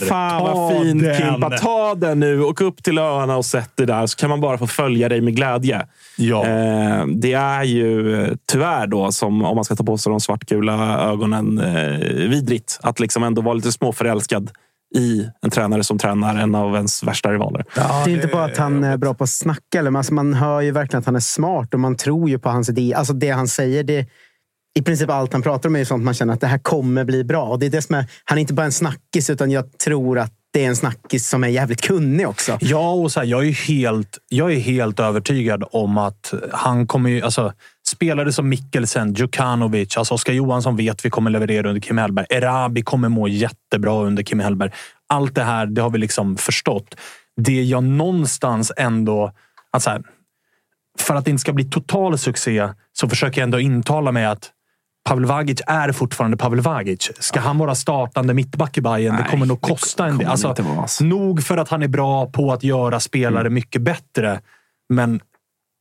där, 0.00 0.06
fan 0.06 0.40
ta 0.40 0.54
vad 0.54 0.82
fint 0.82 1.02
den. 1.02 1.16
Kimpa. 1.16 1.50
Ta 1.58 1.94
den 1.94 2.20
nu. 2.20 2.42
Åk 2.42 2.60
upp 2.60 2.82
till 2.82 2.98
öarna 2.98 3.36
och 3.36 3.44
sätt 3.44 3.76
dig 3.76 3.86
där 3.86 4.06
så 4.06 4.16
kan 4.16 4.30
man 4.30 4.40
bara 4.40 4.58
få 4.58 4.66
följa 4.66 5.08
dig 5.08 5.20
med 5.20 5.36
glädje. 5.36 5.86
Ja. 6.16 6.46
Eh, 6.46 7.06
det 7.06 7.32
är 7.32 7.62
ju 7.64 8.22
eh, 8.22 8.28
tyvärr 8.52 8.86
då, 8.86 9.12
som 9.12 9.44
om 9.44 9.54
man 9.54 9.64
ska 9.64 9.76
ta 9.76 9.84
på 9.84 9.98
sig 9.98 10.10
de 10.10 10.20
svartgula 10.20 11.00
ögonen, 11.00 11.58
eh, 11.58 11.98
vidrigt 12.28 12.78
att 12.82 13.00
liksom 13.00 13.22
ändå 13.22 13.42
vara 13.42 13.54
lite 13.54 13.72
småförälskad 13.72 14.50
i 14.96 15.28
en 15.42 15.50
tränare 15.50 15.84
som 15.84 15.98
tränar 15.98 16.36
en 16.36 16.54
av 16.54 16.74
ens 16.74 17.02
värsta 17.02 17.32
rivaler. 17.32 17.64
det 17.74 18.10
är 18.10 18.14
inte 18.14 18.26
bara 18.26 18.44
att 18.44 18.56
han 18.56 18.84
är 18.84 18.96
bra 18.96 19.14
på 19.14 19.24
att 19.24 19.30
snacka. 19.30 19.78
Eller, 19.78 19.90
men 19.90 19.98
alltså 19.98 20.14
man 20.14 20.34
hör 20.34 20.60
ju 20.60 20.70
verkligen 20.70 21.00
att 21.00 21.06
han 21.06 21.16
är 21.16 21.20
smart 21.20 21.74
och 21.74 21.80
man 21.80 21.96
tror 21.96 22.28
ju 22.28 22.38
på 22.38 22.48
hans 22.48 22.68
idé. 22.68 22.94
Alltså 22.94 23.12
det 23.12 23.30
han 23.30 23.48
säger, 23.48 23.84
det, 23.84 24.06
i 24.78 24.82
princip 24.82 25.10
allt 25.10 25.32
han 25.32 25.42
pratar 25.42 25.68
om 25.68 25.74
är 25.74 25.78
ju 25.78 25.84
sånt 25.84 26.04
man 26.04 26.14
känner 26.14 26.34
att 26.34 26.40
det 26.40 26.46
här 26.46 26.58
kommer 26.58 27.04
bli 27.04 27.24
bra. 27.24 27.44
Och 27.44 27.58
det 27.58 27.66
är 27.66 27.70
det 27.70 27.82
som 27.82 27.94
är, 27.94 28.06
han 28.24 28.38
är 28.38 28.40
inte 28.40 28.54
bara 28.54 28.66
en 28.66 28.72
snackis, 28.72 29.30
utan 29.30 29.50
jag 29.50 29.78
tror 29.78 30.18
att 30.18 30.32
det 30.52 30.64
är 30.64 30.68
en 30.68 30.76
snackis 30.76 31.28
som 31.28 31.44
är 31.44 31.48
jävligt 31.48 31.80
kunnig 31.80 32.28
också. 32.28 32.58
Ja, 32.60 32.92
och 32.92 33.12
så 33.12 33.20
här, 33.20 33.26
jag, 33.26 33.46
är 33.46 33.52
helt, 33.52 34.18
jag 34.28 34.52
är 34.52 34.58
helt 34.58 35.00
övertygad 35.00 35.64
om 35.70 35.98
att 35.98 36.34
han 36.52 36.86
kommer 36.86 37.10
ju... 37.10 37.22
Alltså, 37.22 37.52
spelare 37.96 38.32
som 38.32 38.48
Mikkelsen, 38.48 39.14
Djukanovic, 39.14 39.96
alltså 39.96 40.14
Oskar 40.14 40.32
Johansson 40.32 40.76
vet 40.76 41.04
vi 41.04 41.10
kommer 41.10 41.30
leverera 41.30 41.68
under 41.68 41.80
Kim 41.80 41.98
Hellberg. 41.98 42.26
Erabi 42.30 42.82
kommer 42.82 43.08
må 43.08 43.28
jättebra 43.28 44.02
under 44.02 44.22
Kim 44.22 44.40
Hellberg. 44.40 44.70
Allt 45.08 45.34
det 45.34 45.42
här, 45.42 45.66
det 45.66 45.82
har 45.82 45.90
vi 45.90 45.98
liksom 45.98 46.36
förstått. 46.36 46.94
Det 47.36 47.62
jag 47.62 47.84
någonstans 47.84 48.72
ändå... 48.76 49.32
Att 49.70 49.82
så 49.82 49.90
här, 49.90 50.02
för 50.98 51.14
att 51.14 51.24
det 51.24 51.30
inte 51.30 51.40
ska 51.40 51.52
bli 51.52 51.64
total 51.64 52.18
succé 52.18 52.68
så 52.92 53.08
försöker 53.08 53.40
jag 53.40 53.46
ändå 53.46 53.60
intala 53.60 54.12
mig 54.12 54.24
att 54.24 54.52
Pavel 55.08 55.24
Vagic 55.24 55.60
är 55.66 55.92
fortfarande 55.92 56.36
Pavel 56.36 56.60
Vagic. 56.60 57.10
Ska 57.18 57.40
han 57.40 57.58
vara 57.58 57.74
startande 57.74 58.34
mittback 58.34 58.78
i 58.78 58.80
Bayern? 58.80 59.16
det 59.16 59.22
Nej, 59.22 59.30
kommer 59.30 59.46
nog 59.46 59.58
det 59.62 59.68
kosta 59.68 60.06
en 60.06 60.18
del. 60.18 60.28
Alltså, 60.28 60.48
alltså. 60.48 61.04
Nog 61.04 61.42
för 61.42 61.56
att 61.56 61.68
han 61.68 61.82
är 61.82 61.88
bra 61.88 62.26
på 62.26 62.52
att 62.52 62.64
göra 62.64 63.00
spelare 63.00 63.50
mycket 63.50 63.82
bättre. 63.82 64.40
Men 64.88 65.20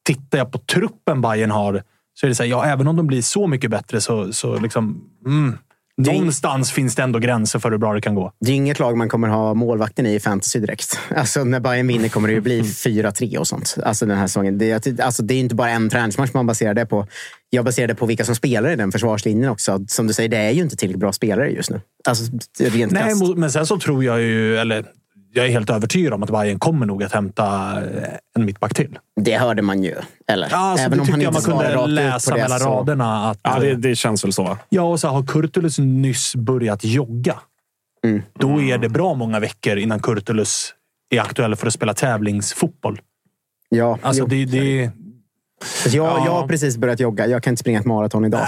tittar 0.05 0.37
jag 0.37 0.51
på 0.51 0.57
truppen 0.57 1.21
Bayern 1.21 1.51
har 1.51 1.83
så 2.19 2.25
är 2.25 2.29
det 2.29 2.35
så 2.35 2.43
här, 2.43 2.49
ja, 2.49 2.65
även 2.65 2.87
om 2.87 2.95
de 2.95 3.07
blir 3.07 3.21
så 3.21 3.47
mycket 3.47 3.71
bättre 3.71 4.01
så, 4.01 4.33
så 4.33 4.59
liksom... 4.59 5.01
Mm, 5.25 5.57
Det 5.97 6.11
någonstans 6.13 6.71
finns 6.71 6.95
det 6.95 7.03
ändå 7.03 7.19
gränser 7.19 7.59
för 7.59 7.71
hur 7.71 7.77
bra 7.77 7.93
det 7.93 8.01
kan 8.01 8.15
gå. 8.15 8.31
Det 8.39 8.51
är 8.51 8.55
inget 8.55 8.79
lag 8.79 8.97
man 8.97 9.09
kommer 9.09 9.27
ha 9.27 9.53
målvakten 9.53 10.05
i 10.05 10.13
i 10.15 10.19
fantasy 10.19 10.59
direkt. 10.59 10.99
Alltså, 11.15 11.43
när 11.43 11.59
Bayern 11.59 11.87
vinner 11.87 12.09
kommer 12.09 12.27
det 12.27 12.33
ju 12.33 12.41
bli 12.41 12.61
4-3 12.61 13.37
och 13.37 13.47
sånt. 13.47 13.77
Alltså, 13.83 14.05
den 14.05 14.17
här 14.17 14.27
säsongen. 14.27 14.57
Det, 14.57 14.87
är- 14.87 15.01
alltså, 15.01 15.23
det 15.23 15.33
är 15.33 15.39
inte 15.39 15.55
bara 15.55 15.69
en 15.69 15.89
träningsmatch 15.89 16.33
man 16.33 16.45
baserar 16.47 16.73
det 16.73 16.85
på. 16.85 17.07
Jag 17.49 17.65
baserar 17.65 17.87
det 17.87 17.95
på 17.95 18.05
vilka 18.05 18.25
som 18.25 18.35
spelar 18.35 18.69
i 18.69 18.75
den 18.75 18.91
försvarslinjen 18.91 19.49
också. 19.49 19.85
Som 19.87 20.07
du 20.07 20.13
säger, 20.13 20.29
det 20.29 20.37
är 20.37 20.51
ju 20.51 20.61
inte 20.61 20.75
tillräckligt 20.75 20.99
bra 20.99 21.11
spelare 21.13 21.49
just 21.49 21.69
nu. 21.69 21.81
Alltså, 22.07 22.23
rent 22.59 22.91
Nej, 22.91 23.13
men 23.35 23.51
sen 23.51 23.65
så 23.65 23.79
tror 23.79 24.03
jag 24.03 24.21
ju, 24.21 24.57
eller 24.57 24.85
jag 25.35 25.45
är 25.45 25.49
helt 25.49 25.69
övertygad 25.69 26.13
om 26.13 26.23
att 26.23 26.29
Bayern 26.29 26.59
kommer 26.59 26.85
nog 26.85 27.03
att 27.03 27.11
hämta 27.13 27.45
eh, 27.83 28.09
en 28.35 28.45
mittback 28.45 28.73
till. 28.73 28.99
Det 29.21 29.37
hörde 29.37 29.61
man 29.61 29.83
ju. 29.83 29.95
Eller? 30.27 30.47
Ja, 30.51 30.57
alltså, 30.57 30.85
Även 30.85 30.97
det 30.97 31.01
om 31.03 31.09
han 31.11 31.21
jag 31.21 31.35
inte 31.35 31.49
man 31.49 31.59
kunde 31.59 31.87
läsa 31.87 32.35
mellan 32.35 32.59
så- 32.59 32.69
raderna. 32.69 33.29
Att, 33.29 33.39
Ja, 33.43 33.55
eh, 33.55 33.61
det, 33.61 33.75
det 33.75 33.95
känns 33.95 34.25
väl 34.25 34.33
så. 34.33 34.57
Ja, 34.69 34.81
och 34.81 34.99
så 34.99 35.07
har 35.07 35.23
Kurtulus 35.23 35.79
nyss 35.79 36.35
börjat 36.35 36.83
jogga. 36.83 37.39
Mm. 38.05 38.21
Då 38.39 38.61
är 38.61 38.77
det 38.77 38.89
bra 38.89 39.13
många 39.13 39.39
veckor 39.39 39.77
innan 39.77 39.99
Kurtulus 39.99 40.73
är 41.09 41.19
aktuell 41.21 41.55
för 41.55 41.67
att 41.67 41.73
spela 41.73 41.93
tävlingsfotboll. 41.93 42.99
Ja, 43.69 43.99
Alltså, 44.01 44.21
jo. 44.23 44.27
det, 44.27 44.45
det, 44.45 44.91
Så 45.63 45.89
jag, 45.97 46.25
jag 46.25 46.31
har 46.31 46.47
precis 46.47 46.77
börjat 46.77 46.99
jogga. 46.99 47.27
Jag 47.27 47.43
kan 47.43 47.51
inte 47.51 47.59
springa 47.59 47.79
ett 47.79 47.85
maraton 47.85 48.25
idag. 48.25 48.47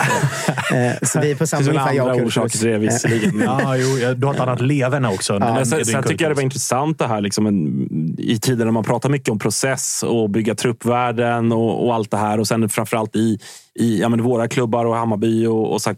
Så, 0.69 0.75
eh, 0.75 0.93
så 1.01 1.19
vi 1.19 1.31
är 1.31 1.35
på 1.35 1.47
samma 1.47 1.69
ungefär, 1.69 1.93
jag 1.93 2.09
andra 2.09 2.25
orsaker 2.25 2.49
till 2.49 2.67
det 2.67 2.77
visserligen. 2.77 3.39
ja, 3.45 3.77
jo, 3.77 3.97
ja, 3.97 4.13
du 4.13 4.25
har 4.25 4.33
ett 4.33 4.39
annat 4.39 4.61
leverne 4.61 5.07
också. 5.07 5.33
Ja, 5.33 5.65
sen, 5.65 5.85
sen 5.85 6.03
tycker 6.03 6.25
jag 6.25 6.31
det 6.31 6.35
var 6.35 6.43
intressant 6.43 6.99
det 6.99 7.07
här 7.07 7.21
liksom, 7.21 7.45
en, 7.45 8.15
i 8.17 8.39
tider 8.39 8.65
när 8.65 8.71
man 8.71 8.83
pratar 8.83 9.09
mycket 9.09 9.29
om 9.29 9.39
process 9.39 10.03
och 10.03 10.29
bygga 10.29 10.55
truppvärden 10.55 11.51
och, 11.51 11.85
och 11.85 11.95
allt 11.95 12.11
det 12.11 12.17
här. 12.17 12.39
Och 12.39 12.47
sen 12.47 12.69
framförallt 12.69 13.15
i, 13.15 13.39
i 13.79 13.99
ja, 14.01 14.09
men 14.09 14.23
våra 14.23 14.47
klubbar 14.47 14.85
och 14.85 14.95
Hammarby 14.95 15.45
och, 15.45 15.73
och 15.73 15.81
så 15.81 15.89
här, 15.89 15.97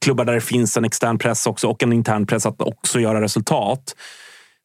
klubbar 0.00 0.24
där 0.24 0.34
det 0.34 0.40
finns 0.40 0.76
en 0.76 0.84
extern 0.84 1.18
press 1.18 1.46
också 1.46 1.68
och 1.68 1.82
en 1.82 1.92
intern 1.92 2.26
press 2.26 2.46
att 2.46 2.62
också 2.62 3.00
göra 3.00 3.20
resultat. 3.20 3.94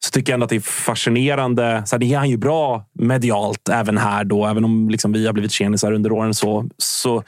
Så 0.04 0.10
tycker 0.10 0.32
jag 0.32 0.34
ändå 0.34 0.44
att 0.44 0.50
det 0.50 0.56
är 0.56 0.60
fascinerande. 0.60 1.82
Så 1.86 1.94
här, 1.96 1.98
det 1.98 2.14
är 2.14 2.18
han 2.18 2.30
ju 2.30 2.36
bra 2.36 2.84
medialt 2.92 3.68
även 3.68 3.98
här 3.98 4.24
då, 4.24 4.46
även 4.46 4.64
om 4.64 4.90
liksom 4.90 5.12
vi 5.12 5.26
har 5.26 5.32
blivit 5.32 5.52
kändisar 5.52 5.92
under 5.92 6.12
åren. 6.12 6.34
så, 6.34 6.68
så 6.78 7.22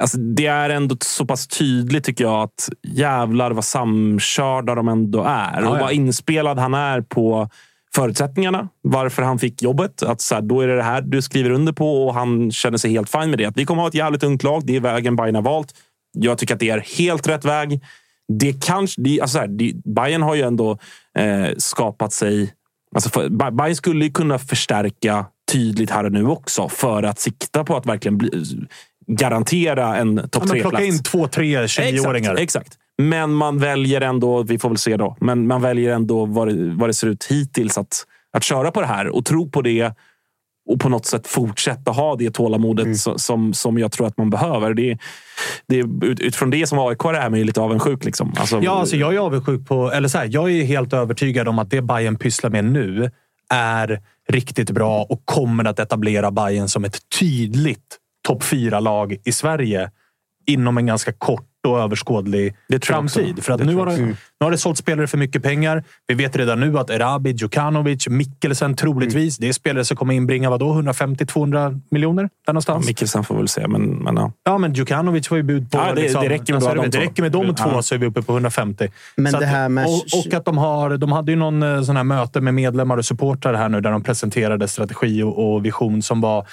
Alltså, 0.00 0.18
det 0.18 0.46
är 0.46 0.70
ändå 0.70 0.96
så 1.00 1.26
pass 1.26 1.46
tydligt 1.46 2.04
tycker 2.04 2.24
jag 2.24 2.42
att 2.42 2.68
jävlar 2.82 3.50
vad 3.50 3.64
samkörda 3.64 4.74
de 4.74 4.88
ändå 4.88 5.22
är. 5.22 5.62
Ja, 5.62 5.68
och 5.68 5.76
ja. 5.76 5.80
vad 5.80 5.92
inspelad 5.92 6.58
han 6.58 6.74
är 6.74 7.00
på 7.00 7.48
förutsättningarna. 7.94 8.68
Varför 8.82 9.22
han 9.22 9.38
fick 9.38 9.62
jobbet. 9.62 10.02
Att 10.02 10.20
så 10.20 10.34
här, 10.34 10.42
då 10.42 10.60
är 10.60 10.66
det 10.66 10.76
det 10.76 10.82
här 10.82 11.02
du 11.02 11.22
skriver 11.22 11.50
under 11.50 11.72
på 11.72 12.06
och 12.06 12.14
han 12.14 12.50
känner 12.50 12.78
sig 12.78 12.90
helt 12.90 13.10
fin 13.10 13.30
med 13.30 13.38
det. 13.38 13.44
Att 13.44 13.56
vi 13.56 13.64
kommer 13.64 13.82
ha 13.82 13.88
ett 13.88 13.94
jävligt 13.94 14.22
ungt 14.22 14.42
lag. 14.42 14.66
Det 14.66 14.76
är 14.76 14.80
vägen 14.80 15.16
Bayern 15.16 15.34
har 15.34 15.42
valt. 15.42 15.74
Jag 16.12 16.38
tycker 16.38 16.54
att 16.54 16.60
det 16.60 16.70
är 16.70 16.84
helt 16.98 17.28
rätt 17.28 17.44
väg. 17.44 17.80
Det 18.38 18.64
kanske, 18.66 19.02
det, 19.02 19.20
alltså 19.20 19.34
så 19.34 19.40
här, 19.40 19.48
det, 19.48 19.72
Bayern 19.84 20.22
har 20.22 20.34
ju 20.34 20.42
ändå 20.42 20.78
eh, 21.18 21.50
skapat 21.56 22.12
sig... 22.12 22.54
Alltså 22.94 23.10
för, 23.10 23.28
Bayern 23.28 23.76
skulle 23.76 24.04
ju 24.04 24.10
kunna 24.10 24.38
förstärka 24.38 25.26
tydligt 25.52 25.90
här 25.90 26.04
och 26.04 26.12
nu 26.12 26.26
också 26.26 26.68
för 26.68 27.02
att 27.02 27.18
sikta 27.18 27.64
på 27.64 27.76
att 27.76 27.86
verkligen 27.86 28.18
bli, 28.18 28.30
garantera 29.06 29.96
en 29.96 30.28
topp 30.28 30.48
tre-plats. 30.48 30.60
plocka 30.60 30.84
in 30.84 31.02
två, 31.02 31.28
tre 31.28 31.66
20-åringar. 31.66 32.34
Exakt, 32.34 32.40
exakt. 32.40 32.78
Men 32.98 33.32
man 33.32 33.58
väljer 33.58 34.00
ändå, 34.00 34.42
vi 34.42 34.58
får 34.58 34.68
väl 34.68 34.78
se 34.78 34.96
då, 34.96 35.16
men 35.20 35.46
man 35.46 35.62
väljer 35.62 35.94
ändå 35.94 36.24
vad 36.24 36.48
det, 36.48 36.74
vad 36.74 36.88
det 36.88 36.94
ser 36.94 37.06
ut 37.06 37.24
hittills 37.24 37.78
att, 37.78 38.06
att 38.32 38.44
köra 38.44 38.70
på 38.70 38.80
det 38.80 38.86
här 38.86 39.08
och 39.08 39.24
tro 39.24 39.50
på 39.50 39.62
det 39.62 39.94
och 40.70 40.80
på 40.80 40.88
något 40.88 41.06
sätt 41.06 41.26
fortsätta 41.26 41.90
ha 41.90 42.16
det 42.16 42.30
tålamodet 42.30 42.84
Mm. 42.84 42.94
so- 42.94 43.16
som, 43.18 43.54
som 43.54 43.78
jag 43.78 43.92
tror 43.92 44.06
att 44.06 44.16
man 44.18 44.30
behöver. 44.30 44.74
Det, 44.74 44.98
det, 45.66 45.76
ut- 46.06 46.20
utifrån 46.20 46.50
det 46.50 46.66
som 46.66 46.78
AIK 46.78 47.04
är 47.04 47.30
man 47.30 47.38
ju 47.38 47.44
lite 47.44 47.60
avundsjuk. 47.60 48.04
Liksom. 48.04 48.32
Alltså, 48.36 48.60
Ja, 48.62 48.70
alltså 48.80 48.96
jag 48.96 49.14
är 49.14 49.18
avundsjuk 49.18 49.66
på... 49.68 49.92
Eller 49.92 50.08
så 50.08 50.18
här, 50.18 50.28
jag 50.32 50.50
är 50.50 50.64
helt 50.64 50.92
övertygad 50.92 51.48
om 51.48 51.58
att 51.58 51.70
det 51.70 51.82
Bayern 51.82 52.16
pysslar 52.16 52.50
med 52.50 52.64
nu 52.64 53.10
är 53.50 54.00
riktigt 54.28 54.70
bra 54.70 55.02
och 55.02 55.22
kommer 55.24 55.64
att 55.64 55.78
etablera 55.78 56.30
Bayern 56.30 56.68
som 56.68 56.84
ett 56.84 56.98
tydligt 57.20 57.98
topp 58.28 58.42
fyra 58.44 58.80
lag 58.80 59.16
i 59.24 59.32
Sverige 59.32 59.90
inom 60.46 60.78
en 60.78 60.86
ganska 60.86 61.12
kort 61.12 61.46
och 61.68 61.78
överskådlig 61.80 62.54
framtid. 62.82 63.44
För 63.44 63.52
att 63.52 63.58
Det 63.58 63.64
nu 63.64 63.74
har, 63.76 63.86
det, 63.86 63.96
nu 63.96 64.16
har 64.40 64.50
det 64.50 64.58
sålt 64.58 64.78
spelare 64.78 65.06
för 65.06 65.18
mycket 65.18 65.42
pengar. 65.42 65.84
Vi 66.06 66.14
vet 66.14 66.36
redan 66.36 66.60
nu 66.60 66.78
att 66.78 66.90
Erabi, 66.90 67.30
Djukanovic, 67.30 68.08
Mikkelsen 68.08 68.76
troligtvis, 68.76 69.36
det 69.38 69.48
är 69.48 69.52
spelare 69.52 69.84
som 69.84 69.96
kommer 69.96 70.14
inbringa 70.14 70.50
vadå, 70.50 70.72
150-200 70.74 71.80
miljoner? 71.90 72.22
Där 72.22 72.30
ja, 72.46 72.52
någonstans. 72.52 72.86
Mikkelsen 72.86 73.24
får 73.24 73.34
väl 73.36 73.48
se, 73.48 73.68
men, 73.68 73.82
men 73.82 74.16
ja. 74.16 74.32
Ja, 74.44 74.58
men 74.58 74.72
Djukanovic 74.74 75.30
var 75.30 75.36
ju 75.36 75.42
bud 75.42 75.70
på... 75.70 75.78
Ja, 75.78 75.92
det- 75.94 76.12
det 76.12 76.28
räcker 76.28 76.52
med 76.52 76.62
alltså, 76.62 76.74
de 76.74 76.86
det 76.86 76.92
två. 76.92 77.00
räcker 77.00 77.22
med 77.22 77.32
de 77.32 77.54
två 77.54 77.70
Ja. 77.72 77.82
så 77.82 77.94
är 77.94 77.98
vi 77.98 78.06
uppe 78.06 78.22
på 78.22 78.32
150. 78.32 78.88
Men 79.16 79.32
så 79.32 79.38
det 79.38 79.46
här 79.46 79.68
med- 79.68 79.86
och, 79.86 80.26
och 80.26 80.34
att 80.34 80.44
de 80.44 80.58
har... 80.58 80.96
De 80.96 81.12
hade 81.12 81.32
ju 81.32 81.36
någon 81.38 81.62
eh, 81.62 81.82
sån 81.82 81.96
här 81.96 82.04
möte 82.04 82.40
med 82.40 82.54
medlemmar 82.54 82.96
och 82.96 83.04
supportrar 83.04 83.54
här 83.54 83.68
nu 83.68 83.80
där 83.80 83.90
de 83.90 84.02
presenterade 84.02 84.68
strategi 84.68 85.22
och, 85.22 85.54
och 85.54 85.64
vision 85.64 86.02
som 86.02 86.20
var 86.20 86.46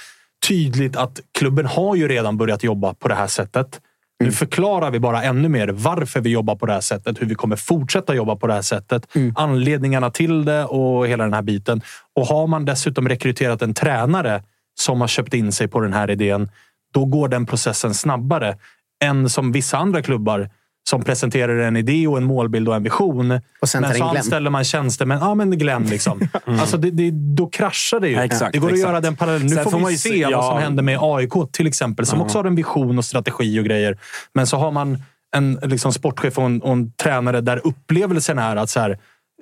tydligt 0.47 0.95
att 0.95 1.19
klubben 1.37 1.65
har 1.65 1.95
ju 1.95 2.07
redan 2.07 2.37
börjat 2.37 2.63
jobba 2.63 2.93
på 2.93 3.07
det 3.07 3.15
här 3.15 3.27
sättet. 3.27 3.79
Nu 4.23 4.31
förklarar 4.31 4.91
vi 4.91 4.99
bara 4.99 5.23
ännu 5.23 5.49
mer 5.49 5.67
varför 5.67 6.21
vi 6.21 6.29
jobbar 6.29 6.55
på 6.55 6.65
det 6.65 6.73
här 6.73 6.81
sättet, 6.81 7.21
hur 7.21 7.25
vi 7.27 7.35
kommer 7.35 7.55
fortsätta 7.55 8.15
jobba 8.15 8.35
på 8.35 8.47
det 8.47 8.53
här 8.53 8.61
sättet, 8.61 9.07
anledningarna 9.35 10.11
till 10.11 10.45
det 10.45 10.65
och 10.65 11.07
hela 11.07 11.23
den 11.23 11.33
här 11.33 11.41
biten. 11.41 11.81
Och 12.15 12.25
har 12.25 12.47
man 12.47 12.65
dessutom 12.65 13.09
rekryterat 13.09 13.61
en 13.61 13.73
tränare 13.73 14.43
som 14.79 15.01
har 15.01 15.07
köpt 15.07 15.33
in 15.33 15.51
sig 15.51 15.67
på 15.67 15.79
den 15.79 15.93
här 15.93 16.09
idén, 16.11 16.49
då 16.93 17.05
går 17.05 17.27
den 17.27 17.45
processen 17.45 17.93
snabbare 17.93 18.57
än 19.03 19.29
som 19.29 19.51
vissa 19.51 19.77
andra 19.77 20.01
klubbar 20.01 20.49
som 20.89 21.03
presenterar 21.03 21.57
en 21.57 21.77
idé 21.77 22.07
och 22.07 22.17
en 22.17 22.23
målbild 22.23 22.69
och 22.69 22.75
en 22.75 22.83
vision. 22.83 23.39
Och 23.61 23.69
sen 23.69 23.81
men 23.81 23.95
så 23.95 24.03
anställer 24.03 24.49
man 24.49 24.63
tjänstemän. 24.63 25.19
Ja, 25.21 25.35
men 25.35 25.57
Glenn 25.57 25.83
liksom. 25.83 26.21
Alltså, 26.45 26.77
det, 26.77 26.91
det, 26.91 27.11
då 27.11 27.49
kraschar 27.49 27.99
det 27.99 28.07
ju. 28.07 28.15
Ja, 28.15 28.23
exakt, 28.23 28.53
det 28.53 28.59
går 28.59 28.67
att 28.67 28.73
exakt. 28.73 28.89
göra 28.89 29.01
den 29.01 29.15
parallellen. 29.15 29.47
Nu 29.47 29.55
Sen 29.55 29.63
får, 29.63 29.71
får 29.71 29.79
man 29.79 29.91
ju 29.91 29.97
se 29.97 30.09
se- 30.09 30.35
vad 30.35 30.45
som 30.45 30.55
ja. 30.55 30.59
händer 30.59 30.83
med 30.83 30.97
AIK 31.01 31.33
till 31.51 31.67
exempel, 31.67 32.05
som 32.05 32.21
också 32.21 32.37
har 32.37 32.45
en 32.45 32.55
vision 32.55 32.97
och 32.97 33.05
strategi 33.05 33.59
och 33.59 33.65
grejer. 33.65 33.97
Men 34.33 34.47
så 34.47 34.57
har 34.57 34.71
man 34.71 35.03
en 35.35 35.59
liksom, 35.63 35.93
sportchef 35.93 36.37
och 36.37 36.45
en, 36.45 36.61
och 36.61 36.71
en 36.71 36.91
tränare 36.91 37.41
där 37.41 37.61
upplevelsen 37.67 38.39
är 38.39 38.55
att 38.55 38.69
så 38.69 38.79
här, 38.79 38.97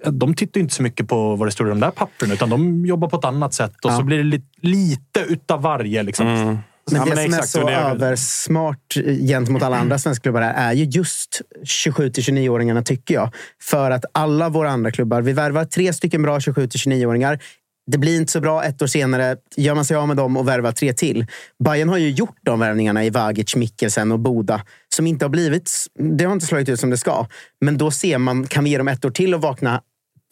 de 0.05 0.33
tittar 0.33 0.61
inte 0.61 0.73
så 0.73 0.83
mycket 0.83 1.07
på 1.07 1.35
vad 1.35 1.47
det 1.47 1.51
står 1.51 1.67
i 1.67 1.69
de 1.69 1.79
där 1.79 1.91
pappren, 1.91 2.31
utan 2.31 2.49
de 2.49 2.85
jobbar 2.85 3.09
på 3.09 3.17
ett 3.17 3.25
annat 3.25 3.53
sätt. 3.53 3.85
Och 3.85 3.91
så 3.91 4.03
blir 4.03 4.17
det 4.17 4.23
li, 4.23 4.41
lite 4.61 5.19
utav 5.19 5.61
varje. 5.61 6.03
Liksom. 6.03 6.27
Mm. 6.27 6.57
Men 6.91 6.99
Ja, 6.99 7.05
det 7.05 7.15
men 7.15 7.17
som 7.17 7.25
exakt, 7.33 7.43
är 7.55 7.61
så 7.61 7.67
är- 7.67 7.91
översmart 7.91 8.93
gentemot 9.27 9.63
alla 9.63 9.77
andra 9.77 9.99
svenska 9.99 10.21
klubbar 10.23 10.41
är 10.41 10.73
ju 10.73 10.83
just 10.83 11.41
27 11.63 12.09
till 12.09 12.23
29-åringarna 12.23 12.81
tycker 12.83 13.13
jag. 13.13 13.33
För 13.61 13.91
att 13.91 14.05
alla 14.11 14.49
våra 14.49 14.69
andra 14.69 14.91
klubbar, 14.91 15.21
vi 15.21 15.33
värvar 15.33 15.65
tre 15.65 15.93
stycken 15.93 16.21
bra 16.21 16.39
27 16.39 16.67
till 16.67 16.79
29-åringar. 16.79 17.39
Det 17.91 17.97
blir 17.97 18.17
inte 18.17 18.31
så 18.31 18.39
bra 18.41 18.63
ett 18.63 18.81
år 18.81 18.87
senare. 18.87 19.37
Gör 19.55 19.75
man 19.75 19.85
sig 19.85 19.97
av 19.97 20.07
med 20.07 20.17
dem 20.17 20.37
och 20.37 20.47
värvar 20.47 20.71
tre 20.71 20.93
till. 20.93 21.25
Bayern 21.63 21.89
har 21.89 21.97
ju 21.97 22.09
gjort 22.09 22.37
de 22.41 22.59
värvningarna 22.59 23.05
i 23.05 23.09
Vagic, 23.09 23.55
Mikkelsen 23.55 24.11
och 24.11 24.19
Boda 24.19 24.61
som 24.95 25.07
inte 25.07 25.25
har 25.25 25.29
blivit... 25.29 25.71
Det 26.17 26.23
har 26.25 26.33
inte 26.33 26.45
slagit 26.45 26.69
ut 26.69 26.79
som 26.79 26.89
det 26.89 26.97
ska. 26.97 27.27
Men 27.61 27.77
då 27.77 27.91
ser 27.91 28.17
man, 28.17 28.47
kan 28.47 28.63
vi 28.63 28.69
ge 28.69 28.77
dem 28.77 28.87
ett 28.87 29.05
år 29.05 29.09
till 29.09 29.33
och 29.35 29.41
vakna 29.41 29.81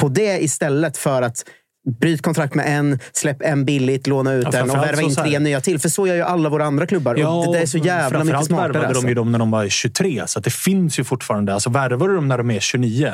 på 0.01 0.07
det 0.09 0.43
istället 0.43 0.97
för 0.97 1.21
att 1.21 1.45
Bryt 1.99 2.21
kontrakt 2.21 2.55
med 2.55 2.79
en, 2.79 2.99
släpp 3.13 3.41
en 3.41 3.65
billigt, 3.65 4.07
låna 4.07 4.33
ut 4.33 4.43
Ja, 4.43 4.51
den 4.51 4.61
och 4.61 4.67
framförallt 4.69 4.97
värva 4.97 5.09
in 5.09 5.15
tre 5.15 5.39
nya 5.39 5.61
till. 5.61 5.79
För 5.79 5.89
så 5.89 6.07
gör 6.07 6.15
ju 6.15 6.21
alla 6.21 6.49
våra 6.49 6.65
andra 6.65 6.87
klubbar. 6.87 7.13
och 7.13 7.45
det 7.45 7.53
där 7.53 7.61
är 7.61 7.65
så 7.65 7.77
jävla 7.77 8.03
mycket 8.03 8.11
framförallt 8.11 8.45
smartare. 8.45 8.67
värvade 8.67 8.87
Alltså. 8.87 9.01
de 9.01 9.07
ju 9.07 9.15
dem 9.15 9.31
när 9.31 9.39
de 9.39 9.51
var 9.51 9.67
23, 9.67 10.23
så 10.27 10.39
det 10.39 10.49
finns 10.49 10.99
ju 10.99 11.03
fortfarande. 11.03 11.53
Alltså 11.53 11.69
värvar 11.69 12.07
du 12.07 12.15
dem 12.15 12.27
när 12.27 12.37
de 12.37 12.51
är 12.51 12.59
29 12.59 13.13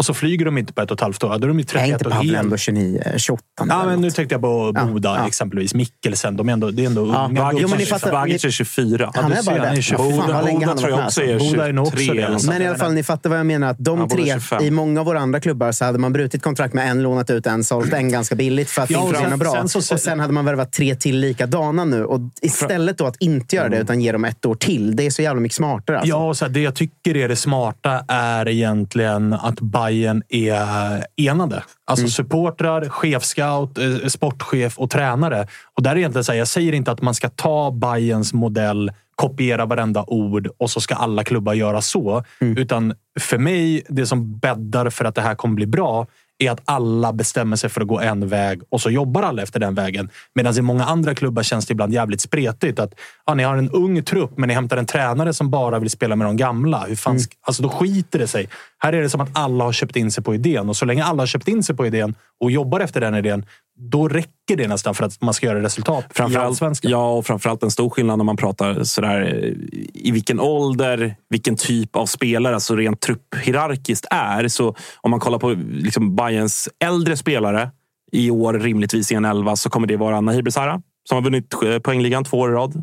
och 0.00 0.06
så 0.06 0.14
flyger 0.14 0.44
de 0.44 0.58
inte 0.58 0.72
på 0.72 0.82
ett 0.82 0.90
och 0.90 0.96
ett 0.96 1.00
halvt 1.00 1.24
år, 1.24 1.28
då 1.28 1.34
är 1.34 1.48
de 1.48 1.58
ju 1.58 1.62
är 1.62 1.66
31 1.66 1.92
inte 1.92 2.04
och 2.04 2.12
Pavle 2.12 2.32
helt... 2.32 2.44
ändå 2.44 2.56
29, 2.56 3.02
28? 3.16 3.42
Ja, 3.68 3.86
men 3.86 4.00
nu 4.00 4.10
tänkte 4.10 4.34
jag 4.34 4.42
på 4.42 4.72
Boda 4.72 5.16
ja. 5.18 5.26
exempelvis. 5.26 5.74
Mikkelsen, 5.74 6.36
de 6.36 6.48
är 6.48 6.52
ändå, 6.52 6.70
det 6.70 6.82
är 6.82 6.86
ändå 6.86 7.06
Ja, 7.06 7.26
unga 7.30 7.52
jo, 7.58 7.68
men 7.68 7.78
ni 7.78 7.86
fattar- 7.86 8.12
Vagic 8.12 8.44
är 8.44 8.50
24. 8.50 9.10
Han 9.14 9.32
är 9.32 9.42
bara 9.42 9.70
det. 9.70 9.82
24. 9.82 10.16
Fan, 10.16 10.34
vad 10.34 10.44
länge 10.44 10.66
Boda 10.66 10.78
tror 10.78 10.90
jag 10.90 11.04
också 11.04 11.22
är 11.22 11.34
alltså. 11.34 11.50
Boda 11.50 11.68
är 11.68 11.72
nog 11.72 11.86
också 11.86 11.96
23 11.98 12.14
det. 12.14 12.20
eller 12.22 12.32
något 12.32 12.42
sånt. 12.42 12.52
Men 12.52 12.62
i 12.62 12.66
alla 12.66 12.78
fall, 12.78 12.92
ni 12.94 13.02
fattar 13.02 13.30
vad 13.30 13.38
jag 13.38 13.46
menar. 13.46 13.70
Att 13.70 13.78
de 13.78 14.08
tre, 14.08 14.24
25. 14.24 14.64
i 14.64 14.70
många 14.70 15.00
av 15.00 15.06
våra 15.06 15.20
andra 15.20 15.40
klubbar 15.40 15.72
så 15.72 15.84
hade 15.84 15.98
man 15.98 16.12
brutit 16.12 16.42
kontrakt 16.42 16.74
med 16.74 16.90
en, 16.90 17.02
lånat 17.02 17.30
ut 17.30 17.46
en, 17.46 17.64
sålt 17.64 17.92
en 17.92 18.10
ganska 18.10 18.34
billigt 18.34 18.70
för 18.70 18.82
att 18.82 18.90
Ja, 18.90 18.98
det 18.98 19.18
och 19.18 19.24
inte 19.24 19.36
bra. 19.36 19.62
och 19.74 20.00
sen 20.00 20.20
hade 20.20 20.32
man 20.32 20.44
värvat 20.44 20.72
tre 20.72 20.94
till 20.94 21.18
likadana 21.18 21.84
nu. 21.84 22.04
Och 22.04 22.20
istället 22.42 22.98
då 22.98 23.06
att 23.06 23.16
inte 23.16 23.56
göra 23.56 23.68
det, 23.68 23.78
utan 23.78 24.00
ge 24.00 24.12
dem 24.12 24.24
ett 24.24 24.46
år 24.46 24.54
till. 24.54 24.96
Det 24.96 25.06
är 25.06 25.10
så 25.10 25.22
jävla 25.22 25.40
mycket 25.40 25.56
smartare. 25.56 25.98
Alltså. 25.98 26.08
Ja, 26.08 26.28
och 26.28 26.36
så 26.36 26.48
det 26.48 26.60
jag 26.60 26.74
tycker 26.74 27.16
är 27.16 27.28
det 27.28 27.36
smarta 27.36 28.04
är 28.08 28.48
egentligen 28.48 29.32
att 29.32 29.60
Bayern 29.60 29.89
är 30.28 31.04
enade. 31.16 31.64
Alltså 31.86 32.08
supportrar, 32.08 32.88
chefscout, 32.88 33.78
eh, 33.78 34.06
sportchef 34.08 34.78
och 34.78 34.90
tränare. 34.90 35.46
Och 35.76 35.82
där 35.82 35.90
är 35.90 35.96
egentligen 35.96 36.24
så 36.24 36.32
här, 36.32 36.38
jag 36.38 36.48
säger 36.48 36.72
inte 36.72 36.90
att 36.90 37.02
man 37.02 37.14
ska 37.14 37.28
ta 37.28 37.70
Bayerns 37.70 38.32
modell, 38.32 38.92
kopiera 39.14 39.66
varenda 39.66 40.04
ord 40.06 40.48
och 40.58 40.70
så 40.70 40.80
ska 40.80 40.94
alla 40.94 41.24
klubbar 41.24 41.54
göra 41.54 41.80
så. 41.82 42.24
Utan 42.56 42.94
för 43.20 43.38
mig, 43.38 43.82
det 43.88 44.06
som 44.06 44.38
bäddar 44.38 44.90
för 44.90 45.04
att 45.04 45.14
det 45.14 45.22
här 45.22 45.34
kommer 45.34 45.54
bli 45.54 45.66
bra 45.66 46.06
är 46.40 46.50
att 46.50 46.60
alla 46.64 47.12
bestämmer 47.12 47.56
sig 47.56 47.70
för 47.70 47.80
att 47.80 47.86
gå 47.86 48.00
en 48.00 48.28
väg 48.28 48.60
och 48.68 48.80
så 48.80 48.90
jobbar 48.90 49.22
alla 49.22 49.42
efter 49.42 49.60
den 49.60 49.74
vägen. 49.74 50.10
Medan 50.34 50.58
i 50.58 50.62
många 50.62 50.84
andra 50.84 51.14
klubbar 51.14 51.42
känns 51.42 51.66
det 51.66 51.72
ibland 51.72 51.92
jävligt 51.92 52.20
spretigt. 52.20 52.78
Att 52.78 52.94
ja, 53.26 53.34
Ni 53.34 53.42
har 53.42 53.56
en 53.56 53.70
ung 53.70 54.02
trupp, 54.04 54.38
men 54.38 54.48
ni 54.48 54.54
hämtar 54.54 54.76
en 54.76 54.86
tränare 54.86 55.32
som 55.32 55.50
bara 55.50 55.78
vill 55.78 55.90
spela 55.90 56.16
med 56.16 56.26
de 56.26 56.36
gamla. 56.36 56.84
Hur 56.88 56.96
fan, 56.96 57.18
sk- 57.18 57.32
alltså, 57.42 57.62
då 57.62 57.68
skiter 57.68 58.18
det 58.18 58.26
sig. 58.26 58.48
Här 58.78 58.92
är 58.92 59.02
det 59.02 59.10
som 59.10 59.20
att 59.20 59.30
alla 59.32 59.64
har 59.64 59.72
köpt 59.72 59.96
in 59.96 60.10
sig 60.10 60.24
på 60.24 60.34
idén. 60.34 60.68
Och 60.68 60.76
så 60.76 60.84
länge 60.84 61.04
alla 61.04 61.22
har 61.22 61.26
köpt 61.26 61.48
in 61.48 61.62
sig 61.62 61.76
på 61.76 61.86
idén 61.86 62.14
och 62.40 62.50
jobbar 62.50 62.80
efter 62.80 63.00
den 63.00 63.14
idén, 63.14 63.44
då 63.80 64.08
räcker 64.08 64.56
det 64.56 64.68
nästan 64.68 64.94
för 64.94 65.04
att 65.04 65.22
man 65.22 65.34
ska 65.34 65.46
göra 65.46 65.62
resultat 65.62 66.04
i 66.10 66.14
Framförallt, 66.14 66.46
Allsvenskan. 66.46 66.90
ja, 66.90 67.10
och 67.12 67.26
framförallt 67.26 67.62
en 67.62 67.70
stor 67.70 67.90
skillnad 67.90 68.18
när 68.18 68.24
man 68.24 68.36
pratar 68.36 68.84
sådär, 68.84 69.20
eh, 69.20 69.52
i 69.94 70.10
vilken 70.10 70.40
ålder, 70.40 71.16
vilken 71.28 71.56
typ 71.56 71.96
av 71.96 72.06
spelare, 72.06 72.54
alltså 72.54 72.76
rent 72.76 73.00
trupphierarkiskt 73.00 74.06
är. 74.10 74.48
Så 74.48 74.76
om 75.00 75.10
man 75.10 75.20
kollar 75.20 75.38
på 75.38 75.56
liksom 75.70 76.16
Bayerns 76.16 76.68
äldre 76.84 77.16
spelare 77.16 77.70
i 78.12 78.30
år, 78.30 78.54
rimligtvis 78.54 79.12
i 79.12 79.14
en 79.14 79.24
elva, 79.24 79.56
så 79.56 79.70
kommer 79.70 79.86
det 79.86 79.96
vara 79.96 80.20
Nahir 80.20 80.42
Besara 80.42 80.82
som 81.08 81.16
har 81.16 81.22
vunnit 81.22 81.54
eh, 81.64 81.78
poängligan 81.78 82.24
två 82.24 82.38
år 82.38 82.50
i 82.50 82.54
rad. 82.54 82.82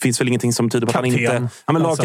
finns 0.00 0.20
väl 0.20 0.28
ingenting 0.28 0.52
som 0.52 0.70
tyder 0.70 0.86
på 0.86 0.90
att 0.90 0.96
han 0.96 1.04
Kapten. 1.04 1.42
inte... 1.42 1.54
Ja, 1.66 1.72
men 1.72 1.82
Alltså. 1.86 2.02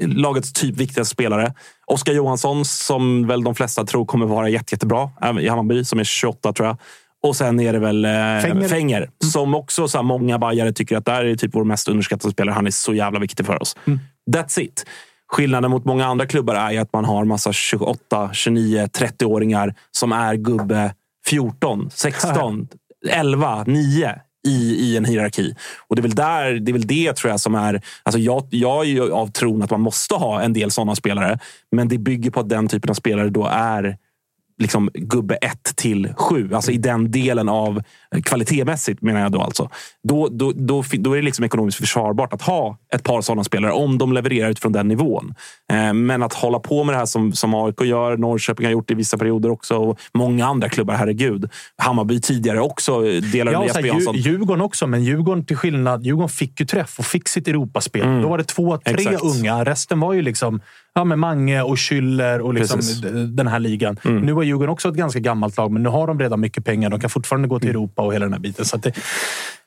Lagets 0.00 0.52
typ 0.52 0.76
viktigaste 0.76 1.14
spelare. 1.14 1.54
Oskar 1.86 2.12
Johansson, 2.12 2.64
som 2.64 3.26
väl 3.26 3.44
de 3.44 3.54
flesta 3.54 3.84
tror 3.84 4.04
kommer 4.04 4.26
vara 4.26 4.48
jätte, 4.48 4.74
jättebra 4.74 5.10
i 5.40 5.48
Hammarby, 5.48 5.84
som 5.84 5.98
är 6.00 6.04
28 6.04 6.52
tror 6.52 6.68
jag. 6.68 6.76
Och 7.22 7.36
sen 7.36 7.60
är 7.60 7.72
det 7.72 7.78
väl 7.78 8.04
eh, 8.04 8.10
Fenger. 8.10 8.68
Fenger, 8.68 8.98
Mm. 8.98 9.10
som 9.32 9.54
också 9.54 9.88
så 9.88 9.98
här, 9.98 10.02
många 10.02 10.38
bajare 10.38 10.72
tycker 10.72 10.96
att 10.96 11.04
där 11.04 11.24
är 11.24 11.36
typ 11.36 11.54
vår 11.54 11.64
mest 11.64 11.88
underskattade 11.88 12.32
spelare. 12.32 12.54
Han 12.54 12.66
är 12.66 12.70
så 12.70 12.94
jävla 12.94 13.20
viktig 13.20 13.46
för 13.46 13.62
oss. 13.62 13.76
Mm. 13.86 13.98
That's 14.30 14.60
it. 14.60 14.86
Skillnaden 15.32 15.70
mot 15.70 15.84
många 15.84 16.06
andra 16.06 16.26
klubbar 16.26 16.54
är 16.54 16.70
ju 16.70 16.78
att 16.78 16.92
man 16.92 17.04
har 17.04 17.24
massa 17.24 17.52
28, 17.52 18.30
29, 18.32 18.86
30-åringar 18.86 19.74
som 19.90 20.12
är 20.12 20.34
gubbe 20.34 20.94
14, 21.26 21.90
16, 21.90 22.68
11, 23.08 23.64
9 23.66 24.14
i, 24.44 24.74
i 24.74 24.96
en 24.96 25.04
hierarki. 25.04 25.54
Och 25.88 25.96
det 25.96 26.00
är 26.00 26.02
väl 26.02 26.14
där, 26.14 26.52
det 26.52 26.70
är 26.70 26.72
väl 26.72 26.86
det 26.86 27.16
tror 27.16 27.30
jag 27.30 27.40
som 27.40 27.54
är... 27.54 27.82
Alltså 28.02 28.18
jag, 28.18 28.46
jag 28.50 28.80
är 28.80 28.88
ju 28.88 29.12
av 29.12 29.26
tron 29.26 29.62
att 29.62 29.70
man 29.70 29.80
måste 29.80 30.14
ha 30.14 30.42
en 30.42 30.52
del 30.52 30.70
sådana 30.70 30.94
spelare. 30.94 31.38
Men 31.72 31.88
det 31.88 31.98
bygger 31.98 32.30
på 32.30 32.40
att 32.40 32.48
den 32.48 32.68
typen 32.68 32.90
av 32.90 32.94
spelare 32.94 33.30
då 33.30 33.46
är 33.46 33.96
liksom 34.58 34.90
gubbe 34.94 35.34
1 35.34 35.76
till 35.76 36.14
7. 36.16 36.54
Alltså 36.54 36.70
i 36.70 36.78
den 36.78 37.10
delen 37.10 37.48
av 37.48 37.82
kvalitetsmässigt 38.22 39.02
menar 39.02 39.20
jag 39.20 39.32
då 39.32 39.40
alltså. 39.40 39.70
Då, 40.08 40.28
då, 40.28 40.52
då, 40.54 40.84
då 40.98 41.12
är 41.12 41.16
det 41.16 41.22
liksom 41.22 41.44
ekonomiskt 41.44 41.78
försvarbart 41.78 42.32
att 42.32 42.42
ha 42.42 42.78
ett 42.94 43.02
par 43.02 43.20
sådana 43.20 43.44
spelare 43.44 43.72
om 43.72 43.98
de 43.98 44.12
levererar 44.12 44.50
utifrån 44.50 44.72
den 44.72 44.88
nivån. 44.88 45.34
Eh, 45.72 45.92
Men 45.94 46.22
att 46.22 46.32
hålla 46.34 46.58
på 46.58 46.84
med 46.84 46.94
det 46.94 46.98
här 46.98 47.06
som, 47.06 47.32
som 47.32 47.54
AIK 47.54 47.80
gör, 47.80 48.16
Norrköping 48.16 48.66
har 48.66 48.72
gjort 48.72 48.88
det 48.88 48.92
i 48.92 48.96
vissa 48.96 49.18
perioder 49.18 49.50
också 49.50 49.76
och 49.76 49.98
många 50.14 50.46
andra 50.46 50.68
klubbar, 50.68 50.94
herregud. 50.94 51.50
Hammarby 51.76 52.20
tidigare 52.20 52.60
också 52.60 53.00
delar 53.32 53.52
Ja, 53.52 53.64
Jesper 53.64 53.82
Jansson. 53.86 54.14
Dju- 54.16 54.18
Djurgården 54.18 54.60
också, 54.64 54.86
men 54.86 55.04
Djurgården 55.04 55.44
till 55.46 55.56
skillnad. 55.56 56.02
Djurgården 56.04 56.28
fick 56.28 56.60
ju 56.60 56.66
träff 56.66 56.98
och 56.98 57.04
fick 57.04 57.28
sitt 57.28 57.48
Europaspel. 57.48 58.22
Då 58.22 58.28
var 58.28 58.38
det 58.38 58.44
två, 58.44 58.76
tre 58.78 58.94
Mm. 58.94 59.14
Exakt. 59.14 59.24
unga. 59.38 59.64
Resten 59.64 60.00
var 60.00 60.12
ju 60.12 60.22
liksom 60.22 60.60
ja, 60.94 61.04
med 61.04 61.18
Mange 61.18 61.62
och 61.62 61.74
Schüller 61.76 62.38
och 62.38 62.54
liksom 62.54 62.78
Precis. 62.78 63.04
Mm. 63.04 63.36
den 63.36 63.46
här 63.46 63.58
ligan. 63.58 63.96
Nu 64.04 64.32
var 64.32 64.42
Djurgården 64.42 64.70
också 64.72 64.88
ett 64.88 64.94
ganska 64.94 65.18
gammalt 65.20 65.56
lag, 65.56 65.70
men 65.72 65.82
nu 65.82 65.88
har 65.88 66.06
de 66.06 66.20
redan 66.20 66.40
mycket 66.40 66.64
pengar. 66.64 66.90
De 66.90 67.00
kan 67.00 67.10
fortfarande 67.10 67.48
gå 67.48 67.58
till 67.60 67.68
Mm. 67.70 67.80
Europa 67.82 68.02
och 68.04 68.14
hela 68.14 68.24
den 68.24 68.32
här 68.32 68.40
biten. 68.40 68.64
Så 68.64 68.76
det 68.76 68.96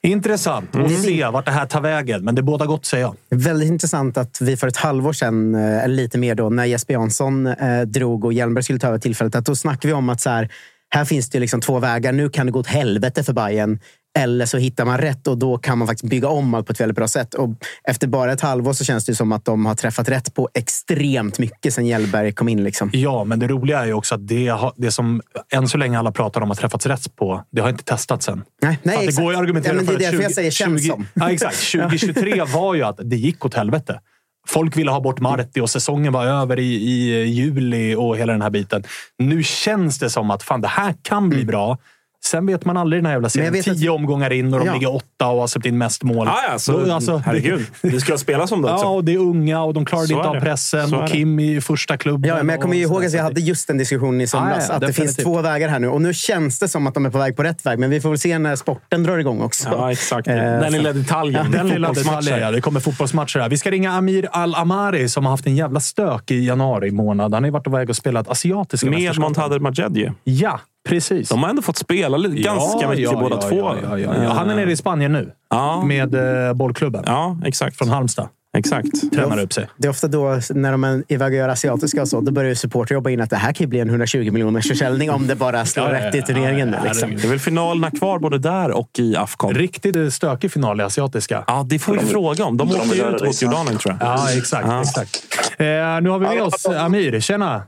är 0.02 0.12
intressant 0.12 0.76
att 0.76 0.92
se 0.92 1.26
vart 1.28 1.46
det 1.46 1.52
här 1.52 1.66
tar 1.66 1.82
vägen. 1.82 2.24
Men 2.24 2.36
det 2.36 2.42
båda 2.42 2.66
gott, 2.66 2.86
säger 2.86 3.04
jag. 3.04 3.16
Väldigt 3.30 3.70
intressant 3.70 4.18
att 4.18 4.42
vi 4.42 4.58
för 4.58 4.68
ett 4.68 4.78
halvår 4.78 5.14
sedan, 5.14 5.56
eh, 5.56 5.84
eller 5.84 5.96
lite 5.96 6.18
mer 6.18 6.36
då, 6.36 6.50
när 6.50 6.66
Jesper 6.66 6.94
Jansson 6.94 7.48
eh, 7.48 7.82
drog 7.82 8.26
och 8.26 8.34
Hjelmberg 8.34 8.64
skulle 8.64 8.80
ta 8.80 8.88
över 8.88 9.00
tillfället, 9.00 9.36
att 9.36 9.46
då 9.46 9.56
snackade 9.56 9.88
vi 9.88 9.94
om 9.94 10.10
att 10.10 10.22
så 10.22 10.30
här, 10.30 10.50
här 10.90 11.06
finns 11.06 11.30
det 11.30 11.40
liksom 11.40 11.62
två 11.62 11.80
vägar. 11.80 12.12
Nu 12.12 12.30
kan 12.30 12.46
det 12.46 12.52
gå 12.52 12.60
åt 12.60 12.68
helvete 12.68 13.24
för 13.24 13.34
Bayern 13.34 13.80
eller 14.18 14.46
så 14.46 14.58
hittar 14.58 14.86
man 14.86 14.98
rätt 14.98 15.28
och 15.28 15.38
då 15.38 15.58
kan 15.58 15.78
man 15.78 15.88
faktiskt 15.88 16.10
bygga 16.10 16.28
om 16.28 16.54
allt 16.54 16.68
på 16.68 16.72
ett 16.72 16.80
väldigt 16.80 16.96
bra 16.96 17.08
sätt. 17.08 17.34
Och 17.34 17.50
efter 17.84 18.08
bara 18.08 18.34
ett 18.34 18.42
halvår 18.42 18.74
så 18.74 18.84
känns 18.84 19.06
det 19.06 19.16
som 19.16 19.32
att 19.32 19.46
de 19.46 19.66
har 19.66 19.76
träffat 19.76 20.10
rätt 20.10 20.34
på 20.34 20.50
extremt 20.54 21.40
mycket 21.40 21.74
sen 21.74 21.86
Hjelmberg 21.86 22.32
kom 22.32 22.50
in. 22.50 22.64
Liksom. 22.64 22.90
Ja, 22.94 23.24
men 23.24 23.40
det 23.40 23.48
roliga 23.48 23.80
är 23.80 23.86
ju 23.86 23.94
också 23.94 24.16
att 24.16 24.28
det, 24.28 24.48
har, 24.48 24.74
det 24.76 24.92
som 24.92 25.22
än 25.54 25.68
så 25.68 25.78
länge 25.78 26.00
alla 26.00 26.12
pratar 26.12 26.42
om 26.42 26.50
har 26.50 26.56
träffats 26.56 26.86
rätt 26.86 27.16
på, 27.16 27.44
det 27.52 27.62
har 27.62 27.70
inte 27.70 27.84
testats 27.84 28.30
än. 28.30 28.44
Nej, 28.62 28.80
nej, 28.84 28.96
att 28.96 29.02
det 29.02 29.08
exakt. 29.08 29.24
går 29.24 29.32
ju 29.32 29.38
att 29.38 29.44
argumentera 29.44 29.76
ja, 29.76 29.82
men 29.82 29.86
det 29.86 29.92
är 29.92 29.98
för 29.98 30.06
att 30.06 30.12
därför 30.12 30.24
jag 30.24 30.34
säger 30.34 30.52
känns 30.52 30.82
20, 30.82 30.90
som. 30.90 31.08
Ja, 31.14 31.32
exakt. 31.32 31.72
2023 31.72 32.44
var 32.44 32.76
ju 32.76 32.84
att 32.84 33.00
det 33.04 33.16
gick 33.16 33.46
åt 33.46 33.54
helvete. 33.54 34.00
Folk 34.48 34.78
ville 34.78 34.92
ha 34.92 35.00
bort 35.00 35.20
Marti 35.20 35.60
och 35.62 35.70
säsongen 35.70 36.14
var 36.14 36.26
över 36.26 36.60
i, 36.60 36.74
i 36.76 37.24
juli 37.26 37.96
och 37.96 38.18
hela 38.18 38.34
den 38.34 38.42
här 38.42 38.50
biten. 38.50 38.84
Nu 39.18 39.44
känns 39.44 40.00
det 40.00 40.10
som 40.10 40.32
att 40.32 40.44
fan, 40.44 40.62
det 40.62 40.68
här 40.68 40.96
kan 41.02 41.30
bli 41.30 41.46
bra. 41.46 41.78
Sen 42.26 42.46
vet 42.46 42.66
man 42.66 42.78
aldrig 42.78 43.02
den 43.02 43.06
här 43.06 43.14
jävla 43.14 43.30
serien. 43.30 43.56
jag 43.56 43.64
Tio 43.66 43.90
att- 43.92 43.96
omgångar 43.96 44.34
in 44.34 44.54
och 44.54 44.60
de 44.60 44.66
Ja. 44.66 44.74
ligger 44.74 44.96
åtta 44.96 45.28
och 45.28 45.40
har 45.40 45.48
släppt 45.48 45.66
in 45.66 45.78
mest 45.78 46.04
mål. 46.04 46.28
Ja, 46.28 46.38
ja, 46.52 46.60
så, 46.60 46.72
Då, 46.86 46.94
alltså, 46.94 47.18
herregud. 47.18 47.66
Det 47.82 48.00
ska 48.00 48.18
spelas 48.18 48.52
om 48.52 48.62
det 48.62 48.72
också. 48.74 48.86
Ja, 48.86 48.90
och 48.90 49.04
det 49.04 49.14
är 49.14 49.18
unga 49.18 49.62
och 49.64 49.74
de 49.74 49.86
klarade 49.86 50.08
Så 50.08 50.14
inte 50.14 50.28
av 50.30 50.40
pressen. 50.40 50.94
Och. 50.94 51.10
Kim 51.10 51.40
i 51.40 51.62
första 51.62 51.98
klubben. 51.98 52.30
Ja, 52.30 52.36
men 52.44 52.50
jag 52.50 52.62
kommer 52.62 52.76
ihåg 52.76 52.98
att 52.98 53.04
vi 53.04 53.10
sådär. 53.10 53.24
hade 53.24 53.42
just 53.42 53.68
den 53.68 53.78
diskussionen 53.78 54.22
i 54.22 54.28
somras. 54.28 54.58
Ja, 54.60 54.66
ja, 54.70 54.74
att 54.76 54.82
det 54.82 54.88
finns 54.88 54.98
definitivt. 54.98 55.24
två 55.26 55.42
vägar 55.42 55.70
här 55.70 55.80
nu. 55.80 55.88
Och 55.88 56.02
nu 56.02 56.14
känns 56.14 56.60
det 56.60 56.68
som 56.68 56.88
att 56.88 56.94
de 56.94 57.06
är 57.06 57.10
på 57.10 57.18
väg 57.18 57.36
på 57.36 57.44
rätt 57.44 57.66
väg. 57.66 57.80
Men 57.80 57.90
vi 57.90 58.02
får 58.02 58.10
väl 58.10 58.20
se 58.20 58.40
när 58.40 58.56
sporten 58.56 59.04
drar 59.04 59.18
igång 59.18 59.42
också. 59.42 59.70
Ja, 59.72 59.92
exakt. 59.92 60.28
Eh, 60.28 60.36
Den 60.36 60.72
lilla 60.72 60.94
detaljen. 60.94 61.52
Den 61.52 61.68
lilla 61.68 61.92
detaljen, 61.94 62.40
ja. 62.40 62.52
Det 62.52 62.62
kommer 62.62 62.80
fotbollsmatcher 62.80 63.40
här. 63.40 63.50
Vi 63.50 63.58
ska 63.58 63.72
ringa 63.72 63.92
Amir 63.92 64.28
Al-Amari 64.32 65.10
som 65.10 65.26
har 65.26 65.32
haft 65.32 65.46
en 65.48 65.56
jävla 65.56 65.80
stök 65.80 66.32
i 66.32 66.46
januari 66.46 66.92
månad. 66.92 67.34
Han 67.34 67.44
har 67.44 67.48
ju 67.48 67.52
varit 67.52 67.64
på 67.64 67.70
väg 67.70 67.90
och 67.90 67.96
spelat 67.96 68.28
asiatiska 68.28 68.86
Med 68.90 68.94
mästerskap. 69.00 69.22
Montader 69.24 69.60
Majed 69.60 70.14
Ja, 70.24 70.60
precis. 70.88 71.30
De 71.30 71.44
har 71.44 71.50
ändå 71.50 71.62
fått 71.62 71.78
spela 71.78 72.18
lite, 72.18 72.42
ganska 72.42 72.90
mycket 72.90 73.12
båda 73.12 73.36
ja, 73.36 73.50
två. 73.50 73.56
Ja, 73.56 73.76
ja, 73.84 73.98
ja, 74.00 74.24
ja. 74.24 74.30
Han 74.34 74.50
är 74.50 74.56
nere 74.56 74.72
i 74.72 74.76
Spanien 74.78 75.12
nu 75.14 75.32
Ja. 75.50 75.84
med 75.86 76.16
eh, 76.48 76.54
bollklubben 76.54 77.04
Ja, 77.06 77.38
exakt. 77.46 77.78
från 77.78 77.90
Halmstad. 77.90 78.28
Exakt. 78.58 79.12
Tränar 79.14 79.40
upp 79.40 79.54
sig. 79.54 79.68
Det 79.78 79.88
är 79.88 79.90
ofta 79.90 80.08
då, 80.08 80.40
när 80.50 80.72
de 80.72 80.84
är 80.84 81.04
iväg 81.08 81.32
och 81.34 81.38
gör 81.38 81.50
asiatiska 81.50 82.02
och 82.02 82.08
så, 82.08 82.22
då 82.22 82.32
börjar 82.32 82.50
ju 82.50 82.56
supporter 82.56 82.96
jobba 82.96 83.10
in 83.10 83.22
att 83.22 83.30
det 83.30 83.36
här 83.36 83.54
kan 83.54 83.64
ju 83.64 83.68
bli 83.68 83.80
en 83.80 83.90
120 83.90 84.32
miljoners 84.32 84.68
försäljning 84.68 85.12
om 85.12 85.28
det 85.28 85.36
bara 85.36 85.66
slår 85.66 85.86
Ja, 85.94 86.00
ja, 86.00 86.08
rätt 86.08 86.16
i 86.16 86.22
turneringen. 86.22 86.70
ja, 86.70 86.78
ja, 86.84 86.90
liksom. 86.92 87.16
Det 87.16 87.24
är 87.24 87.30
väl 87.30 87.40
finalerna 87.40 87.92
kvar 87.92 88.20
både 88.20 88.38
där 88.38 88.72
och 88.72 88.90
i 88.98 89.16
Afcon. 89.16 89.54
Riktigt 89.56 89.96
eh, 89.96 90.08
stökig 90.10 90.52
final 90.52 90.80
i 90.80 90.84
asiatiska. 90.84 91.44
Ja, 91.48 91.66
det 91.70 91.80
får 91.80 91.94
vi 91.94 92.00
fråga 92.00 92.46
om. 92.46 92.58
De 92.58 92.68
de 92.70 92.76
åkte 92.76 92.96
ju 92.98 93.04
ut 93.16 93.24
mot. 93.26 93.42
Jordanien, 93.42 93.78
tror 93.78 93.96
jag. 94.00 94.08
Ja, 94.10 94.28
exakt. 94.38 94.68
Ja. 94.68 94.82
exakt. 94.82 95.28
Eh, 95.58 95.66
nu 96.02 96.10
har 96.10 96.20
vi 96.20 96.28
med 96.28 96.42
oss 96.42 96.66
Amir. 96.66 97.20
Tjena! 97.20 97.64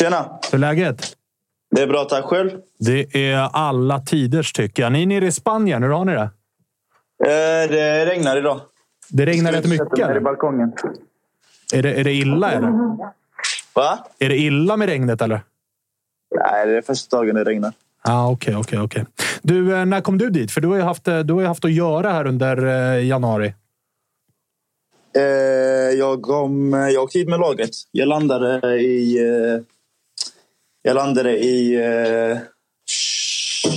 Tjena! 0.00 0.26
Hur 0.52 0.54
är 0.54 0.58
läget? 0.58 1.06
Det 1.74 1.82
är 1.82 1.86
bra, 1.86 2.04
tack 2.04 2.24
själv. 2.24 2.50
Det 2.78 3.16
är 3.16 3.48
alla 3.52 4.00
tiders 4.00 4.52
tycker 4.52 4.82
jag. 4.82 4.92
Ni 4.92 5.02
är 5.02 5.06
nere 5.06 5.26
i 5.26 5.32
Spanien. 5.32 5.82
Hur 5.82 5.90
har 5.90 6.04
ni 6.04 6.12
det? 6.12 6.30
Eh, 7.24 7.70
det 7.70 8.06
regnar 8.06 8.36
idag. 8.36 8.60
Det 9.08 9.26
regnar 9.26 9.52
rätt 9.52 9.66
mycket. 9.66 9.98
Eller? 9.98 10.16
i 10.16 10.20
balkongen. 10.20 10.72
Är 11.74 11.82
det, 11.82 11.94
är 11.94 12.04
det 12.04 12.12
illa 12.12 12.52
eller? 12.52 12.70
Va? 13.74 13.98
Är 14.18 14.28
det 14.28 14.36
illa 14.36 14.76
med 14.76 14.88
regnet 14.88 15.22
eller? 15.22 15.40
Nej, 16.36 16.66
det 16.66 16.76
är 16.76 16.82
första 16.82 17.16
dagen 17.16 17.34
det 17.34 17.44
regnar. 17.44 17.72
Ja, 18.04 18.30
okej, 18.30 18.56
okej, 18.56 18.80
okej. 18.80 19.04
Du, 19.42 19.76
eh, 19.76 19.84
när 19.84 20.00
kom 20.00 20.18
du 20.18 20.30
dit? 20.30 20.50
För 20.50 20.60
du 20.60 20.68
har 20.68 20.76
ju 20.76 20.82
haft, 20.82 21.08
eh, 21.08 21.18
du 21.18 21.32
har 21.32 21.40
ju 21.40 21.46
haft 21.46 21.64
att 21.64 21.72
göra 21.72 22.12
här 22.12 22.26
under 22.26 22.66
eh, 22.66 23.06
januari. 23.06 23.54
Eh, 25.16 25.22
jag, 25.98 26.22
kom, 26.22 26.72
jag 26.72 27.02
åkte 27.02 27.18
hit 27.18 27.28
med 27.28 27.40
laget. 27.40 27.70
Jag 27.92 28.08
landade 28.08 28.76
i... 28.80 29.28
Eh, 29.28 29.62
jag 30.84 30.94
landade 30.94 31.38
i 31.38 31.74
eh, 31.74 32.38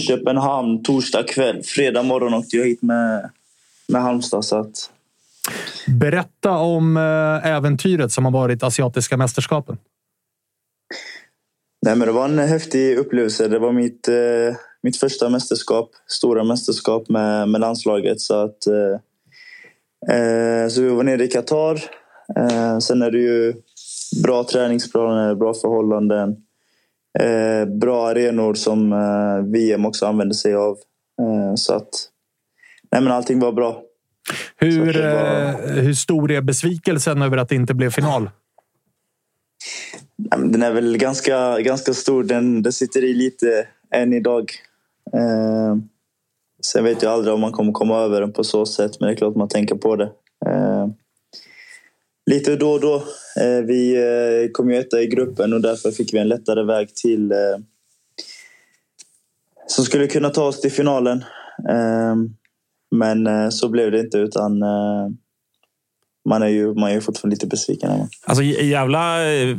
Köpenhamn 0.08 0.84
torsdag 0.84 1.24
kväll. 1.24 1.64
Fredag 1.64 2.04
morgon 2.04 2.34
åkte 2.34 2.58
jag 2.58 2.66
hit 2.66 2.82
med, 2.82 3.30
med 3.88 4.02
Halmstad. 4.02 4.46
Så 4.46 4.58
att, 4.58 4.92
Berätta 6.00 6.52
om 6.52 6.98
eh, 6.98 7.48
äventyret 7.48 8.12
som 8.12 8.26
har 8.26 8.32
varit 8.32 8.64
asiatiska 8.64 9.18
mästerskapen. 9.18 9.78
nej, 11.86 11.96
men 11.96 12.08
det 12.08 12.14
var 12.14 12.26
en 12.26 12.40
häftig 12.40 12.98
upplevelse. 12.98 13.48
Det 13.48 13.60
var 13.60 13.72
mitt, 13.72 14.08
eh, 14.08 14.56
mitt 14.84 14.98
första 14.98 15.30
mästerskap. 15.30 15.90
Stora 16.08 16.44
mästerskap 16.44 17.10
med, 17.10 17.50
med 17.50 17.62
landslaget. 17.62 18.22
Så 18.22 18.34
att... 18.34 18.68
Eh, 18.68 19.00
Eh, 20.10 20.70
så 20.70 20.82
vi 20.82 20.90
var 20.90 21.04
nere 21.04 21.24
i 21.24 21.28
Qatar. 21.28 21.74
Eh, 22.36 22.80
sen 22.80 23.02
är 23.02 23.12
det 23.12 23.18
ju 23.18 23.54
bra 24.24 24.44
träningsplaner, 24.44 25.36
bra 25.36 25.54
förhållanden. 25.54 26.36
Eh, 27.20 27.66
bra 27.66 28.08
arenor 28.08 28.54
som 28.54 28.94
eh, 28.94 29.52
VM 29.52 29.86
också 29.86 30.06
använder 30.06 30.36
sig 30.36 30.56
av. 30.56 30.78
Eh, 31.22 31.56
så 31.56 31.74
att 31.74 31.90
nej, 32.92 33.02
men 33.02 33.12
allting 33.12 33.40
var 33.40 33.52
bra. 33.52 33.82
Hur, 34.58 34.86
var- 34.94 35.82
hur 35.82 35.94
stor 35.94 36.32
är 36.32 36.42
besvikelsen 36.42 37.22
över 37.22 37.38
att 37.38 37.50
det 37.50 37.56
inte 37.56 37.74
blev 37.74 37.90
final? 37.90 38.30
Den 40.38 40.64
är 40.64 40.72
väl 40.72 40.98
ganska, 40.98 41.60
ganska 41.60 41.94
stor. 41.94 42.24
Den, 42.24 42.64
den 42.64 42.74
sitter 42.74 43.04
i 43.04 43.14
lite 43.14 43.68
än 43.92 44.14
idag. 44.14 44.52
Eh, 45.14 45.76
sen 46.66 46.84
vet 46.84 47.02
jag 47.04 47.12
aldrig 47.14 47.34
om 47.34 47.42
man 47.42 47.52
kommer 47.52 47.72
komma 47.72 47.98
över 48.00 48.22
den 48.22 48.34
på 48.34 48.44
så 48.44 48.66
sätt, 48.66 49.00
men 49.00 49.08
det 49.08 49.14
är 49.14 49.18
klart 49.18 49.36
man 49.36 49.48
tänker 49.48 49.76
på 49.76 49.96
det. 49.96 50.10
Eh, 50.46 50.88
lite 52.28 52.56
då 52.56 52.72
och 52.72 52.80
då. 52.80 52.96
Eh, 53.42 53.62
vi 53.66 53.96
eh, 53.96 54.52
kom 54.52 54.72
ju 54.72 54.78
etta 54.78 55.02
i 55.02 55.08
gruppen 55.08 55.54
och 55.54 55.62
därför 55.62 55.92
fick 55.92 56.14
vi 56.14 56.18
en 56.18 56.28
lättare 56.28 56.64
väg 56.64 56.96
till 56.96 57.32
eh, 57.32 57.58
som 59.68 59.86
skulle 59.86 60.08
kunna 60.08 60.30
ta 60.30 60.44
oss 60.44 60.62
till 60.62 60.72
finalen. 60.72 61.24
Eh, 61.70 62.16
men 62.92 63.28
eh, 63.28 63.50
så 63.50 63.70
blev 63.70 63.92
det 63.92 64.00
inte 64.00 64.18
utan 64.18 64.62
eh, 64.62 65.08
man 66.28 66.44
är 66.44 66.48
ju, 66.48 66.74
man 66.74 66.90
är 66.90 66.94
ju 66.94 67.02
fortfarande 67.02 67.36
lite 67.36 67.48
besviken. 67.48 67.90
Alltså 68.26 68.44
jävla... 68.44 69.34
eh, 69.34 69.58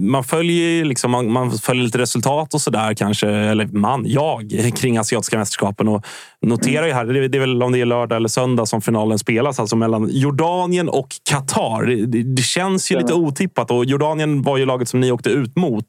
Man 0.00 0.24
följer 0.24 0.84
liksom, 0.84 1.10
man, 1.10 1.32
man 1.32 1.50
följer 1.50 1.84
lite 1.84 1.98
resultat 1.98 2.54
och 2.54 2.60
sådär 2.60 2.94
kanske. 2.94 3.28
Eller 3.28 3.66
man, 3.66 4.04
jag, 4.06 4.50
kring 4.76 4.98
asiatiska 4.98 5.38
mästerskapen. 5.38 5.88
Och 5.88 6.06
noterar 6.42 6.86
ju 6.86 6.92
här, 6.92 7.04
det 7.04 7.24
är, 7.24 7.28
det 7.28 7.38
är 7.38 7.40
väl 7.40 7.62
om 7.62 7.72
det 7.72 7.80
är 7.80 7.86
lördag 7.86 8.16
eller 8.16 8.28
söndag 8.28 8.66
som 8.66 8.82
finalen 8.82 9.18
spelas. 9.18 9.60
Alltså 9.60 9.76
mellan 9.76 10.08
Jordanien 10.12 10.88
och 10.88 11.08
Qatar. 11.30 11.86
Det, 12.06 12.22
det, 12.22 12.42
känns 12.42 12.90
ju 12.92 12.98
lite 12.98 13.14
otippat. 13.14 13.70
Och 13.70 13.84
Jordanien 13.84 14.42
var 14.42 14.58
ju 14.58 14.66
laget 14.66 14.88
som 14.88 15.00
ni 15.00 15.12
åkte 15.12 15.30
ut 15.30 15.56
mot. 15.56 15.84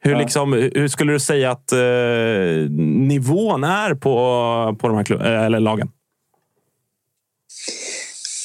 Hur, 0.00 0.16
liksom, 0.16 0.52
hur 0.52 0.88
skulle 0.88 1.12
du 1.12 1.20
säga 1.20 1.50
att 1.50 1.72
eh, 1.72 1.78
nivån 2.80 3.64
är 3.64 3.94
på, 3.94 4.10
på 4.80 4.88
de 4.88 4.96
här 4.96 5.04
klubb, 5.04 5.20
eller 5.22 5.60
lagen? 5.60 5.88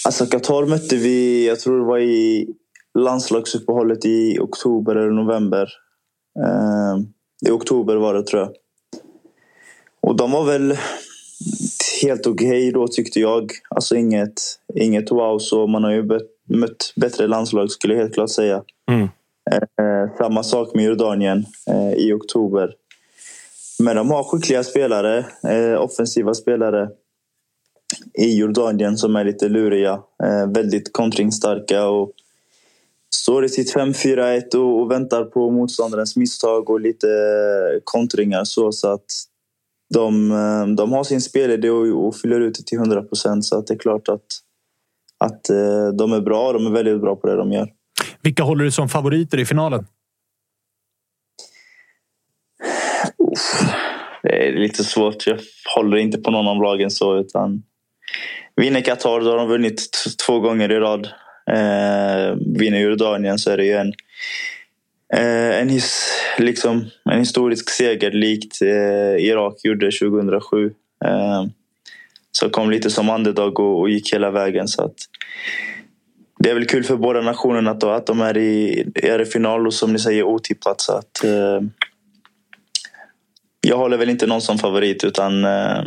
Alltså 0.06 0.26
Qatar 0.26 0.66
mötte 0.66 0.96
vi, 0.96 1.48
jag 1.48 1.60
tror 1.60 1.80
det 1.80 1.86
var 1.86 2.00
i 2.00 2.48
landslagsuppehållet 3.00 4.06
i 4.06 4.40
oktober 4.40 4.96
eller 4.96 5.12
november. 5.12 5.70
Eh, 6.40 6.98
I 7.48 7.52
oktober 7.52 7.96
var 7.96 8.14
det 8.14 8.24
tror 8.24 8.42
jag. 8.42 8.52
Och 10.02 10.16
de 10.16 10.32
var 10.32 10.46
väl 10.46 10.78
helt 12.04 12.28
okej 12.28 12.48
okay 12.48 12.72
då 12.72 12.88
tyckte 12.88 13.20
jag. 13.20 13.52
Alltså 13.70 13.96
inget, 13.96 14.42
inget 14.76 15.12
wow 15.12 15.40
så. 15.40 15.68
Man 15.68 15.84
har 15.84 15.92
ju 15.92 16.20
mött 16.50 16.94
bättre 16.96 17.28
landslag 17.28 17.72
skulle 17.72 17.94
jag 17.94 18.02
helt 18.02 18.14
klart 18.14 18.30
säga. 18.30 18.64
Mm. 18.92 19.10
Eh, 19.52 20.18
samma 20.18 20.44
sak 20.44 20.76
med 20.76 20.86
Jordanien 20.86 21.46
eh, 21.68 21.94
i 21.94 22.14
oktober. 22.14 22.74
Men 23.80 23.96
de 23.96 24.12
har 24.12 24.24
skickliga 24.24 24.64
spelare, 24.64 25.26
eh, 25.48 25.82
offensiva 25.82 26.34
spelare 26.34 26.90
i 28.14 28.38
Jordanien 28.38 28.98
som 28.98 29.16
är 29.16 29.26
lite 29.26 29.50
luriga. 29.50 29.94
Eh, 30.24 30.52
väldigt 30.54 30.94
kontringsstarka 30.94 31.88
och 31.88 32.12
står 33.16 33.46
i 33.46 33.50
sitt 33.50 33.76
5-4-1 33.76 34.56
och, 34.56 34.82
och, 34.82 34.92
väntar 34.92 35.24
på 35.24 35.52
motståndarens 35.52 36.16
misstag 36.16 36.70
och 36.70 36.82
lite 36.82 37.08
kontringar. 37.84 38.44
Så, 38.44 38.72
så 38.72 38.94
att 38.94 39.06
de, 39.94 40.32
eh, 40.32 40.76
de 40.76 40.92
har 40.92 41.04
sin 41.04 41.22
spelidé 41.22 41.70
och, 41.70 42.08
och 42.08 42.16
fyller 42.16 42.40
ut 42.40 42.56
det 42.58 42.64
till 42.66 42.78
100 42.78 43.02
procent. 43.02 43.46
Så 43.46 43.58
att 43.58 43.68
det 43.68 43.74
är 43.74 43.80
klart 43.80 44.10
att, 44.10 44.26
att 45.18 45.50
eh, 45.50 45.88
de 45.98 46.14
är 46.14 46.22
bra. 46.22 46.54
De 46.54 46.68
är 46.68 46.72
väldigt 46.72 47.02
bra 47.02 47.16
på 47.16 47.28
det 47.28 47.36
de 47.36 47.52
gör. 47.52 47.70
Vilka 48.22 48.44
håller 48.44 48.64
du 48.64 48.72
som 48.72 48.90
favoriter 48.90 49.40
i 49.40 49.46
finalen? 49.46 49.86
Det 54.24 54.48
är 54.48 54.52
lite 54.52 54.84
svårt. 54.84 55.28
Jag 55.28 55.40
håller 55.76 55.98
inte 55.98 56.18
på 56.18 56.32
någon 56.32 56.48
av 56.48 56.62
lagen 56.62 56.92
så. 56.92 57.18
utan 57.20 57.64
Vinner 58.56 58.82
Qatar, 58.82 59.20
då 59.20 59.30
har 59.30 59.38
de 59.38 59.48
vunnit 59.48 59.92
två 60.26 60.40
gånger 60.40 60.72
i 60.72 60.80
rad. 60.80 61.10
Eh, 61.52 62.36
vinner 62.58 62.80
Jordanien 62.80 63.40
så 63.40 63.52
är 63.52 63.58
det 63.58 63.66
ju 63.66 63.74
en, 63.74 63.94
eh, 65.14 65.60
en, 65.60 65.70
his, 65.70 66.12
liksom, 66.38 66.86
en 67.12 67.20
historisk 67.20 67.70
seger 67.70 68.12
likt 68.12 68.62
eh, 68.62 69.26
Irak 69.26 69.54
gjorde 69.64 69.92
2007. 69.92 70.74
Eh, 71.06 71.46
så 72.32 72.50
kom 72.50 72.72
lite 72.72 72.90
som 72.90 73.10
underdog 73.10 73.60
och, 73.60 73.80
och 73.80 73.90
gick 73.90 74.14
hela 74.14 74.32
vägen. 74.32 74.68
Så 74.68 74.84
att, 74.84 74.96
det 76.40 76.50
är 76.50 76.54
väl 76.54 76.66
kul 76.66 76.84
för 76.84 76.96
båda 76.96 77.22
nationerna 77.22 77.74
då, 77.74 77.90
att 77.90 78.06
de 78.06 78.22
är 78.22 78.38
i, 78.38 78.86
är 78.96 79.22
i 79.22 79.26
final 79.26 79.68
och 79.68 79.74
som 79.74 79.94
ni 79.94 80.00
säger 80.00 80.24
otippat. 80.24 80.82
Så 80.82 80.94
att, 80.94 81.24
eh, 81.24 81.62
jag 83.62 83.78
håller 83.78 83.98
väl 83.98 84.10
inte 84.10 84.28
någon 84.28 84.42
som 84.42 84.58
favorit 84.58 85.04
utan 85.04 85.46
eh, 85.46 85.84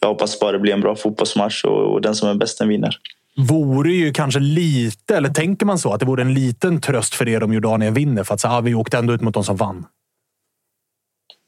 jag 0.00 0.08
hoppas 0.08 0.40
bara 0.40 0.52
det 0.52 0.58
blir 0.58 0.72
en 0.72 0.80
bra 0.80 0.96
fotbollsmatch 0.96 1.64
och, 1.64 1.92
och 1.92 2.00
den 2.00 2.14
som 2.14 2.28
är 2.28 2.34
bäst 2.34 2.58
den 2.58 2.68
vinner. 2.68 2.98
Vore 3.36 3.92
ju 3.92 4.12
kanske 4.12 4.40
lite, 4.40 5.16
eller 5.16 5.28
tänker 5.28 5.66
man 5.66 5.78
så, 5.78 5.92
att 5.92 6.00
det 6.00 6.06
vore 6.06 6.22
en 6.22 6.34
liten 6.34 6.80
tröst 6.80 7.14
för 7.14 7.28
er 7.28 7.42
om 7.42 7.52
Jordanien 7.52 7.94
vinner? 7.94 8.24
För 8.24 8.34
att 8.34 8.40
så, 8.40 8.48
ah, 8.48 8.60
vi 8.60 8.74
åkte 8.74 8.98
ändå 8.98 9.12
ut 9.12 9.20
mot 9.20 9.34
de 9.34 9.44
som 9.44 9.56
vann. 9.56 9.86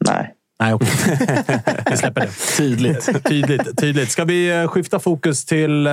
Nej. 0.07 0.35
Nej, 0.61 0.74
okej. 0.74 0.89
Vi 1.91 1.97
släpper 1.97 2.20
det. 2.20 2.57
Tydligt. 2.57 3.24
tydligt, 3.28 3.81
tydligt. 3.81 4.11
Ska 4.11 4.24
vi 4.24 4.51
eh, 4.51 4.69
skifta 4.69 4.99
fokus 4.99 5.45
till 5.45 5.87
uh, 5.87 5.93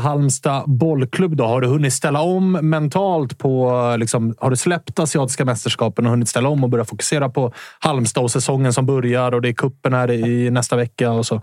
Halmstad 0.00 0.64
bollklubb? 0.66 1.36
Då? 1.36 1.44
Har 1.44 1.60
du 1.60 1.66
hunnit 1.66 1.92
ställa 1.92 2.20
om 2.20 2.52
mentalt 2.52 3.38
på... 3.38 3.96
Liksom, 3.98 4.34
har 4.38 4.50
du 4.50 4.56
släppt 4.56 4.98
asiatiska 4.98 5.44
mästerskapen 5.44 6.04
och 6.04 6.10
hunnit 6.10 6.28
ställa 6.28 6.48
om 6.48 6.64
och 6.64 6.70
börja 6.70 6.84
fokusera 6.84 7.28
på 7.28 7.52
Halmstad 7.78 8.24
och 8.24 8.30
säsongen 8.30 8.72
som 8.72 8.86
börjar 8.86 9.32
och 9.34 9.42
det 9.42 9.48
är 9.48 9.52
kuppen 9.52 9.92
här 9.92 10.10
i 10.10 10.50
nästa 10.50 10.76
vecka 10.76 11.10
och 11.10 11.26
så? 11.26 11.42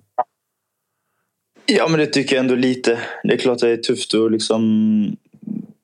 Ja, 1.65 1.87
men 1.87 1.99
det 1.99 2.05
tycker 2.05 2.35
jag 2.35 2.43
ändå 2.43 2.55
lite. 2.55 2.99
Det 3.23 3.33
är 3.33 3.37
klart 3.37 3.59
det 3.59 3.69
är 3.69 3.77
tufft 3.77 4.15
att 4.15 4.31
liksom... 4.31 5.17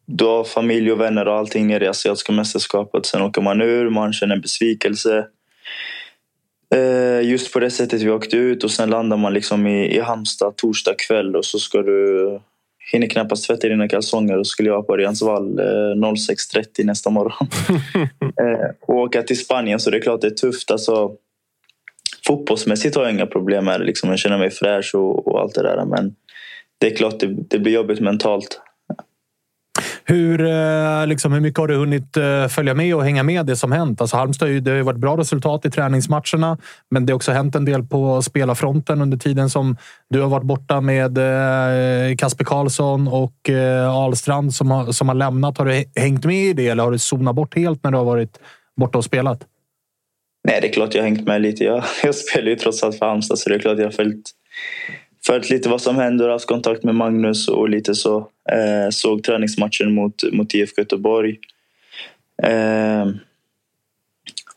Du 0.05 0.25
har 0.25 0.43
familj 0.43 0.91
och 0.91 1.01
vänner 1.01 1.27
och 1.27 1.35
allting 1.35 1.67
nere 1.67 1.85
i 1.85 1.87
asiatiska 1.87 2.31
mästerskapet. 2.31 3.05
Sen 3.05 3.21
åker 3.21 3.41
man 3.41 3.61
ur, 3.61 3.89
man 3.89 4.13
känner 4.13 4.37
besvikelse. 4.37 5.25
Eh, 6.75 7.29
just 7.29 7.53
på 7.53 7.59
det 7.59 7.71
sättet 7.71 8.01
vi 8.01 8.09
åkte 8.09 8.37
ut 8.37 8.63
och 8.63 8.71
sen 8.71 8.89
landar 8.89 9.17
man 9.17 9.33
liksom 9.33 9.67
i, 9.67 9.95
i 9.95 9.99
Halmstad 9.99 10.55
torsdag 10.55 10.93
kväll 11.07 11.35
och 11.35 11.45
så 11.45 11.59
ska 11.59 11.81
du 11.81 12.39
hinner 12.91 13.07
knappast 13.07 13.47
tvätta 13.47 13.67
dina 13.67 13.87
kalsonger 13.87 14.37
och 14.37 14.47
skulle 14.47 14.69
jag 14.69 14.87
på 14.87 14.93
Örjansvall 14.93 15.59
eh, 15.59 15.63
06.30 15.63 16.85
nästa 16.85 17.09
morgon. 17.09 17.47
eh, 18.21 18.69
och 18.81 18.95
åka 18.95 19.23
till 19.23 19.39
Spanien 19.39 19.79
så 19.79 19.89
det 19.89 19.97
är 19.97 20.01
klart 20.01 20.21
det 20.21 20.27
är 20.27 20.31
tufft. 20.31 20.71
Alltså, 20.71 21.11
fotbollsmässigt 22.27 22.95
har 22.95 23.03
jag 23.03 23.13
inga 23.13 23.25
problem 23.25 23.65
med 23.65 23.79
det. 23.79 23.85
Liksom. 23.85 24.09
Jag 24.09 24.19
känner 24.19 24.37
mig 24.37 24.49
fräsch 24.49 24.95
och, 24.95 25.27
och 25.27 25.39
allt 25.41 25.55
det 25.55 25.63
där. 25.63 25.85
Men 25.85 26.15
det 26.77 26.91
är 26.91 26.95
klart 26.95 27.19
det, 27.19 27.27
det 27.27 27.59
blir 27.59 27.73
jobbigt 27.73 27.99
mentalt. 27.99 28.61
Hur, 30.09 30.41
eh, 30.41 31.07
liksom, 31.07 31.33
hur 31.33 31.39
mycket 31.39 31.59
har 31.59 31.67
du 31.67 31.75
hunnit 31.75 32.17
eh, 32.17 32.47
följa 32.47 32.73
med 32.73 32.95
och 32.95 33.03
hänga 33.03 33.23
med 33.23 33.45
det 33.45 33.55
som 33.55 33.71
hänt? 33.71 34.01
Alltså 34.01 34.17
Halmstad 34.17 34.63
det 34.63 34.71
har 34.71 34.77
ju 34.77 34.83
varit 34.83 34.99
bra 34.99 35.17
resultat 35.17 35.65
i 35.65 35.71
träningsmatcherna, 35.71 36.57
men 36.91 37.05
det 37.05 37.13
har 37.13 37.15
också 37.15 37.31
hänt 37.31 37.55
en 37.55 37.65
del 37.65 37.83
på 37.83 38.21
spelarfronten 38.21 39.01
under 39.01 39.17
tiden 39.17 39.49
som 39.49 39.77
du 40.09 40.21
har 40.21 40.29
varit 40.29 40.43
borta 40.43 40.81
med 40.81 41.17
eh, 41.17 42.15
Kasper 42.15 42.45
Karlsson 42.45 43.07
och 43.07 43.49
Ahlstrand 43.89 44.53
som 44.53 44.71
har, 44.71 44.91
som 44.91 45.07
har 45.07 45.15
lämnat. 45.15 45.57
Har 45.57 45.65
du 45.65 45.83
hängt 45.95 46.25
med 46.25 46.45
i 46.45 46.53
det 46.53 46.67
eller 46.67 46.83
har 46.83 46.91
du 46.91 46.99
zonat 46.99 47.35
bort 47.35 47.55
helt 47.55 47.83
när 47.83 47.91
du 47.91 47.97
har 47.97 48.05
varit 48.05 48.39
borta 48.77 48.97
och 48.97 49.05
spelat? 49.05 49.39
Nej, 50.47 50.61
det 50.61 50.67
är 50.67 50.73
klart 50.73 50.93
jag 50.93 51.01
har 51.01 51.09
hängt 51.09 51.27
med 51.27 51.41
lite. 51.41 51.63
Jag, 51.63 51.83
jag 52.03 52.15
spelar 52.15 52.47
ju 52.47 52.55
trots 52.55 52.83
allt 52.83 52.97
för 52.97 53.05
Halmstad 53.05 53.39
så 53.39 53.49
det 53.49 53.55
är 53.55 53.59
klart 53.59 53.77
jag 53.77 53.85
har 53.85 53.91
följt 53.91 54.31
följt 55.25 55.49
lite 55.49 55.69
vad 55.69 55.81
som 55.81 55.95
händer, 55.95 56.29
haft 56.29 56.47
kontakt 56.47 56.83
med 56.83 56.95
Magnus 56.95 57.47
och 57.47 57.69
lite 57.69 57.95
så. 57.95 58.17
Eh, 58.51 58.89
såg 58.89 59.23
träningsmatchen 59.23 59.93
mot, 59.93 60.23
mot 60.31 60.53
IFK 60.53 60.81
Göteborg. 60.81 61.39
Eh, 62.43 63.05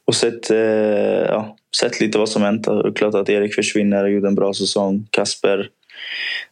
och 0.05 0.15
sett, 0.15 0.51
eh, 0.51 0.59
ja, 1.29 1.57
sett 1.81 2.01
lite 2.01 2.19
vad 2.19 2.29
som 2.29 2.43
hänt. 2.43 2.67
Klart 2.95 3.15
att 3.15 3.29
Erik 3.29 3.55
försvinner 3.55 4.05
och 4.05 4.11
gjorde 4.11 4.29
en 4.29 4.35
bra 4.35 4.55
säsong. 4.55 5.07
Kasper, 5.11 5.69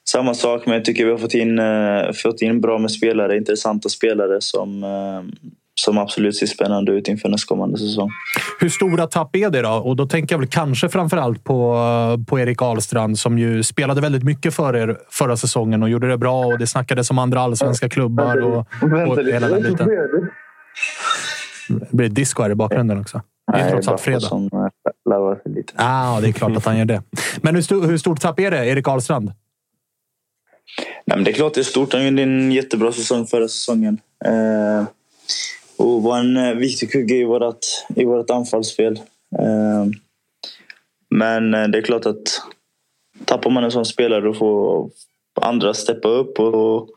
samma 0.08 0.34
sak. 0.34 0.66
Men 0.66 0.74
jag 0.74 0.84
tycker 0.84 1.04
vi 1.04 1.10
har 1.10 1.18
fått 1.18 1.34
in, 1.34 1.58
eh, 1.58 2.12
fått 2.12 2.42
in 2.42 2.60
bra 2.60 2.78
med 2.78 2.90
spelare, 2.90 3.36
intressanta 3.36 3.88
spelare 3.88 4.40
som, 4.40 4.84
eh, 4.84 5.22
som 5.78 5.98
absolut 5.98 6.36
ser 6.36 6.46
spännande 6.46 6.92
ut 6.92 7.08
inför 7.08 7.28
nästkommande 7.28 7.78
säsong. 7.78 8.10
Hur 8.60 8.68
stora 8.68 9.06
tapp 9.06 9.36
är 9.36 9.50
det 9.50 9.62
då? 9.62 9.70
Och 9.70 9.96
då 9.96 10.06
tänker 10.06 10.34
jag 10.34 10.38
väl 10.38 10.48
kanske 10.48 10.88
framförallt 10.88 11.44
på, 11.44 12.24
på 12.28 12.38
Erik 12.40 12.62
Ahlstrand 12.62 13.18
som 13.18 13.38
ju 13.38 13.62
spelade 13.62 14.00
väldigt 14.00 14.22
mycket 14.22 14.54
för 14.54 14.76
er 14.76 14.98
förra 15.10 15.36
säsongen 15.36 15.82
och 15.82 15.88
gjorde 15.88 16.08
det 16.08 16.18
bra 16.18 16.46
och 16.46 16.58
det 16.58 16.66
snackades 16.66 17.10
om 17.10 17.18
andra 17.18 17.40
allsvenska 17.40 17.88
klubbar 17.88 18.42
och, 18.42 18.66
och 19.08 19.24
hela 19.24 19.48
den 19.48 19.62
biten. 19.62 19.88
Det 21.68 21.96
blir 21.96 22.08
disco 22.08 22.42
här 22.42 22.50
i 22.50 22.54
bakgrunden 22.54 23.00
också. 23.00 23.22
Det 23.52 23.58
är 23.58 23.70
trots 23.70 23.88
allt 23.88 24.00
fredag. 24.00 24.20
Som 24.20 24.50
sig 25.42 25.52
lite. 25.52 25.72
Ah, 25.76 26.20
det 26.20 26.28
är 26.28 26.32
klart 26.32 26.56
att 26.56 26.64
han 26.64 26.78
gör 26.78 26.84
det. 26.84 27.02
Men 27.42 27.54
hur, 27.54 27.62
stor, 27.62 27.86
hur 27.86 27.98
stort 27.98 28.20
tapp 28.20 28.40
är 28.40 28.50
det, 28.50 28.66
Erik 28.66 28.88
Ahlstrand? 28.88 29.32
Nej, 31.06 31.16
men 31.16 31.24
det 31.24 31.30
är 31.30 31.34
klart 31.34 31.54
det 31.54 31.60
är 31.60 31.64
stort. 31.64 31.92
Han 31.92 32.04
gjorde 32.04 32.22
en 32.22 32.52
jättebra 32.52 32.92
säsong 32.92 33.26
förra 33.26 33.48
säsongen. 33.48 34.00
Eh, 34.24 34.84
och 35.78 36.02
var 36.02 36.18
en 36.18 36.36
eh, 36.36 36.54
viktig 36.54 36.92
kugge 36.92 37.14
i 37.14 37.24
vårt, 37.24 37.66
i 37.96 38.04
vårt 38.04 38.30
anfallsspel. 38.30 39.00
Eh, 39.38 39.86
men 41.10 41.54
eh, 41.54 41.68
det 41.68 41.78
är 41.78 41.82
klart 41.82 42.06
att 42.06 42.42
tappar 43.24 43.50
man 43.50 43.64
en 43.64 43.70
sån 43.70 43.84
spelare 43.84 44.20
då 44.20 44.34
får 44.34 44.90
andra 45.40 45.74
steppa 45.74 46.08
upp. 46.08 46.40
Och 46.40 46.88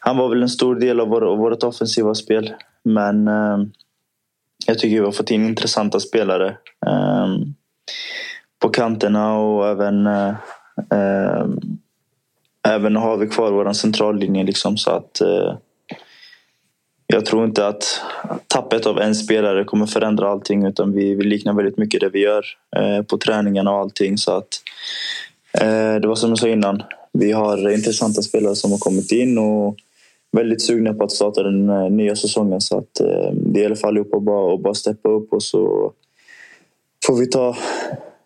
han 0.00 0.16
var 0.16 0.28
väl 0.28 0.42
en 0.42 0.48
stor 0.48 0.74
del 0.74 1.00
av 1.00 1.08
vårt 1.08 1.62
offensiva 1.62 2.14
spel. 2.14 2.54
Men 2.82 3.26
jag 4.66 4.78
tycker 4.78 4.98
vi 4.98 5.04
har 5.04 5.12
fått 5.12 5.30
in 5.30 5.46
intressanta 5.46 6.00
spelare 6.00 6.56
på 8.58 8.68
kanterna 8.68 9.38
och 9.38 9.68
även 9.68 10.08
även 12.68 12.96
har 12.96 13.16
vi 13.16 13.26
kvar 13.26 13.52
vår 13.52 13.72
centrallinje. 13.72 14.44
Liksom, 14.44 14.76
så 14.76 14.90
att 14.90 15.22
jag 17.12 17.26
tror 17.26 17.44
inte 17.44 17.66
att 17.66 18.00
tappet 18.46 18.86
av 18.86 18.98
en 19.00 19.14
spelare 19.14 19.64
kommer 19.64 19.86
förändra 19.86 20.28
allting 20.28 20.66
utan 20.66 20.92
vi, 20.92 21.14
vi 21.14 21.24
liknar 21.24 21.52
väldigt 21.52 21.78
mycket 21.78 22.00
det 22.00 22.08
vi 22.08 22.20
gör 22.20 22.44
eh, 22.76 23.02
på 23.02 23.18
träningarna 23.18 23.70
och 23.70 23.78
allting. 23.78 24.18
Så 24.18 24.32
att, 24.32 24.48
eh, 25.60 25.94
det 26.00 26.08
var 26.08 26.14
som 26.14 26.28
jag 26.28 26.38
sa 26.38 26.48
innan, 26.48 26.82
vi 27.12 27.32
har 27.32 27.70
intressanta 27.70 28.22
spelare 28.22 28.56
som 28.56 28.70
har 28.70 28.78
kommit 28.78 29.12
in 29.12 29.38
och 29.38 29.76
väldigt 30.32 30.62
sugna 30.62 30.94
på 30.94 31.04
att 31.04 31.12
starta 31.12 31.42
den 31.42 31.70
eh, 31.70 31.90
nya 31.90 32.16
säsongen. 32.16 32.60
Så 32.60 32.78
att, 32.78 33.00
eh, 33.00 33.32
det 33.32 33.60
gäller 33.60 33.76
för 33.76 33.88
allihopa 33.88 34.16
att 34.16 34.22
bara, 34.22 34.54
att 34.54 34.60
bara 34.60 34.74
steppa 34.74 35.08
upp 35.08 35.32
och 35.32 35.42
så 35.42 35.92
får 37.06 37.16
vi 37.16 37.26
ta 37.26 37.56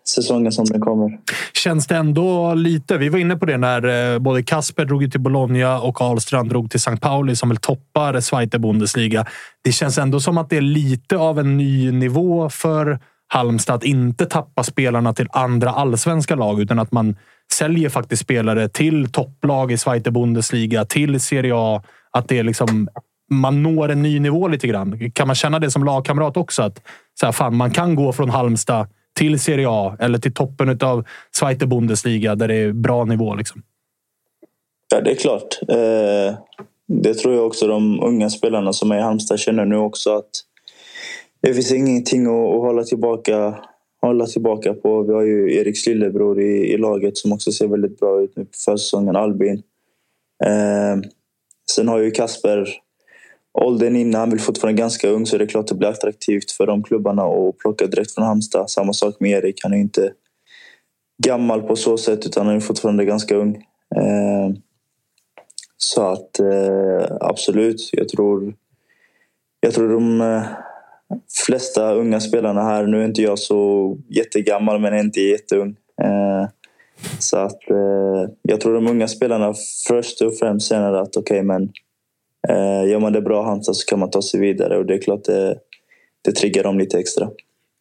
säsongen 0.09 0.51
som 0.51 0.65
den 0.65 0.81
kommer. 0.81 1.19
Känns 1.53 1.87
det 1.87 1.95
ändå 1.95 2.53
lite... 2.53 2.97
Vi 2.97 3.09
var 3.09 3.19
inne 3.19 3.35
på 3.35 3.45
det 3.45 3.57
när 3.57 4.13
eh, 4.13 4.19
både 4.19 4.43
Kasper 4.43 4.85
drog 4.85 5.11
till 5.11 5.21
Bologna 5.21 5.79
och 5.79 6.01
Ahlstrand 6.01 6.49
drog 6.49 6.71
till 6.71 6.77
St. 6.77 6.97
Pauli 6.97 7.35
som 7.35 7.49
väl 7.49 7.57
toppar 7.57 8.19
Zweite 8.19 8.59
Bundesliga. 8.59 9.25
Det 9.63 9.71
känns 9.71 9.97
ändå 9.97 10.19
som 10.19 10.37
att 10.37 10.49
det 10.49 10.57
är 10.57 10.61
lite 10.61 11.17
av 11.17 11.39
en 11.39 11.57
ny 11.57 11.91
nivå 11.91 12.49
för 12.49 12.99
Halmstad 13.27 13.75
att 13.75 13.83
inte 13.83 14.25
tappa 14.25 14.63
spelarna 14.63 15.13
till 15.13 15.27
andra 15.31 15.69
allsvenska 15.69 16.35
lag 16.35 16.61
utan 16.61 16.79
att 16.79 16.91
man 16.91 17.15
säljer 17.53 17.89
faktiskt 17.89 18.21
spelare 18.21 18.69
till 18.69 19.11
topplag 19.11 19.71
i 19.71 19.77
Zweite 19.77 20.11
Bundesliga, 20.11 20.85
till 20.85 21.19
Serie 21.19 21.53
A. 21.55 21.83
Att 22.11 22.27
det 22.27 22.39
är 22.39 22.43
liksom, 22.43 22.87
man 23.31 23.63
når 23.63 23.89
en 23.89 24.01
ny 24.01 24.19
nivå 24.19 24.47
lite 24.47 24.67
grann. 24.67 25.11
Kan 25.11 25.27
man 25.27 25.35
känna 25.35 25.59
det 25.59 25.71
som 25.71 25.83
lagkamrat 25.83 26.37
också? 26.37 26.63
Att 26.63 26.81
så 27.19 27.25
här, 27.25 27.33
fan, 27.33 27.55
man 27.55 27.71
kan 27.71 27.95
gå 27.95 28.13
från 28.13 28.29
Halmstad 28.29 28.87
till 29.15 29.39
Serie 29.39 29.67
A 29.69 29.97
eller 29.99 30.19
till 30.19 30.33
toppen 30.33 30.79
av 30.81 31.05
Zweite 31.35 31.67
Bundesliga 31.67 32.35
där 32.35 32.47
det 32.47 32.55
är 32.55 32.71
bra 32.71 33.05
nivå. 33.05 33.35
Liksom. 33.35 33.63
Ja, 34.91 35.01
det 35.01 35.11
är 35.11 35.15
klart. 35.15 35.59
Eh, 35.67 36.37
det 36.87 37.13
tror 37.13 37.33
jag 37.33 37.47
också 37.47 37.67
de 37.67 38.03
unga 38.03 38.29
spelarna 38.29 38.73
som 38.73 38.91
är 38.91 38.97
i 38.97 39.01
Halmstad 39.01 39.39
känner 39.39 39.65
nu 39.65 39.77
också 39.77 40.15
att 40.15 40.29
det 41.41 41.53
finns 41.53 41.71
ingenting 41.71 42.25
att, 42.25 42.55
att 42.55 42.61
hålla, 42.61 42.83
tillbaka, 42.83 43.55
hålla 44.01 44.25
tillbaka 44.25 44.73
på. 44.73 45.03
Vi 45.03 45.13
har 45.13 45.21
ju 45.21 45.55
Eriks 45.55 45.87
lillebror 45.87 46.41
i, 46.41 46.73
i 46.73 46.77
laget 46.77 47.17
som 47.17 47.31
också 47.33 47.51
ser 47.51 47.67
väldigt 47.67 47.99
bra 47.99 48.21
ut 48.21 48.35
nu 48.35 48.45
på 48.45 48.51
försäsongen, 48.65 49.15
Albin. 49.15 49.63
Eh, 50.45 51.09
sen 51.71 51.87
har 51.87 51.99
ju 51.99 52.11
Kasper 52.11 52.84
åldern 53.55 53.95
innan, 53.95 54.19
han 54.19 54.29
vill 54.29 54.39
fortfarande 54.39 54.81
ganska 54.81 55.09
ung 55.09 55.25
så 55.25 55.37
det 55.37 55.43
är 55.43 55.47
klart 55.47 55.67
det 55.67 55.75
blir 55.75 55.89
attraktivt 55.89 56.51
för 56.51 56.67
de 56.67 56.83
klubbarna 56.83 57.23
att 57.23 57.57
plocka 57.57 57.87
direkt 57.87 58.11
från 58.11 58.25
Halmstad. 58.25 58.69
Samma 58.69 58.93
sak 58.93 59.15
med 59.19 59.31
Erik, 59.31 59.59
han 59.63 59.73
är 59.73 59.77
inte 59.77 60.13
gammal 61.23 61.61
på 61.61 61.75
så 61.75 61.97
sätt 61.97 62.25
utan 62.25 62.47
han 62.47 62.55
är 62.55 62.59
fortfarande 62.59 63.05
ganska 63.05 63.35
ung. 63.35 63.55
Eh, 63.95 64.49
så 65.77 66.11
att 66.11 66.39
eh, 66.39 67.17
absolut, 67.19 67.89
jag 67.91 68.09
tror, 68.09 68.53
jag 69.59 69.73
tror 69.73 69.89
de 69.89 70.21
eh, 70.21 70.43
flesta 71.45 71.93
unga 71.93 72.19
spelarna 72.19 72.63
här, 72.63 72.87
nu 72.87 73.01
är 73.01 73.05
inte 73.05 73.21
jag 73.21 73.39
så 73.39 73.97
jättegammal 74.09 74.79
men 74.79 74.99
inte 74.99 75.21
jätteung. 75.21 75.75
Så 77.19 77.37
att 77.37 77.61
jag 78.41 78.61
tror 78.61 78.73
de 78.73 78.87
unga 78.87 79.07
spelarna 79.07 79.53
först 79.87 80.21
och 80.21 80.37
främst 80.37 80.69
känner 80.69 80.93
att 80.93 81.17
okej 81.17 81.21
okay, 81.21 81.43
men 81.43 81.71
eh, 82.49 82.89
gör 82.89 82.99
man 82.99 83.13
det 83.13 83.21
bra 83.21 83.43
Halmstad 83.43 83.75
så 83.75 83.85
kan 83.85 83.99
man 83.99 84.09
ta 84.09 84.21
sig 84.21 84.39
vidare 84.39 84.77
och 84.77 84.85
det 84.85 84.93
är 84.93 85.01
klart 85.01 85.23
det, 85.23 85.57
det 86.21 86.31
triggar 86.31 86.63
dem 86.63 86.79
lite 86.79 86.99
extra. 86.99 87.29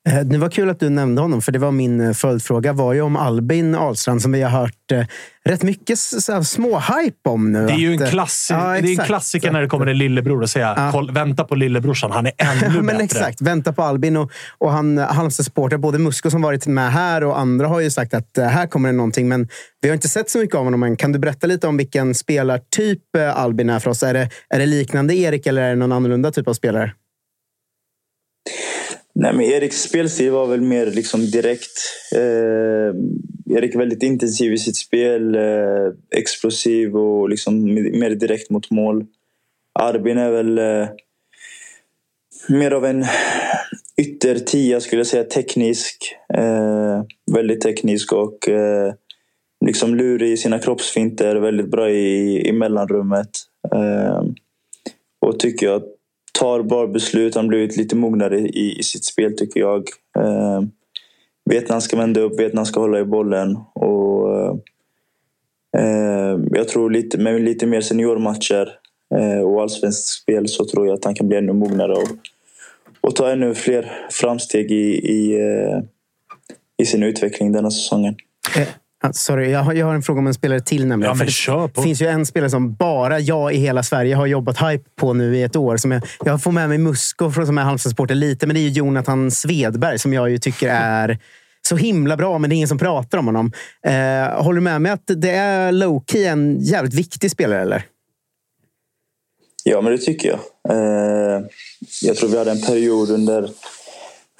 Eh, 0.08 0.20
det 0.20 0.38
var 0.38 0.48
kul 0.48 0.70
att 0.70 0.80
du 0.80 0.90
nämnde 0.90 1.22
honom, 1.22 1.42
för 1.42 1.52
det 1.52 1.58
var 1.58 1.70
min 1.70 2.00
eh, 2.00 2.12
följdfråga 2.12 2.72
var 2.72 2.92
ju 2.92 3.00
om 3.00 3.16
Albin 3.16 3.74
Ahlstrand 3.74 4.22
som 4.22 4.32
vi 4.32 4.42
har 4.42 4.50
hört 4.50 4.92
eh, 4.92 5.04
rätt 5.44 5.62
mycket 5.62 5.98
små-hype 6.42 7.28
om 7.28 7.52
nu. 7.52 7.66
Det 7.66 7.72
är 7.72 7.76
ju 7.76 7.92
en, 7.92 8.10
klassi 8.10 8.54
ja, 8.54 8.80
det 8.80 8.94
är 8.94 9.00
en 9.00 9.06
klassiker 9.06 9.52
när 9.52 9.60
det 9.60 9.68
kommer 9.68 9.86
en 9.86 9.98
lillebror 9.98 10.42
och 10.42 10.50
säga 10.50 10.90
ja. 10.92 11.08
vänta 11.12 11.44
på 11.44 11.54
lillebrorsan, 11.54 12.10
han 12.10 12.26
är 12.26 12.32
ännu 12.38 12.68
men 12.82 12.86
bättre. 12.86 13.04
Exakt, 13.04 13.40
vänta 13.40 13.72
på 13.72 13.82
Albin. 13.82 14.16
Och, 14.16 14.30
och 14.58 14.72
han, 14.72 14.98
Halmstad-supportrar, 14.98 15.78
både 15.78 15.98
Musko 15.98 16.30
som 16.30 16.42
varit 16.42 16.66
med 16.66 16.92
här 16.92 17.24
och 17.24 17.38
andra 17.38 17.66
har 17.66 17.80
ju 17.80 17.90
sagt 17.90 18.14
att 18.14 18.30
här 18.36 18.66
kommer 18.66 18.88
det 18.88 18.96
någonting. 18.96 19.28
Men 19.28 19.48
vi 19.80 19.88
har 19.88 19.94
inte 19.94 20.08
sett 20.08 20.30
så 20.30 20.38
mycket 20.38 20.56
av 20.56 20.64
honom 20.64 20.82
än. 20.82 20.96
Kan 20.96 21.12
du 21.12 21.18
berätta 21.18 21.46
lite 21.46 21.66
om 21.66 21.76
vilken 21.76 22.14
spelartyp 22.14 23.02
Albin 23.34 23.70
är 23.70 23.78
för 23.78 23.90
oss? 23.90 24.02
Är 24.02 24.14
det, 24.14 24.28
är 24.48 24.58
det 24.58 24.66
liknande 24.66 25.14
Erik 25.14 25.46
eller 25.46 25.62
är 25.62 25.68
det 25.68 25.76
någon 25.76 25.92
annorlunda 25.92 26.30
typ 26.30 26.48
av 26.48 26.54
spelare? 26.54 26.92
Nej, 29.16 29.32
men 29.32 29.44
Eriks 29.44 29.82
spelstil 29.82 30.30
var 30.30 30.46
väl 30.46 30.60
mer 30.60 30.86
liksom 30.86 31.30
direkt. 31.30 31.78
Eh, 32.14 32.94
Erik 33.56 33.74
är 33.74 33.78
väldigt 33.78 34.02
intensiv 34.02 34.52
i 34.52 34.58
sitt 34.58 34.76
spel. 34.76 35.34
Eh, 35.34 35.92
explosiv 36.10 36.96
och 36.96 37.28
liksom 37.28 37.74
mer 37.74 38.10
direkt 38.10 38.50
mot 38.50 38.70
mål. 38.70 39.06
Arbin 39.72 40.18
är 40.18 40.30
väl 40.30 40.58
eh, 40.58 40.88
mer 42.48 42.70
av 42.70 42.84
en 42.84 43.04
yttertia 43.96 44.80
skulle 44.80 45.00
jag 45.00 45.06
säga. 45.06 45.24
Teknisk. 45.24 46.16
Eh, 46.34 47.02
väldigt 47.32 47.60
teknisk 47.60 48.12
och 48.12 48.48
eh, 48.48 48.94
liksom 49.66 49.94
lurig 49.94 50.32
i 50.32 50.36
sina 50.36 50.58
kroppsfinter. 50.58 51.36
Väldigt 51.36 51.70
bra 51.70 51.90
i, 51.90 52.48
i 52.48 52.52
mellanrummet. 52.52 53.30
Eh, 53.74 54.22
och 55.20 55.38
tycker 55.38 55.66
jag 55.66 55.82
tar 56.38 56.62
bra 56.62 56.86
beslut. 56.86 57.34
Han 57.34 57.44
har 57.44 57.48
blivit 57.48 57.76
lite 57.76 57.96
mognare 57.96 58.38
i, 58.38 58.78
i 58.78 58.82
sitt 58.82 59.04
spel 59.04 59.36
tycker 59.36 59.60
jag. 59.60 59.88
Eh, 60.18 60.62
vet 61.50 61.68
när 61.68 61.72
han 61.72 61.82
ska 61.82 61.96
vända 61.96 62.20
upp, 62.20 62.40
vet 62.40 62.52
när 62.52 62.58
han 62.58 62.66
ska 62.66 62.80
hålla 62.80 63.00
i 63.00 63.04
bollen. 63.04 63.56
Och, 63.72 64.30
eh, 65.76 66.38
jag 66.50 66.68
tror 66.68 66.90
lite, 66.90 67.18
med 67.18 67.42
lite 67.42 67.66
mer 67.66 67.80
seniormatcher 67.80 68.68
eh, 69.14 69.40
och 69.40 69.62
allsvenskt 69.62 70.06
spel 70.08 70.48
så 70.48 70.64
tror 70.64 70.86
jag 70.86 70.94
att 70.94 71.04
han 71.04 71.14
kan 71.14 71.28
bli 71.28 71.36
ännu 71.36 71.52
mognare 71.52 71.92
och, 71.92 72.08
och 73.00 73.16
ta 73.16 73.30
ännu 73.30 73.54
fler 73.54 73.92
framsteg 74.10 74.70
i, 74.70 75.10
i, 75.12 75.40
eh, 75.40 75.80
i 76.76 76.86
sin 76.86 77.02
utveckling 77.02 77.52
denna 77.52 77.70
säsongen. 77.70 78.16
Eh, 78.56 78.68
Eh, 79.04 79.10
Sorry, 79.12 79.50
jag 79.50 79.60
har, 79.60 79.72
jag 79.72 79.86
har 79.86 79.94
en 79.94 80.02
fråga 80.02 80.18
om 80.18 80.26
en 80.26 80.34
spelare 80.34 80.60
till. 80.60 80.86
Nämligen. 80.86 81.16
Ja, 81.16 81.24
men 81.24 81.30
kör 81.30 81.68
på. 81.68 81.80
Det 81.80 81.82
finns 81.82 82.02
ju 82.02 82.06
en 82.06 82.26
spelare 82.26 82.50
som 82.50 82.74
bara 82.74 83.20
jag 83.20 83.54
i 83.54 83.56
hela 83.56 83.82
Sverige 83.82 84.14
har 84.14 84.26
jobbat 84.26 84.58
hype 84.58 84.84
på 84.96 85.12
nu 85.12 85.36
i 85.36 85.42
ett 85.42 85.56
år. 85.56 85.76
Som 85.76 85.90
jag, 85.92 86.02
jag 86.24 86.42
får 86.42 86.52
med 86.52 86.68
mig 86.68 86.78
Musko 86.78 87.32
som 87.32 87.58
är 87.58 87.62
Halmstadsporter 87.62 88.14
lite, 88.14 88.46
men 88.46 88.54
det 88.54 88.60
är 88.60 88.62
ju 88.62 88.70
Jonathan 88.70 89.30
Svedberg 89.30 89.98
som 89.98 90.12
jag 90.12 90.30
ju 90.30 90.38
tycker 90.38 90.68
är 90.68 91.18
så 91.68 91.76
himla 91.76 92.16
bra, 92.16 92.38
men 92.38 92.50
det 92.50 92.54
är 92.54 92.56
ingen 92.56 92.68
som 92.68 92.78
pratar 92.78 93.18
om 93.18 93.26
honom. 93.26 93.52
Eh, 93.86 94.42
håller 94.42 94.54
du 94.54 94.60
med 94.60 94.80
mig 94.80 94.92
att 94.92 95.02
det 95.06 95.30
är 95.30 95.72
low-key 95.72 96.28
en 96.28 96.60
jävligt 96.60 96.94
viktig 96.94 97.30
spelare, 97.30 97.62
eller? 97.62 97.82
Ja, 99.64 99.80
men 99.80 99.92
det 99.92 99.98
tycker 99.98 100.28
jag. 100.28 100.38
Eh, 100.70 101.44
jag 102.02 102.16
tror 102.16 102.28
vi 102.28 102.38
hade 102.38 102.50
en 102.50 102.62
period 102.62 103.10
under 103.10 103.50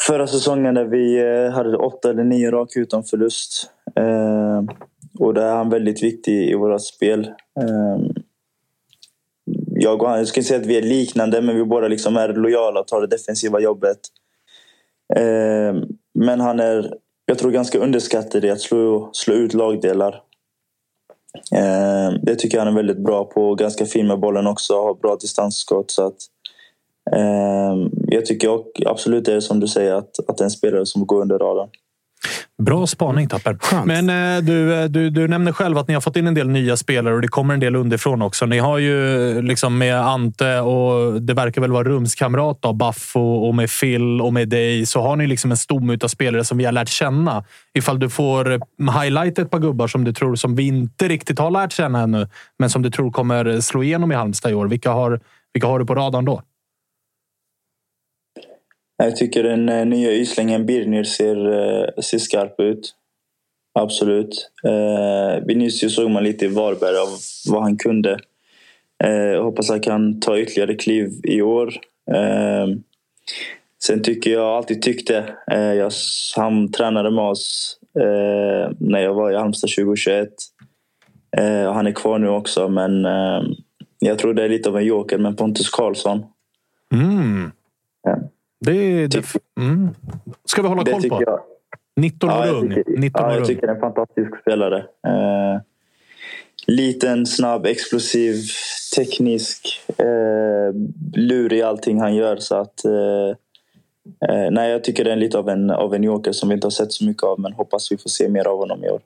förra 0.01 0.27
säsongen 0.27 0.75
där 0.75 0.85
vi 0.85 1.19
eh, 1.19 1.53
hade 1.53 1.77
åtta 1.77 2.11
eller 2.11 2.25
nio 2.25 2.51
raka 2.51 2.81
utan 2.81 3.05
förlust. 3.05 3.71
Eh, 3.97 4.63
och 5.19 5.35
där 5.35 5.47
är 5.47 5.57
han 5.57 5.71
väldigt 5.71 6.03
viktig 6.03 6.51
i 6.51 6.55
våra 6.55 6.79
spel. 6.79 7.25
Eh, 7.61 8.25
jag 9.75 10.03
och 10.03 10.09
han, 10.09 10.19
jag 10.19 10.29
skulle 10.29 10.45
säga 10.45 10.61
att 10.61 10.67
vi 10.67 10.79
är 10.79 10.83
liknande, 10.83 11.43
men 11.43 11.57
vi 11.57 11.65
båda 11.65 11.89
liksom 11.89 12.17
är 12.17 12.29
lojala 12.29 12.81
och 12.81 12.87
tar 12.87 13.01
det 13.01 13.07
defensiva 13.07 13.61
jobbet. 13.61 13.99
Eh, 15.17 15.75
men 16.15 16.41
han 16.41 16.61
är, 16.61 16.95
jag 17.27 17.39
tror, 17.39 17.51
ganska 17.51 17.79
underskattad 17.79 18.45
i 18.45 18.51
att 18.51 18.61
slå, 18.61 19.11
slå 19.13 19.35
ut 19.35 19.55
lagdelar. 19.55 20.23
Eh, 21.53 22.13
det 22.23 22.37
tycker 22.37 22.57
jag 22.57 22.65
han 22.65 22.73
är 22.73 22.77
väldigt 22.77 23.05
bra 23.05 23.25
på. 23.25 23.55
Ganska 23.55 23.87
fin 23.87 24.07
med 24.07 24.21
bollen 24.21 24.47
också, 24.47 24.75
har 24.75 24.95
bra 24.95 25.17
distansskott. 25.17 25.91
Så 25.91 26.07
att, 26.07 26.17
eh, 27.13 27.89
jag 28.07 28.27
tycker 28.27 28.61
absolut 28.87 29.25
det 29.25 29.35
är 29.35 29.41
som 29.41 29.61
du 29.61 29.69
säger, 29.69 29.95
att, 29.95 30.29
att 30.29 30.37
det 30.37 30.43
är 30.43 30.47
en 30.47 30.51
spelare 30.51 30.87
som 30.87 31.07
går 31.07 31.23
under 31.23 31.39
radarn. 31.39 31.69
Bra 32.63 32.87
spaning 32.87 33.29
Tapper. 33.29 33.57
Men 33.85 34.11
eh, 34.11 34.43
du, 34.43 34.75
eh, 34.75 34.85
du, 34.85 35.11
du 35.11 35.29
nämner 35.29 35.53
själv 35.53 35.79
att 35.79 35.89
ni 35.89 35.95
har 35.95 36.01
fått 36.01 36.17
in 36.17 36.27
en 36.27 36.35
del 36.35 36.49
nya 36.49 36.77
spelare 36.77 37.15
och 37.15 37.21
det 37.21 37.29
kommer 37.29 37.55
en 37.55 37.61
del 37.61 37.77
underifrån 37.77 38.23
också. 38.23 38.47
Ni 38.47 38.59
har 38.59 38.79
ju 38.79 39.43
liksom 39.43 39.79
med 39.79 40.01
Ante 40.01 40.61
och 40.61 41.23
det 41.23 41.35
verkar 41.35 41.61
väl 41.61 41.73
vara 41.73 41.85
rumskamrat 41.85 42.59
då, 42.63 42.73
Baffo 42.73 43.21
och 43.21 43.55
med 43.55 43.71
Phil 43.81 44.21
och 44.21 44.33
med 44.33 44.49
dig 44.49 44.87
så 44.87 45.03
har 45.03 45.17
ni 45.17 45.27
liksom 45.27 45.51
en 45.51 45.57
stomme 45.57 45.99
av 46.05 46.09
spelare 46.09 46.45
som 46.45 46.59
vi 46.59 46.65
har 46.65 46.73
lärt 46.73 46.89
känna. 46.89 47.45
Ifall 47.75 47.99
du 47.99 48.11
får 48.11 48.61
highlighta 49.03 49.43
ett 49.43 49.51
par 49.51 49.59
gubbar 49.59 49.87
som 49.87 50.05
du 50.05 50.13
tror 50.13 50.37
som 50.37 50.55
vi 50.55 50.67
inte 50.67 51.09
riktigt 51.09 51.39
har 51.39 51.51
lärt 51.51 51.73
känna 51.73 52.01
ännu, 52.01 52.29
men 52.59 52.71
som 52.71 52.83
du 52.83 52.91
tror 52.91 53.11
kommer 53.11 53.61
slå 53.61 53.83
igenom 53.83 54.13
i 54.13 54.15
Halmstad 54.15 54.51
i 54.51 54.55
år. 54.55 54.67
Vilka 54.67 54.91
har, 54.91 55.21
vilka 55.55 55.67
har 55.67 55.79
du 55.79 55.87
på 55.87 55.95
radarn 55.95 56.25
då? 56.25 56.43
Jag 58.97 59.17
tycker 59.17 59.43
den 59.43 59.69
eh, 59.69 59.87
nya 59.87 60.13
yslingen 60.13 60.67
Birnir 60.67 61.05
ser, 61.05 61.53
eh, 61.53 62.03
ser 62.03 62.19
skarp 62.19 62.61
ut. 62.61 62.95
Absolut. 63.79 64.51
Eh, 64.65 65.45
Vinicius 65.47 65.95
såg 65.95 66.11
man 66.11 66.25
lite 66.25 66.45
i 66.45 66.49
Varberg 66.49 66.97
av 66.97 67.09
vad 67.49 67.63
han 67.63 67.77
kunde. 67.77 68.19
Eh, 69.05 69.43
hoppas 69.43 69.69
han 69.69 69.81
kan 69.81 70.21
ta 70.21 70.39
ytterligare 70.39 70.75
kliv 70.75 71.21
i 71.25 71.43
år. 71.43 71.75
Eh, 72.11 72.67
sen 73.83 74.03
tycker 74.03 74.31
jag 74.31 74.57
alltid 74.57 74.83
tyckte, 74.83 75.35
eh, 75.51 75.73
jag, 75.73 75.93
han 76.37 76.73
tränade 76.73 77.11
med 77.11 77.25
oss 77.25 77.79
eh, 77.99 78.73
när 78.79 79.01
jag 79.01 79.15
var 79.15 79.33
i 79.33 79.37
Halmstad 79.37 79.71
2021. 79.71 80.29
Eh, 81.37 81.73
han 81.73 81.87
är 81.87 81.93
kvar 81.93 82.19
nu 82.19 82.29
också 82.29 82.69
men 82.69 83.05
jag 83.99 84.19
tror 84.19 84.35
det 84.35 84.45
är 84.45 84.49
lite 84.49 84.69
av 84.69 84.77
en 84.77 84.85
joker 84.85 85.19
med 85.19 85.39
Pontus 85.39 85.71
Karlsson. 85.71 86.25
Mm. 86.93 87.51
Det, 88.65 89.07
det 89.07 89.25
mm. 89.61 89.89
ska 90.45 90.63
vi 90.63 90.69
hålla 90.69 90.85
koll 90.85 91.09
på. 91.09 91.23
Jag. 91.27 91.41
19 91.97 92.31
år 92.31 92.47
ja, 92.47 92.53
ung. 92.53 92.83
19 92.87 93.23
ja, 93.23 93.35
jag 93.37 93.45
tycker 93.45 93.67
det 93.67 93.73
är 93.73 93.75
en 93.75 93.81
fantastisk 93.81 94.41
spelare. 94.41 94.79
Eh, 94.79 95.61
liten, 96.67 97.27
snabb, 97.27 97.67
explosiv, 97.67 98.37
teknisk. 98.97 99.81
Eh, 99.99 100.75
lurig 101.15 101.59
i 101.59 101.63
allting 101.63 102.01
han 102.01 102.15
gör. 102.15 102.37
Så 102.37 102.57
att, 102.57 102.85
eh, 102.85 103.37
Eh, 104.29 104.51
nej, 104.51 104.71
jag 104.71 104.85
tycker 104.85 105.05
det 105.05 105.13
är 105.13 105.17
lite 105.17 105.39
av 105.39 105.49
en, 105.49 105.71
av 105.71 105.95
en 105.95 106.03
joker 106.03 106.33
som 106.33 106.49
vi 106.49 106.55
inte 106.55 106.67
har 106.67 106.71
sett 106.71 106.93
så 106.93 107.05
mycket 107.05 107.23
av, 107.23 107.41
men 107.41 107.53
hoppas 107.53 107.93
vi 107.93 107.97
får 107.97 108.11
se 108.11 108.29
mer 108.29 108.47
av 108.47 108.59
honom 108.59 108.85
i 108.85 108.89
år. 108.89 109.01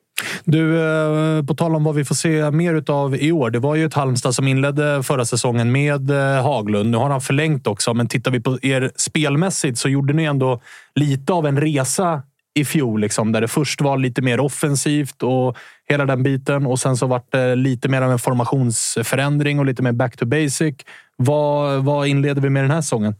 Du, 0.44 0.82
eh, 0.82 1.44
på 1.44 1.54
tal 1.54 1.74
om 1.74 1.84
vad 1.84 1.94
vi 1.94 2.04
får 2.04 2.14
se 2.14 2.50
mer 2.50 2.90
av 2.90 3.16
i 3.16 3.32
år. 3.32 3.50
Det 3.50 3.58
var 3.58 3.74
ju 3.74 3.84
ett 3.84 3.94
Halmstad 3.94 4.34
som 4.34 4.48
inledde 4.48 5.02
förra 5.02 5.24
säsongen 5.24 5.72
med 5.72 6.10
eh, 6.10 6.42
Haglund. 6.42 6.90
Nu 6.90 6.96
har 6.96 7.10
han 7.10 7.20
förlängt 7.20 7.66
också, 7.66 7.94
men 7.94 8.08
tittar 8.08 8.30
vi 8.30 8.40
på 8.40 8.58
er 8.62 8.90
spelmässigt 8.96 9.78
så 9.78 9.88
gjorde 9.88 10.12
ni 10.12 10.24
ändå 10.24 10.60
lite 10.94 11.32
av 11.32 11.46
en 11.46 11.60
resa 11.60 12.22
i 12.54 12.64
fjol. 12.64 13.00
Liksom, 13.00 13.32
där 13.32 13.40
det 13.40 13.48
först 13.48 13.80
var 13.80 13.98
lite 13.98 14.22
mer 14.22 14.40
offensivt 14.40 15.22
och 15.22 15.56
hela 15.88 16.06
den 16.06 16.22
biten. 16.22 16.66
Och 16.66 16.78
sen 16.78 16.96
så 16.96 17.06
vart 17.06 17.32
det 17.32 17.54
lite 17.54 17.88
mer 17.88 18.02
av 18.02 18.12
en 18.12 18.18
formationsförändring 18.18 19.58
och 19.58 19.66
lite 19.66 19.82
mer 19.82 19.92
back 19.92 20.16
to 20.16 20.26
basic. 20.26 20.74
Vad, 21.16 21.84
vad 21.84 22.06
inleder 22.06 22.42
vi 22.42 22.50
med 22.50 22.64
den 22.64 22.70
här 22.70 22.80
säsongen? 22.80 23.14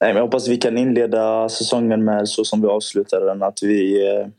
Nej, 0.00 0.08
men 0.12 0.16
jag 0.16 0.22
hoppas 0.22 0.48
vi 0.48 0.56
kan 0.56 0.78
inleda 0.78 1.48
säsongen 1.48 2.04
med 2.04 2.28
så 2.28 2.44
som 2.44 2.62
vi 2.62 2.68
avslutade 2.68 3.26
den. 3.26 3.42
Att 3.42 3.62
vi 3.62 4.06
är 4.06 4.30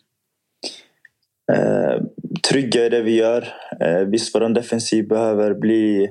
eh, 1.51 2.01
trygga 2.49 2.85
i 2.85 2.89
det 2.89 3.01
vi 3.01 3.15
gör. 3.15 3.53
Eh, 3.79 3.99
visst, 3.99 4.35
vår 4.35 4.49
defensiv 4.49 5.07
behöver 5.07 5.53
bli 5.53 6.03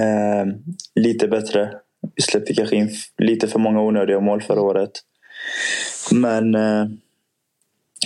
eh, 0.00 0.46
lite 0.94 1.28
bättre. 1.28 1.74
Vi 2.16 2.22
släppte 2.22 2.54
kanske 2.54 2.76
in 2.76 2.90
lite 3.18 3.48
för 3.48 3.58
många 3.58 3.82
onödiga 3.82 4.20
mål 4.20 4.42
förra 4.42 4.60
året. 4.60 4.90
Men 6.12 6.54
eh, 6.54 6.86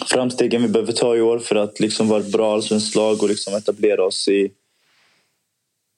framstegen 0.07 0.63
vi 0.63 0.69
behöver 0.69 0.93
ta 0.93 1.17
i 1.17 1.21
år 1.21 1.39
för 1.39 1.57
att 1.57 1.81
liksom 1.81 2.09
vara 2.09 2.21
ett 2.21 2.33
bra 2.33 2.53
allsvenskt 2.53 2.97
lag 2.97 3.23
och 3.23 3.29
liksom 3.29 3.55
etablera 3.55 4.05
oss 4.05 4.29
i 4.29 4.53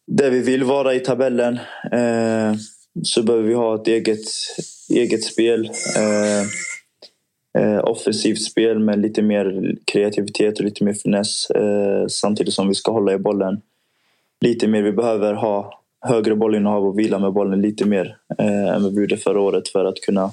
där 0.06 0.30
vi 0.30 0.40
vill 0.40 0.64
vara 0.64 0.94
i 0.94 1.00
tabellen 1.00 1.58
eh, 1.92 2.54
så 3.02 3.22
behöver 3.22 3.48
vi 3.48 3.54
ha 3.54 3.74
ett 3.74 3.88
eget, 3.88 4.24
eget 4.90 5.24
spel. 5.24 5.70
Eh, 5.96 6.42
eh, 7.62 7.84
offensivt 7.84 8.42
spel 8.42 8.78
med 8.78 8.98
lite 8.98 9.22
mer 9.22 9.76
kreativitet 9.84 10.58
och 10.58 10.64
lite 10.64 10.84
mer 10.84 10.92
finess 10.92 11.50
eh, 11.50 12.06
samtidigt 12.08 12.54
som 12.54 12.68
vi 12.68 12.74
ska 12.74 12.92
hålla 12.92 13.12
i 13.12 13.18
bollen 13.18 13.60
lite 14.40 14.68
mer. 14.68 14.82
Vi 14.82 14.92
behöver 14.92 15.34
ha 15.34 15.80
högre 16.00 16.36
bollinnehav 16.36 16.86
och 16.86 16.98
vila 16.98 17.18
med 17.18 17.32
bollen 17.32 17.60
lite 17.60 17.84
mer 17.84 18.16
eh, 18.38 18.74
än 18.74 18.82
vad 18.82 18.94
vi 18.94 19.00
gjorde 19.00 19.16
förra 19.16 19.40
året 19.40 19.68
för 19.68 19.84
att 19.84 20.00
kunna 20.00 20.32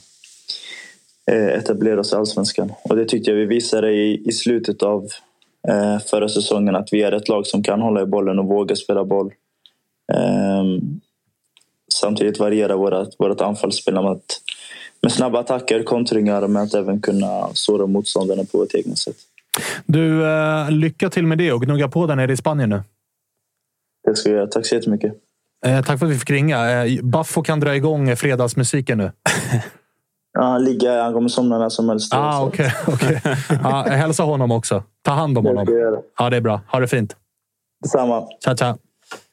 eh, 1.32 1.48
etablera 1.48 2.00
oss 2.00 2.14
i 2.14 2.16
Allsvenskan. 2.16 2.74
Och 2.84 2.96
det 2.96 3.06
tyckte 3.06 3.32
jag 3.32 3.38
vi 3.38 3.46
visade 3.46 3.92
i, 3.92 4.24
i 4.26 4.32
slutet 4.32 4.84
av 4.84 5.08
eh, 5.68 6.00
förra 6.00 6.30
säsongen 6.30 6.76
att 6.76 6.88
vi 6.92 7.02
är 7.02 7.12
ett 7.12 7.30
lag 7.30 7.48
som 7.48 7.64
kan 7.64 7.82
hålla 7.82 8.02
i 8.02 8.06
bollen 8.06 8.40
och 8.40 8.46
våga 8.46 8.76
spela 8.76 9.06
boll. 9.06 9.34
Ehm, 10.14 11.02
samtidigt 11.94 12.40
variera 12.40 12.76
vårt, 12.76 13.20
vårt 13.20 13.42
anfallsspel 13.42 13.94
med, 13.94 14.06
att, 14.06 14.41
med 15.02 15.12
snabba 15.12 15.40
attacker, 15.40 15.84
kontringar 15.84 16.48
med 16.48 16.64
att 16.64 16.74
även 16.74 17.02
kunna 17.02 17.50
såra 17.54 17.88
motståndarna 17.88 18.44
på 18.52 18.64
ett 18.64 18.74
eget 18.74 18.98
sätt. 18.98 19.16
Du, 19.86 20.26
eh, 20.26 20.72
lycka 20.72 21.10
till 21.10 21.28
med 21.28 21.38
det 21.38 21.52
och 21.52 21.62
gnugga 21.62 21.88
på 21.88 22.08
där 22.08 22.16
nere 22.16 22.32
i 22.32 22.38
Spanien 22.38 22.70
nu. 22.70 22.84
Det 24.08 24.16
ska 24.16 24.30
jag 24.30 24.38
göra. 24.38 24.48
Tack 24.48 24.66
så 24.66 24.76
jättemycket. 24.76 25.14
Eh, 25.66 25.84
tack 25.84 26.00
för 26.00 26.06
att 26.06 26.12
vi 26.12 26.18
fick 26.18 26.30
ringa. 26.30 26.84
Eh, 26.84 27.02
Baffo 27.04 27.44
kan 27.44 27.60
dra 27.60 27.76
igång 27.76 28.16
fredagsmusiken 28.16 28.98
nu. 28.98 29.12
Ja, 30.34 30.42
han 30.44 30.64
ligger, 30.64 31.02
han 31.02 31.14
kommer 31.14 31.30
somna 31.30 31.58
när 31.58 31.70
som 31.70 31.90
helst. 31.90 32.14
Ah, 32.14 32.46
okay, 32.46 32.70
okay. 32.88 33.18
ah, 33.64 33.84
hälsa 33.84 34.24
honom 34.24 34.52
också. 34.52 34.84
Ta 35.02 35.12
hand 35.12 35.38
om 35.38 35.46
honom. 35.46 35.66
Ja, 36.18 36.30
det 36.30 36.38
är 36.38 36.42
bra. 36.42 36.62
Ha 36.68 36.80
det 36.80 36.88
fint. 36.88 37.16
Detsamma. 37.84 38.28
Ciao, 38.44 38.58
ciao. 38.58 38.78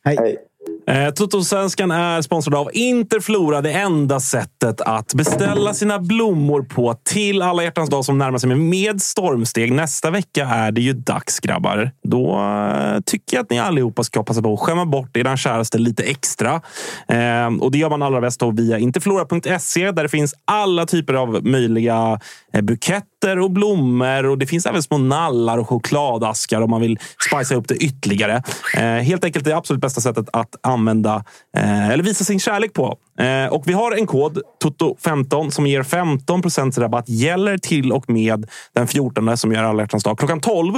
Hej. 0.04 0.16
Hej. 0.20 0.47
Eh, 0.88 1.10
Toto-svenskan 1.10 1.90
är 1.90 2.22
sponsrad 2.22 2.54
av 2.54 2.70
Interflora, 2.72 3.60
det 3.60 3.72
enda 3.72 4.20
sättet 4.20 4.80
att 4.80 5.14
beställa 5.14 5.74
sina 5.74 5.98
blommor 5.98 6.62
på 6.62 6.94
till 7.04 7.42
alla 7.42 7.62
hjärtans 7.62 7.90
dag 7.90 8.04
som 8.04 8.18
närmar 8.18 8.38
sig 8.38 8.54
med 8.54 9.02
stormsteg. 9.02 9.72
Nästa 9.72 10.10
vecka 10.10 10.46
är 10.46 10.72
det 10.72 10.80
ju 10.80 10.92
dags 10.92 11.40
grabbar. 11.40 11.90
Då 12.02 12.30
eh, 12.30 13.00
tycker 13.06 13.36
jag 13.36 13.44
att 13.44 13.50
ni 13.50 13.58
allihopa 13.58 14.04
ska 14.04 14.22
passa 14.22 14.42
på 14.42 14.54
att 14.54 14.60
skämma 14.60 14.86
bort 14.86 15.16
er 15.16 15.36
käraste 15.36 15.78
lite 15.78 16.02
extra. 16.02 16.60
Eh, 17.08 17.46
och 17.60 17.70
det 17.70 17.78
gör 17.78 17.90
man 17.90 18.02
allra 18.02 18.20
bäst 18.20 18.40
då 18.40 18.50
via 18.50 18.78
interflora.se 18.78 19.90
där 19.90 20.02
det 20.02 20.08
finns 20.08 20.34
alla 20.44 20.86
typer 20.86 21.14
av 21.14 21.46
möjliga 21.46 22.20
eh, 22.52 22.62
buketter 22.62 23.38
och 23.38 23.50
blommor 23.50 24.26
och 24.26 24.38
det 24.38 24.46
finns 24.46 24.66
även 24.66 24.82
små 24.82 24.98
nallar 24.98 25.58
och 25.58 25.68
chokladaskar 25.68 26.60
om 26.60 26.70
man 26.70 26.80
vill 26.80 26.98
spicea 27.30 27.58
upp 27.58 27.68
det 27.68 27.74
ytterligare. 27.74 28.42
Eh, 28.76 28.82
helt 28.82 29.24
enkelt 29.24 29.44
det 29.44 29.56
absolut 29.56 29.80
bästa 29.80 30.00
sättet 30.00 30.28
att 30.32 30.56
använda 30.78 31.24
eh, 31.56 31.88
eller 31.90 32.04
visa 32.04 32.24
sin 32.24 32.40
kärlek 32.40 32.72
på. 32.72 32.98
Eh, 33.18 33.52
och 33.52 33.62
vi 33.66 33.72
har 33.72 33.92
en 33.92 34.06
kod, 34.06 34.38
TOTO15, 34.64 35.50
som 35.50 35.66
ger 35.66 35.82
15 35.82 36.42
rabatt. 36.76 37.08
Gäller 37.08 37.58
till 37.58 37.92
och 37.92 38.10
med 38.10 38.50
den 38.74 38.86
14 38.86 39.36
som 39.36 39.52
gör 39.52 39.64
alla 39.64 39.82
hjärtans 39.82 40.04
dag 40.04 40.18
klockan 40.18 40.40
12. 40.40 40.74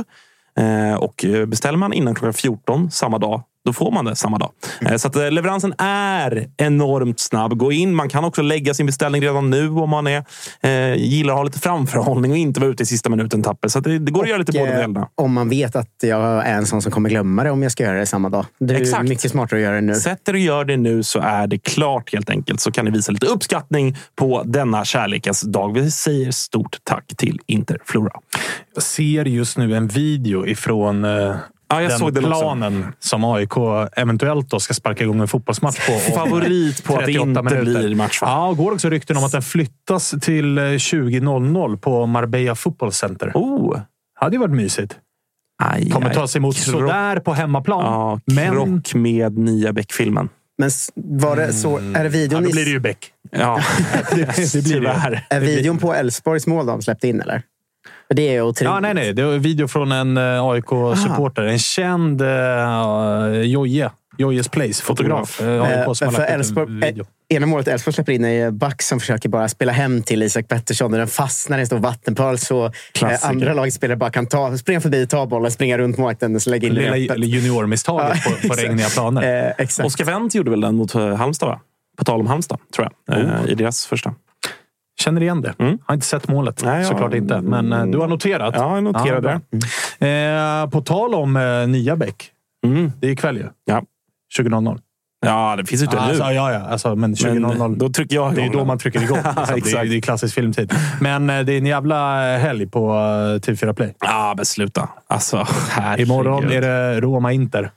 Eh, 0.58 0.94
och 0.94 1.24
eh, 1.24 1.46
beställer 1.46 1.78
man 1.78 1.92
innan 1.92 2.14
klockan 2.14 2.34
14 2.34 2.90
samma 2.90 3.18
dag 3.18 3.42
då 3.64 3.72
får 3.72 3.90
man 3.90 4.04
det 4.04 4.16
samma 4.16 4.38
dag. 4.38 4.50
Eh, 4.86 4.96
Så 4.96 5.08
att 5.08 5.16
eh, 5.16 5.30
leveransen 5.30 5.74
är 5.78 6.46
enormt 6.56 7.20
snabb. 7.20 7.56
Gå 7.58 7.72
in. 7.72 7.94
Man 7.94 8.08
kan 8.08 8.24
också 8.24 8.42
lägga 8.42 8.74
sin 8.74 8.86
beställning 8.86 9.22
redan 9.22 9.50
nu 9.50 9.68
om 9.70 9.90
man 9.90 10.06
är, 10.06 10.24
eh, 10.60 10.94
gillar 10.94 11.32
att 11.34 11.38
ha 11.38 11.44
lite 11.44 11.58
framförhållning 11.58 12.30
och 12.30 12.36
inte 12.36 12.60
vara 12.60 12.70
ute 12.70 12.82
i 12.82 12.86
sista 12.86 13.10
minuten 13.10 13.42
tapper. 13.42 13.68
Så 13.68 13.78
att 13.78 13.84
det, 13.84 13.98
det 13.98 14.12
går 14.12 14.22
att 14.22 14.28
göra 14.28 14.38
lite 14.38 14.52
båda 14.52 14.70
eh, 14.70 14.76
delarna. 14.76 15.08
Om 15.14 15.32
man 15.32 15.48
vet 15.48 15.76
att 15.76 15.88
jag 16.02 16.46
är 16.46 16.54
en 16.54 16.66
sån 16.66 16.82
som 16.82 16.92
kommer 16.92 17.10
glömma 17.10 17.44
det 17.44 17.50
om 17.50 17.62
jag 17.62 17.72
ska 17.72 17.84
göra 17.84 17.98
det 17.98 18.06
samma 18.06 18.28
dag. 18.28 18.46
Det 18.58 18.74
är 18.74 18.80
Exakt. 18.80 19.08
mycket 19.08 19.30
smartare 19.30 19.60
att 19.60 19.64
göra 19.64 19.74
det 19.74 19.80
nu. 19.80 19.94
Sätt 19.94 20.28
er 20.28 20.32
och 20.32 20.38
gör 20.38 20.64
det 20.64 20.76
nu 20.76 21.02
så 21.02 21.18
är 21.20 21.46
det 21.46 21.58
klart 21.58 22.12
helt 22.12 22.30
enkelt. 22.30 22.60
Så 22.60 22.72
kan 22.72 22.84
ni 22.84 22.90
visa 22.90 23.12
lite 23.12 23.26
uppskattning 23.26 23.96
på 24.16 24.42
denna 24.46 24.84
kärlekens 24.84 25.40
dag. 25.40 25.74
Vi 25.74 25.90
säger 25.90 26.30
stort 26.30 26.76
tack 26.84 27.04
till 27.16 27.38
Interflora. 27.46 28.12
Jag 28.74 28.82
ser 28.82 29.24
just 29.24 29.58
nu 29.58 29.76
en 29.76 29.88
video 29.88 30.46
ifrån 30.46 31.04
eh, 31.04 31.34
Ja, 31.70 31.82
jag 31.82 31.90
den 31.90 31.98
såg 31.98 32.14
den 32.14 32.24
också. 32.24 32.40
planen 32.40 32.92
som 32.98 33.24
AIK 33.24 33.52
eventuellt 33.96 34.50
då 34.50 34.60
ska 34.60 34.74
sparka 34.74 35.04
igång 35.04 35.20
en 35.20 35.28
fotbollsmatch 35.28 35.86
på. 35.86 35.92
Favorit 36.14 36.84
på 36.84 36.92
att 36.94 36.98
det 37.00 37.06
38 37.06 37.28
inte 37.28 37.42
minuter. 37.42 37.80
blir 37.80 37.94
match. 37.94 38.22
va? 38.22 38.28
Ja, 38.28 38.52
går 38.52 38.72
också 38.72 38.90
rykten 38.90 39.16
om 39.16 39.24
att 39.24 39.32
den 39.32 39.42
flyttas 39.42 40.14
till 40.20 40.58
eh, 40.58 40.62
20.00 40.62 41.76
på 41.76 42.06
Marbella 42.06 42.54
Football 42.54 42.92
Center. 42.92 43.30
Oh. 43.34 43.78
Hade 44.14 44.36
ju 44.36 44.40
varit 44.40 44.54
mysigt. 44.54 44.96
Aj, 45.62 45.90
Kommer 45.90 46.08
aj. 46.08 46.14
tas 46.14 46.36
emot 46.36 46.56
Krock- 46.56 46.70
sådär 46.80 47.20
på 47.20 47.32
hemmaplan. 47.34 47.84
Ja, 47.84 48.20
men 48.34 48.52
krock 48.82 48.94
med 48.94 49.38
nya 49.38 49.72
Beck-filmen. 49.72 50.28
Men 50.58 50.70
var 50.94 51.36
det 51.36 51.52
så, 51.52 51.76
är 51.78 51.82
det 51.92 52.02
ja, 52.02 52.08
videon, 52.08 52.42
då 52.42 52.48
i- 52.48 52.52
blir 52.52 52.64
det 52.64 52.70
ju 52.70 52.80
Beck. 52.80 53.12
Ja, 53.30 53.60
det 54.10 54.62
blir 54.64 54.80
det. 54.80 55.22
är 55.30 55.40
videon 55.40 55.78
på 55.78 55.94
Elfsborgs 55.94 56.46
mål 56.46 56.66
de 56.66 56.82
släppte 56.82 57.08
in 57.08 57.20
eller? 57.20 57.42
Det 58.14 58.36
är 58.36 58.42
otroligt. 58.42 58.70
Ja, 58.70 58.80
nej, 58.80 58.94
nej. 58.94 59.12
Det 59.12 59.24
var 59.24 59.32
en 59.32 59.42
video 59.42 59.68
från 59.68 59.92
en 59.92 60.16
eh, 60.16 60.44
AIK-supporter. 60.44 61.42
En 61.42 61.58
känd 61.58 62.22
uh, 62.22 63.42
Joje. 63.42 63.90
Jojes 64.18 64.48
Place. 64.48 64.82
Fotograf. 64.82 65.40
Uh, 65.40 65.92
som 65.92 66.06
har 66.08 66.12
för 66.12 66.22
Elfsborg-. 66.26 67.04
Ena 67.28 67.46
målet 67.46 67.68
Elfsborg 67.68 67.94
släpper 67.94 68.12
in 68.12 68.24
är 68.24 68.50
back 68.50 68.82
som 68.82 69.00
försöker 69.00 69.28
bara 69.28 69.48
spela 69.48 69.72
hem 69.72 70.02
till 70.02 70.22
Isak 70.22 70.48
Pettersson. 70.48 70.92
Den 70.92 71.06
fastnar 71.06 71.58
i 71.58 71.60
en 71.60 71.66
stor 71.66 71.78
vattenpöl 71.78 72.38
så 72.38 72.72
Klassiker. 72.92 73.28
andra 73.28 73.54
lagets 73.54 73.76
spelare 73.76 73.96
bara 73.96 74.10
kan 74.10 74.26
ta, 74.26 74.58
springa 74.58 74.80
förbi, 74.80 75.06
ta 75.06 75.26
bollen, 75.26 75.50
springa 75.50 75.78
runt 75.78 75.98
målvakten 75.98 76.36
och 76.36 76.46
lägga 76.46 76.68
in 76.68 76.74
Lilla 76.74 77.16
juniormisstaget 77.16 78.24
på, 78.24 78.30
på 78.30 78.36
exakt. 78.42 78.62
regniga 78.62 78.88
planer. 78.88 79.46
Eh, 79.46 79.52
exakt. 79.58 79.86
Oskar 79.86 80.04
Wendt 80.04 80.34
gjorde 80.34 80.50
väl 80.50 80.60
den 80.60 80.74
mot 80.74 80.92
Halmstad, 80.92 81.48
va? 81.48 81.60
På 81.98 82.04
tal 82.04 82.20
om 82.20 82.26
Halmstad, 82.26 82.58
tror 82.74 82.88
jag. 83.06 83.18
Oh. 83.18 83.44
Eh, 83.44 83.50
I 83.50 83.54
deras 83.54 83.86
första. 83.86 84.14
Känner 85.00 85.22
igen 85.22 85.42
det. 85.42 85.54
Mm. 85.58 85.78
Har 85.84 85.94
inte 85.94 86.06
sett 86.06 86.28
målet. 86.28 86.62
Nej, 86.64 86.82
ja. 86.82 86.88
Såklart 86.88 87.14
inte. 87.14 87.40
Men 87.40 87.72
eh, 87.72 87.86
du 87.86 87.98
har 87.98 88.08
noterat. 88.08 88.54
Ja, 88.56 88.74
jag 88.74 88.84
noterade 88.84 89.20
bra. 89.20 90.08
Eh, 90.08 90.70
på 90.70 90.80
tal 90.80 91.14
om 91.14 91.36
eh, 91.36 91.68
nya 91.68 91.96
Beck. 91.96 92.30
Mm. 92.66 92.92
Det 93.00 93.06
är 93.06 93.10
ikväll 93.10 93.36
ju. 93.36 93.46
Ja. 93.64 93.82
20.00. 94.38 94.78
Ja, 95.26 95.56
det 95.56 95.64
finns 95.64 95.82
ju 95.82 95.84
inte 95.84 95.96
nu. 95.96 96.02
Alltså, 96.02 96.24
ja, 96.24 96.52
ja. 96.52 96.58
Alltså, 96.60 96.96
men 96.96 97.14
20.00. 97.14 97.58
Men 97.58 97.78
då 97.78 97.88
trycker 97.88 98.16
jag 98.16 98.34
Det 98.34 98.40
är 98.40 98.44
igång 98.44 98.58
då 98.58 98.64
man 98.64 98.78
trycker 98.78 99.02
igång. 99.02 99.16
Liksom. 99.24 99.44
det, 99.46 99.52
är, 99.52 99.56
Exakt. 99.56 99.90
det 99.90 99.96
är 99.96 100.00
klassisk 100.00 100.34
filmtid. 100.34 100.72
Men 101.00 101.30
eh, 101.30 101.40
det 101.40 101.52
är 101.52 101.58
en 101.58 101.66
jävla 101.66 102.20
helg 102.38 102.66
på 102.66 102.90
eh, 102.90 103.40
TV4 103.40 103.72
Play. 103.72 103.94
Ja, 104.00 104.34
men 104.36 104.44
sluta. 104.44 104.88
Alltså, 105.06 105.46
herregud. 105.70 106.06
Imorgon 106.06 106.50
är 106.50 106.60
det 106.60 107.00
Roma-Inter. 107.00 107.70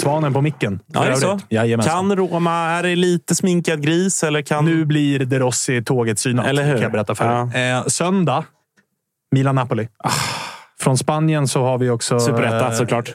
Svanen 0.00 0.32
på 0.32 0.40
micken. 0.40 0.80
Ja, 0.86 1.04
är 1.04 1.10
det 1.10 1.16
så? 1.16 1.40
Kan 1.82 2.16
Roma... 2.16 2.70
Är 2.70 2.82
det 2.82 2.96
lite 2.96 3.34
sminkad 3.34 3.82
gris? 3.82 4.24
Eller 4.24 4.42
kan... 4.42 4.64
Nu 4.64 4.84
blir 4.84 5.18
De 5.18 5.38
Rossi 5.38 5.84
tåget 5.84 6.18
synat. 6.18 6.46
Eller 6.46 6.64
hur? 6.64 6.72
Kan 6.74 6.82
jag 6.82 6.92
berätta 6.92 7.14
för 7.14 7.48
Ja. 7.54 7.78
Eh, 7.78 7.86
söndag, 7.86 8.44
Milan-Napoli. 9.32 9.88
Från 10.80 10.98
Spanien 10.98 11.48
så 11.48 11.64
har 11.64 11.78
vi 11.78 11.90
också... 11.90 12.20
Superetta, 12.20 12.66
eh, 12.66 12.72
såklart. 12.72 13.14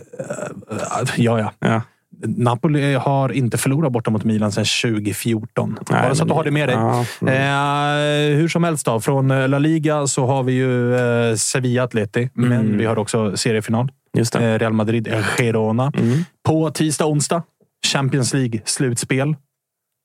Ja, 1.15 1.39
ja. 1.39 1.51
Ja. 1.59 1.81
Napoli 2.27 2.93
har 2.93 3.31
inte 3.31 3.57
förlorat 3.57 3.91
borta 3.91 4.11
mot 4.11 4.23
Milan 4.23 4.51
sedan 4.51 4.65
2014. 4.65 5.69
Nej, 5.89 6.01
Bara 6.01 6.01
så 6.03 6.11
att 6.11 6.17
men- 6.19 6.27
du 6.27 6.33
har 6.33 6.43
det 6.43 6.51
med 6.51 6.69
dig. 6.69 6.75
Ja, 6.75 7.05
Eh, 7.31 8.37
hur 8.37 8.47
som 8.47 8.63
helst, 8.63 8.85
då, 8.85 8.99
från 8.99 9.31
eh, 9.31 9.47
La 9.49 9.59
Liga 9.59 10.07
så 10.07 10.25
har 10.25 10.43
vi 10.43 10.53
ju 10.53 10.95
eh, 10.95 11.35
Sevilla-Atleti, 11.35 12.29
men 12.33 12.51
Mm. 12.51 12.77
vi 12.77 12.85
har 12.85 12.99
också 12.99 13.37
seriefinal. 13.37 13.91
Eh, 14.35 14.39
Real 14.39 14.73
Madrid, 14.73 15.07
eh, 15.07 15.23
Girona. 15.37 15.91
Mm. 15.97 16.19
På 16.45 16.69
tisdag, 16.71 17.05
onsdag, 17.05 17.43
Champions 17.93 18.33
League-slutspel. 18.33 19.35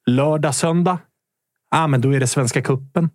Lördag, 0.06 0.54
söndag, 0.54 0.98
ah, 1.70 1.86
men 1.86 2.00
då 2.00 2.14
är 2.14 2.20
det 2.20 2.26
Svenska 2.26 2.62
Cupen. 2.62 3.10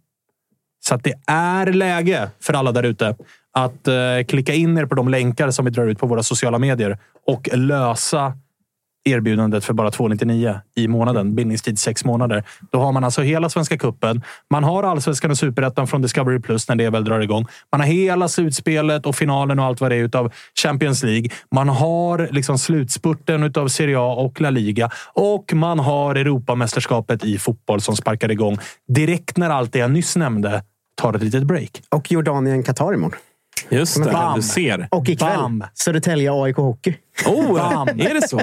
Så 0.88 0.96
det 0.98 1.14
är 1.28 1.74
läge 1.74 2.30
för 2.42 2.54
alla 2.54 2.72
där 2.72 2.84
ute 2.84 3.16
att 3.54 3.88
eh, 3.88 3.94
klicka 4.28 4.54
in 4.54 4.78
er 4.78 4.86
på 4.86 4.96
de 4.96 5.10
länkar 5.10 5.52
som 5.52 5.66
vi 5.66 5.72
drar 5.72 5.88
ut 5.88 6.00
på 6.00 6.08
våra 6.08 6.24
sociala 6.24 6.60
medier 6.60 6.98
och 7.28 7.50
lösa 7.54 8.34
erbjudandet 9.06 9.66
för 9.66 9.74
bara 9.74 9.92
299 9.92 10.60
i 10.76 10.88
månaden. 10.88 11.36
Bindningstid 11.36 11.80
sex 11.80 12.06
månader. 12.06 12.44
Då 12.72 12.80
har 12.80 12.92
man 12.92 13.04
alltså 13.04 13.22
hela 13.22 13.50
Svenska 13.50 13.78
Cupen. 13.78 14.22
Man 14.50 14.64
har 14.64 14.84
Allsvenskan 14.84 15.32
och 15.32 15.38
Superettan 15.38 15.88
från 15.88 16.02
Discovery 16.02 16.40
Plus 16.40 16.70
när 16.70 16.76
det 16.76 16.90
väl 16.90 17.04
drar 17.04 17.20
igång. 17.20 17.46
Man 17.72 17.82
har 17.82 17.88
hela 17.88 18.28
slutspelet 18.28 19.06
och 19.06 19.16
finalen 19.16 19.60
och 19.60 19.66
allt 19.66 19.82
vad 19.82 19.92
det 19.92 19.96
är 19.96 20.04
utav 20.04 20.34
Champions 20.64 21.04
League. 21.04 21.30
Man 21.52 21.70
har 21.70 22.30
liksom 22.32 22.58
slutspurten 22.58 23.44
utav 23.44 23.68
Serie 23.68 24.00
A 24.00 24.14
och 24.14 24.42
La 24.42 24.50
Liga. 24.50 24.90
Och 25.14 25.54
man 25.54 25.80
har 25.80 26.16
Europamästerskapet 26.16 27.24
i 27.24 27.38
fotboll 27.38 27.82
som 27.82 27.96
sparkar 27.96 28.32
igång 28.32 28.58
direkt 28.88 29.38
när 29.38 29.50
allt 29.50 29.74
det 29.74 29.80
jag 29.80 29.92
nyss 29.92 30.16
nämnde 30.16 30.64
tar 30.96 31.14
ett 31.14 31.24
litet 31.24 31.44
break. 31.44 31.82
Och 31.90 32.12
Jordanien-Qatar 32.12 32.94
imorgon. 32.94 33.20
Just 33.70 34.04
det, 34.04 34.12
Bam. 34.12 34.36
du 34.36 34.42
ser. 34.42 34.88
Och 34.92 35.10
ikväll 35.10 35.38
Bam. 35.38 35.64
Södertälje 35.74 36.32
AIK 36.34 36.58
Hockey. 36.58 36.96
Oh, 37.26 37.86
är 37.98 38.22
det 38.22 38.28
så? 38.28 38.38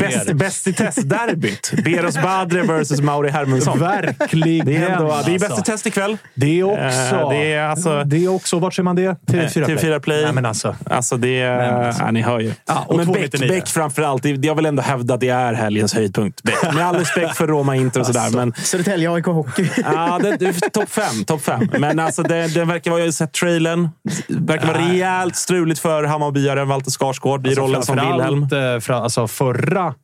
Bäst, 0.00 0.32
bäst 0.32 0.66
i 0.66 0.72
test-derbyt. 0.72 1.72
Beros 1.84 2.22
Badre 2.22 2.62
versus 2.62 3.00
Mauri 3.00 3.30
Hermundsson. 3.30 3.78
Verkligen. 3.78 4.66
Det 4.66 4.76
är, 4.76 4.90
ändå, 4.90 5.04
det 5.04 5.10
är 5.10 5.34
alltså. 5.34 5.48
bäst 5.48 5.58
i 5.58 5.62
test 5.62 5.86
ikväll. 5.86 6.18
Det 6.34 6.60
är 6.60 6.64
också. 6.64 7.16
Eh, 7.16 7.28
det 7.30 7.52
är 7.52 7.62
alltså- 7.68 8.04
det 8.04 8.24
är 8.24 8.28
också. 8.28 8.58
Vart 8.58 8.74
ser 8.74 8.82
man 8.82 8.96
det? 8.96 9.16
TV4 9.26 9.64
Play. 9.64 9.76
TV4 9.76 10.00
Play. 10.00 10.22
Nej, 10.24 10.32
men 10.32 10.46
alltså. 10.46 10.76
Alltså 10.90 11.16
det 11.16 11.40
är... 11.40 11.56
Men 11.56 11.86
alltså. 11.86 12.02
Ja, 12.02 12.10
ni 12.10 12.22
hör 12.22 12.40
ju. 12.40 12.52
Ja, 12.66 12.84
och 12.88 12.96
men 12.96 13.06
Beck, 13.06 13.14
299. 13.14 13.48
Beck 13.48 13.68
framförallt. 13.68 14.24
Jag 14.24 14.54
vill 14.54 14.66
ändå 14.66 14.82
hävda 14.82 15.14
att 15.14 15.20
det 15.20 15.28
är 15.28 15.52
helgens 15.52 15.94
höjdpunkt. 15.94 16.42
Beck. 16.42 16.74
Med 16.74 16.86
all 16.86 16.96
respekt 16.96 17.36
för 17.36 17.46
Roma 17.46 17.76
Inter 17.76 18.00
och 18.00 18.06
sådär. 18.06 18.20
Alltså. 18.20 18.36
Men 18.38 18.52
Södertälje 18.56 19.10
AIK 19.12 19.26
Hockey. 19.26 19.70
Ja, 19.84 20.20
topp 20.72 20.90
fem. 20.90 21.24
Top 21.24 21.42
fem. 21.42 21.68
Men 21.78 21.98
alltså, 21.98 22.22
det, 22.22 22.54
det 22.54 22.64
verkar 22.64 22.90
vara, 22.90 23.00
jag 23.00 23.06
har 23.06 23.12
sett 23.12 23.32
trailern. 23.32 23.88
Det 24.28 24.52
verkar 24.52 24.66
vara 24.66 24.78
rejält 24.78 25.36
struligt 25.36 25.80
för 25.80 26.04
Hammarbyaren 26.04 26.68
Walter 26.68 26.90
Skarsgård 26.90 27.46
i 27.46 27.48
Alltså, 27.48 27.62
rollen 27.62 27.82
som 27.82 27.96
Wilhelm. 28.12 28.42
eh, 28.74 28.80
Fra, 28.80 28.96
alltså 28.96 29.26
förra 29.26 29.94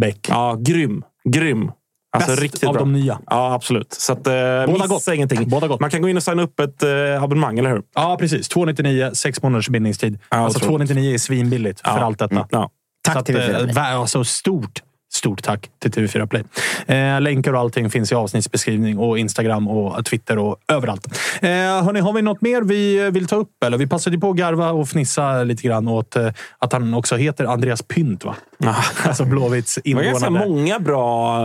Beck. 0.00 0.26
Ja, 0.28 0.56
grym. 0.60 1.02
Grym. 1.28 1.70
Alltså 2.16 2.30
Bäst 2.30 2.42
riktigt 2.42 2.64
av 2.64 2.72
bra. 2.72 2.80
de 2.82 2.92
nya. 2.92 3.18
Ja, 3.26 3.54
absolut. 3.54 3.92
Så 3.92 4.12
att, 4.12 4.26
eh, 4.26 4.32
missa 4.68 4.86
gott. 4.86 5.08
ingenting. 5.14 5.48
Båda 5.48 5.68
gott. 5.68 5.80
Man 5.80 5.90
kan 5.90 6.02
gå 6.02 6.08
in 6.08 6.16
och 6.16 6.22
signa 6.22 6.42
upp 6.42 6.60
ett 6.60 6.82
eh, 6.82 7.22
abonnemang, 7.22 7.58
eller 7.58 7.70
hur? 7.70 7.82
Ja, 7.94 8.16
precis. 8.20 8.48
299, 8.48 9.10
sex 9.14 9.42
månaders 9.42 9.68
bindningstid. 9.68 10.18
Ja, 10.30 10.36
alltså 10.36 10.58
otroligt. 10.58 10.68
299 10.88 11.14
är 11.14 11.18
svinbilligt 11.18 11.80
för 11.80 11.88
Ja. 11.88 12.04
allt 12.04 12.18
detta. 12.18 12.34
Mm, 12.34 12.46
ja. 12.50 12.70
Tack 13.02 13.12
Så 13.14 13.18
att, 13.20 13.28
TV4 13.28 13.50
eh, 13.54 13.58
Play. 13.62 13.74
vä- 13.74 13.96
alltså, 14.00 14.24
stort, 14.24 14.82
stort 15.12 15.42
tack 15.42 15.70
till 15.78 15.90
TV4 15.90 16.26
Play. 16.26 16.44
Eh, 16.86 17.20
länkar 17.20 17.52
och 17.52 17.60
allting 17.60 17.90
finns 17.90 18.12
i 18.12 18.14
avsnittsbeskrivning 18.14 18.98
och 18.98 19.18
Instagram 19.18 19.68
och 19.68 20.04
Twitter 20.04 20.38
och 20.38 20.56
överallt. 20.68 21.06
Eh, 21.40 21.50
hörni, 21.50 22.00
har 22.00 22.12
vi 22.12 22.22
något 22.22 22.40
mer 22.40 22.62
vi 22.62 23.10
vill 23.10 23.26
ta 23.26 23.36
upp? 23.36 23.64
Eller? 23.64 23.78
Vi 23.78 23.86
passade 23.86 24.18
på 24.18 24.30
att 24.30 24.36
garva 24.36 24.70
och 24.70 24.88
fnissa 24.88 25.42
lite 25.42 25.62
grann 25.62 25.88
åt 25.88 26.16
eh, 26.16 26.28
att 26.58 26.72
han 26.72 26.94
också 26.94 27.16
heter 27.16 27.44
Andreas 27.44 27.82
Pynt. 27.82 28.24
Va? 28.24 28.36
Alltså 29.04 29.24
Blåvitts 29.24 29.78
Det 29.84 29.94
var 29.94 30.02
ganska 30.02 30.26
invånare. 30.26 30.48
många 30.48 30.78
bra... 30.78 31.40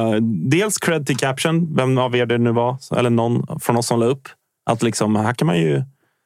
Dels 0.50 0.78
cred 0.78 1.08
till 1.08 1.18
caption, 1.18 1.76
vem 1.76 1.98
av 1.98 2.16
er 2.16 2.26
det 2.26 2.38
nu 2.38 2.52
var, 2.52 2.78
eller 2.98 3.10
någon 3.10 3.60
från 3.60 3.78
oss 3.78 3.88
som 3.88 4.00
la 4.00 4.06
upp. 4.06 4.28
Att 4.70 4.84
liksom, 4.84 5.16
här 5.16 5.34
kan 5.34 5.46
man 5.46 5.58
ju 5.58 5.84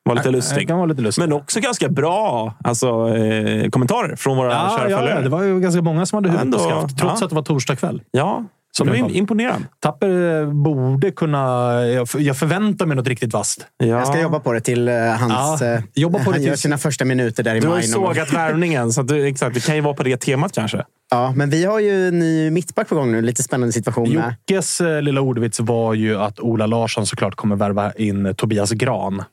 vara 0.09 0.17
lite 0.17 0.29
Det 0.29 0.35
lustig. 0.35 0.67
kan 0.67 0.77
vara 0.77 0.87
lite 0.87 1.01
lustigt. 1.01 1.23
Men 1.29 1.33
också 1.33 1.59
ganska 1.59 1.89
bra 1.89 2.53
alltså, 2.63 2.87
eh, 3.17 3.69
kommentarer 3.69 4.15
från 4.15 4.37
våra 4.37 4.51
Ja, 4.51 4.75
kära 4.77 4.89
ja, 4.89 4.97
följare. 4.97 5.15
ja, 5.17 5.21
det 5.23 5.29
var 5.29 5.43
ju 5.43 5.59
ganska 5.59 5.81
många 5.81 6.05
som 6.05 6.15
hade 6.17 6.29
huvudet 6.29 6.53
på 6.53 6.59
skaft. 6.59 6.97
Trots 6.99 7.21
ja. 7.21 7.25
att 7.25 7.29
det 7.29 7.35
var 7.35 7.43
torsdag 7.43 7.75
kväll. 7.75 8.01
Ja, 8.11 8.45
Som 8.71 8.87
det 8.87 8.93
du 8.93 9.01
var. 9.01 9.09
är 9.09 9.13
imponerad. 9.13 9.63
Tapper 9.79 10.41
eh, 10.41 10.53
borde 10.53 11.11
kunna... 11.11 11.71
Jag, 12.17 12.37
förväntar 12.37 12.85
mig 12.85 12.97
något 12.97 13.07
riktigt 13.07 13.33
vasst. 13.33 13.65
Ja. 13.77 13.85
Jag 13.85 14.07
ska 14.07 14.21
jobba 14.21 14.39
på 14.39 14.53
det 14.53 14.61
till 14.61 14.87
eh, 14.87 14.95
hans... 14.95 15.61
Ja, 15.61 15.67
eh, 15.73 15.81
jobba 15.95 16.19
på 16.19 16.23
det 16.25 16.31
han 16.31 16.41
gör 16.43 16.51
tills- 16.51 16.61
sina 16.61 16.77
första 16.77 17.05
minuter 17.05 17.43
där 17.43 17.55
i 17.55 17.59
Du 17.59 17.67
har 17.67 17.75
maj. 17.75 17.85
ju 17.85 17.91
sågat 17.91 18.33
värvningen, 18.33 18.91
så 18.93 19.01
du, 19.01 19.27
exakt, 19.27 19.53
det 19.53 19.65
kan 19.65 19.75
ju 19.75 19.81
vara 19.81 19.93
på 19.93 20.03
det 20.03 20.17
temat 20.17 20.51
kanske. 20.55 20.83
Ja, 21.11 21.33
men 21.35 21.49
vi 21.49 21.65
har 21.65 21.79
ju 21.79 22.07
en 22.07 22.19
ny 22.19 22.51
mittback 22.51 22.89
på 22.89 22.95
gång 22.95 23.11
nu. 23.11 23.21
Lite 23.21 23.43
spännande 23.43 23.73
situation. 23.73 24.11
Jockes 24.11 24.81
lilla 25.01 25.21
ordvits 25.21 25.59
var 25.59 25.93
ju 25.93 26.17
att 26.17 26.39
Ola 26.39 26.65
Larsson 26.65 27.05
såklart 27.05 27.35
kommer 27.35 27.55
värva 27.55 27.91
in 27.93 28.33
Tobias 28.37 28.71
Gran. 28.71 29.23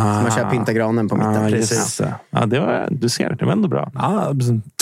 Som 0.00 0.22
man 0.22 0.30
kör 0.30 0.50
pyntagranen 0.50 1.08
på 1.08 1.16
mitten. 1.16 1.36
Ah, 1.44 1.48
Precis. 1.48 1.96
det. 1.96 2.14
Ja, 2.30 2.46
det 2.46 2.60
var, 2.60 2.88
du 2.90 3.08
ser, 3.08 3.30
det 3.38 3.44
var 3.44 3.52
ändå 3.52 3.68
bra. 3.68 3.90
Ja, 3.94 4.32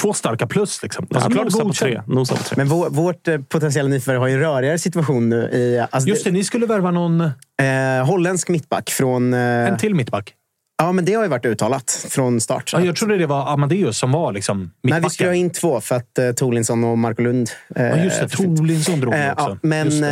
två 0.01 0.13
starka 0.13 0.47
plus. 0.47 0.83
Liksom. 0.83 1.07
Ja, 1.11 1.21
klart 1.21 1.45
nosa 1.45 1.65
på 1.65 1.73
tre. 1.73 2.03
Nosa 2.07 2.37
på 2.37 2.43
tre. 2.43 2.55
Men 2.57 2.69
vår, 2.69 2.91
vårt 2.91 3.29
eh, 3.29 3.39
potentiella 3.39 3.89
nyförvärv 3.89 4.21
har 4.21 4.29
ju 4.29 4.35
en 4.35 4.41
rörigare 4.41 4.79
situation 4.79 5.29
nu. 5.29 5.37
I, 5.37 5.85
alltså 5.91 6.09
Just 6.09 6.25
det, 6.25 6.31
ni 6.31 6.45
skulle 6.45 6.67
värva 6.67 6.91
någon, 6.91 7.21
Eh, 7.21 8.07
holländsk 8.07 8.49
mittback 8.49 8.91
från... 8.91 9.35
Eh, 9.35 9.41
en 9.41 9.79
till 9.79 9.95
mittback. 9.95 10.35
ja, 10.83 10.93
men 10.93 11.05
det 11.05 11.15
har 11.15 11.23
ju 11.23 11.29
varit 11.29 11.45
uttalat 11.47 12.07
från 12.11 12.41
start. 12.41 12.71
Ja, 12.73 12.81
jag 12.85 12.97
trodde 12.97 13.17
det 13.19 13.27
var 13.27 13.53
Amadeus 13.53 13.99
som 13.99 14.13
var 14.13 14.33
liksom 14.33 14.59
Nej, 14.59 14.69
vi 14.83 14.87
mittbacken. 14.89 15.11
skulle 15.11 15.29
ha 15.29 15.35
in 15.35 15.51
två 15.51 15.81
för 15.81 15.95
att 15.97 16.19
eh, 16.19 16.33
Tolinsson 16.33 16.85
och 16.85 16.99
Marco 16.99 17.23
Lund... 17.23 17.51
Eh, 17.77 17.87
Ja, 17.87 17.97
just 17.97 18.21
det. 18.21 18.29
försvinner. 18.29 18.57
Tolinsson 18.57 19.01
drog 19.01 19.15
Eh, 19.15 19.33
också. 19.33 19.45
ja, 19.51 19.57
men 19.63 19.87
Just 19.87 20.03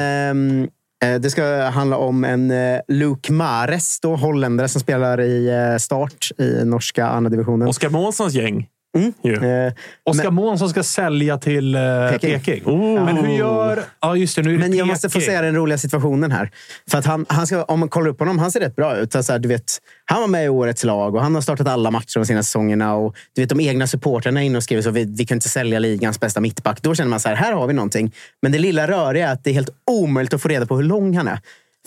Eh, 1.05 1.21
det. 1.21 1.31
ska 1.31 1.63
handla 1.63 1.97
om 1.97 2.25
en 2.25 2.51
eh, 2.51 2.81
Luke 2.89 3.33
Mares, 3.33 4.01
då, 4.01 4.17
holländare 4.17 4.69
som 4.69 4.81
spelar 4.81 5.21
i 5.21 5.49
eh, 5.49 5.77
start 5.77 6.31
i 6.39 6.65
norska 6.65 7.07
andra 7.07 7.31
divisionen. 7.31 7.69
Oskar 7.69 7.89
Månssons 7.89 8.35
gäng. 8.35 8.69
Mm. 8.97 9.67
Eh, 9.67 9.73
Oskar 10.05 10.31
Månsson 10.31 10.69
ska 10.69 10.83
sälja 10.83 11.39
till 11.39 11.75
eh, 11.75 11.81
Peking. 12.11 12.41
Peking. 12.41 12.65
Oh. 12.67 13.05
Men 13.05 13.17
hur 13.17 13.39
gör... 13.39 13.83
Ja, 14.01 14.17
just 14.17 14.37
det. 14.37 14.43
Nu 14.43 14.51
är 14.51 14.55
det 14.55 14.59
Men 14.61 14.79
jag 14.79 14.87
måste 14.87 15.09
få 15.09 15.19
Peking. 15.19 15.27
säga 15.27 15.43
den 15.43 15.55
roliga 15.55 15.79
situationen 15.79 16.33
här. 16.33 16.51
För 16.91 16.99
att 16.99 17.05
han, 17.07 17.27
han 17.29 17.47
ska, 17.47 17.65
om 17.65 17.81
man 17.81 17.89
kollar 17.89 18.09
upp 18.09 18.19
honom, 18.19 18.39
han 18.39 18.53
ser 18.53 18.61
rätt 18.61 18.77
bra 18.77 18.97
ut. 18.97 19.13
Så 19.13 19.33
här, 19.33 19.39
du 19.39 19.49
vet, 19.49 19.79
han 20.05 20.21
var 20.21 20.29
med 20.29 20.45
i 20.45 20.49
årets 20.49 20.85
lag 20.85 21.15
och 21.15 21.23
han 21.23 21.35
har 21.35 21.43
startat 21.43 21.69
alla 21.69 21.91
matcher 21.91 22.19
de 22.19 22.27
senaste 22.27 22.49
säsongerna. 22.49 22.95
Och, 22.95 23.17
du 23.35 23.43
vet, 23.43 23.49
de 23.49 23.61
egna 23.61 23.87
supportrarna 23.87 24.41
är 24.41 24.45
inne 24.45 24.57
och 24.57 24.65
skriver 24.65 24.83
så 24.83 24.91
vi, 24.91 25.05
vi 25.05 25.27
kan 25.27 25.37
inte 25.37 25.49
sälja 25.49 25.79
ligans 25.79 26.21
bästa 26.21 26.41
mittback. 26.41 26.83
Då 26.83 26.95
känner 26.95 27.11
man 27.11 27.21
så 27.21 27.29
här, 27.29 27.37
här 27.37 27.53
har 27.53 27.67
vi 27.67 27.73
någonting. 27.73 28.13
Men 28.43 28.53
det 28.53 28.59
lilla 28.59 28.89
röriga 28.89 29.29
är 29.29 29.33
att 29.33 29.45
det 29.45 29.51
är 29.51 29.55
helt 29.55 29.71
omöjligt 29.91 30.35
att 30.35 30.43
få 30.43 30.49
reda 30.49 30.67
på 30.67 30.77
hur 30.77 30.85
lång 30.85 31.17
han 31.17 31.29
är. 31.29 31.39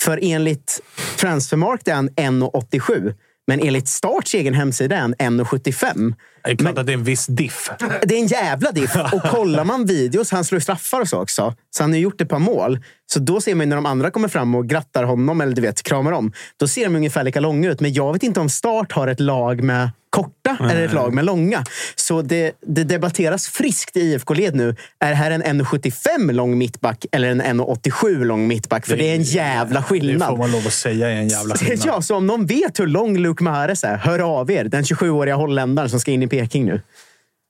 För 0.01 0.19
enligt 0.21 0.81
Transfermarkt 1.19 1.87
är 1.87 1.93
han 1.93 2.09
1,87. 2.09 3.13
Men 3.47 3.59
enligt 3.59 3.87
Starts 3.87 4.33
egen 4.33 4.53
hemsida 4.53 4.95
är 4.95 4.99
han 4.99 5.15
1,75. 5.15 6.13
Det 6.43 6.51
är 6.51 6.55
klart 6.55 6.77
att 6.77 6.85
det 6.85 6.91
är 6.91 6.97
en 6.97 7.03
viss 7.03 7.27
diff. 7.27 7.69
Det 8.03 8.15
är 8.15 8.19
en 8.19 8.27
jävla 8.27 8.71
diff. 8.71 8.95
Och 9.13 9.21
kollar 9.21 9.63
man 9.63 9.85
videos, 9.85 10.31
han 10.31 10.45
slår 10.45 10.59
straffar 10.59 11.01
och 11.01 11.07
så 11.07 11.21
också. 11.21 11.55
Så 11.69 11.83
han 11.83 11.91
har 11.91 11.99
gjort 11.99 12.21
ett 12.21 12.29
par 12.29 12.39
mål. 12.39 12.79
Så 13.13 13.19
då 13.19 13.41
ser 13.41 13.55
man 13.55 13.69
när 13.69 13.75
de 13.75 13.85
andra 13.85 14.11
kommer 14.11 14.27
fram 14.27 14.55
och 14.55 14.67
grattar 14.67 15.03
honom 15.03 15.41
eller 15.41 15.55
du 15.55 15.61
vet, 15.61 15.83
kramar 15.83 16.11
om. 16.11 16.33
Då 16.57 16.67
ser 16.67 16.83
de 16.83 16.95
ungefär 16.95 17.23
lika 17.23 17.39
långa 17.39 17.69
ut. 17.69 17.79
Men 17.79 17.93
jag 17.93 18.13
vet 18.13 18.23
inte 18.23 18.39
om 18.39 18.49
Start 18.49 18.91
har 18.91 19.07
ett 19.07 19.19
lag 19.19 19.63
med 19.63 19.89
korta 20.09 20.57
eller 20.71 20.85
ett 20.85 20.93
lag 20.93 21.13
med 21.13 21.25
långa. 21.25 21.63
Så 21.95 22.21
det, 22.21 22.51
det 22.67 22.83
debatteras 22.83 23.47
friskt 23.47 23.97
i 23.97 23.99
IFK-led 23.99 24.55
nu. 24.55 24.75
Är 24.99 25.09
det 25.09 25.15
här 25.15 25.31
en 25.31 25.43
1,75 25.43 26.31
lång 26.31 26.57
mittback 26.57 27.05
eller 27.11 27.29
en 27.29 27.41
1,87 27.41 28.23
lång 28.23 28.47
mittback? 28.47 28.85
För 28.85 28.97
det, 28.97 29.09
är 29.09 29.15
en 29.15 29.21
jävla 29.23 29.79
Det 29.79 29.85
får 29.87 29.95
skillnad. 29.95 30.37
man 30.37 30.51
lov 30.51 30.67
att 30.67 30.73
säga 30.73 31.09
är 31.09 31.15
en 31.15 31.27
jävla 31.27 31.55
skillnad. 31.57 31.87
Ja, 31.87 32.01
så 32.01 32.15
om 32.15 32.27
någon 32.27 32.45
vet 32.45 32.79
hur 32.79 32.87
lång 32.87 33.17
Luke 33.17 33.43
Mahrez 33.43 33.83
är, 33.83 33.97
hör 33.97 34.19
av 34.19 34.51
er. 34.51 34.63
Den 34.63 34.83
27-åriga 34.83 35.35
holländaren 35.35 35.89
som 35.89 35.99
ska 35.99 36.11
in 36.11 36.23
i 36.23 36.27
Peking 36.27 36.65
nu. 36.65 36.81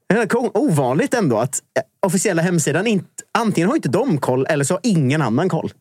Det 0.10 0.36
ovanligt 0.54 1.14
ändå 1.14 1.38
att 1.38 1.62
officiella 2.06 2.42
hemsidan 2.42 2.88
inte... 2.88 3.08
Antingen 3.38 3.70
har 3.70 3.76
inte 3.76 3.90
de 3.90 4.18
koll 4.18 4.46
eller 4.50 4.64
så 4.64 4.74
har 4.74 4.82
ingen 4.84 5.22
annan 5.22 5.50
koll. 5.50 5.72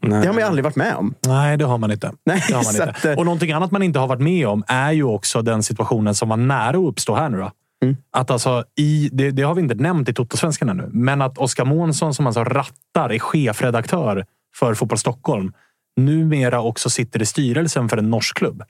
Det 0.00 0.14
har 0.14 0.26
man 0.26 0.36
ju 0.36 0.42
aldrig 0.42 0.64
varit 0.64 0.76
med 0.76 0.94
om. 0.94 1.14
Nej, 1.26 1.56
det 1.56 1.64
har 1.64 1.78
man 1.78 1.90
inte. 1.90 2.12
Nej, 2.26 2.42
har 2.52 2.64
man 2.64 2.88
inte. 2.90 3.10
att, 3.12 3.18
Och 3.18 3.24
någonting 3.24 3.52
annat 3.52 3.70
man 3.70 3.82
inte 3.82 3.98
har 3.98 4.06
varit 4.06 4.20
med 4.20 4.46
om 4.48 4.64
är 4.66 4.92
ju 4.92 5.04
också 5.04 5.42
den 5.42 5.62
situationen 5.62 6.14
som 6.14 6.28
var 6.28 6.36
nära 6.36 6.78
att 6.78 6.88
uppstå 6.88 7.14
här 7.14 7.28
nu. 7.28 7.38
Då. 7.38 7.50
Mm. 7.82 7.96
Att 8.12 8.30
alltså, 8.30 8.64
i, 8.78 9.08
det, 9.12 9.30
det 9.30 9.42
har 9.42 9.54
vi 9.54 9.62
inte 9.62 9.74
nämnt 9.74 10.08
i 10.08 10.14
Totosvenskan 10.14 10.68
ännu, 10.68 10.88
men 10.92 11.22
att 11.22 11.38
Oskar 11.38 11.64
Månsson 11.64 12.14
som 12.14 12.26
alltså 12.26 12.44
rattar, 12.44 13.12
är 13.12 13.18
chefredaktör 13.18 14.24
för 14.56 14.74
Fotboll 14.74 14.98
Stockholm, 14.98 15.52
numera 15.96 16.60
också 16.60 16.90
sitter 16.90 17.22
i 17.22 17.26
styrelsen 17.26 17.88
för 17.88 17.96
en 17.96 18.10
norsk 18.10 18.36
klubb. 18.36 18.62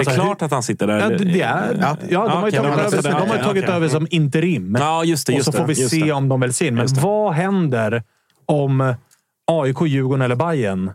Är 0.00 0.04
det 0.04 0.10
Alltså, 0.10 0.22
klart 0.24 0.42
att 0.42 0.50
han 0.50 0.62
sitter 0.62 0.86
där? 0.86 0.98
Ja, 0.98 1.08
det, 1.08 1.16
det 1.24 1.42
är, 1.42 1.78
ja, 1.80 1.96
ja, 2.08 2.28
de 2.28 2.32
har 2.32 2.50
ju 2.50 2.58
okej, 2.58 2.72
tagit, 2.76 2.94
över, 2.94 3.02
de 3.20 3.28
har 3.30 3.38
tagit 3.44 3.64
okej. 3.64 3.74
över 3.76 3.88
som 3.88 4.06
interim. 4.10 4.76
Ja, 4.80 5.04
just 5.04 5.26
det. 5.26 5.32
och 5.32 5.36
Just 5.36 5.46
så 5.46 5.52
får 5.52 5.58
det, 5.60 5.66
vi 5.74 5.80
just 5.80 5.90
se 5.94 6.04
det. 6.04 6.12
om 6.12 6.28
de 6.28 6.40
väljs 6.40 6.62
in. 6.62 6.74
Men 6.74 6.86
det. 6.86 7.00
vad 7.00 7.32
händer 7.32 8.02
om 8.46 8.94
AIK, 9.52 9.76
Djurgården 9.86 10.22
eller 10.22 10.36
Bayern 10.36 10.90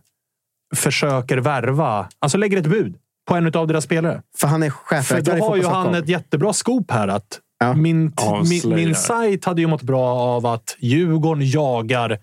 försöker 0.75 1.37
värva, 1.37 2.07
alltså 2.19 2.37
lägger 2.37 2.57
ett 2.57 2.67
bud 2.67 2.95
på 3.27 3.35
en 3.35 3.53
av 3.53 3.67
deras 3.67 3.83
spelare? 3.83 4.21
För 4.37 4.47
han 4.47 4.63
är 4.63 4.69
För 4.69 4.75
chefredaktör 4.77 5.35
i 5.35 5.39
då 5.39 5.45
har 5.45 5.55
ju 5.57 5.65
han 5.65 5.95
ett 5.95 6.07
jättebra 6.09 6.53
scoop 6.53 6.91
här. 6.91 7.07
Att 7.07 7.39
Ja. 7.59 7.73
min, 7.73 8.13
min, 8.49 8.75
min 8.75 8.95
sajt 8.95 9.45
hade 9.45 9.61
ju 9.61 9.67
mått 9.67 9.81
bra 9.81 10.07
av 10.15 10.45
att 10.45 10.75
Djurgården 10.79 11.49
jagar 11.49 12.19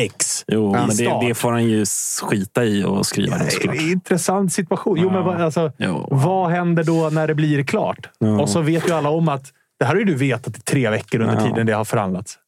X. 0.00 0.44
Jo, 0.48 0.72
men 0.72 0.88
det, 0.96 1.18
det 1.28 1.34
får 1.34 1.52
han 1.52 1.64
ju 1.64 1.84
skita 2.22 2.64
i 2.64 2.84
och 2.84 3.06
skriva. 3.06 3.38
då, 3.38 3.44
såklart. 3.50 3.76
Intressant 3.76 4.52
situation. 4.52 4.98
Jo, 5.00 5.10
men 5.10 5.24
vad, 5.24 5.40
alltså, 5.40 5.72
Jo. 5.78 6.08
vad 6.10 6.50
händer 6.50 6.84
då 6.84 7.10
när 7.12 7.26
det 7.28 7.34
blir 7.34 7.64
klart? 7.64 8.08
Ja. 8.18 8.40
Och 8.42 8.48
så 8.48 8.60
vet 8.60 8.88
ju 8.88 8.92
alla 8.92 9.08
om 9.08 9.28
att 9.28 9.52
det 9.78 9.84
här 9.84 9.92
har 9.92 9.98
ju 9.98 10.04
du 10.04 10.14
vetat 10.14 10.56
i 10.58 10.60
tre 10.60 10.90
veckor 10.90 11.20
under 11.20 11.34
Ja. 11.34 11.40
tiden 11.44 11.66
det 11.66 11.72
har 11.72 11.84
förhandlats. 11.84 12.38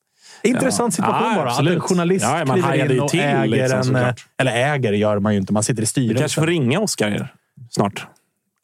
Intressant 0.42 0.94
situation 0.94 1.22
Ja, 1.24 1.34
bara. 1.34 1.44
Att 1.44 1.50
absolut. 1.50 1.74
en 1.74 1.80
journalist 1.80 2.24
Ja, 2.24 2.44
man 2.44 2.62
kliver 2.62 2.92
in 2.92 3.00
och 3.00 3.08
till, 3.10 3.20
äger 3.20 3.46
liksom, 3.46 3.78
en... 3.78 3.84
såklart. 3.84 4.26
Eller 4.38 4.52
äger 4.74 4.92
gör 4.92 5.18
man 5.18 5.32
ju 5.34 5.40
inte. 5.40 5.52
Man 5.52 5.62
sitter 5.62 5.80
i 5.80 5.82
Du 5.82 5.86
styrelsen. 5.86 6.18
kanske 6.18 6.40
får 6.40 6.46
ringa 6.46 6.80
Oskar 6.80 7.32
snart. 7.70 8.06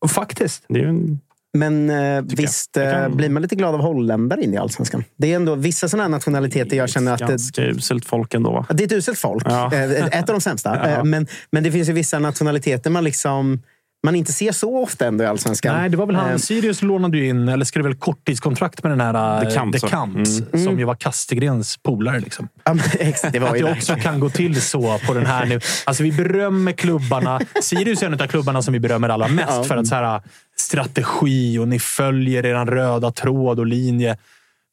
Faktiskt. 0.09 0.65
Det 0.69 0.81
är 0.81 0.85
en 0.87 1.21
Men 1.59 1.91
eh, 1.91 2.23
visst 2.23 2.77
eh, 2.77 3.09
blir 3.09 3.29
man 3.29 3.43
lite 3.43 3.57
glad 3.57 3.75
av 3.75 3.81
holländare 3.81 4.43
in 4.43 4.55
i 4.55 4.57
allsvenskan. 4.57 5.05
Det 5.17 5.33
är 5.33 5.37
ändå 5.37 5.55
vissa 5.55 5.89
sådana 5.89 6.09
nationaliteter 6.09 6.77
jag 6.77 6.91
känner 6.91 7.13
att... 7.13 7.19
Det, 7.19 7.27
Ganska 7.27 7.63
uselt 7.63 8.05
folk 8.05 8.35
ändå 8.35 8.53
va? 8.53 8.67
det 8.71 8.83
är 8.83 8.87
ett 8.87 8.93
uselt 8.93 9.19
folk. 9.19 9.43
Ja. 9.47 9.75
Eh, 9.75 10.07
Ett 10.07 10.29
av 10.29 10.35
de 10.35 10.41
sämsta. 10.41 10.73
Eh, 10.93 11.05
Men, 11.05 11.27
men 11.51 11.63
det 11.63 11.73
finns 11.73 11.89
ju 11.89 11.93
vissa 11.93 12.19
nationaliteter 12.19 12.91
man 12.91 13.05
liksom 13.05 13.63
man 14.03 14.15
inte 14.15 14.33
ser 14.33 14.53
så 14.53 14.83
ofta 14.83 15.07
ändå 15.07 15.25
i 15.25 15.27
allsvenskan. 15.27 15.77
Nej, 15.77 15.89
det 15.91 15.97
var 15.97 16.07
väl 16.07 16.17
han. 16.17 16.31
Eh, 16.31 16.37
Sirius 16.37 16.83
lånade 16.83 17.19
ju 17.19 17.29
in, 17.29 17.49
eller 17.49 17.65
skrev 17.65 17.85
väl 17.85 17.95
korttidskontrakt 17.95 18.83
med 18.83 18.93
den 18.93 19.01
här 19.01 19.13
De 19.13 19.49
De 19.49 19.55
Camps, 19.55 19.81
Camps, 19.81 20.41
va? 20.41 20.59
som 20.59 20.79
ju 20.79 20.85
var 20.85 20.95
Kastegrens 20.95 21.77
polare. 21.77 22.21
Liksom. 22.21 22.49
ja, 22.65 22.75
det 23.33 23.39
var 23.39 23.49
Att 23.49 23.55
det 23.55 23.73
också 23.73 23.95
kan 23.95 24.21
gå 24.21 24.31
till 24.31 24.63
så 24.63 24.99
på 25.07 25.15
den 25.15 25.27
här 25.27 25.47
nu. 25.47 25.61
Alltså 25.85 26.03
vi 26.03 26.13
berömmer 26.13 26.73
klubbarna. 26.73 27.41
Sirius 27.63 28.03
är 28.03 28.07
en 28.07 28.21
av 28.21 28.27
klubbarna 28.27 28.63
som 28.63 28.73
vi 28.73 28.81
berömmer 28.81 29.09
allra 29.09 29.29
mest 29.29 29.49
Ja. 29.53 29.65
för 29.65 29.77
att 29.77 29.87
så 29.87 29.95
här, 29.95 30.21
strategi 30.57 31.59
och 31.59 31.69
ni 31.69 31.79
följer 31.79 32.47
er 32.47 32.67
röda 32.67 33.11
tråd 33.11 33.59
och 33.59 33.67
linje. 33.67 34.17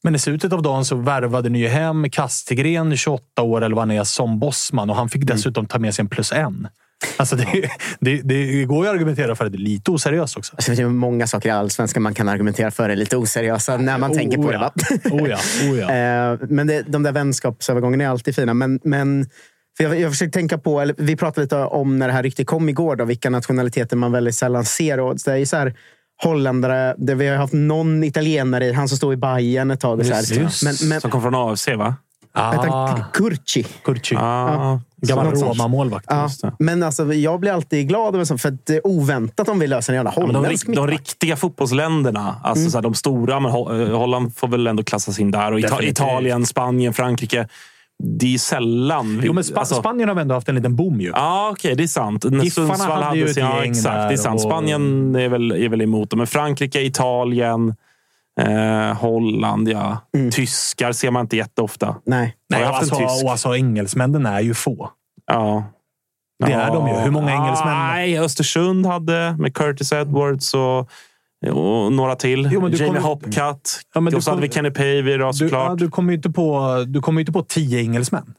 Men 0.03 0.15
i 0.15 0.19
slutet 0.19 0.53
av 0.53 0.61
dagen 0.61 0.85
så 0.85 0.95
värvade 0.95 1.49
ni 1.49 1.59
ju 1.59 1.67
hem 1.67 2.09
Kastegren, 2.09 2.97
28 2.97 3.41
år 3.41 3.61
eller 3.61 3.75
vad 3.75 3.81
han 3.81 3.91
är, 3.91 4.03
som 4.03 4.39
bossman 4.39 4.89
och 4.89 4.95
han 4.95 5.09
fick 5.09 5.23
dessutom 5.25 5.65
ta 5.65 5.79
med 5.79 5.95
sig 5.95 6.03
en 6.03 6.09
plus 6.09 6.31
en. 6.31 6.67
Alltså 7.17 7.35
det, 7.35 7.69
det, 7.99 8.21
det 8.21 8.65
går 8.65 8.85
ju 8.85 8.89
att 8.89 8.95
argumentera 8.95 9.35
för 9.35 9.45
att 9.45 9.51
det 9.51 9.55
är 9.55 9.59
lite 9.59 9.91
oseriöst 9.91 10.37
också. 10.37 10.55
Alltså, 10.55 10.71
det 10.71 10.75
finns 10.75 10.89
ju 10.89 10.93
många 10.93 11.27
saker 11.27 11.49
i 11.49 11.51
allsvenskan 11.51 12.03
man 12.03 12.13
kan 12.13 12.29
argumentera 12.29 12.71
för 12.71 12.89
är 12.89 12.95
lite 12.95 13.17
oseriösa 13.17 13.77
när 13.77 13.97
man 13.97 14.13
tänker 14.13 14.37
på 14.37 14.43
Oh 14.43 14.49
det. 14.49 14.53
ja. 14.53 14.59
Va? 14.59 14.71
Oh 15.11 15.29
ja, 15.29 15.37
oh 15.63 15.79
ja. 15.79 15.89
Eh, 16.33 16.39
men 16.49 16.67
det, 16.67 16.81
de 16.81 17.03
där 17.03 17.11
vänskapsövergångarna 17.11 18.03
är 18.03 18.07
alltid 18.07 18.35
fina. 18.35 18.53
Men, 18.53 18.79
men 18.83 19.29
för 19.77 19.83
jag, 19.83 19.99
jag 19.99 20.11
försöker 20.11 20.31
tänka 20.31 20.57
på, 20.57 20.81
eller 20.81 20.95
vi 20.97 21.15
pratade 21.15 21.41
lite 21.41 21.55
om 21.55 21.99
när 21.99 22.07
det 22.07 22.13
här 22.13 22.23
ryktet 22.23 22.47
kom 22.47 22.69
igår, 22.69 22.95
då, 22.95 23.05
vilka 23.05 23.29
nationaliteter 23.29 23.95
man 23.97 24.11
väldigt 24.11 24.35
sällan 24.35 24.65
ser. 24.65 24.99
Och 24.99 25.17
det 25.25 25.31
är 25.31 25.45
så 25.45 25.57
här, 25.57 25.73
holländare, 26.23 26.95
det 26.97 27.15
vi 27.15 27.27
har 27.27 27.35
haft 27.35 27.53
någon 27.53 28.03
italienare 28.03 28.65
i, 28.65 28.73
han 28.73 28.89
som 28.89 28.97
står 28.97 29.13
i 29.13 29.17
Bayern 29.17 29.71
ett 29.71 29.79
tag. 29.79 29.99
Och 29.99 30.05
så 30.05 30.13
här. 30.13 30.41
Just, 30.41 30.63
Men, 30.63 30.75
men, 30.89 31.01
Som 31.01 31.11
kom 31.11 31.21
från 31.21 31.35
AFC 31.35 31.67
va? 31.67 31.95
Ah. 32.39 32.97
Kurci. 33.13 33.63
Kurci. 33.83 34.15
Ah, 34.19 34.79
Gammal. 35.01 35.27
Roma-målvakt. 35.35 36.05
Ja, 36.09 36.29
men 36.59 36.83
alltså, 36.83 37.13
jag 37.13 37.39
blir 37.39 37.51
alltid 37.51 37.87
glad 37.87 38.15
över 38.15 38.25
sånt, 38.25 38.41
för 38.41 38.49
att 38.49 38.65
det 38.65 38.75
är 38.75 38.87
oväntat 38.87 39.49
om 39.49 39.59
vi 39.59 39.67
löser 39.67 39.93
en 39.93 39.97
jävla 39.97 40.13
Ja, 40.15 40.21
de, 40.25 40.35
holländsk 40.35 40.67
rikt- 40.67 40.75
de 40.75 40.81
mittback. 40.81 40.99
riktiga 40.99 41.35
fotbollsländerna, 41.35 42.35
alltså 42.43 42.61
Mm. 42.61 42.71
så 42.71 42.77
här, 42.77 42.83
de 42.83 42.93
stora, 42.93 43.39
men 43.39 43.51
eh, 43.51 43.97
Holland 43.97 44.35
får 44.37 44.47
väl 44.47 44.67
ändå 44.67 44.83
klassas 44.83 45.19
in 45.19 45.31
där. 45.31 45.51
Och 45.51 45.61
Definitivt. 45.61 45.91
Italien, 45.91 46.45
Spanien, 46.45 46.93
Frankrike. 46.93 47.47
Det 48.03 48.33
är 48.33 48.37
sällan... 48.37 49.21
Jo, 49.23 49.33
men 49.33 49.43
Spa- 49.43 49.59
alltså- 49.59 49.75
Spanien 49.75 50.09
har 50.09 50.15
väl 50.15 50.21
ändå 50.21 50.35
haft 50.35 50.49
en 50.49 50.55
liten 50.55 50.75
boom 50.75 51.01
ju. 51.01 51.11
Ja, 51.15 51.49
okej, 51.53 51.75
det 51.75 51.83
är 51.83 51.87
sant. 51.87 52.25
Giffarna 52.43 52.83
hade 53.03 53.17
ju 53.17 53.25
ett 53.25 53.33
sin- 53.33 53.43
ja, 53.45 53.59
gäng 53.61 53.71
exakt, 53.71 53.85
där 53.95 54.07
Det 54.07 54.13
är 54.13 54.17
sant. 54.17 54.35
och- 54.35 54.41
Spanien 54.41 55.15
är 55.15 55.29
väl, 55.29 55.51
är 55.51 55.69
väl 55.69 55.81
emot 55.81 56.09
dem. 56.09 56.17
Men 56.17 56.27
Frankrike, 56.27 56.81
Italien, 56.81 57.75
eh, 58.39 58.93
Holland, 58.97 59.69
ja. 59.69 59.97
Mm. 60.17 60.31
Tyskar 60.31 60.91
ser 60.91 61.11
man 61.11 61.21
inte 61.25 61.37
jätteofta. 61.37 61.95
Nej. 62.05 62.35
Nej, 62.49 62.61
jag 62.61 62.73
alltså, 62.73 62.95
tysk? 62.95 63.23
och 63.23 63.31
alltså 63.31 63.55
engelsmännen 63.55 64.25
är 64.25 64.39
ju 64.41 64.53
få. 64.53 64.89
Ja. 65.27 65.63
Det 66.45 66.51
är 66.53 66.67
de 66.73 66.87
ju. 66.87 66.93
Hur 66.93 67.11
många 67.11 67.31
engelsmän? 67.31 67.77
Nej, 67.77 68.19
Östersund 68.19 68.85
hade 68.85 69.35
med 69.39 69.53
Curtis 69.55 69.91
Edwards 69.91 70.53
och, 70.53 70.79
och 71.53 71.91
några 71.93 72.15
till. 72.15 72.49
Jo, 72.51 72.61
men 72.61 72.71
du 72.71 72.77
Jamie 72.77 72.87
kommer- 72.87 72.99
Hopcat. 73.15 73.79
Ja, 73.93 74.01
men 74.01 74.11
du 74.11 74.17
och 74.17 74.23
så 74.23 74.31
hade 74.31 74.47
kommer- 74.47 74.47
vi 74.47 74.53
Kenny 74.53 74.71
Pavey 75.01 75.17
då, 75.17 75.27
Du, 75.27 75.33
såklart. 75.33 75.69
ja, 75.69 75.75
du 75.75 75.89
kommer 75.89 76.11
ju 76.11 76.15
inte 76.17 76.29
på, 76.29 76.83
du 76.87 77.01
kommer 77.01 77.19
inte 77.19 77.31
på 77.31 77.43
tio 77.43 77.79
engelsmän. 77.79 78.33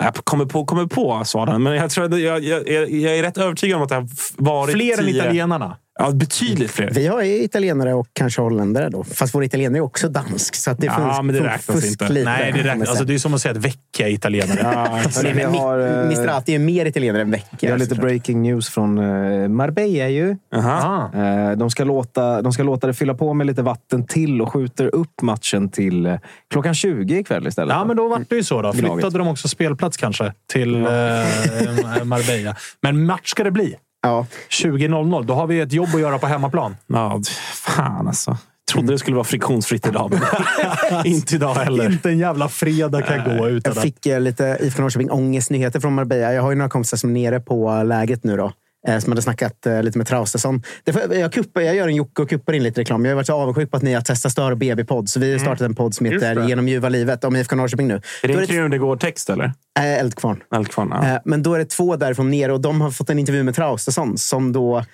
Jag 0.00 0.14
kommer 0.14 0.44
på, 0.44 0.64
kommer 0.64 0.86
på 0.86 1.24
sa 1.24 1.46
han. 1.46 1.62
Men 1.62 1.72
jag, 1.74 1.90
tror, 1.90 2.04
att- 2.04 2.20
jag, 2.20 2.44
jag, 2.44 2.68
jag, 2.68 3.16
är 3.18 3.22
rätt 3.22 3.38
övertygad 3.38 3.76
om 3.76 3.82
att 3.82 3.88
det 3.88 3.94
har 3.94 4.08
varit 4.36 4.72
Fler 4.72 4.98
än 4.98 5.04
tio- 5.04 5.16
italienarna. 5.22 5.76
Ja, 6.00 6.10
betydligt 6.10 6.70
fler. 6.70 6.90
Vi 6.94 7.06
har 7.06 7.22
ju 7.22 7.42
italienare 7.42 7.94
och 7.94 8.08
kanske 8.12 8.40
holländare 8.42 8.88
då. 8.88 9.04
Fast 9.04 9.34
vår 9.34 9.44
italienare 9.44 9.78
är 9.78 9.82
också 9.82 10.08
dansk. 10.08 10.54
Så 10.54 10.70
att 10.70 10.78
det 10.78 10.86
Ja, 10.86 11.22
men 11.22 11.34
det 11.34 11.40
räknas 11.44 11.84
inte. 11.84 12.08
lite, 12.08 12.24
Nej, 12.30 12.52
det, 12.52 12.62
räknas, 12.62 12.88
alltså, 12.88 13.04
det 13.04 13.14
är 13.14 13.18
som 13.18 13.34
att 13.34 13.40
säga 13.40 13.52
att 13.52 13.58
Vecchia 13.64 14.08
är 14.08 14.12
italienare. 14.12 14.58
Ja, 14.62 15.00
Vi 15.34 15.42
har, 15.42 15.78
Mi- 15.78 16.02
eh, 16.02 16.08
Mistrati 16.08 16.54
är 16.54 16.58
mer 16.58 16.86
italienare 16.86 17.22
än 17.22 17.30
Vi 17.30 17.36
Vecchia. 17.50 17.70
har 17.70 17.78
lite 17.78 17.94
breaking 17.94 18.42
news 18.42 18.68
från 18.68 18.98
eh, 18.98 19.48
Marbella 19.48 20.08
ju. 20.08 20.36
Aha. 20.54 21.10
Ah. 21.14 21.18
Eh, 21.50 21.56
De 21.56 21.70
ska, 21.70 21.84
låta, 21.84 22.42
de 22.42 22.52
ska 22.52 22.62
låta 22.62 22.86
det 22.86 22.94
fylla 22.94 23.14
på 23.14 23.34
med 23.34 23.46
lite 23.46 23.62
vatten 23.62 24.06
till 24.06 24.42
och 24.42 24.52
skjuter 24.52 24.94
upp 24.94 25.22
matchen 25.22 25.68
till 25.68 26.06
eh, 26.06 26.14
klockan 26.50 26.74
20 26.74 27.18
ikväll 27.18 27.46
istället. 27.46 27.74
Ja, 27.74 27.84
men 27.84 27.96
då 27.96 28.08
vart 28.08 28.28
det 28.30 28.36
ju 28.36 28.44
så. 28.44 28.62
Då. 28.62 28.72
Flyttade 28.72 29.18
de 29.18 29.28
också 29.28 29.48
spelplats 29.48 29.96
kanske 29.96 30.32
till 30.52 30.74
eh, 30.74 30.90
Marbella. 32.04 32.56
Men 32.82 33.06
match 33.06 33.30
ska 33.30 33.44
det 33.44 33.50
bli. 33.50 33.76
Ja. 34.02 34.26
20.00. 34.50 35.24
Då 35.24 35.34
har 35.34 35.46
vi 35.46 35.60
ett 35.60 35.72
jobb 35.72 35.88
att 35.94 36.00
göra 36.00 36.18
på 36.18 36.26
hemmaplan. 36.26 36.76
Ja, 36.86 37.20
fan 37.54 38.08
alltså. 38.08 38.36
Trodde 38.72 38.92
det 38.92 38.98
skulle 38.98 39.16
vara 39.16 39.24
friktionsfritt 39.24 39.86
idag, 39.86 40.12
men 40.92 41.06
inte 41.06 41.34
idag 41.34 41.54
heller. 41.54 41.92
Inte 41.92 42.08
en 42.10 42.18
jävla 42.18 42.48
fredag 42.48 43.02
kan 43.02 43.24
gå 43.38 43.48
utan 43.48 43.72
Jag 43.74 43.82
fick 43.82 44.06
eh, 44.06 44.20
lite 44.20 44.58
IFK 44.60 44.82
Norrköping 44.82 45.10
ångestnyheter 45.10 45.80
från 45.80 45.94
Marbella. 45.94 46.32
Jag 46.32 46.42
har 46.42 46.50
ju 46.50 46.56
några 46.56 46.70
kompisar 46.70 46.96
som 46.96 47.10
är 47.16 47.30
nere 47.30 47.40
på 47.40 47.82
läget 47.82 48.24
nu. 48.24 48.36
då. 48.36 48.52
Eh, 48.88 48.98
Som 48.98 49.12
hade 49.12 49.22
snackat 49.22 49.66
eh, 49.66 49.82
lite 49.82 49.98
med 49.98 50.06
Traustason. 50.06 50.62
Jag, 51.10 51.32
kuppar, 51.32 51.60
jag 51.60 51.74
gör 51.74 51.88
en 51.88 51.94
Jocke 51.94 52.22
och 52.22 52.30
kuppar 52.30 52.52
in 52.52 52.62
lite 52.62 52.80
reklam. 52.80 53.04
Jag 53.04 53.12
har 53.12 53.16
varit 53.16 53.26
så 53.26 53.34
avundsjuk 53.34 53.70
på 53.70 53.76
att 53.76 53.82
ni 53.82 53.94
har 53.94 54.00
testat 54.00 54.32
Stör 54.32 54.50
och 54.50 54.58
BB-podd. 54.58 55.08
Så 55.08 55.20
vi 55.20 55.32
har 55.32 55.38
startat 55.38 55.60
en 55.60 55.74
podd 55.74 55.94
som 55.94 56.06
heter. 56.06 56.48
Genom 56.48 56.68
ljuva 56.68 56.88
livet 56.88 57.24
om 57.24 57.36
IFK 57.36 57.56
Norrköping 57.56 57.88
nu. 57.88 58.00
Är 58.22 58.28
det 58.28 58.34
en 58.34 58.46
Krunegård-text 58.46 59.30
eller? 59.30 59.52
äh, 59.78 59.98
Eldkvarn. 59.98 60.42
Eldkvarn? 60.54 60.88
Ja. 60.92 61.20
Men 61.24 61.42
då 61.42 61.54
är 61.54 61.58
det 61.58 61.64
två 61.64 61.96
därifrån 61.96 62.30
nere 62.30 62.52
och 62.52 62.60
de 62.60 62.80
har 62.80 62.90
fått 62.90 63.10
en 63.10 63.18
intervju 63.18 63.42
med 63.42 63.54
Traustason 63.54 64.18
som 64.18 64.52
då 64.52 64.84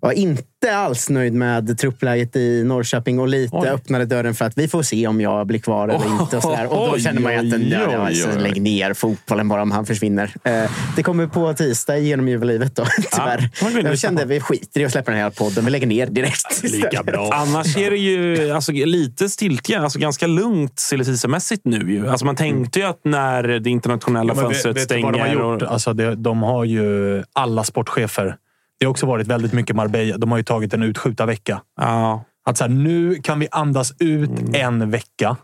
var 0.00 0.12
inte 0.12 0.76
alls 0.76 1.08
nöjd 1.10 1.32
med 1.34 1.78
truppläget 1.78 2.36
i 2.36 2.64
Norrköping 2.64 3.18
och 3.20 3.28
lite 3.28 3.56
Oj. 3.56 3.68
öppnade 3.68 4.04
dörren 4.04 4.34
för 4.34 4.44
att 4.44 4.58
vi 4.58 4.68
får 4.68 4.82
se 4.82 5.06
om 5.06 5.20
jag 5.20 5.46
blir 5.46 5.58
kvar 5.58 5.88
eller 5.88 5.98
Oj, 6.06 6.12
inte. 6.20 6.36
Och, 6.36 6.42
sådär. 6.42 6.66
och 6.66 6.76
då 6.86 6.92
oj, 6.94 7.00
känner 7.00 7.20
man 7.20 7.32
ju 7.32 7.38
att 7.38 7.50
den, 7.50 7.60
oj, 7.62 7.68
ja, 7.72 7.78
ja, 7.92 8.06
oj, 8.08 8.22
alltså, 8.22 8.38
lägg 8.40 8.62
ner 8.62 8.94
fotbollen 8.94 9.48
bara 9.48 9.62
om 9.62 9.70
han 9.70 9.86
försvinner. 9.86 10.34
Eh, 10.44 10.70
Det 10.96 11.02
kommer 11.02 11.26
på 11.26 11.54
tisdag 11.54 11.98
genom 11.98 12.26
livet 12.26 12.76
då, 12.76 12.84
tyvärr. 13.12 13.74
vill 13.76 13.86
jag 13.86 13.98
kände 13.98 14.24
vi 14.24 14.40
skiter 14.40 14.80
i 14.80 14.84
att 14.84 14.92
släppa 14.92 15.10
den 15.10 15.20
här 15.20 15.30
podden. 15.30 15.64
Vi 15.64 15.70
lägger 15.70 15.86
ner 15.86 16.06
direkt. 16.06 16.62
Lika 16.62 17.02
bra. 17.06 17.30
Annars 17.32 17.76
är 17.76 17.90
det 17.90 17.96
ju 17.96 18.50
alltså, 18.50 18.72
lite 18.72 19.28
stiltje, 19.28 19.80
alltså 19.80 19.98
ganska 19.98 20.26
lugnt 20.26 20.78
silly 20.78 21.04
mässigt 21.28 21.62
nu. 21.64 21.92
Ju. 21.92 22.08
Alltså, 22.08 22.26
man 22.26 22.36
tänkte 22.36 22.78
ju 22.78 22.84
att 22.86 23.00
när 23.04 23.42
det 23.42 23.70
internationella 23.70 24.34
Ja, 24.36 24.42
fönstret 24.42 24.76
vet, 24.76 24.82
vet 24.82 24.88
du 24.88 25.02
vad 25.02 25.12
de 25.12 25.18
har 25.20 25.26
stänger... 25.28 25.42
gjort? 25.52 25.62
och, 25.62 25.72
Alltså 25.72 25.92
det, 25.92 26.14
de 26.14 26.42
har 26.42 26.64
ju 26.64 27.22
alla 27.32 27.64
sportchefer. 27.64 28.36
Det 28.80 28.86
har 28.86 28.90
också 28.90 29.06
varit 29.06 29.26
väldigt 29.26 29.52
mycket 29.52 29.76
Marbella. 29.76 30.18
De 30.18 30.30
har 30.30 30.38
ju 30.38 30.44
tagit 30.44 30.74
en 30.74 30.82
utskjuta 30.82 31.26
vecka. 31.26 31.62
ja, 31.80 32.24
Att 32.44 32.56
så 32.58 32.64
här, 32.64 32.68
nu 32.68 33.14
kan 33.14 33.38
vi 33.40 33.48
andas 33.50 33.92
ut 33.98 34.30
Mm. 34.40 34.54
en 34.54 34.90
vecka. 34.90 35.36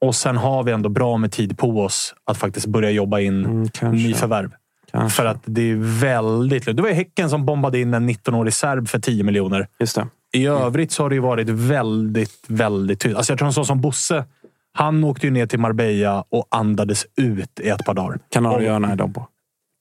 Och 0.00 0.14
sen 0.14 0.36
har 0.36 0.62
vi 0.62 0.72
ändå 0.72 0.88
bra 0.88 1.16
med 1.16 1.32
tid 1.32 1.58
på 1.58 1.80
oss 1.82 2.14
att 2.24 2.36
faktiskt 2.38 2.66
börja 2.66 2.90
jobba 2.90 3.20
in 3.20 3.44
Mm, 3.44 3.94
nyförvärv. 3.96 4.50
För 5.10 5.24
att 5.26 5.42
det 5.44 5.70
är 5.70 6.00
väldigt. 6.00 6.64
Det 6.76 6.82
var 6.82 6.88
ju 6.88 6.94
Häcken 6.94 7.30
som 7.30 7.44
bombade 7.46 7.78
in 7.80 7.94
en 7.94 8.10
19-årig 8.10 8.52
serb 8.54 8.88
för 8.88 8.98
10 8.98 9.24
miljoner. 9.24 9.68
Just 9.80 9.96
det. 9.96 10.06
I 10.32 10.46
övrigt 10.46 10.92
så 10.92 11.02
har 11.02 11.10
det 11.10 11.20
varit 11.20 11.48
väldigt, 11.48 12.44
väldigt 12.46 13.00
tydligt. 13.00 13.16
Alltså 13.16 13.32
jag 13.32 13.38
tror 13.38 13.46
en 13.48 13.52
sån 13.54 13.66
som 13.66 13.80
Bosse. 13.80 14.24
Han 14.72 15.04
åkte 15.04 15.26
ju 15.26 15.30
ner 15.30 15.46
till 15.46 15.58
Marbella 15.58 16.24
och 16.28 16.46
andades 16.50 17.06
ut 17.16 17.60
i 17.60 17.68
ett 17.68 17.84
par 17.84 17.94
dagar. 17.94 18.18
Kanarieöarna 18.30 18.92
är 18.92 18.96
de 18.96 19.12
på. 19.12 19.28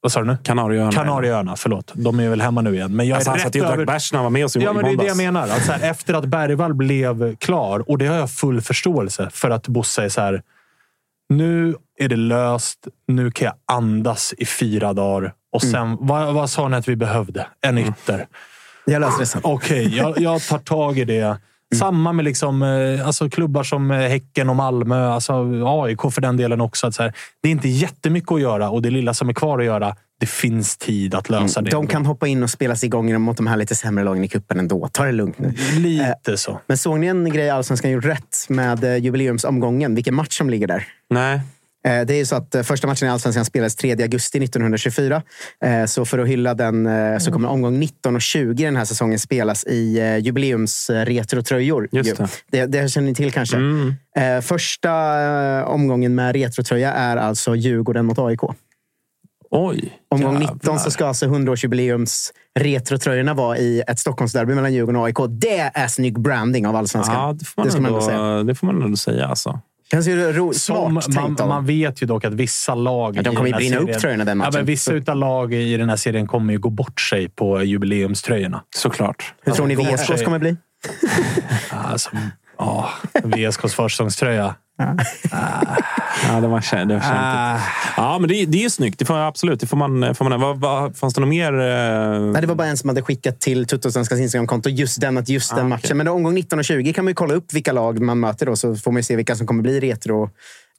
Vad 0.04 0.12
sa 0.12 0.20
du 0.20 0.26
nu? 0.26 0.38
Kanarieöarna. 0.44 0.92
Kanarieöarna, 0.92 1.56
förlåt. 1.56 1.92
De 1.96 2.20
är 2.20 2.30
väl 2.30 2.42
hemma 2.42 2.62
nu 2.62 2.76
igen. 2.76 2.96
Men 2.96 3.08
jag 3.08 3.16
Alltså, 3.16 3.30
är 3.30 3.32
han 3.32 3.38
rätt 3.38 3.44
satt 3.44 3.56
ju 3.56 3.62
och 3.62 3.78
drack 3.78 3.88
bärs 3.88 4.12
när 4.12 4.18
han 4.18 4.24
var 4.24 4.30
med 4.32 4.46
oss 4.46 4.56
i, 4.56 4.60
Ja, 4.60 4.74
men 4.74 4.86
det 4.86 4.92
är 4.92 4.98
det 4.98 5.06
jag 5.06 5.18
menar. 5.18 5.42
Alltså, 5.42 5.72
här, 5.72 5.90
efter 5.90 6.14
att 6.14 6.26
Bergvall 6.26 6.74
blev 6.74 7.36
klar, 7.36 7.90
och 7.90 7.98
det 7.98 8.08
har 8.08 8.16
jag 8.16 8.32
full 8.32 8.62
förståelse 8.62 9.30
för 9.34 9.50
att 9.50 9.68
Bosse 9.68 10.04
är 10.04 10.10
så 10.10 10.22
här. 10.22 10.42
Nu 11.30 11.76
är 12.00 12.08
det 12.10 12.16
löst. 12.16 12.88
Nu 13.08 13.32
kan 13.32 13.46
jag 13.46 13.54
andas 13.78 14.34
i 14.38 14.46
fyra 14.46 14.94
dagar. 14.94 15.34
Och 15.52 15.62
sen, 15.62 15.98
vad, 16.00 16.34
vad 16.34 16.50
sa 16.50 16.68
ni 16.68 16.78
att 16.78 16.88
vi 16.88 16.96
behövde? 16.96 17.48
En 17.62 17.78
ytter. 17.78 18.28
Jag 18.86 19.00
löser 19.00 19.20
det 19.20 19.26
sen. 19.26 19.42
Okej, 19.44 19.98
jag, 19.98 20.20
jag 20.20 20.42
tar 20.42 20.58
tag 20.60 21.00
i 21.00 21.06
det. 21.06 21.38
Samma 21.76 22.14
med 22.14 22.26
liksom, 22.26 22.64
eh, 22.64 23.08
alltså 23.08 23.30
klubbar 23.30 23.64
som 23.64 23.92
eh, 23.92 23.98
Häcken 23.98 24.50
och 24.50 24.56
Malmö. 24.56 25.08
Alltså 25.08 25.34
AIK 25.66 26.02
för 26.12 26.22
den 26.22 26.38
delen 26.38 26.62
också. 26.62 26.88
Att 26.88 26.96
så 26.96 27.04
här, 27.04 27.14
det 27.42 27.50
är 27.50 27.52
inte 27.52 27.70
jättemycket 27.70 28.32
att 28.32 28.42
göra 28.42 28.70
och 28.70 28.82
det 28.82 28.90
lilla 28.90 29.14
som 29.14 29.30
är 29.30 29.34
kvar 29.34 29.60
att 29.60 29.66
göra, 29.66 29.96
det 30.20 30.26
finns 30.26 30.78
tid 30.78 31.16
att 31.16 31.30
lösa 31.30 31.62
det. 31.62 31.72
De 31.72 31.88
kan 31.88 32.06
hoppa 32.06 32.28
in 32.28 32.44
och 32.44 32.50
spela 32.50 32.76
sig 32.76 32.88
igång 32.88 33.22
mot 33.22 33.38
de 33.38 33.48
här 33.48 33.58
lite 33.58 33.76
sämre 33.76 34.04
lagen 34.04 34.24
i 34.24 34.28
cupen 34.28 34.60
ändå. 34.60 34.90
Ta 34.92 35.06
det 35.06 35.12
lugnt 35.12 35.40
nu. 35.40 35.54
Lite 35.78 36.38
så. 36.38 36.60
Men 36.68 36.78
såg 36.78 37.00
ni 37.00 37.08
en 37.08 37.30
grej 37.30 37.50
Allsvenskan 37.50 37.92
gjort 37.92 38.06
rätt 38.06 38.46
med 38.50 38.84
eh, 38.84 38.98
jubileumsomgången? 38.98 39.96
Vilken 39.96 40.16
match 40.16 40.38
som 40.38 40.50
ligger 40.50 40.68
där? 40.68 40.88
Nej. 41.10 41.42
Eh, 41.88 42.06
Det 42.06 42.14
är 42.14 42.18
ju 42.18 42.26
så 42.26 42.36
att 42.36 42.56
eh, 42.56 42.64
första 42.64 42.88
matchen 42.88 43.08
i 43.08 43.12
Allsvenskan 43.12 43.46
spelades 43.46 43.76
3 43.76 43.92
augusti 43.92 44.38
1924. 44.44 45.22
Eh, 45.66 45.86
Så 45.86 46.06
för 46.06 46.20
att 46.20 46.28
hylla 46.28 46.54
den 46.54 46.90
så 47.20 47.32
kommer 47.32 47.50
omgång 47.50 47.80
19 47.80 48.16
och 48.16 48.22
20 48.22 48.66
den 48.66 48.76
här 48.76 48.86
säsongen 48.86 49.20
spelas 49.20 49.64
i 49.64 50.00
jubileumsretrotröjor. 50.22 51.90
Just 51.92 52.18
det. 52.18 52.28
det. 52.52 52.66
Det 52.66 52.90
känner 52.90 53.08
ni 53.08 53.16
till 53.16 53.32
kanske. 53.32 53.58
Mm. 53.58 53.94
Första 54.42 55.66
omgången 55.66 56.16
med 56.16 56.36
retrotröja 56.36 56.94
är 56.94 57.18
alltså 57.18 57.56
Djurgården 57.56 58.06
mot 58.06 58.20
AIK. 58.20 58.40
Oj. 59.56 60.00
Omgång 60.10 60.34
jävlar. 60.34 60.54
19 60.54 60.80
så 60.80 60.92
ska 60.92 61.06
alltså 61.06 61.26
100-årsjubileums 61.26 62.32
retrotröjorna 62.60 63.34
vara 63.34 63.58
i 63.58 63.84
ett 63.88 64.00
Stockholmsderby 64.00 64.54
mellan 64.56 64.74
Djurgården 64.74 65.02
och 65.02 65.06
AIK. 65.08 65.18
Det 65.30 65.60
är 65.74 65.88
snygg 65.88 66.20
branding 66.20 66.68
av 66.68 66.76
allsvenskan. 66.76 67.16
Ja, 67.16 67.34
det 67.40 67.46
får 67.46 67.62
man, 67.62 67.66
det 67.66 67.72
ska 67.72 67.82
man 67.82 67.88
ändå, 67.94 68.00
ändå 68.00 68.10
säga. 68.10 68.44
det 68.44 68.56
får 68.56 68.68
man 68.68 68.82
ändå 68.82 68.98
säga. 68.98 69.28
Alltså. 69.28 69.60
Känns 69.94 70.08
ju 70.08 70.34
ro- 70.34 70.54
Som, 70.54 71.02
smart 71.02 71.40
man, 71.40 71.48
man 71.50 71.66
vet 71.66 72.02
ju 72.04 72.08
dock 72.08 72.26
att 72.26 72.34
vissa 72.34 72.76
lag 72.76 73.18
Ja, 73.18 73.22
de 73.22 73.30
i 73.34 73.36
kommer 73.36 73.40
den 73.40 73.46
ju 73.48 73.54
här 73.54 73.60
brinna 73.60 73.78
upp 73.78 73.84
serien- 73.88 74.02
tröjorna 74.02 74.26
den 74.26 74.38
Ja, 74.38 74.46
matchen. 74.46 74.54
men 74.60 74.66
vissa 74.66 74.94
utav 74.94 75.16
lag 75.16 75.54
i 75.54 75.78
den 75.78 75.90
här 75.90 75.96
serien 75.96 76.28
kommer 76.28 76.54
ju 76.54 76.60
gå 76.60 76.70
bort 76.70 77.02
sig 77.02 77.30
på 77.30 77.64
jubileumströjorna. 77.64 78.64
Såklart. 78.76 79.34
Hur 79.44 79.54
tror 79.54 79.68
ni 79.68 79.76
Alltså, 79.76 80.14
VSKs 80.14 80.24
kommer 80.24 80.40
bli? 80.40 80.56
Alltså, 81.70 82.10
ja, 82.58 82.90
VSKs 83.24 83.74
försäsongströja. 83.74 84.56
Ja, 86.28 86.40
det 86.42 86.48
var, 86.48 86.60
kä- 86.60 86.86
det 86.86 86.94
var. 86.94 87.02
Ah, 87.04 87.60
Ja, 87.98 88.18
men 88.20 88.30
det, 88.30 88.46
det 88.46 88.58
är 88.58 88.62
ju 88.62 88.70
snyggt. 88.70 89.00
Det 89.00 89.06
får, 89.06 89.18
absolut. 89.18 89.60
Det 89.60 89.68
får 89.68 89.78
man, 89.78 90.16
får 90.16 90.30
man, 90.30 90.40
vad, 90.42 90.60
vad, 90.60 90.98
fanns 90.98 91.14
det 91.14 91.22
något 91.22 91.30
mer? 91.30 91.54
eh, 91.54 92.20
Nej, 92.22 92.42
det 92.42 92.48
var 92.48 92.56
bara 92.56 92.68
en 92.68 92.78
som 92.78 92.90
hade 92.90 93.02
skickat 93.02 93.40
till 93.40 93.66
Tuttosvenskans 93.66 94.22
Instagramkonto 94.22 94.70
just 94.70 95.02
den, 95.02 95.18
att 95.18 95.30
just 95.30 95.54
Ah, 95.54 95.56
den 95.56 95.70
matchen. 95.70 95.98
Men 95.98 96.08
omgång 96.08 96.34
19 96.34 96.60
och 96.60 96.66
20 96.66 96.94
kan 96.94 97.06
man 97.06 97.10
ju 97.12 97.16
kolla 97.16 97.34
upp 97.34 97.54
vilka 97.54 97.72
lag 97.72 98.00
man 98.02 98.20
möter 98.20 98.46
då, 98.46 98.56
så 98.56 98.76
får 98.76 98.92
man 98.92 99.00
ju 99.00 99.04
se 99.04 99.16
vilka 99.16 99.36
som 99.36 99.48
kommer 99.48 99.62
bli 99.64 99.80
retro. 99.80 100.30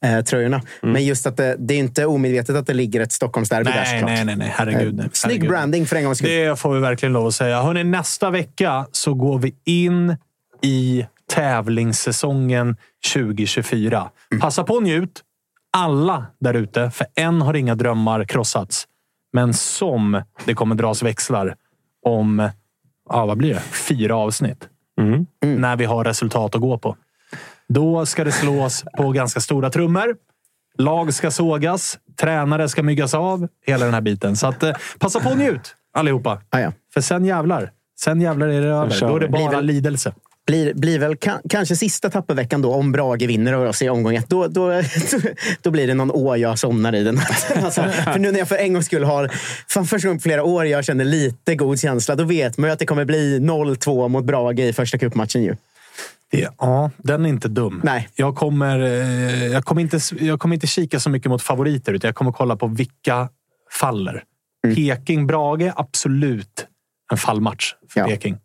Eh, 0.05 0.21
tröjorna. 0.21 0.61
Mm. 0.83 0.93
Men 0.93 1.05
just 1.05 1.25
att 1.27 1.37
det, 1.37 1.55
det 1.59 1.73
är 1.73 1.77
inte 1.77 2.05
omedvetet 2.05 2.55
att 2.55 2.67
det 2.67 2.73
ligger 2.73 3.01
ett 3.01 3.11
Stockholmsderby 3.11 3.71
där 3.71 3.77
nej, 3.77 3.85
såklart. 3.99 4.09
nej, 4.09 4.25
nej, 4.25 4.35
nej. 4.35 4.53
Herregud. 4.57 4.87
Eh, 4.87 4.93
nej. 4.93 5.09
Snygg 5.13 5.31
Herregud. 5.33 5.49
branding 5.49 5.85
för 5.85 5.95
en 5.95 6.03
gångs 6.05 6.17
skull. 6.17 6.29
Det 6.29 6.59
får 6.59 6.73
vi 6.73 6.79
verkligen 6.79 7.13
lov 7.13 7.27
att 7.27 7.35
säga. 7.35 7.61
Hörrni, 7.61 7.83
nästa 7.83 8.29
vecka 8.29 8.85
så 8.91 9.13
går 9.13 9.39
vi 9.39 9.55
in 9.65 10.17
i 10.61 11.05
tävlingssäsongen 11.33 12.77
2024. 13.13 14.09
Passa 14.41 14.63
på 14.63 14.73
och 14.73 14.83
njut. 14.83 15.23
Alla 15.77 16.25
där 16.39 16.53
ute, 16.53 16.91
för 16.91 17.07
än 17.15 17.41
har 17.41 17.53
inga 17.53 17.75
drömmar 17.75 18.25
krossats. 18.25 18.87
Men 19.33 19.53
som 19.53 20.21
det 20.45 20.53
kommer 20.53 20.75
dras 20.75 21.03
växlar 21.03 21.55
om, 22.05 22.49
ja, 23.09 23.25
vad 23.25 23.37
blir 23.37 23.53
det? 23.53 23.59
Fyra 23.59 24.15
avsnitt. 24.15 24.69
Mm. 24.99 25.25
När 25.41 25.75
vi 25.75 25.85
har 25.85 26.03
resultat 26.03 26.55
att 26.55 26.61
gå 26.61 26.77
på. 26.77 26.97
Då 27.67 28.05
ska 28.05 28.23
det 28.23 28.31
slås 28.31 28.83
på 28.97 29.11
ganska 29.11 29.39
stora 29.39 29.69
trummor. 29.69 30.15
Lag 30.77 31.13
ska 31.13 31.31
sågas, 31.31 31.99
tränare 32.19 32.69
ska 32.69 32.83
myggas 32.83 33.13
av. 33.13 33.47
Hela 33.65 33.85
den 33.85 33.93
här 33.93 34.01
biten. 34.01 34.35
Så 34.35 34.47
att, 34.47 34.63
eh, 34.63 34.73
passa 34.99 35.19
på 35.19 35.29
och 35.29 35.37
njut 35.37 35.75
allihopa. 35.93 36.41
Ah, 36.49 36.59
ja. 36.59 36.71
För 36.93 37.01
sen 37.01 37.25
jävlar. 37.25 37.71
Sen 37.99 38.21
jävlar 38.21 38.47
är 38.47 38.61
det 38.61 38.67
över. 38.67 38.99
Då 39.01 39.15
är 39.15 39.19
det 39.19 39.27
bara 39.27 39.61
lidelse. 39.61 40.13
Blir, 40.47 40.73
blir 40.73 40.99
väl 40.99 41.13
ka- 41.15 41.41
kanske 41.49 41.75
sista 41.75 42.09
tapperveckan 42.09 42.61
då, 42.61 42.73
om 42.73 42.91
Brage 42.91 43.21
vinner 43.27 43.53
och 43.53 43.69
oss 43.69 43.81
i 43.81 43.89
omgång 43.89 44.15
ett. 44.15 44.29
Då, 44.29 44.47
då, 44.47 44.81
då 45.61 45.71
blir 45.71 45.87
det 45.87 45.93
någon 45.93 46.11
å 46.11 46.35
jag 46.35 46.59
somnar 46.59 46.95
i 46.95 47.03
den. 47.03 47.19
Alltså, 47.63 47.83
för 47.83 48.19
nu 48.19 48.31
när 48.31 48.39
jag 48.39 48.47
för 48.47 48.55
en 48.55 48.73
gångs 48.73 48.85
skull 48.85 49.03
har, 49.03 49.31
fan 49.67 49.85
första 49.85 50.07
gången 50.07 50.19
på 50.19 50.21
flera 50.23 50.43
år 50.43 50.65
jag 50.65 50.85
känner 50.85 51.05
lite 51.05 51.55
god 51.55 51.79
känsla, 51.79 52.15
då 52.15 52.23
vet 52.23 52.57
man 52.57 52.69
ju 52.69 52.73
att 52.73 52.79
det 52.79 52.85
kommer 52.85 53.05
bli 53.05 53.39
0-2 53.39 54.07
mot 54.09 54.25
Brage 54.25 54.59
i 54.59 54.73
första 54.73 54.97
cupmatchen. 54.97 55.43
Ju. 55.43 55.55
Ja, 56.59 56.91
den 56.97 57.25
är 57.25 57.29
inte 57.29 57.47
dum. 57.47 57.81
Nej. 57.83 58.09
Jag 58.15 58.35
kommer, 58.35 58.79
eh, 58.79 59.47
jag, 59.47 59.65
kommer 59.65 59.81
inte, 59.81 59.99
jag 60.19 60.39
kommer 60.39 60.55
inte 60.55 60.67
kika 60.67 60.99
så 60.99 61.09
mycket 61.09 61.29
mot 61.29 61.41
favoriter, 61.41 61.93
utan 61.93 62.07
jag 62.07 62.15
kommer 62.15 62.31
kolla 62.31 62.55
på 62.55 62.67
vilka 62.67 63.29
faller. 63.71 64.23
Mm. 64.65 64.75
Peking-Brage, 64.75 65.73
absolut 65.75 66.65
en 67.11 67.17
fallmatch 67.17 67.73
för 67.89 67.99
Ja. 67.99 68.07
Peking. 68.07 68.37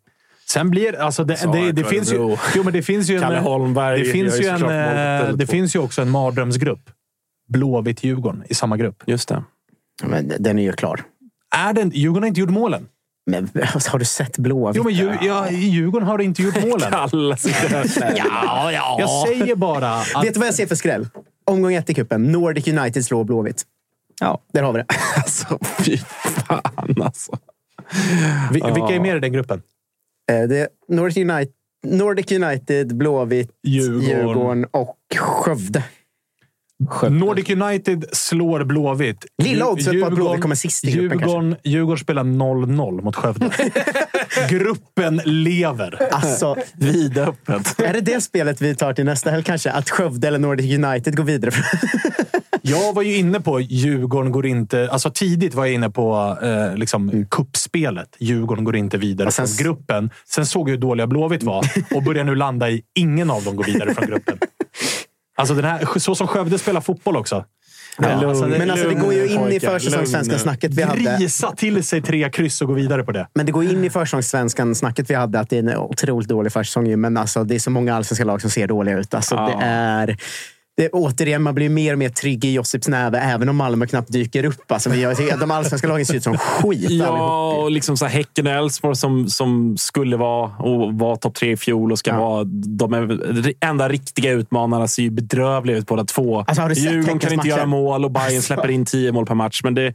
Sen 0.53 0.69
blir 0.69 0.99
alltså 0.99 1.23
det, 1.23 1.37
Så, 1.37 1.51
det, 1.53 1.71
det, 1.71 1.83
finns 1.83 2.13
ju, 2.13 2.37
jo, 2.55 2.63
men 2.63 2.73
det 2.73 2.81
finns 2.83 3.09
ju 3.09 3.15
en, 3.15 3.21
Kalle 3.21 3.39
Holmberg 3.39 3.99
det 3.99 4.11
finns 4.11 4.39
ju 4.41 4.45
en, 4.45 4.61
eh, 4.63 4.67
Tele2. 4.69 5.35
det 5.35 5.47
finns 5.47 5.75
ju 5.75 5.79
också 5.79 6.01
en 6.01 6.09
mardrömsgrupp. 6.09 6.89
Blåvitt-Djurgården 7.53 8.43
i 8.49 8.53
samma 8.53 8.77
grupp. 8.77 9.03
Just 9.05 9.29
det. 9.29 9.43
Men 10.03 10.33
den 10.39 10.59
är 10.59 10.63
ju 10.63 10.73
klar. 10.73 11.03
Är 11.55 11.73
den, 11.73 11.91
Djurgården 11.93 12.23
har 12.23 12.27
inte 12.27 12.39
gjort 12.39 12.49
målen. 12.49 12.87
Men 13.25 13.49
har 13.91 13.99
du 13.99 14.05
sett 14.05 14.37
Blåvitt? 14.37 14.77
Jo, 14.77 14.83
men 14.83 14.93
Djur, 14.93 15.17
ja, 15.21 15.51
Djurgården 15.51 16.07
har 16.07 16.19
inte 16.21 16.41
gjort 16.41 16.61
målen. 16.61 16.93
Alla 16.93 17.37
sitter 17.37 17.69
där. 17.69 18.13
ja, 18.17 18.71
ja. 18.71 18.97
Jag 18.99 19.27
säger 19.27 19.55
bara 19.55 19.93
att... 19.93 20.23
Vet 20.23 20.33
du 20.33 20.39
vad 20.39 20.47
jag 20.47 20.55
ser 20.55 20.67
för 20.67 20.75
skräll? 20.75 21.07
Omgång 21.45 21.73
ett 21.73 21.89
i 21.89 21.93
cupen. 21.93 22.31
Nordic 22.31 22.67
United 22.67 23.05
slår 23.05 23.23
Blåvitt. 23.23 23.63
Ja. 24.19 24.41
Där 24.53 24.63
har 24.63 24.73
vi 24.73 24.79
det. 24.79 24.85
Alltså, 25.15 25.59
fy 25.79 25.97
fan 25.97 27.01
alltså. 27.01 27.37
Vi- 28.51 28.61
Vilka 28.61 28.95
är 28.95 28.99
med 28.99 29.17
i 29.17 29.19
den 29.19 29.33
gruppen? 29.33 29.61
Eh, 30.31 30.47
det 30.47 30.57
är 30.57 30.67
Nordic 30.87 31.17
United, 31.17 31.53
Nordic 31.87 32.31
United 32.31 32.97
Blåvitt, 32.97 33.49
Djurgården. 33.63 34.09
Djurgården 34.09 34.65
och 34.71 34.97
Skövde. 35.17 35.83
Nordic 37.09 37.49
United 37.49 38.05
slår 38.11 38.63
Blåvitt. 38.63 39.25
Lilla 39.43 39.67
oddset 39.67 40.01
på 40.01 40.07
att 40.07 40.13
Blåvitt 40.13 40.41
kommer 40.41 40.55
sist 40.55 40.83
i 40.83 40.91
gruppen 40.91 41.19
Djurgården, 41.19 41.55
Djurgården 41.63 41.99
spelar 41.99 42.23
0-0 42.23 43.01
mot 43.01 43.15
Skövde. 43.15 43.51
gruppen 44.49 45.21
lever. 45.25 46.07
Alltså, 46.11 46.55
Vidöppet. 46.73 47.79
är 47.79 47.93
det 47.93 48.01
det 48.01 48.21
spelet 48.21 48.61
vi 48.61 48.75
tar 48.75 48.93
till 48.93 49.05
nästa 49.05 49.29
helg 49.31 49.43
kanske? 49.43 49.71
Att 49.71 49.89
Skövde 49.89 50.27
eller 50.27 50.39
Nordic 50.39 50.85
United 50.85 51.17
går 51.17 51.23
vidare? 51.23 51.51
Jag 52.61 52.93
var 52.93 53.01
ju 53.01 53.15
inne 53.17 53.39
på 53.39 53.59
Djurgården 53.59 54.31
går 54.31 54.45
inte... 54.45 54.89
Alltså 54.91 55.11
tidigt 55.11 55.53
var 55.53 55.65
jag 55.65 55.73
inne 55.73 55.89
på 55.89 56.37
eh, 56.41 56.75
liksom, 56.77 57.25
kuppspelet. 57.29 58.15
Djurgården 58.19 58.63
går 58.63 58.75
inte 58.75 58.97
vidare 58.97 59.31
sen- 59.31 59.47
från 59.47 59.57
gruppen. 59.65 60.09
Sen 60.29 60.45
såg 60.45 60.69
jag 60.69 60.73
hur 60.73 60.81
dåliga 60.81 61.07
Blåvitt 61.07 61.43
var 61.43 61.65
och 61.95 62.03
börjar 62.03 62.23
nu 62.23 62.35
landa 62.35 62.69
i 62.69 62.81
ingen 62.95 63.31
av 63.31 63.43
dem 63.43 63.55
går 63.55 63.63
vidare 63.63 63.93
från 63.93 64.07
gruppen. 64.07 64.37
Alltså 65.37 65.53
den 65.55 65.65
här, 65.65 65.99
så 65.99 66.15
som 66.15 66.27
Skövde 66.27 66.57
spelar 66.57 66.81
fotboll 66.81 67.17
också. 67.17 67.45
Ja, 67.97 68.27
alltså, 68.27 68.45
det- 68.45 68.57
men 68.59 68.69
alltså, 68.71 68.89
det 68.89 68.95
går 68.95 69.13
ju 69.13 69.27
in 69.27 69.31
i 69.31 69.37
pojkar, 69.37 69.69
försäsongssvenskan 69.69 70.19
lugn 70.21 70.31
nu. 70.33 70.39
snacket 70.39 70.73
vi 70.73 70.81
hade. 70.83 71.17
Grisa 71.19 71.51
till 71.55 71.83
sig 71.83 72.01
tre 72.01 72.29
kryss 72.29 72.61
och 72.61 72.67
gå 72.67 72.73
vidare 72.73 73.03
på 73.03 73.11
det. 73.11 73.27
Men 73.35 73.45
det 73.45 73.51
går 73.51 73.63
in 73.63 73.83
i 73.83 73.89
försäsongssvenskan 73.89 74.75
snacket 74.75 75.09
vi 75.09 75.13
hade 75.15 75.39
att 75.39 75.49
det 75.49 75.55
är 75.55 75.59
en 75.59 75.77
otroligt 75.77 76.29
dålig 76.29 76.51
försäsong. 76.51 76.99
Men 77.01 77.17
alltså, 77.17 77.43
det 77.43 77.55
är 77.55 77.59
så 77.59 77.71
många 77.71 77.95
allsvenska 77.95 78.25
lag 78.25 78.41
som 78.41 78.49
ser 78.49 78.67
dåliga 78.67 78.97
ut. 78.97 79.13
Alltså, 79.13 79.35
Ja. 79.35 79.47
det 79.59 79.65
är... 79.65 80.17
Det, 80.81 80.89
återigen, 80.89 81.41
man 81.43 81.55
blir 81.55 81.69
mer 81.69 81.93
och 81.93 81.99
mer 81.99 82.09
trygg 82.09 82.45
i 82.45 82.53
Josips 82.53 82.87
näve, 82.87 83.19
även 83.19 83.49
om 83.49 83.55
Malmö 83.55 83.85
knappt 83.87 84.11
dyker 84.11 84.45
upp. 84.45 84.71
Alltså, 84.71 84.89
jag 84.95 85.17
tycker 85.17 85.33
att 85.33 85.39
de 85.39 85.51
allsvenska 85.51 85.87
lagen 85.87 86.05
ser 86.05 86.15
ut 86.15 86.23
som 86.23 86.37
skit. 86.37 86.89
Ja, 86.91 87.53
och 87.53 87.71
liksom 87.71 87.97
så 87.97 88.05
här 88.05 88.11
Häcken 88.13 88.47
och 88.47 88.53
Elfsborg 88.53 88.95
som, 88.95 89.27
som 89.29 89.77
skulle 89.77 90.17
vara 90.17 90.51
och 90.57 90.93
var 90.93 91.15
topp 91.15 91.35
tre 91.35 91.51
i 91.51 91.57
fjol 91.57 91.91
och 91.91 91.99
ska 91.99 92.11
Ja. 92.11 92.19
vara 92.19 92.43
de 92.43 93.19
enda 93.59 93.89
riktiga 93.89 94.31
utmanarna 94.31 94.87
ser 94.87 95.03
ju 95.03 95.09
bedrövliga 95.09 95.77
ut 95.77 95.87
båda 95.87 96.03
två. 96.05 96.39
Alltså, 96.47 96.69
Djurgården 96.81 97.19
kan 97.19 97.33
inte 97.33 97.35
matcher? 97.35 97.47
göra 97.49 97.65
mål 97.65 98.05
och 98.05 98.11
Bayern 98.11 98.41
släpper 98.41 98.71
in 98.71 98.85
tio 98.85 99.11
mål 99.11 99.25
per 99.25 99.35
match. 99.35 99.61
Men 99.63 99.75
det, 99.75 99.93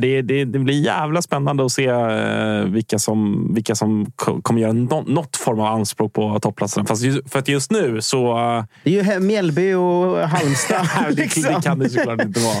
det, 0.00 0.22
det, 0.22 0.44
det 0.44 0.58
blir 0.58 0.80
jävla 0.84 1.22
spännande 1.22 1.64
att 1.64 1.72
se 1.72 1.86
eh, 1.86 2.62
vilka 2.64 2.98
som, 2.98 3.50
vilka 3.54 3.74
som 3.74 4.06
ko- 4.16 4.40
kommer 4.42 4.60
göra 4.60 4.72
nå, 4.72 5.04
något 5.06 5.36
form 5.36 5.60
av 5.60 5.66
anspråk 5.66 6.12
på 6.12 6.38
topplatsen. 6.40 6.86
Fast 6.86 7.02
just, 7.02 7.30
för 7.32 7.38
att 7.38 7.48
just 7.48 7.70
nu 7.70 8.00
så... 8.02 8.38
eh, 8.38 8.64
Det 8.84 8.98
är 8.98 9.12
ju 9.14 9.20
Mjällby 9.20 9.72
och 9.74 10.17
Halmstad. 10.26 10.88
det, 11.08 11.14
liksom. 11.14 11.42
det 11.42 11.60
kan 11.62 11.78
det 11.78 11.90
såklart 11.90 12.22
inte 12.22 12.40
vara. 12.40 12.56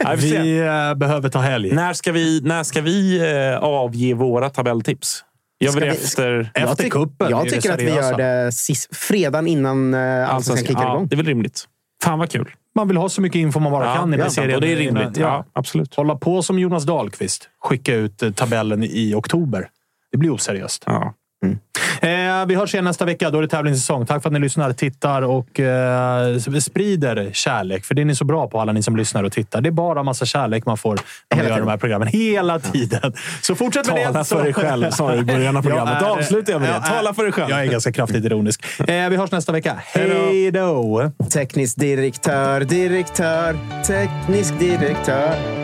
Nej, 0.04 0.16
vi. 0.16 0.36
Vi 0.38 0.58
eh, 0.58 0.94
behöver 0.94 1.28
ta 1.28 1.38
helg. 1.38 1.74
När 1.74 1.92
ska 1.92 2.12
vi, 2.12 2.40
när 2.44 2.62
ska 2.62 2.80
vi 2.80 3.18
eh, 3.52 3.58
avge 3.58 4.14
våra 4.14 4.50
tabelltips? 4.50 5.24
Gör 5.60 5.68
vi 5.72 5.72
Ska 5.72 5.80
det 5.80 5.90
vi- 5.90 5.96
efter 6.04 6.50
Jag, 6.54 6.70
Efter 6.70 6.90
kuppen 6.90 7.30
jag 7.30 7.48
tycker 7.48 7.72
att 7.72 7.80
vi 7.80 7.94
gör 7.94 8.16
det 8.16 8.52
sist, 8.52 8.96
fredagen 8.96 9.46
innan 9.46 9.94
uh, 9.94 10.34
allsvenskan 10.34 10.66
kickar 10.68 10.82
Ja, 10.82 10.94
igång. 10.94 11.06
det 11.08 11.14
är 11.14 11.16
väl 11.16 11.26
rimligt. 11.26 11.64
Fan 12.04 12.18
vad 12.18 12.30
kul. 12.30 12.50
Man 12.74 12.88
vill 12.88 12.96
ha 12.96 13.08
så 13.08 13.20
mycket 13.20 13.38
info 13.38 13.60
man 13.60 13.72
bara 13.72 13.96
kan 13.96 14.14
i 14.14 14.16
den 14.16 14.24
ja, 14.26 14.30
serien. 14.30 14.54
och 14.54 14.60
det 14.60 14.72
är 14.72 14.76
rimligt. 14.76 15.16
Ja, 15.16 15.22
Ja. 15.26 15.44
absolut. 15.52 15.94
Hålla 15.94 16.14
på 16.16 16.42
som 16.42 16.58
Jonas 16.58 16.84
Dahlqvist. 16.84 17.48
Skicka 17.62 17.94
ut 17.94 18.22
eh, 18.22 18.30
tabellen 18.32 18.84
i 18.84 19.14
oktober. 19.14 19.68
Det 20.12 20.18
blir 20.18 20.30
oseriöst. 20.34 20.82
Ja. 20.86 21.14
Eh, 22.00 22.46
vi 22.46 22.54
hörs 22.54 22.74
igen 22.74 22.84
nästa 22.84 23.04
vecka. 23.04 23.30
Då 23.30 23.38
är 23.38 23.42
det 23.42 23.48
tävlingssäsong. 23.48 24.06
Tack 24.06 24.22
för 24.22 24.28
att 24.28 24.32
ni 24.32 24.38
lyssnar, 24.40 24.72
tittar 24.72 25.22
och 25.22 25.60
eh, 25.60 26.38
sprider 26.60 27.30
kärlek. 27.32 27.84
För 27.84 27.94
det 27.94 28.02
är 28.02 28.04
ni 28.04 28.14
så 28.14 28.24
bra 28.24 28.48
på, 28.48 28.60
alla 28.60 28.72
ni 28.72 28.82
som 28.82 28.96
lyssnar 28.96 29.24
och 29.24 29.32
tittar. 29.32 29.60
Det 29.60 29.68
är 29.68 29.70
bara 29.70 30.02
massa 30.02 30.24
kärlek 30.26 30.66
man 30.66 30.76
får 30.78 30.98
när 31.30 31.38
man 31.42 31.46
gör 31.52 31.58
de 31.58 31.68
här 31.68 31.76
programmen. 31.76 32.08
Hela 32.08 32.58
tiden. 32.58 33.12
Så 33.42 33.54
fortsätt 33.54 33.86
med 33.86 33.96
det. 33.96 34.04
Tala 34.04 34.24
för 34.24 34.42
dig 34.44 34.52
själv, 34.52 34.90
sa 34.90 35.12
du 35.12 35.18
i 35.18 35.24
början 35.24 35.56
av 35.56 35.62
programmet. 35.66 35.96
Jag 36.00 36.10
är- 36.10 36.18
Avsluta 36.18 36.52
jag 36.52 36.60
med 36.60 36.70
det. 36.70 36.74
jag 36.74 36.84
är- 36.84 36.96
Tala 36.96 37.14
för 37.14 37.22
dig 37.22 37.32
själv. 37.32 37.50
Jag 37.50 37.60
är 37.62 37.66
ganska 37.66 37.92
kraftigt 37.92 38.24
ironisk. 38.24 38.64
Eh, 38.80 39.08
vi 39.08 39.16
hörs 39.16 39.30
nästa 39.30 39.52
vecka. 39.52 39.76
Hej 39.84 40.50
då! 40.50 41.10
Teknisk 41.32 41.76
direktör, 41.76 42.60
direktör, 42.60 43.56
teknisk 43.86 44.58
direktör. 44.58 45.63